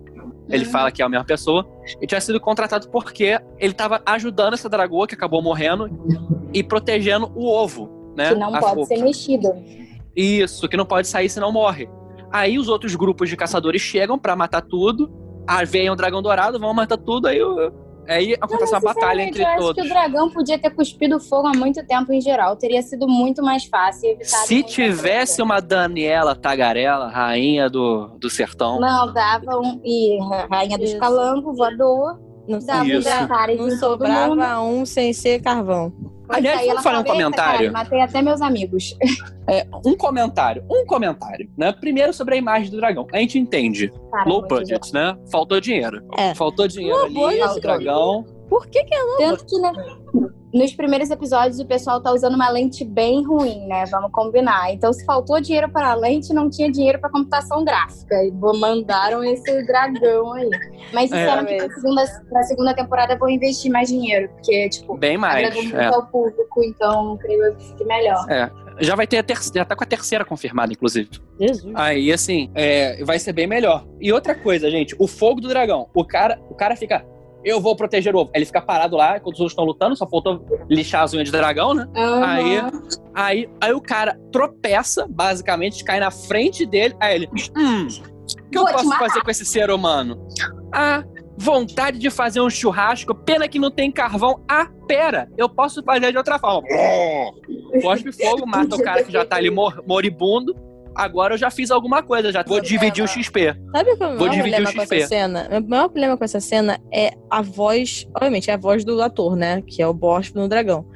ele 0.49 0.65
uhum. 0.65 0.71
fala 0.71 0.91
que 0.93 1.03
é 1.03 1.05
a 1.05 1.09
mesma 1.09 1.25
pessoa, 1.25 1.67
ele 1.97 2.07
tinha 2.07 2.21
sido 2.21 2.41
contratado 2.41 2.89
porque 2.89 3.41
ele 3.59 3.73
estava 3.73 4.01
ajudando 4.07 4.55
essa 4.55 4.69
dragoa 4.69 5.07
que 5.07 5.15
acabou 5.15 5.43
morrendo 5.43 5.91
e 6.53 6.63
protegendo 6.63 7.31
o 7.35 7.47
ovo, 7.47 8.13
né? 8.17 8.31
Que 8.31 8.35
não 8.39 8.55
a 8.55 8.61
pode 8.61 8.87
ser 8.87 9.03
mexido. 9.03 9.53
Isso, 10.15 10.69
que 10.69 10.77
não 10.77 10.87
pode 10.87 11.09
sair 11.09 11.29
senão 11.29 11.53
morre. 11.53 11.89
Aí 12.33 12.59
os 12.59 12.69
outros 12.69 12.95
grupos 12.95 13.29
de 13.29 13.37
caçadores 13.37 13.83
chegam 13.83 14.19
para 14.19 14.35
matar 14.35 14.63
tudo. 14.63 15.11
Aí 15.47 15.65
vem 15.67 15.91
o 15.91 15.95
dragão 15.97 16.23
dourado, 16.23 16.59
vão 16.59 16.73
matar 16.75 16.97
tudo, 16.97 17.29
aí 17.29 17.39
Aí 18.09 18.35
acontece 18.41 18.73
uma 18.73 18.81
batalha 18.81 19.23
entre 19.23 19.43
eu 19.43 19.57
todos. 19.57 19.65
acho 19.71 19.75
que 19.75 19.81
o 19.83 19.89
dragão 19.89 20.31
podia 20.31 20.59
ter 20.59 20.71
cuspido 20.71 21.19
fogo 21.21 21.49
há 21.49 21.53
muito 21.53 21.85
tempo 21.87 22.13
em 22.13 22.21
geral. 22.21 22.57
Teria 22.57 22.83
sido 22.83 23.09
muito 23.09 23.43
mais 23.43 23.65
fácil. 23.65 24.17
Se 24.23 24.63
tivesse 24.63 25.43
uma 25.43 25.61
Daniela 25.61 26.35
Tagarela, 26.35 27.09
rainha 27.09 27.69
do, 27.69 28.09
do 28.19 28.31
sertão. 28.31 28.81
Não, 28.81 29.13
dava 29.13 29.59
um. 29.59 29.81
E 29.85 30.19
rainha 30.51 30.79
do 30.79 30.85
escalango, 30.85 31.53
voador. 31.55 32.19
Não, 32.49 32.61
dava 32.61 32.85
um 32.85 33.57
não 33.57 33.71
sobrava 33.77 34.61
um 34.61 34.87
sem 34.87 35.13
ser 35.13 35.43
carvão. 35.43 35.93
Aliás, 36.29 36.67
vamos 36.67 36.83
falar 36.83 37.01
um 37.01 37.05
comentário. 37.05 37.73
Cara, 37.73 37.85
matei 37.85 38.01
até 38.01 38.23
meus 38.23 38.41
amigos. 38.41 38.97
É, 39.49 39.65
um 39.87 39.97
comentário, 39.97 40.65
um 40.69 40.85
comentário, 40.85 41.49
né? 41.57 41.71
Primeiro 41.71 42.13
sobre 42.13 42.35
a 42.35 42.37
imagem 42.37 42.69
do 42.69 42.79
dragão. 42.79 43.07
A 43.13 43.19
gente 43.19 43.39
entende. 43.39 43.93
Caramba, 44.11 44.29
low 44.29 44.43
budget, 44.43 44.93
né? 44.93 45.17
Faltou 45.31 45.61
dinheiro. 45.61 46.03
É. 46.19 46.35
Faltou 46.35 46.67
dinheiro 46.67 47.09
low 47.13 47.29
ali, 47.29 47.41
o 47.41 47.61
dragão. 47.61 48.27
Por 48.49 48.67
que 48.67 48.83
que 48.83 48.93
é 48.93 49.01
low 49.01 49.17
Tanto 49.19 49.47
que, 49.47 49.57
né? 49.61 49.73
Nos 50.57 50.73
primeiros 50.73 51.11
episódios 51.11 51.61
o 51.61 51.67
pessoal 51.67 52.01
tá 52.01 52.11
usando 52.13 52.35
uma 52.35 52.49
lente 52.49 52.85
bem 52.85 53.23
ruim, 53.23 53.67
né? 53.67 53.85
Vamos 53.91 54.11
combinar. 54.11 54.73
Então, 54.73 54.93
se 54.93 55.05
faltou 55.05 55.41
dinheiro 55.41 55.71
para 55.71 55.91
a 55.91 55.95
lente, 55.95 56.33
não 56.33 56.49
tinha 56.49 56.71
dinheiro 56.71 56.99
para 56.99 57.11
computação 57.11 57.63
gráfica. 57.63 58.15
E 58.25 58.33
mandaram 58.33 59.23
esse 59.23 59.63
dragão 59.67 60.33
aí. 60.33 60.49
Mas 60.93 61.11
disseram 61.11 61.43
é, 61.43 61.45
que 61.45 61.57
pra 61.57 61.75
segunda, 61.75 62.07
segunda 62.45 62.75
temporada 62.75 63.17
vou 63.19 63.29
investir 63.29 63.71
mais 63.71 63.89
dinheiro, 63.89 64.31
porque, 64.31 64.69
tipo, 64.71 64.97
bem 64.97 65.19
mais. 65.19 65.55
É. 65.73 65.87
ao 65.87 66.07
público, 66.07 66.65
então 66.65 67.19
creio 67.19 67.55
que 67.77 67.85
melhor. 67.85 68.25
É. 68.31 68.51
Já 68.79 68.95
vai 68.95 69.07
ter 69.07 69.19
a 69.19 69.23
terceira, 69.23 69.61
já 69.61 69.65
tá 69.65 69.75
com 69.75 69.85
a 69.85 69.87
terceira 69.87 70.25
confirmada, 70.25 70.73
inclusive. 70.73 71.09
Jesus. 71.41 71.73
Aí, 71.75 72.13
assim, 72.13 72.51
é, 72.55 73.03
vai 73.05 73.19
ser 73.19 73.33
bem 73.33 73.47
melhor. 73.47 73.87
E 74.01 74.13
outra 74.13 74.35
coisa, 74.35 74.71
gente, 74.71 74.95
o 74.99 75.07
fogo 75.07 75.41
do 75.41 75.49
dragão. 75.49 75.89
O 75.95 76.05
cara, 76.05 76.39
o 76.51 76.55
cara 76.55 76.77
fica 76.77 77.05
eu 77.47 77.61
vou 77.61 77.77
proteger 77.77 78.15
o 78.17 78.19
ovo. 78.19 78.31
Ele 78.35 78.45
fica 78.45 78.61
parado 78.61 78.97
lá, 78.97 79.19
enquanto 79.19 79.35
os 79.35 79.41
outros 79.41 79.53
estão 79.53 79.65
lutando, 79.65 79.95
só 79.95 80.05
faltou 80.05 80.45
lixar 80.69 81.05
as 81.05 81.15
unhas 81.15 81.27
de 81.27 81.31
dragão, 81.31 81.75
né? 81.75 81.87
Uhum. 81.95 82.25
Aí, 82.25 82.63
aí, 83.15 83.51
aí 83.61 83.73
o 83.73 83.81
cara 83.81 84.19
tropeça, 84.33 85.07
basicamente, 85.09 85.85
cai 85.85 86.01
na 86.01 86.11
frente 86.11 86.67
dele. 86.67 86.97
Aí 86.99 87.15
ele, 87.15 87.29
hum, 87.57 87.87
o 87.87 88.51
que 88.51 88.59
eu 88.59 88.65
posso 88.65 88.99
fazer 88.99 89.23
com 89.23 89.31
esse 89.31 89.47
ser 89.47 89.71
humano? 89.71 90.27
Ah, 90.73 91.05
vontade 91.39 92.01
de 92.01 92.11
fazer 92.11 92.41
um 92.41 92.51
churrasco, 92.51 93.15
pena 93.15 93.47
que 93.47 93.61
não 93.61 93.71
tem 93.71 93.93
carvão. 93.93 94.43
Ah, 94.49 94.69
pera, 94.89 95.29
eu 95.39 95.49
posso 95.49 95.85
fazer 95.85 96.11
de 96.11 96.19
outra 96.19 96.41
forma. 96.41 96.67
Cospe 97.81 98.11
fogo, 98.11 98.45
mata 98.45 98.75
o 98.75 98.83
cara 98.83 99.05
que 99.05 99.13
já 99.13 99.25
tá 99.25 99.37
ali 99.37 99.51
mor 99.51 99.85
moribundo 99.87 100.66
agora 100.97 101.35
eu 101.35 101.39
já 101.39 101.51
fiz 101.51 101.71
alguma 101.71 102.03
coisa, 102.03 102.33
já 102.33 102.43
vou 102.43 102.61
dividir 102.61 103.05
o 103.05 103.09
XP. 103.09 103.55
Sabe 103.73 103.97
qual 103.97 104.11
é 104.11 104.15
o 104.15 104.19
maior 104.19 104.37
problema 104.37 104.73
com 104.73 104.83
essa 104.83 105.07
cena? 105.07 105.49
O 105.51 105.69
maior 105.69 105.89
problema 105.89 106.17
com 106.17 106.25
essa 106.25 106.41
cena 106.41 106.81
é 106.93 107.11
a 107.31 107.43
voz, 107.43 108.07
obviamente, 108.15 108.51
é 108.51 108.55
a 108.55 108.57
voz 108.57 108.85
do 108.85 109.01
ator, 109.01 109.37
né? 109.37 109.63
Que 109.67 109.83
é 109.83 109.87
o 109.87 109.95
Bosch 109.95 110.33
no 110.35 110.49
dragão. 110.49 110.87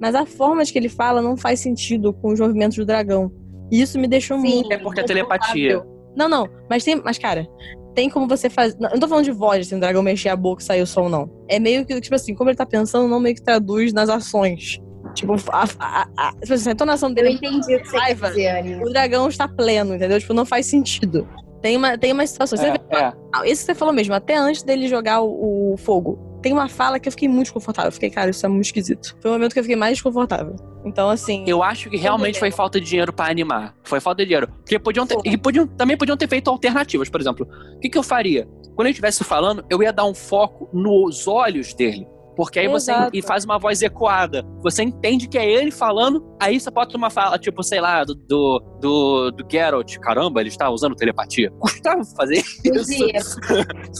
Mas 0.00 0.14
a 0.14 0.24
forma 0.24 0.64
de 0.64 0.72
que 0.72 0.78
ele 0.78 0.88
fala 0.88 1.20
não 1.20 1.36
faz 1.36 1.60
sentido 1.60 2.12
com 2.12 2.32
os 2.32 2.40
movimentos 2.40 2.76
do 2.78 2.86
dragão. 2.86 3.30
E 3.70 3.80
isso 3.80 3.98
me 3.98 4.08
deixou 4.08 4.38
Sim, 4.40 4.54
muito. 4.54 4.72
É 4.72 4.78
porque 4.78 5.00
é 5.00 5.04
telepatia. 5.04 5.82
Não, 6.16 6.28
não. 6.28 6.48
Mas 6.68 6.82
tem. 6.82 7.00
Mas, 7.04 7.18
cara, 7.18 7.46
tem 7.94 8.08
como 8.08 8.26
você 8.26 8.48
fazer. 8.48 8.76
Não, 8.80 8.90
não 8.90 8.98
tô 8.98 9.06
falando 9.06 9.24
de 9.24 9.30
voz, 9.30 9.66
assim, 9.66 9.76
o 9.76 9.80
dragão 9.80 10.02
mexer 10.02 10.30
a 10.30 10.36
boca 10.36 10.62
e 10.62 10.64
sair 10.64 10.82
o 10.82 10.86
som, 10.86 11.08
não. 11.08 11.30
É 11.48 11.58
meio 11.58 11.84
que, 11.84 12.00
tipo 12.00 12.14
assim, 12.14 12.34
como 12.34 12.50
ele 12.50 12.56
tá 12.56 12.66
pensando, 12.66 13.08
não 13.08 13.20
meio 13.20 13.34
que 13.34 13.42
traduz 13.42 13.92
nas 13.92 14.08
ações. 14.08 14.80
Tipo, 15.14 15.34
a, 15.50 15.64
a, 15.78 16.08
a, 16.16 16.32
tipo 16.40 16.54
assim, 16.54 16.68
a 16.68 16.72
entonação 16.72 17.12
dele. 17.12 17.28
Eu 17.28 17.32
entendi 17.34 17.76
o 17.76 17.80
que 17.80 17.88
você 17.88 17.96
raiva, 17.96 18.30
quer 18.30 18.62
dizer. 18.62 18.82
O 18.82 18.90
dragão 18.90 19.28
está 19.28 19.48
pleno, 19.48 19.94
entendeu? 19.94 20.18
Tipo, 20.20 20.34
não 20.34 20.44
faz 20.44 20.66
sentido. 20.66 21.28
Tem 21.60 21.76
uma, 21.76 21.98
tem 21.98 22.12
uma 22.12 22.26
situação. 22.26 22.58
É, 22.58 22.72
vê, 22.72 22.80
é. 22.96 23.12
Isso 23.50 23.62
que 23.62 23.66
você 23.66 23.74
falou 23.74 23.92
mesmo, 23.92 24.14
até 24.14 24.36
antes 24.36 24.62
dele 24.62 24.88
jogar 24.88 25.20
o, 25.20 25.74
o, 25.74 25.76
fogo. 25.76 26.18
Tem 26.42 26.54
uma 26.54 26.70
fala 26.70 26.98
que 26.98 27.06
eu 27.06 27.12
fiquei 27.12 27.28
muito 27.28 27.44
desconfortável. 27.44 27.88
Eu 27.88 27.92
fiquei, 27.92 28.08
cara, 28.08 28.30
isso 28.30 28.44
é 28.46 28.48
muito 28.48 28.64
esquisito. 28.64 29.14
Foi 29.20 29.30
o 29.30 29.34
momento 29.34 29.52
que 29.52 29.58
eu 29.58 29.62
fiquei 29.62 29.76
mais 29.76 29.94
desconfortável. 29.94 30.56
Então, 30.86 31.10
assim. 31.10 31.44
Eu 31.46 31.62
acho 31.62 31.90
que 31.90 31.98
realmente 31.98 32.38
foi 32.38 32.50
falta 32.50 32.80
de 32.80 32.86
dinheiro 32.86 33.12
para 33.12 33.30
animar. 33.30 33.74
Foi 33.84 34.00
falta 34.00 34.22
de 34.22 34.28
dinheiro. 34.28 34.48
Porque 34.48 34.78
podiam 34.78 35.06
ter. 35.06 35.18
E 35.22 35.36
podiam, 35.36 35.66
também 35.66 35.98
podiam 35.98 36.16
ter 36.16 36.28
feito 36.28 36.48
alternativas. 36.48 37.10
Por 37.10 37.20
exemplo, 37.20 37.46
o 37.76 37.78
que, 37.78 37.90
que 37.90 37.98
eu 37.98 38.02
faria? 38.02 38.48
Quando 38.74 38.86
ele 38.86 38.92
estivesse 38.92 39.22
falando, 39.22 39.62
eu 39.68 39.82
ia 39.82 39.92
dar 39.92 40.06
um 40.06 40.14
foco 40.14 40.70
nos 40.72 41.28
olhos 41.28 41.74
dele. 41.74 42.06
Porque 42.40 42.58
aí 42.58 42.72
Exato. 42.72 43.10
você 43.10 43.18
e 43.18 43.20
faz 43.20 43.44
uma 43.44 43.58
voz 43.58 43.82
ecoada. 43.82 44.42
Você 44.62 44.82
entende 44.82 45.28
que 45.28 45.36
é 45.36 45.46
ele 45.46 45.70
falando, 45.70 46.26
aí 46.40 46.58
você 46.58 46.70
pode 46.70 46.96
uma 46.96 47.10
fala, 47.10 47.38
tipo, 47.38 47.62
sei 47.62 47.82
lá, 47.82 48.02
do, 48.02 48.14
do, 48.14 48.62
do, 48.80 49.30
do 49.30 49.46
Geralt. 49.46 49.98
Caramba, 49.98 50.40
ele 50.40 50.48
está 50.48 50.70
usando 50.70 50.94
telepatia. 50.96 51.50
Custava 51.60 52.02
fazer 52.02 52.42
isso. 52.64 53.38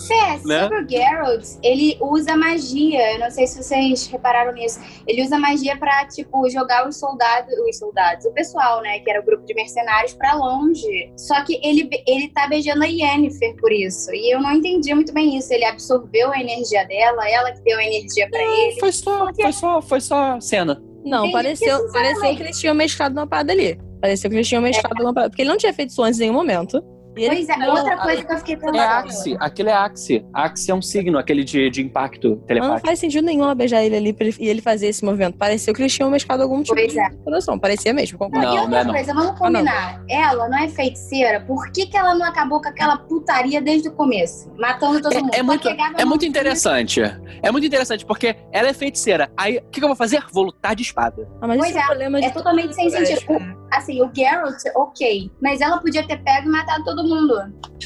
Fé, 0.08 0.40
né? 0.46 0.62
sobre 0.62 0.84
o 0.84 0.88
Geralt, 0.88 1.46
ele 1.62 1.98
usa 2.00 2.34
magia. 2.34 3.12
Eu 3.12 3.18
não 3.18 3.30
sei 3.30 3.46
se 3.46 3.62
vocês 3.62 4.06
repararam 4.06 4.54
nisso. 4.54 4.80
Ele 5.06 5.22
usa 5.22 5.38
magia 5.38 5.76
pra, 5.76 6.06
tipo, 6.06 6.48
jogar 6.48 6.88
os 6.88 6.98
soldados, 6.98 7.52
os 7.68 7.78
soldados, 7.78 8.24
o 8.24 8.32
pessoal, 8.32 8.80
né, 8.80 9.00
que 9.00 9.10
era 9.10 9.20
o 9.20 9.24
grupo 9.26 9.44
de 9.44 9.52
mercenários, 9.52 10.14
pra 10.14 10.32
longe. 10.32 11.12
Só 11.14 11.44
que 11.44 11.60
ele, 11.62 11.90
ele 12.06 12.28
tá 12.28 12.46
beijando 12.46 12.84
a 12.84 12.86
Yennefer 12.86 13.54
por 13.56 13.70
isso. 13.70 14.10
E 14.14 14.34
eu 14.34 14.40
não 14.40 14.52
entendi 14.52 14.94
muito 14.94 15.12
bem 15.12 15.36
isso. 15.36 15.52
Ele 15.52 15.66
absorveu 15.66 16.32
a 16.32 16.40
energia 16.40 16.86
dela, 16.86 17.28
ela 17.28 17.52
que 17.52 17.60
deu 17.60 17.78
a 17.78 17.84
energia 17.84 18.29
pra 18.30 18.40
ele. 18.40 18.80
Foi 18.80 18.92
só, 18.92 19.24
porque... 19.26 19.42
foi 19.42 19.52
só, 19.52 19.82
foi 19.82 20.00
só 20.00 20.40
cena. 20.40 20.82
Não, 21.04 21.20
Entendi 21.20 21.32
pareceu, 21.32 21.86
que 21.86 21.92
pareceu 21.92 22.36
que 22.36 22.42
eles 22.42 22.60
tinham 22.60 22.74
mesclado 22.74 23.18
uma 23.18 23.26
parada 23.26 23.52
ali. 23.52 23.78
Pareceu 24.00 24.30
que 24.30 24.36
eles 24.36 24.48
tinham 24.48 24.62
mesclado 24.62 25.00
é. 25.00 25.04
uma 25.04 25.14
parada. 25.14 25.30
Porque 25.30 25.42
ele 25.42 25.50
não 25.50 25.56
tinha 25.56 25.72
feito 25.72 25.90
isso 25.90 26.02
antes 26.02 26.20
em 26.20 26.24
nenhum 26.24 26.34
momento. 26.34 26.82
Pois 27.14 27.48
é, 27.48 27.68
outra 27.68 27.96
coisa 27.98 28.24
que 28.24 28.32
eu 28.32 28.38
fiquei 28.38 28.56
pensando. 28.56 28.76
É 28.76 28.86
Axie, 28.86 29.36
aquele 29.40 29.68
é 29.68 29.74
Axie. 29.74 30.26
Axie 30.32 30.70
é 30.70 30.74
um 30.74 30.82
signo, 30.82 31.18
aquele 31.18 31.44
de, 31.44 31.70
de 31.70 31.82
impacto 31.82 32.36
telepático. 32.46 32.74
Não 32.74 32.80
faz 32.80 32.98
sentido 32.98 33.24
nenhum 33.24 33.44
ela 33.44 33.54
beijar 33.54 33.82
ele 33.84 33.96
ali 33.96 34.16
e 34.38 34.48
ele 34.48 34.62
fazer 34.62 34.88
esse 34.88 35.04
movimento. 35.04 35.36
Pareceu 35.36 35.74
que 35.74 35.82
eles 35.82 35.92
tinham 35.92 36.10
mesclado 36.10 36.42
algum 36.42 36.62
tipo 36.62 36.74
pois 36.74 36.92
de 36.92 36.98
é. 36.98 37.10
produção. 37.24 37.58
Parecia 37.58 37.92
mesmo. 37.92 38.18
Concordo. 38.18 38.46
Não, 38.46 38.56
e 38.56 38.60
outra 38.60 38.84
não 38.84 38.94
é 38.94 38.96
coisa, 38.98 39.14
vamos 39.14 39.38
combinar. 39.38 40.00
Ah, 40.00 40.04
ela 40.08 40.48
não 40.48 40.58
é 40.58 40.68
feiticeira, 40.68 41.40
por 41.40 41.70
que, 41.72 41.86
que 41.86 41.96
ela 41.96 42.14
não 42.14 42.26
acabou 42.26 42.60
com 42.60 42.68
aquela 42.68 42.96
putaria 42.98 43.60
desde 43.60 43.88
o 43.88 43.92
começo? 43.92 44.50
Matando 44.56 45.00
todo 45.00 45.12
é, 45.14 45.20
mundo. 45.20 45.34
É 45.34 45.42
muito, 45.42 45.68
é 45.68 46.04
muito 46.04 46.24
interessante. 46.24 47.00
É 47.42 47.50
muito 47.50 47.66
interessante, 47.66 48.04
porque 48.04 48.36
ela 48.52 48.68
é 48.68 48.72
feiticeira. 48.72 49.30
Aí, 49.36 49.58
o 49.58 49.62
que, 49.62 49.80
que, 49.80 49.84
eu 49.84 49.88
vou 49.88 49.96
fazer? 49.96 50.22
Vou 50.32 50.44
lutar 50.44 50.74
de 50.74 50.82
espada. 50.82 51.28
Ah, 51.40 51.46
pois 51.46 51.74
é, 51.74 51.80
é, 51.80 52.26
é 52.26 52.30
totalmente 52.30 52.74
sem 52.74 52.90
sentido. 52.90 53.20
O, 53.28 53.74
assim, 53.74 54.02
o 54.02 54.10
Geralt, 54.14 54.62
ok. 54.76 55.30
Mas 55.40 55.60
ela 55.60 55.78
podia 55.78 56.06
ter 56.06 56.18
pego 56.22 56.48
e 56.48 56.50
matado 56.50 56.84
todo 56.84 56.99
mundo. 57.04 57.34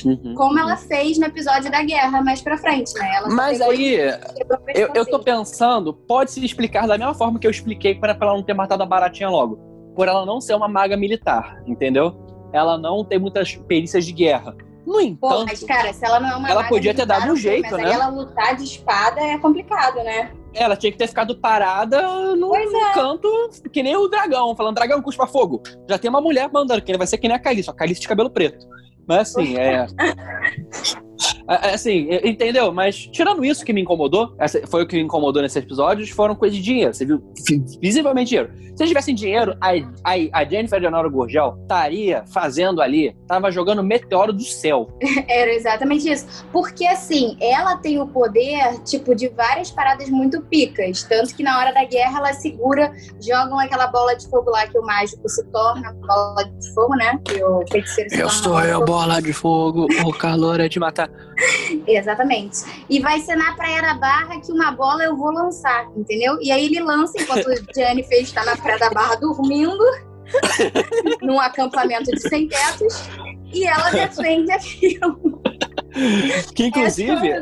Uhum. 0.04 0.34
Como 0.34 0.58
ela 0.58 0.76
fez 0.76 1.18
no 1.18 1.26
episódio 1.26 1.70
da 1.70 1.82
guerra 1.82 2.22
mais 2.22 2.40
pra 2.40 2.58
frente, 2.58 2.92
né? 2.94 3.16
Ela 3.16 3.28
Mas 3.28 3.60
aí, 3.60 3.96
eu, 4.74 4.90
eu 4.94 5.06
tô 5.06 5.18
pensando, 5.18 5.92
pode 5.92 6.32
se 6.32 6.44
explicar 6.44 6.86
da 6.86 6.98
mesma 6.98 7.14
forma 7.14 7.38
que 7.38 7.46
eu 7.46 7.50
expliquei 7.50 7.94
para 7.94 8.16
ela 8.20 8.34
não 8.34 8.42
ter 8.42 8.54
matado 8.54 8.82
a 8.82 8.86
baratinha 8.86 9.30
logo. 9.30 9.56
Por 9.94 10.08
ela 10.08 10.26
não 10.26 10.40
ser 10.40 10.54
uma 10.54 10.68
maga 10.68 10.96
militar, 10.96 11.62
entendeu? 11.66 12.14
Ela 12.52 12.76
não 12.76 13.04
tem 13.04 13.18
muitas 13.18 13.54
perícias 13.54 14.04
de 14.04 14.12
guerra. 14.12 14.56
No 14.86 15.00
entanto. 15.00 15.38
Pô, 15.38 15.44
mas, 15.46 15.62
cara, 15.64 15.92
se 15.92 16.04
ela 16.04 16.20
não 16.20 16.28
é 16.28 16.36
uma 16.36 16.50
Ela 16.50 16.64
podia 16.64 16.94
ter 16.94 17.06
dado 17.06 17.32
um 17.32 17.36
jeito, 17.36 17.70
mas 17.70 17.82
né? 17.82 17.92
ela 17.92 18.08
lutar 18.08 18.54
de 18.54 18.64
espada 18.64 19.20
é 19.20 19.38
complicado, 19.38 19.96
né? 19.96 20.32
Ela 20.52 20.76
tinha 20.76 20.92
que 20.92 20.98
ter 20.98 21.08
ficado 21.08 21.36
parada 21.36 22.36
no, 22.36 22.54
é. 22.54 22.92
canto, 22.92 23.28
que 23.72 23.82
nem 23.82 23.96
o 23.96 24.06
dragão, 24.08 24.54
falando: 24.54 24.76
dragão, 24.76 25.02
cuspa 25.02 25.26
fogo. 25.26 25.62
Já 25.88 25.98
tem 25.98 26.08
uma 26.08 26.20
mulher 26.20 26.48
mandando, 26.52 26.82
que 26.82 26.96
vai 26.96 27.06
ser 27.06 27.18
que 27.18 27.26
nem 27.26 27.36
a 27.36 27.40
Calice, 27.40 27.70
a 27.70 27.72
Calice 27.72 28.00
de 28.00 28.08
cabelo 28.08 28.30
preto. 28.30 28.66
Mas 29.06 29.31
assim, 29.31 29.56
é. 29.56 29.86
É, 31.48 31.68
é. 31.68 31.74
Assim, 31.74 32.08
entendeu? 32.24 32.72
Mas 32.72 32.96
tirando 32.96 33.44
isso 33.44 33.64
que 33.64 33.72
me 33.72 33.82
incomodou, 33.82 34.34
foi 34.68 34.82
o 34.82 34.86
que 34.86 34.96
me 34.96 35.02
incomodou 35.02 35.42
nesses 35.42 35.56
episódios, 35.56 36.10
foram 36.10 36.34
coisas 36.34 36.56
de 36.56 36.62
dinheiro. 36.62 36.94
Você 36.94 37.04
viu? 37.04 37.22
Visivelmente 37.80 38.30
dinheiro. 38.30 38.64
Se 38.74 38.82
eles 38.82 38.88
tivessem 38.88 39.14
dinheiro, 39.14 39.56
a, 39.60 39.70
a, 40.02 40.40
a 40.40 40.44
Jennifer 40.44 40.80
Leonora 40.80 41.08
Gurgel 41.08 41.56
estaria 41.62 42.24
fazendo 42.32 42.82
ali, 42.82 43.16
tava 43.28 43.50
jogando 43.50 43.84
meteoro 43.84 44.32
do 44.32 44.42
céu. 44.42 44.88
Era 45.28 45.52
exatamente 45.52 46.10
isso. 46.10 46.44
Porque 46.52 46.84
assim, 46.84 47.36
ela 47.40 47.76
tem 47.76 48.00
o 48.00 48.06
poder, 48.08 48.82
tipo, 48.82 49.14
de 49.14 49.28
várias 49.28 49.70
paradas 49.70 50.10
muito 50.10 50.42
picas. 50.42 51.04
Tanto 51.04 51.36
que 51.36 51.42
na 51.44 51.56
hora 51.56 51.72
da 51.72 51.84
guerra 51.84 52.18
ela 52.18 52.32
segura, 52.32 52.92
jogam 53.22 53.60
aquela 53.60 53.86
bola 53.86 54.16
de 54.16 54.28
fogo 54.28 54.50
lá 54.50 54.66
que 54.66 54.76
o 54.76 54.82
mágico 54.82 55.28
se 55.28 55.44
torna 55.52 55.92
bola 55.92 56.44
de 56.44 56.74
fogo, 56.74 56.96
né? 56.96 57.20
Que 57.24 57.44
o 57.44 57.62
feiticeiro 57.70 58.10
se 58.10 58.18
Eu 58.18 58.28
sou 58.28 58.60
eu, 58.60 58.84
bola 58.84 59.22
de 59.22 59.32
fogo, 59.32 59.86
o 60.04 60.12
calor 60.12 60.58
é 60.58 60.68
de 60.68 60.80
matar. 60.80 61.03
Exatamente. 61.86 62.85
E 62.89 63.01
vai 63.01 63.20
ser 63.20 63.36
na 63.36 63.55
Praia 63.55 63.82
da 63.82 63.94
Barra 63.94 64.40
que 64.40 64.52
uma 64.52 64.70
bola 64.70 65.05
eu 65.05 65.16
vou 65.16 65.32
lançar, 65.32 65.89
entendeu? 65.97 66.39
E 66.40 66.51
aí 66.51 66.66
ele 66.66 66.81
lança 66.81 67.20
enquanto 67.20 67.47
o 67.47 67.55
Jennifer 67.74 68.22
está 68.22 68.44
na 68.44 68.56
Praia 68.56 68.78
da 68.78 68.90
Barra 68.90 69.16
dormindo, 69.16 69.85
num 71.22 71.39
acampamento 71.40 72.10
de 72.10 72.20
sem 72.20 72.48
tetos, 72.48 73.09
e 73.52 73.66
ela 73.66 73.90
defende 73.90 74.52
aquilo. 74.52 75.40
Que 76.55 76.66
inclusive. 76.66 77.32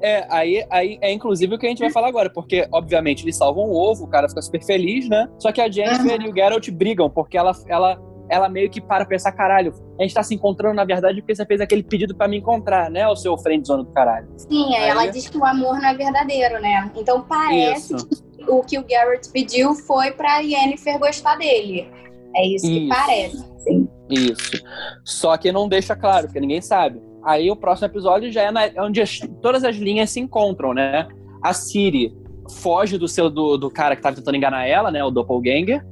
É, 0.00 0.26
aí, 0.28 0.64
aí 0.70 0.98
é 1.00 1.12
inclusive 1.12 1.54
o 1.54 1.58
que 1.58 1.66
a 1.66 1.68
gente 1.68 1.80
vai 1.80 1.90
falar 1.90 2.08
agora, 2.08 2.30
porque, 2.30 2.68
obviamente, 2.70 3.24
eles 3.24 3.36
salvam 3.36 3.64
o 3.64 3.74
ovo, 3.74 4.04
o 4.04 4.08
cara 4.08 4.28
fica 4.28 4.42
super 4.42 4.62
feliz, 4.62 5.08
né? 5.08 5.28
Só 5.38 5.50
que 5.50 5.60
a 5.60 5.70
Jennifer 5.70 6.20
uhum. 6.20 6.26
e 6.26 6.30
o 6.30 6.34
Geralt 6.34 6.70
brigam, 6.70 7.10
porque 7.10 7.36
ela, 7.36 7.52
ela 7.66 7.98
ela 8.28 8.48
meio 8.48 8.68
que 8.70 8.80
para 8.80 9.04
pensar, 9.04 9.32
caralho, 9.32 9.72
a 9.98 10.02
gente 10.02 10.14
tá 10.14 10.22
se 10.22 10.34
encontrando, 10.34 10.74
na 10.74 10.84
verdade, 10.84 11.20
porque 11.20 11.34
você 11.34 11.46
fez 11.46 11.60
aquele 11.60 11.82
pedido 11.82 12.14
para 12.14 12.28
me 12.28 12.38
encontrar, 12.38 12.90
né? 12.90 13.06
O 13.08 13.16
seu 13.16 13.36
friendzone 13.38 13.84
do 13.84 13.92
caralho. 13.92 14.28
Sim, 14.36 14.74
aí, 14.74 14.88
ela 14.88 15.06
diz 15.06 15.28
que 15.28 15.38
o 15.38 15.44
amor 15.44 15.80
não 15.80 15.88
é 15.88 15.94
verdadeiro, 15.94 16.60
né? 16.60 16.90
Então 16.96 17.22
parece 17.22 17.94
isso. 17.94 18.08
que 18.08 18.50
o 18.50 18.62
que 18.62 18.78
o 18.78 18.84
Garrett 18.84 19.30
pediu 19.30 19.74
foi 19.74 20.12
pra 20.12 20.38
Yennefer 20.38 20.98
gostar 20.98 21.36
dele. 21.36 21.88
É 22.34 22.46
isso, 22.46 22.66
isso. 22.66 22.80
que 22.80 22.88
parece, 22.88 23.44
sim. 23.58 23.88
Isso. 24.10 24.62
Só 25.04 25.36
que 25.36 25.50
não 25.50 25.68
deixa 25.68 25.96
claro, 25.96 26.26
porque 26.26 26.40
ninguém 26.40 26.60
sabe. 26.60 27.00
Aí 27.24 27.50
o 27.50 27.56
próximo 27.56 27.86
episódio 27.86 28.30
já 28.30 28.42
é 28.42 28.50
na, 28.50 28.70
onde 28.78 29.00
as, 29.00 29.18
todas 29.42 29.64
as 29.64 29.76
linhas 29.76 30.10
se 30.10 30.20
encontram, 30.20 30.72
né? 30.72 31.08
A 31.42 31.52
Siri 31.52 32.14
foge 32.60 32.98
do 32.98 33.08
seu 33.08 33.28
do, 33.28 33.56
do 33.56 33.68
cara 33.68 33.96
que 33.96 34.02
tava 34.02 34.14
tentando 34.14 34.36
enganar 34.36 34.66
ela, 34.66 34.90
né? 34.90 35.02
O 35.02 35.10
Doppelganger 35.10 35.84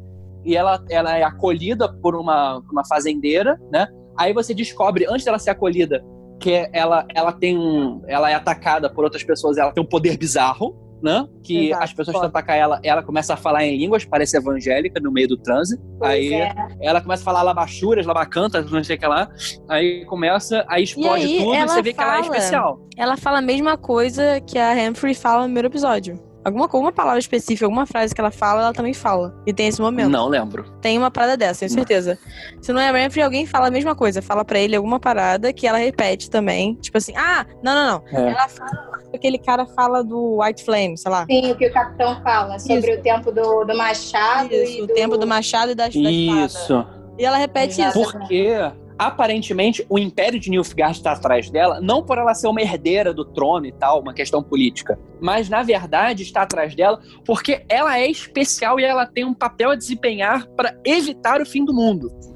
e 0.44 0.56
ela, 0.56 0.84
ela 0.88 1.16
é 1.16 1.22
acolhida 1.22 1.88
por 1.88 2.14
uma, 2.14 2.62
uma 2.70 2.84
fazendeira, 2.86 3.58
né? 3.72 3.86
Aí 4.16 4.32
você 4.32 4.54
descobre, 4.54 5.06
antes 5.08 5.24
dela 5.24 5.38
ser 5.38 5.50
acolhida, 5.50 6.04
que 6.40 6.68
ela, 6.72 7.06
ela 7.14 7.32
tem 7.32 7.56
um, 7.56 8.02
ela 8.06 8.30
é 8.30 8.34
atacada 8.34 8.90
por 8.90 9.04
outras 9.04 9.24
pessoas, 9.24 9.56
ela 9.56 9.72
tem 9.72 9.82
um 9.82 9.86
poder 9.86 10.16
bizarro, 10.16 10.76
né? 11.02 11.26
Que 11.42 11.68
Exato, 11.68 11.84
as 11.84 11.92
pessoas 11.92 12.14
tentam 12.14 12.28
atacar 12.28 12.56
ela, 12.56 12.80
ela 12.82 13.02
começa 13.02 13.34
a 13.34 13.36
falar 13.36 13.64
em 13.64 13.76
línguas, 13.76 14.04
parece 14.04 14.36
evangélica 14.36 15.00
no 15.00 15.12
meio 15.12 15.28
do 15.28 15.36
transe. 15.36 15.78
Pois 15.98 16.10
aí 16.10 16.32
é. 16.32 16.54
ela 16.80 17.00
começa 17.00 17.22
a 17.22 17.24
falar 17.24 17.42
labachuras, 17.42 18.06
labacantas, 18.06 18.70
não 18.70 18.82
sei 18.82 18.96
o 18.96 18.98
que 18.98 19.06
lá. 19.06 19.28
Aí 19.68 20.04
começa, 20.06 20.64
aí 20.68 20.84
explode 20.84 21.24
aí, 21.24 21.38
tudo 21.38 21.54
e 21.54 21.62
você 21.62 21.82
vê 21.82 21.92
fala, 21.92 22.12
que 22.12 22.14
ela 22.14 22.16
é 22.16 22.20
especial. 22.20 22.88
Ela 22.96 23.16
fala 23.16 23.38
a 23.38 23.42
mesma 23.42 23.76
coisa 23.76 24.40
que 24.40 24.58
a 24.58 24.72
Humphrey 24.72 25.14
fala 25.14 25.42
no 25.42 25.46
primeiro 25.46 25.68
episódio. 25.68 26.33
Alguma, 26.44 26.64
alguma 26.64 26.92
palavra 26.92 27.18
específica, 27.18 27.64
alguma 27.64 27.86
frase 27.86 28.14
que 28.14 28.20
ela 28.20 28.30
fala, 28.30 28.62
ela 28.62 28.72
também 28.72 28.92
fala. 28.92 29.34
E 29.46 29.52
tem 29.52 29.68
esse 29.68 29.80
momento. 29.80 30.10
Não 30.10 30.28
lembro. 30.28 30.64
Tem 30.80 30.98
uma 30.98 31.10
parada 31.10 31.36
dessa, 31.36 31.60
tenho 31.60 31.70
certeza. 31.70 32.18
Se 32.60 32.72
não 32.72 32.80
é 32.80 32.90
Ramfrey, 32.90 33.22
alguém 33.22 33.46
fala 33.46 33.68
a 33.68 33.70
mesma 33.70 33.94
coisa. 33.94 34.20
Fala 34.20 34.44
pra 34.44 34.58
ele 34.58 34.76
alguma 34.76 35.00
parada 35.00 35.52
que 35.52 35.66
ela 35.66 35.78
repete 35.78 36.28
também. 36.28 36.74
Tipo 36.74 36.98
assim, 36.98 37.14
ah, 37.16 37.46
não, 37.62 37.74
não, 37.74 37.86
não. 37.86 38.18
É. 38.18 38.30
Ela 38.30 38.48
fala 38.48 38.94
aquele 39.14 39.38
cara 39.38 39.64
fala 39.64 40.02
do 40.02 40.40
White 40.42 40.64
Flame, 40.64 40.98
sei 40.98 41.10
lá. 41.10 41.24
Sim, 41.30 41.52
o 41.52 41.56
que 41.56 41.68
o 41.68 41.72
capitão 41.72 42.20
fala 42.22 42.58
sobre 42.58 42.90
Isso. 42.90 43.00
o 43.00 43.02
tempo 43.02 43.32
do, 43.32 43.64
do 43.64 43.76
machado 43.76 44.52
Isso, 44.52 44.78
e 44.78 44.82
o 44.82 44.86
tempo 44.88 45.16
do 45.16 45.26
machado 45.26 45.72
e 45.72 45.74
das 45.74 45.94
Isso. 45.94 46.84
E 47.18 47.24
ela 47.24 47.36
repete 47.36 47.80
isso. 47.80 47.92
Porque 47.92 48.56
aparentemente 48.98 49.84
o 49.88 49.98
Império 49.98 50.38
de 50.38 50.50
Nilfgaard 50.50 50.96
está 50.96 51.12
atrás 51.12 51.50
dela, 51.50 51.80
não 51.80 52.04
por 52.04 52.18
ela 52.18 52.34
ser 52.34 52.48
uma 52.48 52.60
herdeira 52.60 53.12
do 53.12 53.24
trono 53.24 53.66
e 53.66 53.72
tal, 53.72 54.00
uma 54.00 54.14
questão 54.14 54.42
política, 54.42 54.98
mas 55.20 55.48
na 55.48 55.62
verdade 55.62 56.22
está 56.22 56.42
atrás 56.42 56.74
dela 56.74 57.00
porque 57.24 57.64
ela 57.68 57.98
é 57.98 58.08
especial 58.08 58.78
e 58.78 58.84
ela 58.84 59.06
tem 59.06 59.24
um 59.24 59.34
papel 59.34 59.70
a 59.70 59.76
desempenhar 59.76 60.46
para 60.48 60.78
evitar 60.84 61.40
o 61.40 61.46
fim 61.46 61.64
do 61.64 61.74
mundo. 61.74 62.33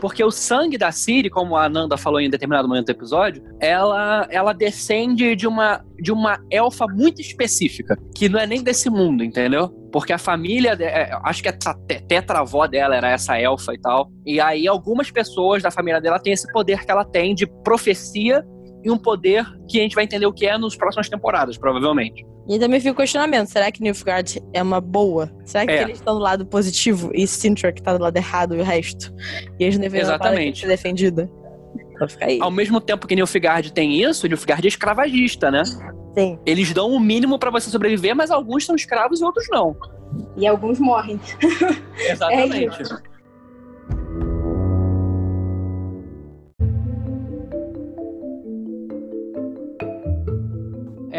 Porque 0.00 0.22
o 0.22 0.30
sangue 0.30 0.76
da 0.76 0.92
Siri, 0.92 1.30
como 1.30 1.56
a 1.56 1.64
Ananda 1.64 1.96
falou 1.96 2.20
em 2.20 2.28
determinado 2.28 2.68
momento 2.68 2.86
do 2.86 2.90
episódio, 2.90 3.42
ela, 3.60 4.26
ela 4.30 4.52
descende 4.52 5.34
de 5.34 5.46
uma, 5.46 5.84
de 5.98 6.12
uma 6.12 6.38
elfa 6.50 6.86
muito 6.86 7.20
específica, 7.20 7.98
que 8.14 8.28
não 8.28 8.38
é 8.38 8.46
nem 8.46 8.62
desse 8.62 8.90
mundo, 8.90 9.24
entendeu? 9.24 9.68
Porque 9.90 10.12
a 10.12 10.18
família, 10.18 10.76
é, 10.78 11.10
acho 11.24 11.42
que 11.42 11.48
a 11.48 11.52
tetravó 12.06 12.66
dela 12.66 12.94
era 12.94 13.10
essa 13.10 13.38
elfa 13.38 13.72
e 13.72 13.80
tal. 13.80 14.10
E 14.24 14.38
aí 14.40 14.68
algumas 14.68 15.10
pessoas 15.10 15.62
da 15.62 15.70
família 15.70 16.00
dela 16.00 16.18
têm 16.18 16.32
esse 16.32 16.50
poder 16.52 16.84
que 16.84 16.90
ela 16.90 17.04
tem 17.04 17.34
de 17.34 17.46
profecia 17.64 18.44
e 18.84 18.90
um 18.90 18.98
poder 18.98 19.46
que 19.68 19.78
a 19.78 19.82
gente 19.82 19.94
vai 19.94 20.04
entender 20.04 20.26
o 20.26 20.32
que 20.32 20.46
é 20.46 20.56
nas 20.58 20.76
próximas 20.76 21.08
temporadas, 21.08 21.56
provavelmente. 21.56 22.24
E 22.48 22.58
também 22.58 22.80
fica 22.80 22.92
o 22.92 22.96
questionamento: 22.96 23.48
será 23.48 23.70
que 23.70 23.82
Nilfgaard 23.82 24.42
é 24.52 24.62
uma 24.62 24.80
boa? 24.80 25.30
Será 25.44 25.66
que 25.66 25.72
é. 25.72 25.82
eles 25.82 25.98
estão 25.98 26.14
do 26.14 26.20
lado 26.20 26.46
positivo 26.46 27.10
e 27.14 27.26
Sintra 27.26 27.72
que 27.72 27.82
tá 27.82 27.96
do 27.96 28.02
lado 28.02 28.16
errado 28.16 28.54
e 28.56 28.60
o 28.60 28.64
resto? 28.64 29.12
E 29.58 29.64
eles 29.64 29.78
deveriam 29.78 30.08
Exatamente. 30.08 30.60
ser 30.60 30.68
defendida? 30.68 31.30
Pra 31.98 32.08
ficar 32.08 32.26
aí. 32.26 32.38
Ao 32.40 32.50
mesmo 32.50 32.80
tempo 32.80 33.06
que 33.06 33.16
Nilfgaard 33.16 33.72
tem 33.72 34.02
isso, 34.02 34.26
Nilfgaard 34.28 34.66
é 34.66 34.68
escravagista, 34.68 35.50
né? 35.50 35.64
Sim. 36.16 36.38
Eles 36.46 36.72
dão 36.72 36.90
o 36.90 37.00
mínimo 37.00 37.38
para 37.38 37.50
você 37.50 37.68
sobreviver, 37.68 38.14
mas 38.14 38.30
alguns 38.30 38.64
são 38.64 38.74
escravos 38.74 39.20
e 39.20 39.24
outros 39.24 39.46
não. 39.50 39.76
E 40.36 40.46
alguns 40.46 40.78
morrem. 40.78 41.20
Exatamente. 41.98 42.82
É 42.82 43.15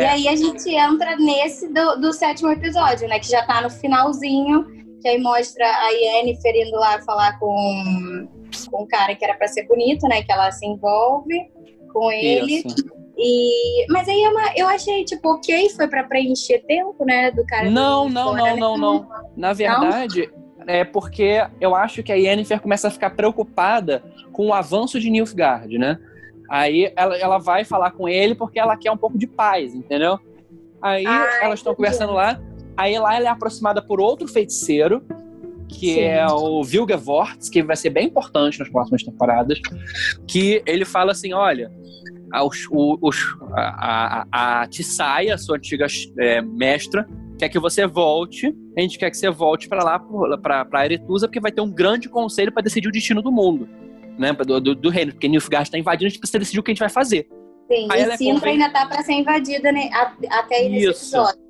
aí 0.07 0.27
a 0.27 0.35
gente 0.35 0.69
entra 0.69 1.15
nesse 1.17 1.71
do, 1.71 1.95
do, 1.97 2.13
sétimo 2.13 2.49
episódio, 2.49 3.07
né? 3.07 3.19
Que 3.19 3.29
já 3.29 3.45
tá 3.45 3.61
no 3.61 3.69
finalzinho, 3.69 4.65
que 5.01 5.07
aí 5.07 5.19
mostra 5.19 5.65
a 5.65 5.89
Yennefer 5.89 6.55
indo 6.55 6.77
lá 6.77 7.01
falar 7.01 7.37
com, 7.39 8.27
com 8.71 8.83
um 8.83 8.87
cara 8.87 9.15
que 9.15 9.23
era 9.23 9.35
pra 9.35 9.47
ser 9.47 9.67
bonito, 9.67 10.07
né? 10.07 10.23
Que 10.23 10.31
ela 10.31 10.51
se 10.51 10.65
envolve 10.65 11.51
com 11.93 12.11
ele. 12.11 12.63
Isso. 12.65 12.97
E, 13.17 13.85
mas 13.89 14.07
aí 14.07 14.21
é 14.21 14.29
uma, 14.29 14.53
eu 14.55 14.67
achei, 14.67 15.03
tipo, 15.03 15.29
ok, 15.29 15.69
foi 15.71 15.87
pra 15.87 16.03
preencher 16.03 16.59
tempo, 16.67 17.03
né? 17.03 17.31
Do 17.31 17.43
cara. 17.45 17.69
Não, 17.69 18.07
não, 18.07 18.31
fora, 18.31 18.37
não, 18.37 18.53
né? 18.53 18.59
não, 18.59 18.77
não. 18.77 19.09
Na 19.35 19.53
verdade, 19.53 20.29
não? 20.57 20.65
é 20.67 20.83
porque 20.83 21.43
eu 21.59 21.73
acho 21.73 22.03
que 22.03 22.11
a 22.11 22.15
Yennefer 22.15 22.61
começa 22.61 22.89
a 22.89 22.91
ficar 22.91 23.11
preocupada 23.11 24.03
com 24.31 24.47
o 24.47 24.53
avanço 24.53 24.99
de 24.99 25.09
Nilfgaard, 25.09 25.79
né? 25.79 25.97
Aí 26.49 26.91
ela, 26.95 27.17
ela 27.17 27.37
vai 27.37 27.63
falar 27.63 27.91
com 27.91 28.07
ele 28.07 28.35
porque 28.35 28.59
ela 28.59 28.77
quer 28.77 28.91
um 28.91 28.97
pouco 28.97 29.17
de 29.17 29.27
paz, 29.27 29.73
entendeu? 29.73 30.19
Aí 30.81 31.05
Ai, 31.05 31.43
elas 31.43 31.59
estão 31.59 31.75
conversando 31.75 32.13
lá. 32.13 32.39
Aí 32.75 32.97
lá 32.99 33.15
ela 33.15 33.27
é 33.27 33.29
aproximada 33.29 33.81
por 33.81 33.99
outro 33.99 34.27
feiticeiro, 34.27 35.03
que 35.67 35.95
Sim. 35.95 36.01
é 36.01 36.25
o 36.27 36.63
Vilgevorts, 36.63 37.49
que 37.49 37.61
vai 37.61 37.75
ser 37.75 37.89
bem 37.89 38.07
importante 38.07 38.59
nas 38.59 38.69
próximas 38.69 39.03
temporadas. 39.03 39.59
Que 40.27 40.61
ele 40.65 40.85
fala 40.85 41.11
assim: 41.11 41.33
olha, 41.33 41.71
os, 42.43 42.67
os, 42.71 43.17
a, 43.53 44.25
a, 44.31 44.61
a 44.61 44.67
Tissaia, 44.67 45.37
sua 45.37 45.57
antiga 45.57 45.87
é, 46.19 46.41
mestra, 46.41 47.07
quer 47.37 47.49
que 47.49 47.59
você 47.59 47.85
volte. 47.87 48.55
A 48.77 48.81
gente 48.81 48.97
quer 48.97 49.09
que 49.09 49.17
você 49.17 49.29
volte 49.29 49.67
para 49.67 49.83
lá, 49.83 49.99
para 50.37 50.85
Eretusa, 50.85 51.27
porque 51.27 51.39
vai 51.39 51.51
ter 51.51 51.61
um 51.61 51.71
grande 51.71 52.09
conselho 52.09 52.51
para 52.51 52.63
decidir 52.63 52.87
o 52.87 52.91
destino 52.91 53.21
do 53.21 53.31
mundo, 53.31 53.67
né? 54.17 54.33
Do, 54.33 54.59
do, 54.59 54.75
do 54.75 54.89
reino. 54.89 55.11
Porque 55.11 55.27
Nilfgaard 55.27 55.67
está 55.67 55.77
invadindo, 55.77 56.07
a 56.07 56.09
gente 56.09 56.19
precisa 56.19 56.39
decidir 56.39 56.59
o 56.59 56.63
que 56.63 56.71
a 56.71 56.73
gente 56.73 56.79
vai 56.79 56.89
fazer. 56.89 57.27
Sim, 57.71 57.87
Aí 57.91 58.01
e 58.01 58.03
é 58.03 58.17
Sintra 58.17 58.49
ainda 58.49 58.69
tá 58.69 58.85
para 58.85 59.03
ser 59.03 59.13
invadida 59.13 59.71
né, 59.71 59.89
até 60.29 60.67
Isso. 60.67 61.15
episódio. 61.17 61.41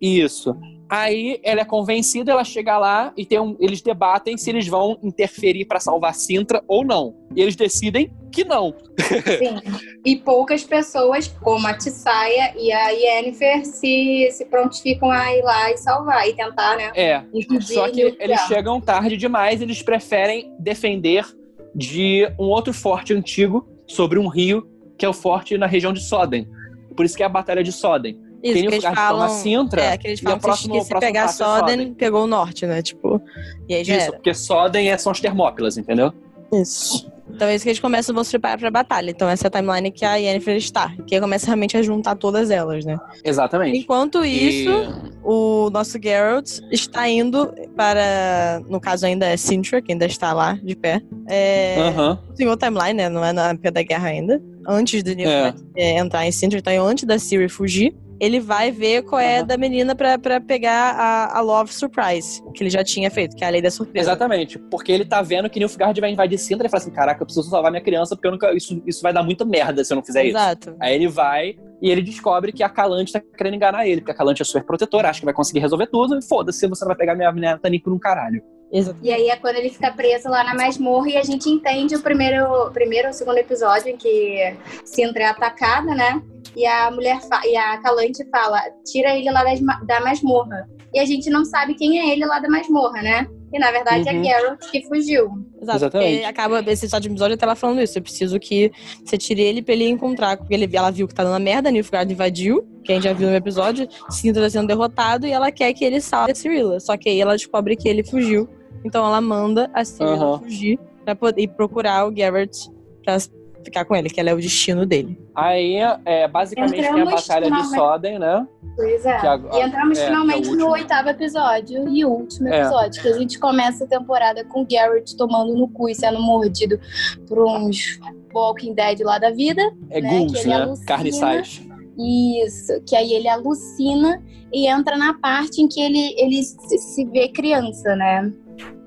Isso. 0.00 0.56
Aí 0.90 1.38
ela 1.42 1.60
é 1.60 1.64
convencida, 1.64 2.32
ela 2.32 2.44
chega 2.44 2.78
lá 2.78 3.12
e 3.14 3.26
tem 3.26 3.38
um, 3.38 3.56
eles 3.60 3.82
debatem 3.82 4.38
se 4.38 4.48
eles 4.48 4.66
vão 4.66 4.98
interferir 5.02 5.66
para 5.66 5.80
salvar 5.80 6.14
Sintra 6.14 6.62
ou 6.66 6.82
não. 6.82 7.14
E 7.36 7.42
eles 7.42 7.54
decidem 7.56 8.10
que 8.32 8.42
não. 8.42 8.74
Sim. 8.96 9.60
E 10.04 10.16
poucas 10.16 10.64
pessoas, 10.64 11.28
como 11.42 11.66
a 11.66 11.76
Tissaia 11.76 12.54
e 12.56 12.72
a 12.72 12.88
Yennefer, 12.88 13.66
se, 13.66 14.28
se 14.30 14.46
prontificam 14.46 15.10
a 15.10 15.34
ir 15.34 15.42
lá 15.42 15.70
e 15.70 15.76
salvar 15.76 16.26
e 16.26 16.34
tentar, 16.34 16.76
né? 16.76 16.90
É. 16.94 17.22
Só 17.60 17.90
que 17.90 18.16
eles 18.18 18.40
chegam 18.42 18.80
tarde 18.80 19.16
demais, 19.16 19.60
eles 19.60 19.82
preferem 19.82 20.50
defender 20.58 21.26
de 21.74 22.26
um 22.38 22.44
outro 22.44 22.72
forte 22.72 23.12
antigo 23.12 23.68
sobre 23.86 24.18
um 24.18 24.28
rio, 24.28 24.68
que 24.96 25.04
é 25.04 25.08
o 25.08 25.12
forte 25.12 25.56
na 25.56 25.66
região 25.66 25.92
de 25.92 26.00
Soden. 26.00 26.48
Por 26.96 27.04
isso 27.04 27.16
que 27.16 27.22
é 27.22 27.26
a 27.26 27.28
Batalha 27.28 27.62
de 27.62 27.72
Soden. 27.72 28.18
Isso, 28.42 28.54
que 28.54 28.66
eles 28.66 28.84
falam, 28.84 29.28
Sintra. 29.28 29.82
É, 29.82 29.98
que 29.98 30.06
eles 30.06 30.20
falam 30.20 30.38
que 30.38 30.80
se 30.82 30.98
pegar 30.98 31.28
Soden, 31.28 31.76
Soden, 31.76 31.94
pegou 31.94 32.24
o 32.24 32.26
norte, 32.26 32.66
né? 32.66 32.82
Tipo, 32.82 33.20
e 33.68 33.74
aí 33.74 33.84
já 33.84 33.96
Isso, 33.96 34.02
era. 34.04 34.12
porque 34.12 34.34
Soden 34.34 34.90
é, 34.90 34.98
são 34.98 35.10
as 35.10 35.20
Termópilas, 35.20 35.76
entendeu? 35.76 36.12
Isso. 36.52 37.10
Então 37.30 37.48
é 37.48 37.54
isso 37.54 37.64
que 37.64 37.70
eles 37.70 37.80
começam 37.80 38.18
a 38.18 38.24
se 38.24 38.30
preparar 38.32 38.58
pra 38.58 38.70
batalha. 38.70 39.10
Então 39.10 39.28
essa 39.28 39.46
é 39.46 39.48
a 39.48 39.50
timeline 39.50 39.90
que 39.90 40.04
a 40.04 40.16
Yennefer 40.16 40.56
está. 40.56 40.92
Que 41.06 41.20
começa 41.20 41.46
realmente 41.46 41.76
a 41.76 41.82
juntar 41.82 42.16
todas 42.16 42.50
elas, 42.50 42.84
né? 42.84 42.98
Exatamente. 43.24 43.78
Enquanto 43.78 44.24
isso, 44.24 44.70
e... 44.70 45.18
o 45.22 45.70
nosso 45.70 45.98
Geralt 46.02 46.60
está 46.70 47.08
indo 47.08 47.52
para... 47.76 48.60
No 48.68 48.80
caso 48.80 49.06
ainda 49.06 49.26
é 49.26 49.36
Sintra, 49.36 49.80
que 49.80 49.92
ainda 49.92 50.06
está 50.06 50.32
lá, 50.32 50.58
de 50.62 50.74
pé. 50.74 51.00
É... 51.28 51.76
Uhum. 51.96 52.18
Senhor 52.34 52.56
timeline, 52.56 52.94
né? 52.94 53.08
Não 53.08 53.24
é 53.24 53.32
na 53.32 53.50
época 53.50 53.70
da 53.70 53.82
guerra 53.82 54.08
ainda. 54.08 54.42
Antes 54.66 55.02
de 55.02 55.22
é. 55.22 55.54
é. 55.76 55.98
entrar 55.98 56.26
em 56.26 56.32
Sintra. 56.32 56.58
Então 56.58 56.86
antes 56.86 57.04
da 57.04 57.18
Ciri 57.18 57.48
fugir 57.48 57.94
ele 58.20 58.40
vai 58.40 58.70
ver 58.70 59.02
qual 59.02 59.20
é 59.20 59.40
uhum. 59.40 59.46
da 59.46 59.56
menina 59.56 59.94
pra, 59.94 60.18
pra 60.18 60.40
pegar 60.40 60.94
a, 60.94 61.38
a 61.38 61.40
Love 61.40 61.72
Surprise, 61.72 62.42
que 62.54 62.62
ele 62.62 62.70
já 62.70 62.82
tinha 62.82 63.10
feito, 63.10 63.36
que 63.36 63.44
é 63.44 63.46
a 63.46 63.50
lei 63.50 63.62
da 63.62 63.70
surpresa. 63.70 64.10
Exatamente, 64.10 64.58
porque 64.58 64.90
ele 64.90 65.04
tá 65.04 65.22
vendo 65.22 65.48
que 65.48 65.58
Nilfgaard 65.58 66.00
vai 66.00 66.10
invadir 66.10 66.38
Sintra 66.38 66.66
e 66.66 66.70
fala 66.70 66.82
assim, 66.82 66.92
caraca, 66.92 67.22
eu 67.22 67.26
preciso 67.26 67.48
salvar 67.48 67.70
minha 67.70 67.82
criança, 67.82 68.16
porque 68.16 68.30
nunca, 68.30 68.52
isso, 68.52 68.82
isso 68.86 69.02
vai 69.02 69.12
dar 69.12 69.22
muita 69.22 69.44
merda 69.44 69.84
se 69.84 69.92
eu 69.92 69.96
não 69.96 70.04
fizer 70.04 70.26
Exato. 70.26 70.70
isso. 70.70 70.78
Aí 70.80 70.94
ele 70.94 71.08
vai 71.08 71.56
e 71.80 71.90
ele 71.90 72.02
descobre 72.02 72.52
que 72.52 72.62
a 72.62 72.68
Calante 72.68 73.12
tá 73.12 73.20
querendo 73.20 73.54
enganar 73.54 73.86
ele, 73.86 74.00
porque 74.00 74.12
a 74.12 74.14
Calante 74.14 74.42
é 74.42 74.44
super 74.44 74.64
protetora, 74.64 75.08
acha 75.08 75.20
que 75.20 75.24
vai 75.24 75.34
conseguir 75.34 75.60
resolver 75.60 75.86
tudo, 75.86 76.18
e 76.18 76.22
foda-se, 76.22 76.66
você 76.66 76.84
não 76.84 76.88
vai 76.88 76.96
pegar 76.96 77.14
minha 77.14 77.30
menina 77.32 77.58
Tani 77.58 77.80
por 77.80 77.92
um 77.92 77.98
caralho. 77.98 78.42
Exato. 78.70 78.98
E 79.02 79.10
aí 79.10 79.28
é 79.28 79.36
quando 79.36 79.56
ele 79.56 79.70
fica 79.70 79.90
preso 79.92 80.28
lá 80.28 80.44
na 80.44 80.54
masmorra 80.54 81.08
e 81.08 81.16
a 81.16 81.22
gente 81.22 81.48
entende 81.48 81.96
o 81.96 82.02
primeiro, 82.02 82.70
primeiro 82.70 83.08
ou 83.08 83.14
segundo 83.14 83.38
episódio 83.38 83.88
em 83.88 83.96
que 83.96 84.56
Sintra 84.84 85.22
é 85.22 85.26
atacada, 85.26 85.94
né? 85.94 86.22
E 86.54 86.66
a 86.66 86.90
mulher 86.90 87.18
e 87.46 87.56
a 87.56 87.78
Calante 87.78 88.28
fala: 88.30 88.60
tira 88.84 89.16
ele 89.16 89.30
lá 89.30 89.42
das, 89.42 89.60
da 89.86 90.00
masmorra. 90.00 90.68
E 90.92 90.98
a 90.98 91.04
gente 91.04 91.30
não 91.30 91.44
sabe 91.44 91.74
quem 91.74 91.98
é 91.98 92.12
ele 92.12 92.26
lá 92.26 92.38
da 92.40 92.48
masmorra, 92.48 93.00
né? 93.00 93.26
E 93.52 93.58
na 93.58 93.70
verdade 93.70 94.08
é 94.08 94.12
uhum. 94.12 94.20
é 94.20 94.24
Geralt 94.24 94.70
que 94.70 94.86
fugiu. 94.86 95.30
Exato. 95.60 95.78
Exatamente. 95.78 96.24
acaba 96.24 96.60
esse 96.66 96.86
episódio 96.86 97.34
até 97.34 97.44
ela 97.44 97.54
falando 97.54 97.80
isso. 97.80 97.98
Eu 97.98 98.02
preciso 98.02 98.38
que 98.38 98.70
você 99.04 99.16
tire 99.16 99.42
ele 99.42 99.62
pra 99.62 99.74
ele 99.74 99.88
encontrar. 99.88 100.36
Porque 100.36 100.52
ele, 100.52 100.68
ela 100.72 100.90
viu 100.90 101.08
que 101.08 101.14
tá 101.14 101.24
dando 101.24 101.42
merda, 101.42 101.70
Nilfgaard 101.70 102.12
invadiu, 102.12 102.66
que 102.84 102.92
a 102.92 102.94
gente 102.96 103.04
já 103.04 103.12
viu 103.12 103.28
no 103.28 103.36
episódio, 103.36 103.88
Sintra 104.10 104.42
tá 104.42 104.50
sendo 104.50 104.68
derrotado 104.68 105.26
e 105.26 105.32
ela 105.32 105.50
quer 105.50 105.72
que 105.72 105.84
ele 105.84 106.00
salve 106.00 106.32
a 106.32 106.34
Cirilla. 106.34 106.80
Só 106.80 106.96
que 106.96 107.08
aí 107.08 107.20
ela 107.20 107.34
descobre 107.34 107.76
que 107.76 107.88
ele 107.88 108.04
fugiu. 108.04 108.48
Então 108.84 109.04
ela 109.06 109.20
manda 109.20 109.70
a 109.72 109.84
Cirilla 109.84 110.32
uhum. 110.32 110.38
fugir 110.40 110.78
pra 111.04 111.14
poder 111.14 111.42
ir 111.42 111.48
procurar 111.48 112.06
o 112.06 112.14
Geralt 112.14 112.68
pra 113.02 113.16
ficar 113.64 113.84
com 113.84 113.94
ele, 113.94 114.08
que 114.08 114.20
ela 114.20 114.30
é 114.30 114.34
o 114.34 114.40
destino 114.40 114.86
dele. 114.86 115.18
Aí, 115.34 115.76
é, 116.04 116.26
basicamente, 116.28 116.80
entramos 116.80 117.26
tem 117.26 117.34
a 117.34 117.38
Batalha 117.38 117.50
de 117.50 117.74
Soden, 117.74 118.18
né? 118.18 118.46
Pois 118.76 119.04
é. 119.04 119.20
e 119.54 119.60
entramos 119.60 119.98
é, 119.98 120.06
finalmente 120.06 120.48
é 120.48 120.52
no 120.52 120.70
oitavo 120.70 121.08
episódio 121.08 121.88
e 121.88 122.04
último 122.04 122.48
é. 122.48 122.60
episódio, 122.60 123.02
que 123.02 123.08
a 123.08 123.18
gente 123.18 123.38
começa 123.38 123.84
a 123.84 123.86
temporada 123.86 124.44
com 124.44 124.62
o 124.62 124.66
Garrett 124.66 125.16
tomando 125.16 125.54
no 125.54 125.68
cu 125.68 125.88
e 125.88 125.94
sendo 125.94 126.20
mordido 126.20 126.78
por 127.26 127.44
uns 127.44 127.98
Walking 128.32 128.74
Dead 128.74 129.00
lá 129.00 129.18
da 129.18 129.30
vida. 129.30 129.62
É 129.90 130.00
né? 130.00 130.10
ghouls, 130.10 130.44
né? 130.44 130.54
Alucina. 130.54 130.86
Carne 130.86 131.12
sais. 131.12 131.60
Isso, 131.98 132.80
que 132.86 132.94
aí 132.94 133.12
ele 133.12 133.28
alucina 133.28 134.22
e 134.52 134.68
entra 134.68 134.96
na 134.96 135.14
parte 135.14 135.60
em 135.60 135.66
que 135.66 135.80
ele, 135.80 136.14
ele 136.16 136.42
se 136.42 137.04
vê 137.06 137.28
criança, 137.28 137.96
né? 137.96 138.32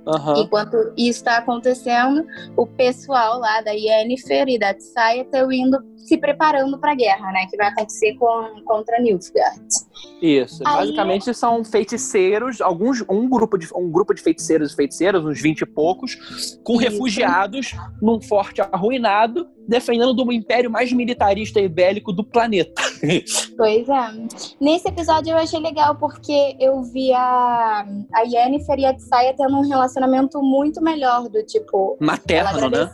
Uhum. 0.06 0.42
Enquanto 0.42 0.78
isso 0.98 1.20
está 1.20 1.38
acontecendo, 1.38 2.26
o 2.58 2.66
pessoal 2.66 3.40
lá 3.40 3.62
da 3.62 3.72
Yennefer 3.72 4.48
e 4.48 4.58
da 4.58 4.74
Tsaya 4.74 5.22
estão 5.22 5.52
indo 5.52 5.78
se 5.98 6.18
preparando 6.18 6.78
para 6.80 6.94
a 6.94 6.96
guerra, 6.96 7.32
né? 7.32 7.46
Que 7.50 7.58
vai 7.58 7.68
acontecer 7.68 8.16
com, 8.16 8.64
contra 8.66 9.00
Nilfgaard. 9.00 9.62
Isso. 10.22 10.64
Aí... 10.66 10.78
Basicamente 10.78 11.34
são 11.34 11.64
feiticeiros, 11.64 12.62
alguns, 12.62 13.04
um 13.10 13.30
grupo 13.30 13.58
de, 13.58 13.68
um 13.76 13.90
grupo 13.90 14.14
de 14.14 14.22
feiticeiros 14.22 14.74
e 14.74 14.76
feiticeiras, 14.76 15.24
uns 15.24 15.40
20 15.40 15.62
e 15.62 15.66
poucos, 15.66 16.16
com 16.64 16.74
Isso. 16.74 16.82
refugiados 16.82 17.76
num 18.02 18.20
forte 18.20 18.62
arruinado, 18.62 19.48
defendendo 19.68 20.14
do 20.14 20.32
império 20.32 20.70
mais 20.70 20.92
militarista 20.92 21.60
e 21.60 21.68
bélico 21.68 22.12
do 22.12 22.24
planeta. 22.24 22.82
Pois 23.58 23.88
é. 23.88 24.12
Nesse 24.60 24.88
episódio 24.88 25.32
eu 25.32 25.38
achei 25.38 25.60
legal 25.60 25.96
porque 25.96 26.56
eu 26.60 26.82
vi 26.82 27.14
a, 27.14 27.86
a 28.14 28.22
Yennefer 28.22 28.80
e 28.80 28.86
a 28.86 28.94
Tsaya 28.94 29.36
tendo 29.38 29.56
um 29.56 29.68
relacionamento 29.68 30.42
muito 30.42 30.82
melhor 30.82 31.30
do 31.30 31.44
tipo. 31.44 31.96
Materno, 32.00 32.70
né? 32.70 32.92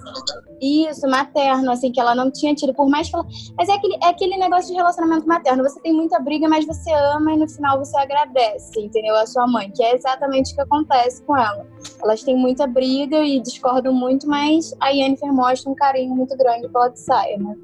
Isso, 0.62 1.08
materno, 1.08 1.72
assim, 1.72 1.92
que 1.92 2.00
ela 2.00 2.16
não 2.16 2.32
tinha 2.32 2.54
tido. 2.54 2.74
Por 2.74 2.90
mais 2.90 3.10
que 3.10 3.16
ela. 3.16 3.26
Mas 3.58 3.70
é 3.70 3.74
aquele, 3.74 3.98
é 4.04 4.08
aquele 4.08 4.38
negócio 4.38 4.70
de 4.72 4.76
relacionamento 4.76 5.28
materno. 5.28 5.64
Você 5.64 5.80
tem 5.82 5.94
muita 5.94 6.20
briga, 6.20 6.50
mas 6.50 6.66
você 6.66 6.92
ama 6.92 7.34
e 7.34 7.38
no 7.38 7.48
final 7.48 7.78
você 7.78 7.98
agradece, 7.98 8.80
entendeu? 8.80 9.16
A 9.16 9.26
sua 9.26 9.48
mãe, 9.48 9.72
que 9.72 9.84
é 9.84 9.96
exatamente 9.96 10.52
o 10.52 10.56
que 10.56 10.62
acontece 10.62 11.24
com 11.24 11.38
ela. 11.38 11.66
Elas 12.02 12.24
têm 12.24 12.36
muita 12.36 12.68
briga 12.68 13.24
e 13.24 13.40
discordam 13.40 13.94
muito, 13.94 14.28
mas 14.28 14.74
a 14.80 14.90
Yennefer 14.90 15.34
mostra 15.34 15.72
um 15.72 15.76
carinho 15.76 16.16
muito 16.16 16.38
grande 16.38 16.70
pela 16.70 16.90
Tsaya, 16.92 17.38
né? 17.38 17.56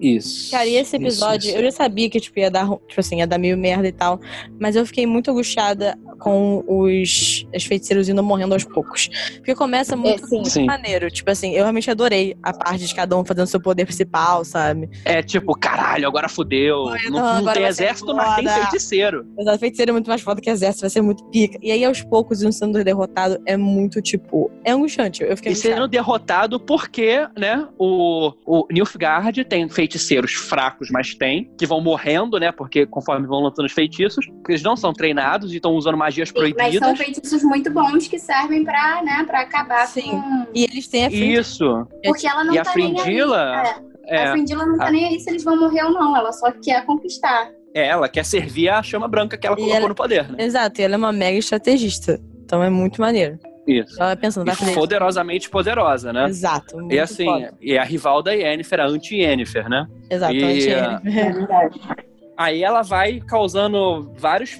Isso. 0.00 0.50
Cara, 0.50 0.66
e 0.66 0.76
esse 0.76 0.96
episódio, 0.96 1.38
isso, 1.38 1.48
isso. 1.48 1.58
eu 1.58 1.64
já 1.64 1.70
sabia 1.70 2.08
que 2.10 2.20
tipo, 2.20 2.38
ia 2.38 2.50
dar, 2.50 2.68
tipo 2.86 3.00
assim, 3.00 3.18
ia 3.18 3.26
dar 3.26 3.38
meio 3.38 3.56
merda 3.56 3.88
e 3.88 3.92
tal. 3.92 4.20
Mas 4.60 4.76
eu 4.76 4.84
fiquei 4.84 5.06
muito 5.06 5.30
angustiada 5.30 5.98
com 6.18 6.62
os, 6.66 7.46
os 7.54 7.64
feiticeiros 7.64 8.08
indo 8.08 8.22
morrendo 8.22 8.54
aos 8.54 8.64
poucos. 8.64 9.08
Porque 9.36 9.54
começa 9.54 9.94
é, 9.94 9.96
muito, 9.96 10.24
é, 10.24 10.26
sim. 10.26 10.34
muito 10.34 10.50
sim. 10.50 10.64
maneiro. 10.66 11.10
Tipo 11.10 11.30
assim, 11.30 11.52
eu 11.52 11.62
realmente 11.62 11.90
adorei 11.90 12.36
a 12.42 12.52
parte 12.52 12.86
de 12.86 12.94
cada 12.94 13.16
um 13.16 13.24
fazendo 13.24 13.46
seu 13.46 13.60
poder 13.60 13.86
principal, 13.86 14.44
sabe? 14.44 14.88
É 15.04 15.22
tipo, 15.22 15.54
caralho, 15.54 16.06
agora 16.06 16.28
fudeu. 16.28 16.86
não, 17.10 17.42
não 17.42 17.52
tem 17.52 17.64
exército, 17.64 18.14
mas 18.14 18.36
tem 18.36 18.48
feiticeiro. 18.48 19.26
Exato, 19.38 19.58
feiticeiro 19.58 19.90
é 19.90 19.92
muito 19.92 20.08
mais 20.08 20.20
foda 20.20 20.40
que 20.40 20.50
exército, 20.50 20.82
vai 20.82 20.90
ser 20.90 21.00
muito 21.00 21.24
pica. 21.26 21.58
E 21.62 21.70
aí, 21.70 21.84
aos 21.84 22.02
poucos, 22.02 22.42
indo 22.42 22.52
sendo 22.52 22.82
derrotado 22.84 23.40
é 23.46 23.56
muito, 23.56 24.02
tipo, 24.02 24.50
é 24.64 24.72
angustiante. 24.72 25.22
Eu 25.22 25.36
fiquei 25.36 25.52
e 25.52 25.56
sendo 25.56 25.88
derrotado 25.88 26.60
porque, 26.60 27.26
né, 27.36 27.66
o, 27.78 28.32
o 28.44 28.66
Nilfgaard 28.70 29.44
tem 29.44 29.68
feitiço 29.68 29.85
feiticeiros 29.86 30.34
fracos, 30.34 30.90
mas 30.90 31.14
tem, 31.14 31.50
que 31.56 31.64
vão 31.64 31.80
morrendo, 31.80 32.38
né? 32.38 32.50
Porque 32.50 32.84
conforme 32.84 33.26
vão 33.26 33.40
lançando 33.40 33.66
os 33.66 33.72
feitiços, 33.72 34.26
eles 34.48 34.62
não 34.62 34.76
são 34.76 34.92
treinados 34.92 35.52
e 35.52 35.56
estão 35.56 35.72
usando 35.72 35.96
magias 35.96 36.28
Sim, 36.28 36.34
proibidas. 36.34 36.80
Mas 36.80 36.84
são 36.84 36.96
feitiços 36.96 37.42
muito 37.44 37.70
bons 37.70 38.08
que 38.08 38.18
servem 38.18 38.64
pra, 38.64 39.02
né, 39.02 39.24
pra 39.24 39.40
acabar 39.40 39.86
Sim. 39.86 40.02
com. 40.02 40.46
E 40.54 40.64
eles 40.64 40.88
têm 40.88 41.06
a 41.06 41.10
frindila. 41.10 41.40
Isso. 41.40 41.88
Porque 42.04 42.26
ela 42.26 42.44
não 42.44 42.52
e 42.52 42.56
tá 42.56 42.62
a 42.62 42.72
frindila. 42.72 43.62
É. 44.08 44.24
A 44.24 44.32
frindila 44.32 44.66
não 44.66 44.76
tá 44.76 44.88
a... 44.88 44.90
nem 44.90 45.06
aí 45.06 45.20
se 45.20 45.30
eles 45.30 45.44
vão 45.44 45.58
morrer 45.58 45.84
ou 45.84 45.92
não, 45.92 46.16
ela 46.16 46.32
só 46.32 46.50
quer 46.50 46.84
conquistar. 46.84 47.48
É, 47.74 47.88
ela 47.88 48.08
quer 48.08 48.24
servir 48.24 48.68
a 48.68 48.82
chama 48.82 49.06
branca 49.06 49.36
que 49.36 49.46
ela 49.46 49.54
colocou 49.54 49.76
ela... 49.76 49.88
no 49.88 49.94
poder, 49.94 50.30
né? 50.30 50.44
Exato, 50.44 50.80
e 50.80 50.84
ela 50.84 50.94
é 50.94 50.98
uma 50.98 51.12
mega 51.12 51.38
estrategista. 51.38 52.20
Então 52.44 52.62
é 52.62 52.70
muito 52.70 53.00
maneiro. 53.00 53.38
Isso. 53.66 54.00
Ela 54.00 54.16
pensando, 54.16 54.46
vai 54.46 54.54
fazer 54.54 54.74
poderosamente 54.74 55.42
isso. 55.42 55.50
poderosa, 55.50 56.12
né? 56.12 56.26
Exato. 56.26 56.88
E 56.90 56.98
assim, 56.98 57.24
foda. 57.24 57.54
e 57.60 57.76
a 57.76 57.82
rival 57.82 58.22
da 58.22 58.32
Yennefer, 58.32 58.80
a 58.80 58.86
anti-Yennefer, 58.86 59.68
né? 59.68 59.86
Exato, 60.08 60.34
anti-Yennefer. 60.34 62.02
É 62.02 62.06
aí 62.36 62.62
ela 62.62 62.82
vai 62.82 63.20
causando 63.20 64.12
vários, 64.16 64.56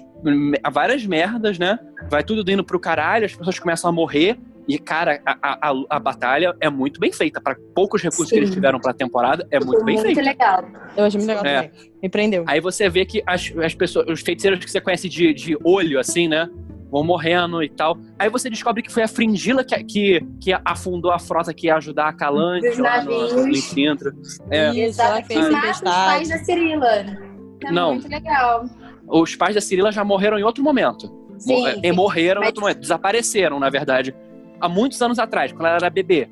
várias 0.72 1.06
merdas, 1.06 1.58
né? 1.58 1.78
Vai 2.10 2.24
tudo 2.24 2.50
indo 2.50 2.64
pro 2.64 2.80
caralho, 2.80 3.26
as 3.26 3.34
pessoas 3.34 3.58
começam 3.58 3.90
a 3.90 3.92
morrer. 3.92 4.38
E, 4.68 4.80
cara, 4.80 5.20
a, 5.24 5.70
a, 5.70 5.74
a 5.90 5.98
batalha 6.00 6.52
é 6.60 6.68
muito 6.68 6.98
bem 6.98 7.12
feita. 7.12 7.40
Para 7.40 7.56
poucos 7.72 8.02
recursos 8.02 8.28
Sim. 8.28 8.34
que 8.34 8.40
eles 8.40 8.50
tiveram 8.50 8.80
pra 8.80 8.92
temporada, 8.92 9.46
é 9.50 9.60
muito 9.60 9.84
bem 9.84 9.96
feita. 9.96 10.20
Muito 10.20 10.26
legal. 10.26 10.64
Eu 10.96 11.04
achei 11.04 11.20
muito 11.20 11.28
legal 11.28 11.46
é. 11.46 11.62
também. 11.62 11.90
Me 12.02 12.08
prendeu. 12.08 12.44
Aí 12.48 12.60
você 12.60 12.88
vê 12.88 13.06
que 13.06 13.22
as, 13.24 13.52
as 13.62 13.74
pessoas, 13.76 14.08
os 14.08 14.20
feiticeiros 14.22 14.64
que 14.64 14.68
você 14.68 14.80
conhece 14.80 15.08
de, 15.08 15.32
de 15.32 15.56
olho, 15.62 16.00
assim, 16.00 16.26
né? 16.26 16.50
Vão 16.90 17.02
morrendo 17.02 17.62
e 17.62 17.68
tal. 17.68 17.98
Aí 18.18 18.30
você 18.30 18.48
descobre 18.48 18.82
que 18.82 18.92
foi 18.92 19.02
a 19.02 19.08
Fringila 19.08 19.64
que, 19.64 19.76
que, 19.84 20.20
que 20.40 20.52
afundou 20.64 21.10
a 21.10 21.18
frota 21.18 21.52
que 21.52 21.66
ia 21.66 21.76
ajudar 21.76 22.08
a 22.08 22.12
Calante 22.12 22.80
lá 22.80 23.02
no, 23.02 23.46
no 23.46 23.48
Infintra. 23.48 24.14
É. 24.50 24.70
Isso, 24.70 25.02
ela 25.02 25.22
fez 25.22 25.48
tempestade. 25.48 25.74
os 25.74 25.82
pais 25.82 26.28
da 26.28 26.38
Cirila. 26.38 26.86
É 27.64 27.72
Não. 27.72 27.94
muito 27.94 28.08
legal. 28.08 28.66
Os 29.08 29.34
pais 29.34 29.54
da 29.54 29.60
Cirila 29.60 29.90
já 29.90 30.04
morreram 30.04 30.38
em 30.38 30.42
outro 30.42 30.62
momento. 30.62 31.12
Sim, 31.38 31.60
Mor 31.60 31.70
sim. 31.70 31.92
Morreram 31.92 32.40
mas... 32.40 32.46
em 32.46 32.48
outro 32.48 32.60
momento. 32.62 32.80
Desapareceram, 32.80 33.58
na 33.58 33.68
verdade. 33.68 34.14
Há 34.60 34.68
muitos 34.68 35.00
anos 35.02 35.18
atrás, 35.18 35.52
quando 35.52 35.66
ela 35.66 35.76
era 35.76 35.90
bebê. 35.90 36.28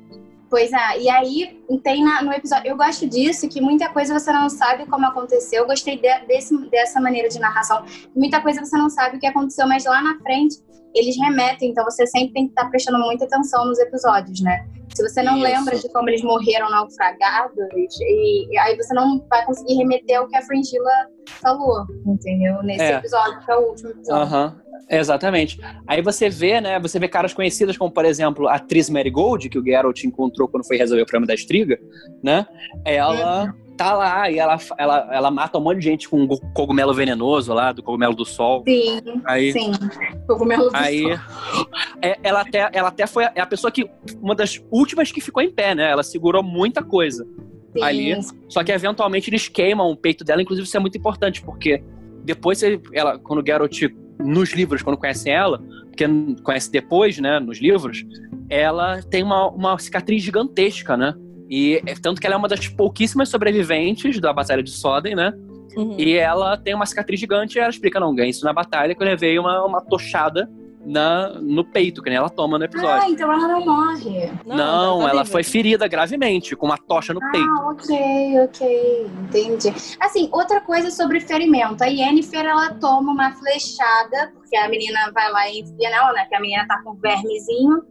Pois 0.49 0.71
é, 0.71 0.99
e 0.99 1.09
aí 1.09 1.59
tem 1.83 2.03
na, 2.03 2.21
no 2.21 2.31
episódio. 2.31 2.67
Eu 2.67 2.77
gosto 2.77 3.07
disso, 3.07 3.49
que 3.49 3.59
muita 3.59 3.89
coisa 3.89 4.17
você 4.17 4.31
não 4.31 4.49
sabe 4.49 4.85
como 4.85 5.05
aconteceu. 5.05 5.61
Eu 5.61 5.67
gostei 5.67 5.97
de, 5.97 6.19
desse, 6.27 6.55
dessa 6.69 7.01
maneira 7.01 7.27
de 7.29 7.39
narração. 7.39 7.83
Muita 8.15 8.41
coisa 8.41 8.63
você 8.63 8.77
não 8.77 8.89
sabe 8.89 9.17
o 9.17 9.19
que 9.19 9.27
aconteceu, 9.27 9.67
mas 9.67 9.85
lá 9.85 10.01
na 10.01 10.17
frente 10.19 10.57
eles 10.93 11.17
remetem, 11.19 11.71
então 11.71 11.83
você 11.83 12.07
sempre 12.07 12.33
tem 12.33 12.45
que 12.45 12.51
estar 12.51 12.69
prestando 12.69 12.99
muita 12.99 13.25
atenção 13.25 13.65
nos 13.65 13.77
episódios, 13.79 14.39
né? 14.39 14.65
Se 14.95 15.03
você 15.03 15.21
não 15.21 15.35
Isso. 15.35 15.43
lembra 15.43 15.75
de 15.77 15.89
como 15.91 16.09
eles 16.09 16.23
morreram 16.23 16.69
naufragados, 16.69 17.57
e, 17.75 18.53
e, 18.53 18.57
aí 18.57 18.75
você 18.77 18.93
não 18.93 19.25
vai 19.29 19.45
conseguir 19.45 19.75
remeter 19.75 20.19
ao 20.19 20.27
que 20.27 20.37
a 20.37 20.41
Fringilla 20.41 21.09
falou, 21.41 21.85
entendeu? 22.05 22.63
Nesse 22.63 22.83
é. 22.83 22.95
episódio, 22.95 23.39
que 23.45 23.51
é 23.51 23.55
o 23.55 23.69
último 23.69 23.89
episódio. 23.89 24.23
Aham. 24.23 24.61
Exatamente. 24.89 25.59
Aí 25.87 26.01
você 26.01 26.29
vê, 26.29 26.61
né? 26.61 26.79
Você 26.79 26.99
vê 26.99 27.07
caras 27.07 27.33
conhecidas 27.33 27.75
como, 27.77 27.91
por 27.91 28.05
exemplo, 28.05 28.47
a 28.47 28.55
atriz 28.55 28.89
Mary 28.89 29.09
Gold, 29.09 29.49
que 29.49 29.57
o 29.57 29.63
Geralt 29.63 30.03
encontrou 30.03 30.47
quando 30.47 30.65
foi 30.65 30.77
resolver 30.77 31.01
o 31.01 31.05
problema 31.05 31.27
da 31.27 31.33
estriga, 31.33 31.79
né? 32.23 32.45
Ela 32.85 33.45
uhum. 33.45 33.64
Tá 33.75 33.93
lá 33.93 34.29
e 34.29 34.39
ela, 34.39 34.57
ela, 34.77 35.09
ela 35.11 35.31
mata 35.31 35.57
um 35.57 35.61
monte 35.61 35.79
de 35.79 35.85
gente 35.85 36.09
com 36.09 36.21
um 36.21 36.27
cogumelo 36.27 36.93
venenoso 36.93 37.53
lá, 37.53 37.71
do 37.71 37.83
cogumelo 37.83 38.15
do 38.15 38.25
sol. 38.25 38.63
Sim, 38.67 39.01
aí, 39.25 39.51
sim. 39.51 39.71
Cogumelo 40.27 40.69
do 40.69 40.75
aí, 40.75 41.03
sol. 41.03 41.67
É, 42.01 42.17
ela, 42.23 42.41
até, 42.41 42.69
ela 42.73 42.89
até 42.89 43.05
foi 43.07 43.25
a 43.25 43.45
pessoa 43.45 43.71
que. 43.71 43.89
Uma 44.21 44.35
das 44.35 44.61
últimas 44.71 45.11
que 45.11 45.21
ficou 45.21 45.41
em 45.43 45.51
pé, 45.51 45.75
né? 45.75 45.91
Ela 45.91 46.03
segurou 46.03 46.41
muita 46.41 46.83
coisa. 46.83 47.25
Sim. 47.73 47.83
Ali. 47.83 48.17
Só 48.47 48.63
que 48.63 48.71
eventualmente 48.71 49.29
eles 49.29 49.47
queimam 49.47 49.91
o 49.91 49.97
peito 49.97 50.23
dela, 50.23 50.41
inclusive 50.41 50.67
isso 50.67 50.77
é 50.77 50.79
muito 50.79 50.97
importante, 50.97 51.41
porque 51.41 51.83
depois 52.23 52.61
ela, 52.93 53.19
quando 53.19 53.41
o 53.41 53.45
Geralt 53.45 53.81
nos 54.19 54.53
livros, 54.53 54.81
quando 54.81 54.97
conhece 54.97 55.29
ela, 55.29 55.61
porque 55.89 56.05
conhece 56.43 56.71
depois, 56.71 57.17
né, 57.19 57.39
nos 57.39 57.59
livros, 57.59 58.05
ela 58.49 59.01
tem 59.03 59.23
uma, 59.23 59.49
uma 59.49 59.77
cicatriz 59.77 60.23
gigantesca, 60.23 60.95
né? 60.95 61.13
E 61.49 61.81
é, 61.85 61.93
tanto 61.95 62.19
que 62.19 62.27
ela 62.27 62.35
é 62.35 62.37
uma 62.37 62.47
das 62.47 62.67
pouquíssimas 62.67 63.29
sobreviventes 63.29 64.19
da 64.19 64.33
Batalha 64.33 64.63
de 64.63 64.71
Soden, 64.71 65.15
né? 65.15 65.33
Uhum. 65.75 65.95
E 65.99 66.13
ela 66.13 66.57
tem 66.57 66.73
uma 66.73 66.85
cicatriz 66.85 67.19
gigante 67.19 67.57
e 67.57 67.59
ela 67.59 67.69
explica, 67.69 67.99
não, 67.99 68.15
ganhei 68.15 68.31
isso 68.31 68.45
na 68.45 68.53
batalha 68.53 68.95
que 68.95 69.01
eu 69.01 69.07
levei 69.07 69.37
uma, 69.37 69.63
uma 69.65 69.81
tochada 69.81 70.49
na, 70.85 71.29
no 71.41 71.65
peito, 71.65 72.01
que 72.01 72.09
nem 72.09 72.17
ela 72.17 72.29
toma 72.29 72.59
no 72.59 72.65
episódio. 72.65 73.03
Ah, 73.03 73.09
então 73.09 73.31
ela 73.31 73.47
não 73.47 73.65
morre. 73.65 74.31
Não, 74.45 74.55
não 74.55 75.01
tá 75.01 75.09
ela 75.09 75.25
foi 75.25 75.43
ferida 75.43 75.87
gravemente, 75.87 76.55
com 76.55 76.67
uma 76.67 76.77
tocha 76.77 77.13
no 77.13 77.19
ah, 77.23 77.31
peito. 77.31 77.49
Ah, 77.49 77.69
ok, 77.71 78.39
ok, 78.43 79.07
entendi. 79.23 79.73
Assim, 79.99 80.29
outra 80.31 80.61
coisa 80.61 80.91
sobre 80.91 81.19
ferimento. 81.19 81.83
A 81.83 81.87
Yennefer, 81.87 82.45
ela 82.45 82.75
toma 82.75 83.11
uma 83.11 83.31
flechada, 83.31 84.31
porque 84.35 84.55
a 84.55 84.69
menina 84.69 85.11
vai 85.11 85.31
lá 85.31 85.49
e 85.49 85.61
enfia 85.61 85.89
nela, 85.89 86.13
né? 86.13 86.25
Que 86.29 86.35
a 86.35 86.39
menina 86.39 86.67
tá 86.67 86.79
com 86.83 86.91
um 86.91 86.95
vermezinho 86.95 87.83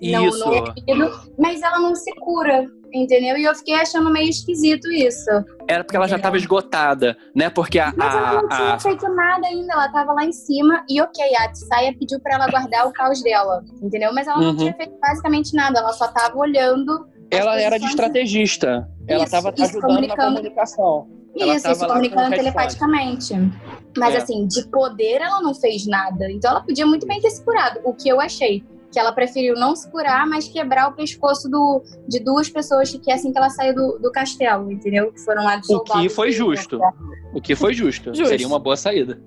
Isso. 0.00 0.48
no, 0.48 0.94
no 0.94 1.16
mas 1.36 1.60
ela 1.62 1.80
não 1.80 1.94
se 1.94 2.14
cura 2.20 2.66
entendeu? 2.96 3.36
E 3.36 3.44
eu 3.44 3.54
fiquei 3.54 3.74
achando 3.74 4.10
meio 4.10 4.28
esquisito 4.28 4.90
isso. 4.90 5.30
Era 5.68 5.84
porque 5.84 5.96
ela 5.96 6.08
já 6.08 6.16
estava 6.16 6.36
esgotada, 6.36 7.16
né? 7.34 7.50
Porque 7.50 7.78
a. 7.78 7.92
Mas 7.96 8.14
ela 8.14 8.42
não 8.42 8.48
tinha 8.48 8.74
a... 8.74 8.78
feito 8.78 9.08
nada 9.14 9.46
ainda, 9.46 9.72
ela 9.72 9.86
estava 9.86 10.12
lá 10.12 10.24
em 10.24 10.32
cima 10.32 10.84
e 10.88 11.00
ok, 11.00 11.24
a 11.36 11.52
Tsaya 11.52 11.94
pediu 11.98 12.20
para 12.20 12.34
ela 12.34 12.50
guardar 12.50 12.86
o 12.86 12.92
caos 12.92 13.22
dela, 13.22 13.62
entendeu? 13.82 14.12
Mas 14.12 14.26
ela 14.26 14.38
uhum. 14.38 14.44
não 14.44 14.56
tinha 14.56 14.74
feito 14.74 14.94
basicamente 15.00 15.54
nada, 15.54 15.78
ela 15.78 15.92
só 15.92 16.06
estava 16.06 16.36
olhando. 16.36 17.06
Ela 17.30 17.60
era 17.60 17.78
de 17.78 17.86
estrategista. 17.86 18.88
Ela 19.08 19.24
estava 19.24 19.52
ajudando 19.58 20.06
na 20.06 20.16
comunicação. 20.16 21.08
Isso, 21.34 21.74
se 21.74 21.86
comunicando 21.86 22.30
telepaticamente. 22.30 23.34
Mas 23.98 24.14
é. 24.14 24.18
assim, 24.18 24.46
de 24.46 24.66
poder 24.68 25.20
ela 25.20 25.40
não 25.40 25.54
fez 25.54 25.86
nada. 25.86 26.30
Então 26.30 26.50
ela 26.50 26.60
podia 26.62 26.86
muito 26.86 27.06
bem 27.06 27.20
ter 27.20 27.30
se 27.30 27.44
curado, 27.44 27.80
o 27.84 27.92
que 27.92 28.08
eu 28.08 28.20
achei 28.20 28.64
que 28.92 28.98
ela 28.98 29.12
preferiu 29.12 29.54
não 29.54 29.74
se 29.74 29.90
curar, 29.90 30.26
mas 30.26 30.48
quebrar 30.48 30.88
o 30.88 30.92
pescoço 30.92 31.48
do, 31.48 31.82
de 32.08 32.20
duas 32.20 32.48
pessoas 32.48 32.90
que 32.90 33.12
assim 33.12 33.32
que 33.32 33.38
ela 33.38 33.50
saiu 33.50 33.74
do, 33.74 33.98
do 33.98 34.10
castelo, 34.10 34.70
entendeu? 34.70 35.12
Que 35.12 35.20
foram 35.20 35.44
lá 35.44 35.56
de 35.56 35.72
O 35.72 35.80
que 35.80 36.08
foi 36.08 36.30
justo. 36.32 36.78
O 37.34 37.40
que 37.40 37.54
foi 37.54 37.74
justo. 37.74 38.14
justo. 38.14 38.28
Seria 38.28 38.46
uma 38.46 38.58
boa 38.58 38.76
saída, 38.76 39.20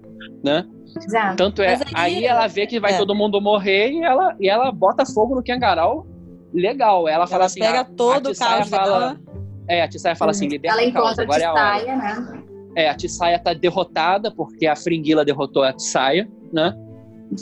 né? 0.44 0.65
Exato. 0.98 1.36
Tanto 1.36 1.61
é, 1.61 1.76
aí, 1.94 2.15
aí, 2.15 2.26
ela 2.26 2.48
vê 2.48 2.65
que 2.65 2.80
vai 2.80 2.94
é. 2.94 2.98
todo 2.98 3.14
mundo 3.14 3.40
morrer 3.40 3.91
e 3.91 4.03
ela, 4.03 4.36
e 4.40 4.49
ela 4.49 4.72
bota 4.72 5.06
fogo 5.06 5.36
no 5.36 5.44
Kangaroo. 5.44 6.07
Legal. 6.53 7.07
Ela, 7.07 7.18
ela 7.18 7.27
fala 7.27 7.45
assim. 7.45 7.60
Pega 7.60 7.81
a, 7.81 7.86
todo 7.86 8.27
a 8.27 8.31
o 8.31 8.36
caos 8.36 8.69
fala, 8.69 8.99
dela. 8.99 9.19
É, 9.68 9.84
a 9.84 9.88
Tissaia 9.88 10.15
fala 10.15 10.31
assim: 10.31 10.48
liberta 10.48 10.81
ela 10.81 10.90
o 10.90 10.94
caos, 10.94 11.19
agora 11.19 11.48
a 11.48 11.53
Tissaia, 11.53 11.86
é 11.86 11.91
a 11.91 11.95
hora. 11.95 12.22
né? 12.22 12.44
É, 12.76 12.90
a 12.90 12.95
Tissaia 12.95 13.40
tá 13.40 13.53
derrotada 13.53 14.31
porque 14.31 14.65
a 14.65 14.76
Fringuila 14.76 15.23
derrotou 15.23 15.64
a 15.64 15.73
Tissaia, 15.73 16.27
né? 16.52 16.73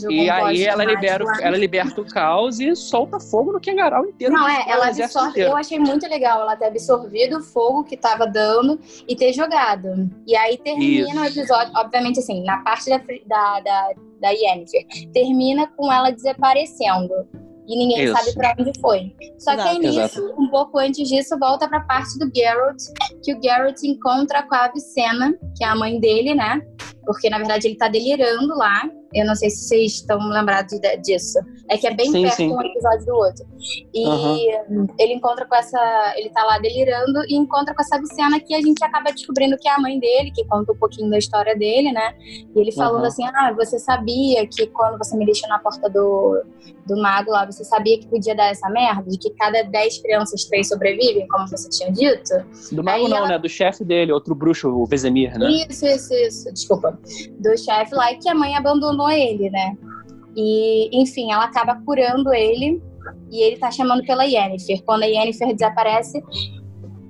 E 0.10 0.30
aí 0.30 0.64
ela 0.64 0.84
libera, 0.84 1.24
ela 1.42 1.58
liberta 1.58 2.02
o 2.02 2.06
caos 2.06 2.60
e 2.60 2.76
solta 2.76 3.20
fogo 3.20 3.54
no 3.54 3.60
Kengarau 3.60 4.06
inteiro. 4.06 4.34
Não, 4.34 4.48
é, 4.48 4.66
ela 4.68 4.88
absorve. 4.88 5.40
Eu 5.40 5.56
achei 5.56 5.80
muito 5.80 6.08
legal 6.08 6.42
ela 6.42 6.56
ter 6.56 6.66
absorvido 6.66 7.38
o 7.38 7.44
fogo 7.44 7.84
que 7.84 7.96
tava 7.96 8.28
dando 8.28 8.80
e 9.08 9.16
ter 9.16 9.32
jogado. 9.34 10.10
E 10.28 10.36
aí 10.36 10.58
termina 10.58 11.10
Isso. 11.10 11.20
o 11.20 11.26
episódio, 11.26 11.74
obviamente, 11.76 12.20
assim, 12.20 12.44
na 12.44 12.58
parte 12.64 12.90
da, 12.90 12.98
da, 12.98 13.60
da, 13.62 13.90
da 14.22 14.30
Yennefer, 14.30 14.86
termina 15.14 15.68
com 15.68 15.92
ela 15.92 16.12
desaparecendo 16.12 17.14
e 17.68 17.78
ninguém 17.78 18.06
Isso. 18.06 18.14
sabe 18.14 18.34
para 18.34 18.56
onde 18.58 18.72
foi. 18.80 19.14
Só 19.38 19.54
Exato. 19.54 19.64
que 19.64 19.70
aí 19.70 19.80
nisso, 19.80 20.00
Exato. 20.00 20.42
um 20.42 20.50
pouco 20.50 20.80
antes 20.80 21.08
disso, 21.08 21.38
volta 21.38 21.68
para 21.68 21.80
a 21.80 21.84
parte 21.84 22.18
do 22.18 22.32
Geralt, 22.34 22.82
que 23.22 23.36
o 23.36 23.44
Geralt 23.44 23.84
encontra 23.84 24.42
com 24.44 24.56
a 24.56 24.66
Avicena, 24.66 25.34
que 25.56 25.64
é 25.64 25.68
a 25.68 25.76
mãe 25.76 26.00
dele, 26.00 26.34
né? 26.34 26.62
Porque 27.06 27.30
na 27.30 27.38
verdade 27.38 27.68
ele 27.68 27.76
tá 27.76 27.90
delirando 27.90 28.56
lá 28.56 28.90
eu 29.14 29.26
não 29.26 29.36
sei 29.36 29.50
se 29.50 29.68
vocês 29.68 29.94
estão 29.94 30.20
lembrados 30.30 30.80
disso. 31.04 31.40
É 31.70 31.78
que 31.78 31.88
é 31.88 31.94
bem 31.94 32.12
sim, 32.12 32.24
perto 32.24 32.36
sim. 32.36 32.52
um 32.52 32.62
episódio 32.62 33.06
do 33.06 33.16
outro. 33.16 33.46
E 33.94 34.06
uhum. 34.06 34.88
ele 35.00 35.14
encontra 35.14 35.46
com 35.46 35.56
essa. 35.56 36.14
Ele 36.18 36.30
tá 36.30 36.44
lá 36.44 36.60
delirando 36.60 37.24
e 37.28 37.36
encontra 37.36 37.74
com 37.74 37.82
essa 37.82 38.00
Vicena 38.00 38.40
que 38.40 38.54
a 38.54 38.62
gente 38.62 38.84
acaba 38.84 39.12
descobrindo 39.12 39.58
que 39.58 39.68
é 39.68 39.74
a 39.74 39.80
mãe 39.80 40.00
dele, 40.00 40.32
que 40.32 40.46
conta 40.46 40.72
um 40.72 40.78
pouquinho 40.78 41.10
da 41.10 41.18
história 41.18 41.56
dele, 41.56 41.92
né? 41.92 42.14
E 42.56 42.60
ele 42.60 42.72
falando 42.72 43.02
uhum. 43.02 43.08
assim: 43.08 43.26
Ah, 43.26 43.54
você 43.56 43.80
sabia 43.80 44.46
que 44.48 44.68
quando 44.68 44.98
você 44.98 45.16
me 45.18 45.26
deixou 45.26 45.48
na 45.50 45.60
porta 45.60 45.90
do, 45.90 46.44
do 46.86 47.02
mago 47.02 47.32
lá, 47.32 47.46
você 47.46 47.64
sabia 47.64 48.00
que 48.00 48.08
podia 48.08 48.36
dar 48.36 48.52
essa 48.52 48.70
merda? 48.70 49.10
De 49.10 49.18
que 49.18 49.30
cada 49.32 49.64
10 49.64 50.02
crianças, 50.02 50.46
três 50.46 50.68
sobrevivem, 50.68 51.28
como 51.28 51.48
você 51.48 51.70
tinha 51.70 51.92
dito? 51.92 52.34
Do 52.72 52.84
mago 52.84 53.06
Aí 53.06 53.10
não, 53.10 53.18
ela... 53.18 53.28
né? 53.30 53.40
Do 53.40 53.50
chefe 53.50 53.84
dele, 53.84 54.12
outro 54.12 54.36
bruxo, 54.36 54.70
o 54.70 54.86
Vezemir, 54.86 55.38
né? 55.38 55.50
Isso, 55.50 55.86
isso, 55.86 56.14
isso. 56.14 56.54
Desculpa. 56.54 57.00
Do 57.40 57.58
chefe 57.58 57.96
lá, 57.96 58.12
e 58.12 58.18
que 58.18 58.30
a 58.30 58.36
mãe 58.36 58.56
abandonou 58.56 58.97
abandonou 58.98 59.10
ele, 59.10 59.50
né? 59.50 59.78
E, 60.36 60.90
enfim, 61.02 61.32
ela 61.32 61.46
acaba 61.46 61.76
curando 61.86 62.34
ele 62.34 62.82
e 63.32 63.42
ele 63.42 63.58
tá 63.58 63.72
chamando 63.72 64.04
pela 64.04 64.26
Yennefer. 64.26 64.84
Quando 64.84 65.04
a 65.04 65.06
Yennefer 65.06 65.54
desaparece, 65.54 66.24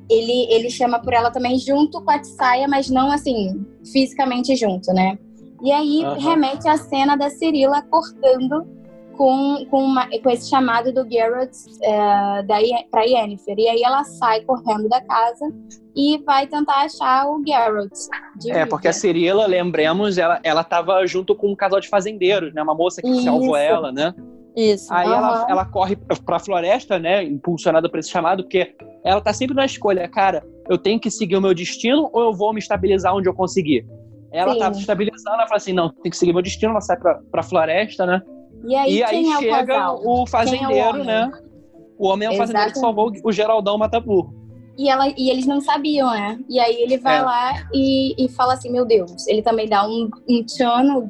ele, 0.10 0.48
ele 0.52 0.70
chama 0.70 1.00
por 1.00 1.14
ela 1.14 1.32
também 1.32 1.58
junto 1.58 2.02
com 2.02 2.12
a 2.12 2.20
Tsaya, 2.20 2.68
mas 2.68 2.90
não 2.90 3.12
assim, 3.12 3.66
fisicamente 3.92 4.56
junto, 4.56 4.94
né? 4.94 5.18
E 5.64 5.72
aí 5.72 6.06
uhum. 6.06 6.14
remete 6.20 6.68
à 6.68 6.78
cena 6.78 7.16
da 7.16 7.30
Cirila 7.30 7.82
cortando 7.82 8.68
com, 9.18 9.66
com, 9.70 9.84
uma, 9.84 10.08
com 10.22 10.30
esse 10.30 10.50
chamado 10.50 10.94
do 10.94 11.10
Geralt 11.10 11.52
é, 11.82 12.84
para 12.90 13.04
Yennefer. 13.04 13.56
E 13.58 13.68
aí 13.68 13.82
ela 13.84 14.04
sai 14.04 14.42
correndo 14.42 14.88
da 14.88 15.02
casa 15.02 15.52
e 15.96 16.20
vai 16.20 16.46
tentar 16.46 16.84
achar 16.84 17.28
o 17.28 17.44
Geralt. 17.46 17.92
É, 18.48 18.66
porque 18.66 18.88
a 18.88 18.94
Cirila, 18.94 19.48
lembremos, 19.48 20.18
ela, 20.18 20.40
ela 20.44 20.64
tava 20.64 21.06
junto 21.08 21.36
com 21.36 21.52
um 21.52 21.56
casal 21.56 21.80
de 21.80 21.90
fazendeiros, 21.90 22.54
né? 22.54 22.62
Uma 22.62 22.76
moça 22.76 23.02
que 23.02 23.10
Isso. 23.10 23.24
salvou 23.24 23.58
ela, 23.58 23.92
né? 23.92 24.14
Isso. 24.56 24.92
Aí 24.94 25.08
uhum. 25.08 25.14
ela, 25.14 25.46
ela 25.50 25.66
corre 25.66 25.96
pra 26.26 26.40
floresta, 26.40 26.98
né? 27.00 27.24
Impulsionada 27.24 27.90
por 27.90 28.00
esse 28.00 28.10
chamado, 28.10 28.44
porque 28.44 28.76
ela 29.04 29.22
tá 29.22 29.34
sempre 29.34 29.56
na 29.56 29.66
escolha, 29.66 30.08
cara, 30.08 30.44
eu 30.70 30.78
tenho 30.78 31.00
que 31.00 31.10
seguir 31.10 31.36
o 31.36 31.42
meu 31.42 31.54
destino 31.54 32.10
ou 32.14 32.24
eu 32.24 32.34
vou 32.34 32.54
me 32.54 32.60
estabilizar 32.60 33.16
onde 33.16 33.28
eu 33.28 33.34
conseguir? 33.34 33.86
Ela 34.32 34.54
Sim. 34.54 34.60
tá 34.60 34.74
se 34.74 34.80
estabilizando, 34.82 35.36
ela 35.36 35.48
fala 35.48 35.58
assim, 35.58 35.74
não, 35.74 35.90
tem 35.90 36.10
que 36.10 36.18
seguir 36.18 36.34
meu 36.34 36.42
destino, 36.42 36.72
ela 36.72 36.82
sai 36.82 36.98
pra, 36.98 37.20
pra 37.32 37.42
floresta, 37.42 38.06
né? 38.06 38.22
E 38.66 38.76
aí, 38.76 38.98
e 38.98 39.04
aí 39.04 39.32
é 39.32 39.38
chega 39.38 39.92
o, 39.94 40.22
o 40.22 40.24
é 40.24 40.28
fazendeiro, 40.28 40.98
é 40.98 41.02
o 41.02 41.04
né? 41.04 41.32
O 41.98 42.08
homem 42.08 42.28
é 42.28 42.32
o 42.32 42.34
Exatamente. 42.34 42.38
fazendeiro 42.38 42.74
que 42.74 42.80
salvou 42.80 43.12
o 43.24 43.32
Geraldão 43.32 43.78
Mataburro. 43.78 44.34
E, 44.78 44.90
ela, 44.90 45.08
e 45.18 45.32
eles 45.32 45.48
não 45.48 45.60
sabiam, 45.60 46.12
né? 46.12 46.40
E 46.48 46.60
aí 46.60 46.76
ele 46.84 46.98
vai 46.98 47.18
é. 47.18 47.22
lá 47.22 47.70
e, 47.74 48.26
e 48.26 48.30
fala 48.30 48.54
assim, 48.54 48.72
meu 48.72 48.86
Deus. 48.86 49.28
Ele 49.28 49.42
também 49.42 49.68
dá 49.68 49.88
um, 49.88 50.10
um 50.30 50.44
tchan, 50.44 50.96
o, 50.96 51.08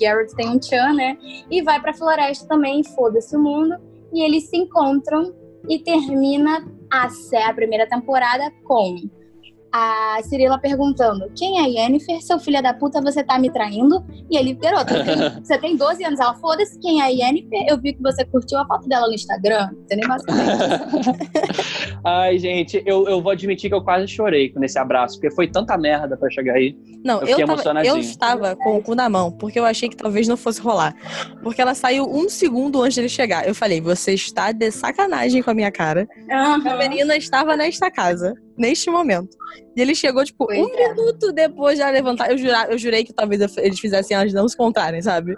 Garrett 0.00 0.34
tem 0.34 0.48
um 0.48 0.58
tchan, 0.58 0.94
né? 0.94 1.18
E 1.50 1.60
vai 1.62 1.78
pra 1.78 1.92
floresta 1.92 2.48
também, 2.48 2.82
foda-se 2.82 3.36
o 3.36 3.42
mundo. 3.42 3.76
e 4.14 4.22
eles 4.22 4.48
se 4.48 4.56
encontram 4.56 5.34
e 5.68 5.78
termina 5.78 6.66
a, 6.90 7.08
a 7.48 7.54
primeira 7.54 7.86
temporada 7.86 8.50
com 8.64 8.96
a 9.76 10.22
Cirila 10.22 10.58
perguntando: 10.58 11.30
Quem 11.36 11.58
é 11.58 11.68
Yennefer? 11.68 12.22
Seu 12.22 12.38
filho 12.38 12.62
da 12.62 12.72
puta, 12.72 13.00
você 13.02 13.22
tá 13.22 13.38
me 13.38 13.50
traindo? 13.50 14.02
E 14.30 14.36
ele, 14.36 14.54
garoto, 14.54 14.94
você 15.44 15.58
tem 15.58 15.76
12 15.76 16.02
anos. 16.04 16.18
Ela, 16.18 16.34
foda-se 16.34 16.78
quem 16.78 17.02
é 17.02 17.12
Yennefer. 17.12 17.66
Eu 17.68 17.78
vi 17.78 17.92
que 17.92 18.02
você 18.02 18.24
curtiu 18.24 18.58
a 18.58 18.66
foto 18.66 18.88
dela 18.88 19.06
no 19.06 19.14
Instagram. 19.14 19.68
Entendeu? 19.82 20.08
Ai, 22.04 22.38
gente, 22.38 22.82
eu, 22.86 23.06
eu 23.06 23.20
vou 23.20 23.32
admitir 23.32 23.68
que 23.68 23.74
eu 23.74 23.82
quase 23.82 24.08
chorei 24.08 24.52
nesse 24.56 24.78
abraço, 24.78 25.20
porque 25.20 25.34
foi 25.34 25.48
tanta 25.48 25.76
merda 25.76 26.16
pra 26.16 26.30
chegar 26.30 26.54
aí. 26.54 26.74
Não, 27.04 27.20
eu, 27.22 27.38
eu, 27.38 27.46
tava, 27.46 27.84
eu 27.84 27.98
estava 27.98 28.56
com 28.56 28.76
o 28.78 28.82
cu 28.82 28.94
na 28.94 29.08
mão, 29.08 29.30
porque 29.30 29.58
eu 29.58 29.64
achei 29.64 29.88
que 29.88 29.96
talvez 29.96 30.26
não 30.26 30.36
fosse 30.36 30.60
rolar. 30.60 30.94
Porque 31.42 31.60
ela 31.60 31.74
saiu 31.74 32.04
um 32.04 32.28
segundo 32.28 32.82
antes 32.82 32.94
de 32.94 33.02
ele 33.02 33.08
chegar. 33.08 33.46
Eu 33.46 33.54
falei, 33.54 33.80
você 33.80 34.14
está 34.14 34.52
de 34.52 34.70
sacanagem 34.70 35.42
com 35.42 35.50
a 35.50 35.54
minha 35.54 35.70
cara. 35.70 36.08
Uhum. 36.28 36.70
A 36.70 36.76
menina 36.76 37.16
estava 37.16 37.56
nesta 37.56 37.90
casa 37.90 38.34
neste 38.56 38.90
momento. 38.90 39.36
E 39.76 39.80
ele 39.80 39.94
chegou, 39.94 40.24
tipo, 40.24 40.46
um 40.50 40.68
é. 40.68 40.88
minuto 40.88 41.32
depois 41.32 41.76
de 41.76 41.82
ela 41.82 41.90
levantar. 41.90 42.30
Eu, 42.30 42.38
jura, 42.38 42.66
eu 42.70 42.78
jurei 42.78 43.04
que 43.04 43.12
talvez 43.12 43.56
eles 43.58 43.78
fizessem 43.78 44.16
elas 44.16 44.32
não 44.32 44.48
se 44.48 44.54
encontrarem, 44.54 45.02
sabe? 45.02 45.34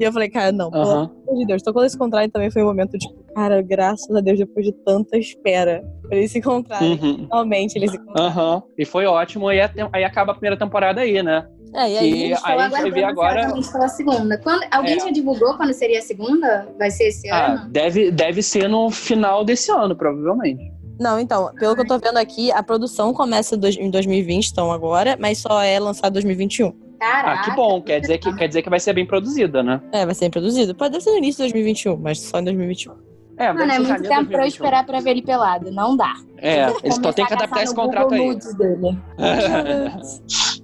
E 0.00 0.04
eu 0.04 0.12
falei, 0.12 0.28
cara, 0.28 0.50
não, 0.50 0.70
pelo 0.70 0.90
amor 0.90 1.10
de 1.36 1.46
Deus. 1.46 1.62
Então 1.62 1.72
quando 1.72 1.84
eles 1.84 1.92
se 1.92 1.96
encontrarem 1.96 2.28
também 2.28 2.50
foi 2.50 2.62
um 2.62 2.66
momento, 2.66 2.98
tipo, 2.98 3.22
cara, 3.34 3.62
graças 3.62 4.14
a 4.14 4.20
Deus, 4.20 4.38
depois 4.38 4.66
de 4.66 4.72
tanta 4.84 5.16
espera, 5.16 5.84
pra 6.02 6.16
eles 6.16 6.32
se 6.32 6.38
encontrarem. 6.38 6.92
Uhum. 6.92 7.18
Finalmente 7.18 7.76
eles 7.76 7.90
se 7.90 7.96
encontraram. 7.96 8.54
Uhum. 8.54 8.62
E 8.76 8.84
foi 8.84 9.06
ótimo. 9.06 9.52
E 9.52 9.60
aí 9.92 10.04
acaba 10.04 10.32
a 10.32 10.34
primeira 10.34 10.56
temporada 10.56 11.02
aí, 11.02 11.22
né? 11.22 11.46
É, 11.74 11.90
e 11.90 11.98
aí, 11.98 12.32
a 12.34 12.36
gente 12.36 12.70
vai 12.70 12.90
ver 12.90 13.04
agora. 13.04 13.48
Pela 13.52 13.88
segunda. 13.88 14.38
Quando, 14.38 14.62
alguém 14.70 14.96
é. 14.96 15.00
já 15.00 15.10
divulgou 15.10 15.56
quando 15.56 15.72
seria 15.72 16.00
a 16.00 16.02
segunda? 16.02 16.68
Vai 16.78 16.90
ser 16.90 17.04
esse 17.04 17.30
ah, 17.30 17.52
ano? 17.52 17.70
Deve, 17.70 18.10
deve 18.10 18.42
ser 18.42 18.68
no 18.68 18.90
final 18.90 19.44
desse 19.44 19.70
ano, 19.70 19.96
provavelmente. 19.96 20.71
Não, 20.98 21.18
então, 21.18 21.52
pelo 21.54 21.74
que 21.74 21.80
eu 21.80 21.86
tô 21.86 21.98
vendo 21.98 22.16
aqui, 22.16 22.52
a 22.52 22.62
produção 22.62 23.12
começa 23.12 23.56
em 23.56 23.90
2020, 23.90 24.50
então 24.50 24.70
agora, 24.70 25.16
mas 25.18 25.38
só 25.38 25.62
é 25.62 25.78
lançada 25.78 26.08
em 26.08 26.22
2021. 26.22 26.72
Caraca. 26.98 27.40
Ah, 27.40 27.44
que 27.44 27.56
bom. 27.56 27.82
Quer 27.82 28.00
dizer 28.00 28.18
que, 28.18 28.32
quer 28.36 28.46
dizer 28.46 28.62
que 28.62 28.70
vai 28.70 28.78
ser 28.78 28.92
bem 28.92 29.04
produzida, 29.04 29.62
né? 29.62 29.80
É, 29.90 30.06
vai 30.06 30.14
ser 30.14 30.26
bem 30.26 30.30
produzida. 30.30 30.72
Pode 30.72 31.00
ser 31.02 31.10
no 31.10 31.18
início 31.18 31.44
de 31.44 31.52
2021, 31.52 31.96
mas 31.96 32.20
só 32.20 32.38
em 32.38 32.44
2021. 32.44 32.94
É, 33.38 33.52
Mano, 33.52 33.72
é 33.72 33.78
muito 33.78 34.02
tempo 34.02 34.30
pra 34.30 34.44
eu 34.44 34.48
esperar 34.48 34.86
pra 34.86 35.00
ver 35.00 35.10
ele 35.10 35.22
pelado. 35.22 35.72
Não 35.72 35.96
dá. 35.96 36.14
É, 36.38 36.66
eles 36.84 36.94
só 36.94 37.12
tem 37.12 37.26
que 37.26 37.34
adaptar 37.34 37.64
esse 37.64 37.74
contrato 37.74 38.14
aí. 38.14 38.38
Dele. 38.56 38.98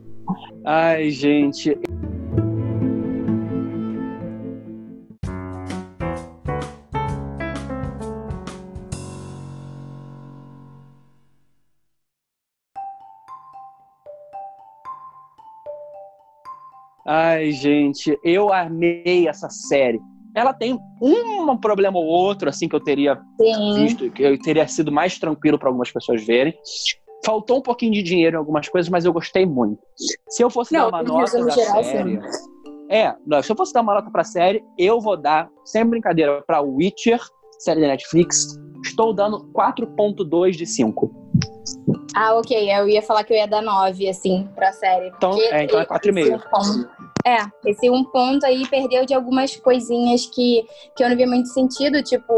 Ai, 0.65 1.11
gente. 1.11 1.77
Ai, 17.11 17.53
gente, 17.53 18.19
eu 18.23 18.53
amei 18.53 19.27
essa 19.27 19.49
série. 19.49 19.99
Ela 20.35 20.53
tem 20.53 20.79
um 21.01 21.57
problema 21.57 21.99
ou 21.99 22.05
outro, 22.05 22.51
assim, 22.51 22.69
que 22.69 22.77
eu 22.77 22.81
teria 22.81 23.19
Sim. 23.41 23.75
visto, 23.75 24.11
que 24.11 24.23
eu 24.23 24.39
teria 24.39 24.69
sido 24.69 24.93
mais 24.93 25.19
tranquilo 25.19 25.59
para 25.59 25.71
algumas 25.71 25.91
pessoas 25.91 26.23
verem. 26.27 26.53
Faltou 27.25 27.57
um 27.57 27.63
pouquinho 27.63 27.93
de 27.93 28.03
dinheiro 28.03 28.37
em 28.37 28.39
algumas 28.39 28.69
coisas, 28.69 28.91
mas 28.91 29.07
eu 29.07 29.13
gostei 29.15 29.47
muito. 29.47 29.81
Se 30.29 30.43
eu 30.43 30.51
fosse 30.51 30.75
não, 30.75 30.91
dar 30.91 31.03
uma 31.03 31.03
nota 31.03 31.43
da 31.43 31.51
geral, 31.51 31.83
série. 31.83 32.21
Sim. 32.21 32.29
É, 32.91 33.15
se 33.43 33.53
eu 33.53 33.57
fosse 33.57 33.73
dar 33.73 33.81
uma 33.81 33.95
nota 33.95 34.11
pra 34.11 34.23
série, 34.23 34.63
eu 34.79 35.01
vou 35.01 35.17
dar, 35.17 35.49
sem 35.65 35.87
brincadeira, 35.87 36.43
pra 36.43 36.61
Witcher, 36.61 37.21
série 37.59 37.81
da 37.81 37.87
Netflix. 37.87 38.61
Estou 38.85 39.15
dando 39.15 39.51
4.2 39.55 40.51
de 40.51 40.67
5. 40.67 41.11
Ah, 42.15 42.35
ok. 42.37 42.71
Eu 42.71 42.87
ia 42.87 43.03
falar 43.03 43.25
que 43.25 43.33
eu 43.33 43.37
ia 43.37 43.49
dar 43.49 43.63
9, 43.63 44.09
assim, 44.09 44.47
pra 44.55 44.73
série. 44.73 45.09
Então, 45.09 45.41
é, 45.41 45.65
então 45.65 45.81
é 45.81 45.87
4,5. 45.87 46.89
É, 47.29 47.45
esse 47.67 47.91
um 47.91 48.05
ponto 48.05 48.47
aí 48.47 48.67
perdeu 48.69 49.05
de 49.05 49.13
algumas 49.13 49.55
coisinhas 49.57 50.25
que, 50.27 50.65
que 50.97 51.05
eu 51.05 51.11
não 51.11 51.17
vi 51.17 51.27
muito 51.27 51.49
sentido, 51.49 52.03
tipo 52.03 52.33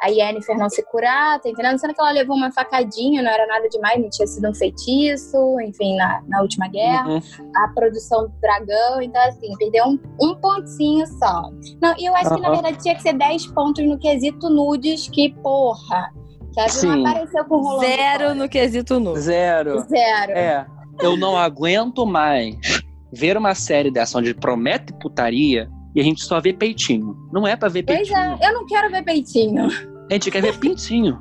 a 0.00 0.08
Yennefer 0.08 0.56
não 0.56 0.68
se 0.68 0.82
curar, 0.84 1.40
tá 1.40 1.48
entendendo? 1.48 1.78
Sendo 1.78 1.94
que 1.94 2.00
ela 2.00 2.10
levou 2.10 2.36
uma 2.36 2.52
facadinha, 2.52 3.22
não 3.22 3.30
era 3.30 3.46
nada 3.46 3.68
demais, 3.68 4.00
não 4.00 4.10
tinha 4.10 4.26
sido 4.26 4.48
um 4.48 4.54
feitiço, 4.54 5.36
enfim, 5.62 5.96
na, 5.96 6.22
na 6.28 6.42
última 6.42 6.68
guerra. 6.68 7.08
Uhum. 7.08 7.52
A 7.56 7.68
produção 7.68 8.28
do 8.28 8.32
dragão, 8.40 9.00
então 9.00 9.20
assim, 9.26 9.56
perdeu 9.56 9.86
um, 9.86 9.98
um 10.20 10.34
pontinho 10.36 11.06
só. 11.06 11.50
Não, 11.80 11.94
e 11.98 12.04
eu 12.04 12.14
acho 12.14 12.28
uhum. 12.28 12.36
que 12.36 12.42
na 12.42 12.50
verdade 12.50 12.82
tinha 12.82 12.94
que 12.94 13.02
ser 13.02 13.14
10 13.14 13.46
pontos 13.48 13.84
no 13.84 13.98
quesito 13.98 14.50
nudes, 14.50 15.08
que 15.08 15.32
porra. 15.42 16.12
Que 16.52 16.60
a 16.60 16.68
Sim. 16.68 17.04
apareceu 17.04 17.44
com 17.46 17.56
o 17.56 17.62
rolão. 17.62 17.80
Zero 17.80 18.34
no 18.34 18.48
quesito 18.48 19.00
nudes. 19.00 19.24
Zero. 19.24 19.80
Zero. 19.88 20.32
É. 20.32 20.66
Eu 21.00 21.16
não 21.16 21.36
aguento 21.36 22.06
mais 22.06 22.83
ver 23.14 23.36
uma 23.36 23.54
série 23.54 23.90
dessa 23.90 24.18
onde 24.18 24.34
promete 24.34 24.92
putaria 25.00 25.68
e 25.94 26.00
a 26.00 26.02
gente 26.02 26.24
só 26.24 26.40
vê 26.40 26.52
peitinho. 26.52 27.16
Não 27.32 27.46
é 27.46 27.56
pra 27.56 27.68
ver 27.68 27.84
peitinho. 27.84 28.16
Pois 28.16 28.40
é, 28.40 28.48
eu 28.48 28.54
não 28.54 28.66
quero 28.66 28.90
ver 28.90 29.02
peitinho. 29.02 29.68
A 30.10 30.12
gente 30.12 30.30
quer 30.30 30.42
ver 30.42 30.58
pintinho. 30.58 31.18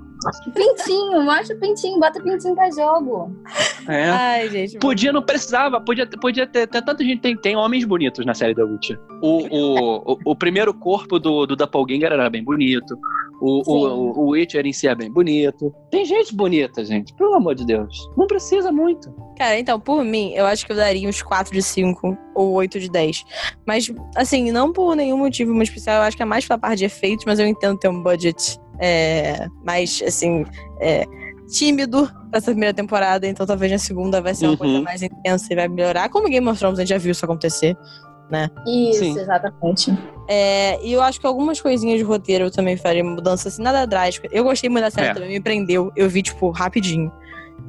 Pintinho, 0.54 1.22
mostra 1.24 1.56
o 1.56 1.60
pintinho, 1.60 2.00
bota 2.00 2.20
o 2.20 2.24
pintinho 2.24 2.56
pra 2.56 2.70
jogo. 2.72 3.36
É. 3.88 4.10
Ai, 4.10 4.50
gente. 4.50 4.78
Podia, 4.78 5.12
não 5.12 5.22
precisava, 5.22 5.82
podia, 5.82 6.08
podia 6.08 6.48
ter, 6.48 6.68
ter 6.68 6.82
tanta 6.82 7.04
gente 7.04 7.22
tem, 7.22 7.36
tem 7.36 7.56
homens 7.56 7.84
bonitos 7.84 8.26
na 8.26 8.34
série 8.34 8.54
da 8.54 8.64
Witcher. 8.64 9.00
O, 9.22 9.48
o, 9.48 10.14
o, 10.14 10.20
o, 10.26 10.36
primeiro 10.36 10.74
corpo 10.74 11.20
do, 11.20 11.46
do 11.46 11.56
Doppelganger 11.56 12.12
era 12.12 12.30
bem 12.30 12.44
bonito. 12.44 12.98
O, 13.42 13.62
o, 13.66 14.20
o 14.22 14.30
Witcher 14.30 14.66
em 14.66 14.72
si 14.74 14.88
é 14.88 14.96
bem 14.96 15.12
bonito. 15.12 15.74
Tem 15.92 16.06
gente 16.06 16.34
bonita, 16.34 16.84
gente. 16.86 17.14
Pelo 17.16 17.34
amor 17.36 17.56
de 17.56 17.66
Deus. 17.66 18.10
Não 18.16 18.26
precisa 18.26 18.72
muito. 18.72 19.14
Cara, 19.38 19.60
então, 19.60 19.80
por 19.80 20.04
mim, 20.04 20.32
eu 20.34 20.46
acho 20.46 20.66
que 20.66 20.72
eu 20.72 20.76
daria 20.76 21.08
uns 21.08 21.22
4 21.22 21.54
de 21.54 21.62
5 21.62 22.18
ou 22.36 22.54
8 22.54 22.80
de 22.80 22.90
10. 22.90 23.24
Mas, 23.68 23.92
assim, 24.16 24.52
não 24.52 24.72
por 24.72 24.96
nenhum 24.96 25.18
motivo 25.18 25.54
muito 25.54 25.70
especial. 25.70 25.98
Eu 25.98 26.02
acho 26.04 26.16
que 26.16 26.24
é 26.24 26.26
mais 26.26 26.48
pela 26.48 26.58
parte 26.58 26.80
de 26.80 26.86
efeitos, 26.86 27.26
mas 27.26 27.40
eu 27.40 27.46
entendo 27.46 27.78
ter 27.78 27.90
um 27.90 28.02
budget 28.02 28.58
é, 28.80 29.48
mais, 29.64 30.02
assim, 30.06 30.46
é, 30.80 31.06
tímido 31.52 32.08
pra 32.30 32.38
essa 32.38 32.52
primeira 32.52 32.74
temporada. 32.74 33.28
Então, 33.28 33.46
talvez 33.46 33.72
na 33.72 33.78
segunda 33.78 34.22
vai 34.22 34.34
ser 34.34 34.46
uma 34.46 34.52
uhum. 34.52 34.58
coisa 34.58 34.82
mais 34.82 35.02
intensa 35.02 35.48
e 35.52 35.56
vai 35.56 35.68
melhorar. 35.68 36.10
Como 36.10 36.30
Game 36.30 36.48
of 36.48 36.58
Thrones 36.58 36.80
a 36.80 36.84
gente 36.84 36.90
já 36.90 36.98
viu 36.98 37.12
isso 37.12 37.26
acontecer 37.26 37.76
né? 38.30 38.50
Isso, 38.66 39.00
Sim. 39.00 39.20
exatamente. 39.20 39.98
É, 40.28 40.84
e 40.84 40.94
eu 40.94 41.02
acho 41.02 41.20
que 41.20 41.28
algumas 41.28 41.60
coisinhas 41.60 42.00
de 42.00 42.04
roteiro 42.04 42.46
eu 42.46 42.52
também 42.52 42.78
faria 42.78 43.04
mudança, 43.04 43.50
assim, 43.50 43.62
nada 43.62 43.86
drástico. 43.86 44.28
Eu 44.32 44.44
gostei 44.44 44.70
muito 44.70 44.84
da 44.84 44.92
série 44.92 45.08
é. 45.08 45.14
também, 45.14 45.30
me 45.30 45.40
prendeu. 45.40 45.92
Eu 45.96 46.10
vi, 46.10 46.24
tipo, 46.24 46.50
rapidinho. 46.50 47.12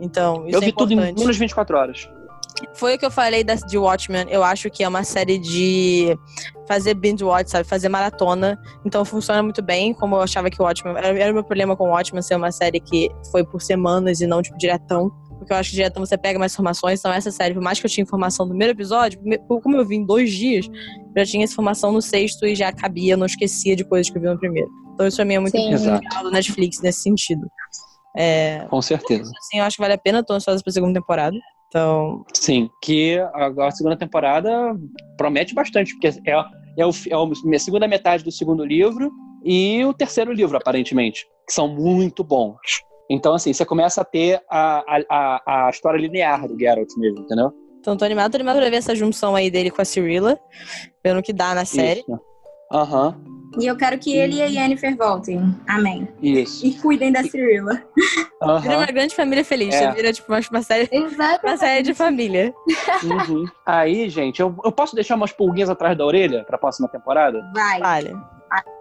Então, 0.00 0.46
isso 0.46 0.56
Eu 0.56 0.62
é 0.62 0.64
vi 0.64 0.70
importante. 0.70 0.76
tudo 0.76 0.92
em 0.92 1.14
menos 1.14 1.36
24 1.36 1.76
horas. 1.76 2.08
Foi 2.74 2.94
o 2.94 2.98
que 2.98 3.04
eu 3.04 3.10
falei 3.10 3.42
da, 3.42 3.54
de 3.54 3.76
Watchmen. 3.76 4.26
Eu 4.28 4.44
acho 4.44 4.70
que 4.70 4.84
é 4.84 4.88
uma 4.88 5.02
série 5.02 5.38
de 5.38 6.16
fazer 6.68 6.94
binge 6.94 7.24
watch, 7.24 7.50
sabe? 7.50 7.68
Fazer 7.68 7.88
maratona. 7.88 8.58
Então 8.84 9.04
funciona 9.04 9.42
muito 9.42 9.60
bem, 9.60 9.92
como 9.92 10.14
eu 10.14 10.20
achava 10.20 10.48
que 10.48 10.60
o 10.60 10.64
Watchmen. 10.64 10.96
Era, 10.96 11.08
era 11.18 11.30
o 11.30 11.34
meu 11.34 11.44
problema 11.44 11.76
com 11.76 11.88
o 11.88 11.90
Watchmen 11.90 12.22
ser 12.22 12.36
uma 12.36 12.52
série 12.52 12.80
que 12.80 13.10
foi 13.30 13.44
por 13.44 13.60
semanas 13.60 14.20
e 14.20 14.26
não, 14.26 14.40
tipo, 14.40 14.56
diretão 14.56 15.10
porque 15.44 15.52
eu 15.52 15.56
acho 15.58 15.70
que 15.70 15.76
direto 15.76 16.00
você 16.00 16.16
pega 16.16 16.38
mais 16.38 16.52
informações. 16.52 16.98
Então, 16.98 17.12
essa 17.12 17.30
série, 17.30 17.54
por 17.54 17.62
mais 17.62 17.78
que 17.78 17.86
eu 17.86 17.90
tinha 17.90 18.02
informação 18.02 18.46
do 18.46 18.50
primeiro 18.50 18.72
episódio, 18.72 19.20
como 19.46 19.76
eu 19.76 19.86
vi 19.86 19.96
em 19.96 20.06
dois 20.06 20.32
dias, 20.32 20.66
já 21.16 21.24
tinha 21.24 21.44
essa 21.44 21.52
informação 21.52 21.92
no 21.92 22.02
sexto 22.02 22.46
e 22.46 22.54
já 22.54 22.72
cabia, 22.72 23.16
não 23.16 23.26
esquecia 23.26 23.76
de 23.76 23.84
coisas 23.84 24.10
que 24.10 24.18
eu 24.18 24.22
vi 24.22 24.28
no 24.28 24.38
primeiro. 24.38 24.68
Então, 24.94 25.06
isso 25.06 25.16
pra 25.16 25.24
mim 25.24 25.34
é 25.34 25.38
muito 25.40 25.56
legal 25.56 26.00
do 26.22 26.30
Netflix 26.30 26.80
nesse 26.80 27.02
sentido. 27.02 27.46
É, 28.16 28.66
Com 28.70 28.80
certeza. 28.80 29.30
Sim, 29.50 29.58
eu 29.58 29.64
acho 29.64 29.76
que 29.76 29.82
vale 29.82 29.94
a 29.94 29.98
pena, 29.98 30.24
tô 30.24 30.34
ansiosa 30.34 30.62
pra 30.62 30.72
segunda 30.72 30.98
temporada. 31.00 31.36
Então... 31.68 32.24
Sim, 32.32 32.70
que 32.80 33.18
a, 33.18 33.66
a 33.66 33.70
segunda 33.72 33.96
temporada 33.96 34.74
promete 35.16 35.54
bastante, 35.54 35.92
porque 35.94 36.06
é, 36.06 36.44
é, 36.78 36.86
o, 36.86 36.90
é 36.90 37.56
a 37.56 37.58
segunda 37.58 37.88
metade 37.88 38.22
do 38.22 38.30
segundo 38.30 38.64
livro 38.64 39.10
e 39.44 39.84
o 39.84 39.92
terceiro 39.92 40.32
livro, 40.32 40.56
aparentemente, 40.56 41.26
que 41.46 41.52
são 41.52 41.68
muito 41.68 42.22
bons. 42.22 42.60
Então, 43.10 43.34
assim, 43.34 43.52
você 43.52 43.64
começa 43.64 44.00
a 44.00 44.04
ter 44.04 44.40
a, 44.50 44.84
a, 45.10 45.66
a 45.66 45.70
história 45.70 45.98
linear 45.98 46.46
do 46.48 46.58
Geralt 46.58 46.90
mesmo, 46.96 47.20
entendeu? 47.20 47.52
Então, 47.78 47.96
tô 47.96 48.04
animado, 48.04 48.32
tô 48.32 48.36
animado 48.36 48.56
pra 48.56 48.70
ver 48.70 48.76
essa 48.76 48.94
junção 48.94 49.36
aí 49.36 49.50
dele 49.50 49.70
com 49.70 49.82
a 49.82 49.84
Cirilla, 49.84 50.38
pelo 51.02 51.22
que 51.22 51.32
dá 51.32 51.54
na 51.54 51.64
série. 51.64 52.02
Aham. 52.72 53.08
Uhum. 53.08 53.34
E 53.60 53.66
eu 53.66 53.76
quero 53.76 53.98
que 53.98 54.16
ele 54.16 54.36
e 54.36 54.42
a 54.42 54.46
Yennefer 54.46 54.96
voltem. 54.96 55.54
Amém. 55.68 56.08
Isso. 56.20 56.66
E 56.66 56.74
cuidem 56.74 57.12
da 57.12 57.22
Cirilla. 57.22 57.84
Uhum. 58.42 58.58
Vira 58.58 58.78
uma 58.78 58.86
grande 58.86 59.14
família 59.14 59.44
feliz. 59.44 59.74
É. 59.74 59.92
Vira, 59.92 60.12
tipo, 60.12 60.32
uma, 60.32 60.40
uma 60.50 60.62
série, 60.62 60.88
uma 61.42 61.56
série 61.56 61.82
de 61.82 61.94
família. 61.94 62.52
Uhum. 63.04 63.44
Aí, 63.64 64.08
gente, 64.08 64.40
eu, 64.40 64.56
eu 64.64 64.72
posso 64.72 64.94
deixar 64.94 65.14
umas 65.14 65.30
pulguinhas 65.30 65.70
atrás 65.70 65.96
da 65.96 66.04
orelha 66.04 66.42
pra 66.44 66.58
próxima 66.58 66.88
temporada? 66.88 67.40
Vai. 67.54 67.80
Vale. 67.80 68.16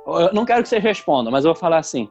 Eu 0.08 0.34
não 0.34 0.45
quero 0.45 0.64
que 0.64 0.70
vocês 0.70 0.84
respondam, 0.84 1.32
mas 1.32 1.45
eu 1.45 1.54
vou 1.54 1.60
falar 1.60 1.78
assim. 1.78 2.10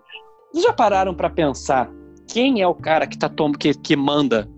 Vocês 0.53 0.65
já 0.65 0.73
pararam 0.73 1.15
para 1.15 1.31
pensar 1.31 1.91
quem 2.29 2.61
é 2.61 2.67
o 2.67 2.75
cara 2.75 3.07
que, 3.07 3.19
tá 3.19 3.29
tom 3.29 3.53
que, 3.53 3.75
que 3.75 3.97
manda 3.97 4.49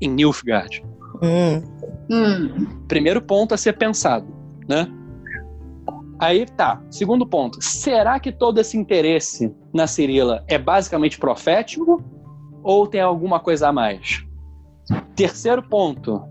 em 0.00 0.08
Nilfgaard? 0.08 0.82
Hum. 1.22 1.62
Hum. 2.10 2.66
Primeiro 2.86 3.20
ponto 3.20 3.54
a 3.54 3.56
ser 3.56 3.76
pensado, 3.76 4.26
né? 4.68 4.88
Aí 6.18 6.46
tá, 6.46 6.82
segundo 6.90 7.26
ponto. 7.26 7.62
Será 7.62 8.18
que 8.18 8.32
todo 8.32 8.58
esse 8.58 8.76
interesse 8.76 9.54
na 9.72 9.86
Cirila 9.86 10.44
é 10.48 10.58
basicamente 10.58 11.18
profético 11.18 12.02
ou 12.62 12.86
tem 12.86 13.00
alguma 13.00 13.38
coisa 13.38 13.68
a 13.68 13.72
mais? 13.72 14.24
Terceiro 15.14 15.62
ponto. 15.62 16.22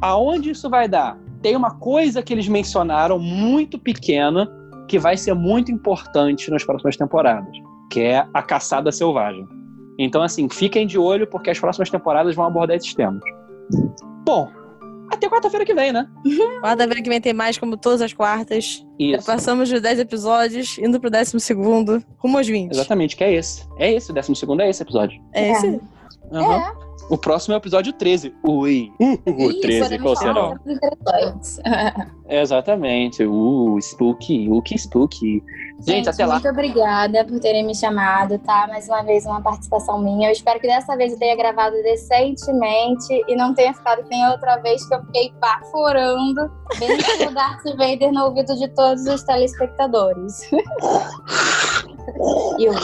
Aonde 0.00 0.50
isso 0.50 0.70
vai 0.70 0.88
dar? 0.88 1.18
Tem 1.42 1.56
uma 1.56 1.72
coisa 1.76 2.22
que 2.22 2.32
eles 2.32 2.46
mencionaram 2.46 3.18
muito 3.18 3.78
pequena 3.78 4.48
que 4.86 4.98
vai 4.98 5.16
ser 5.16 5.34
muito 5.34 5.72
importante 5.72 6.50
nas 6.50 6.64
próximas 6.64 6.96
temporadas, 6.96 7.56
que 7.90 8.00
é 8.00 8.26
a 8.32 8.42
caçada 8.42 8.92
selvagem. 8.92 9.46
Então, 10.02 10.22
assim, 10.22 10.48
fiquem 10.48 10.86
de 10.86 10.98
olho 10.98 11.26
porque 11.26 11.50
as 11.50 11.58
próximas 11.58 11.90
temporadas 11.90 12.34
vão 12.34 12.46
abordar 12.46 12.74
esses 12.74 12.94
temas. 12.94 13.20
Bom, 14.24 14.50
até 15.10 15.28
quarta-feira 15.28 15.66
que 15.66 15.74
vem, 15.74 15.92
né? 15.92 16.08
Quarta-feira 16.62 17.02
que 17.02 17.10
vem 17.10 17.20
tem 17.20 17.34
mais, 17.34 17.58
como 17.58 17.76
todas 17.76 18.00
as 18.00 18.14
quartas. 18.14 18.82
Isso. 18.98 19.20
Já 19.20 19.22
passamos 19.22 19.68
dos 19.68 19.82
10 19.82 19.98
episódios, 19.98 20.78
indo 20.78 20.98
pro 20.98 21.10
décimo 21.10 21.38
segundo, 21.38 22.02
rumo 22.16 22.38
aos 22.38 22.48
20. 22.48 22.72
Exatamente, 22.72 23.14
que 23.14 23.22
é 23.22 23.34
esse. 23.34 23.68
É 23.76 23.92
esse, 23.92 24.10
o 24.10 24.14
décimo 24.14 24.34
segundo 24.34 24.62
é 24.62 24.70
esse 24.70 24.82
episódio. 24.82 25.20
É 25.34 25.50
esse? 25.50 25.66
Uhum. 25.66 26.52
É. 26.52 26.89
O 27.08 27.18
próximo 27.18 27.54
é 27.54 27.56
o 27.56 27.60
episódio 27.60 27.92
13. 27.92 28.34
Ui. 28.42 28.92
O 29.26 29.60
13, 29.60 29.98
qual 29.98 30.16
será? 30.16 30.54
Exatamente. 32.28 33.24
Uh, 33.24 33.78
spooky. 33.80 34.48
Uh, 34.48 34.62
que 34.62 34.78
spooky. 34.78 35.42
Gente, 35.80 35.96
Gente, 35.96 36.08
até 36.10 36.26
lá. 36.26 36.34
Muito 36.34 36.48
obrigada 36.48 37.24
por 37.24 37.40
terem 37.40 37.64
me 37.66 37.74
chamado, 37.74 38.38
tá? 38.38 38.66
Mais 38.68 38.86
uma 38.88 39.02
vez, 39.02 39.24
uma 39.26 39.40
participação 39.40 39.98
minha. 39.98 40.28
Eu 40.28 40.32
espero 40.32 40.60
que 40.60 40.66
dessa 40.66 40.96
vez 40.96 41.12
eu 41.12 41.18
tenha 41.18 41.34
gravado 41.36 41.74
decentemente 41.82 43.24
e 43.26 43.34
não 43.34 43.54
tenha 43.54 43.72
ficado 43.72 44.02
que 44.02 44.10
nem 44.10 44.28
outra 44.28 44.58
vez 44.58 44.86
que 44.86 44.94
eu 44.94 45.02
fiquei 45.06 45.32
baforando 45.40 46.50
bem 46.78 46.98
o 47.26 47.34
Darth 47.34 47.64
Vader 47.76 48.12
no 48.12 48.26
ouvido 48.26 48.54
de 48.56 48.68
todos 48.68 49.04
os 49.06 49.22
telespectadores. 49.24 50.42
eu. 52.58 52.74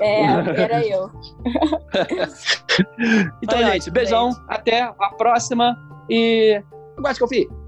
É, 0.00 0.22
era 0.62 0.86
eu. 0.86 1.10
então, 3.42 3.58
gente, 3.72 3.90
beijão. 3.90 4.30
Até 4.48 4.82
a 4.82 4.92
próxima 5.16 5.76
e. 6.08 6.62
Guarde, 6.98 7.20
confie. 7.20 7.65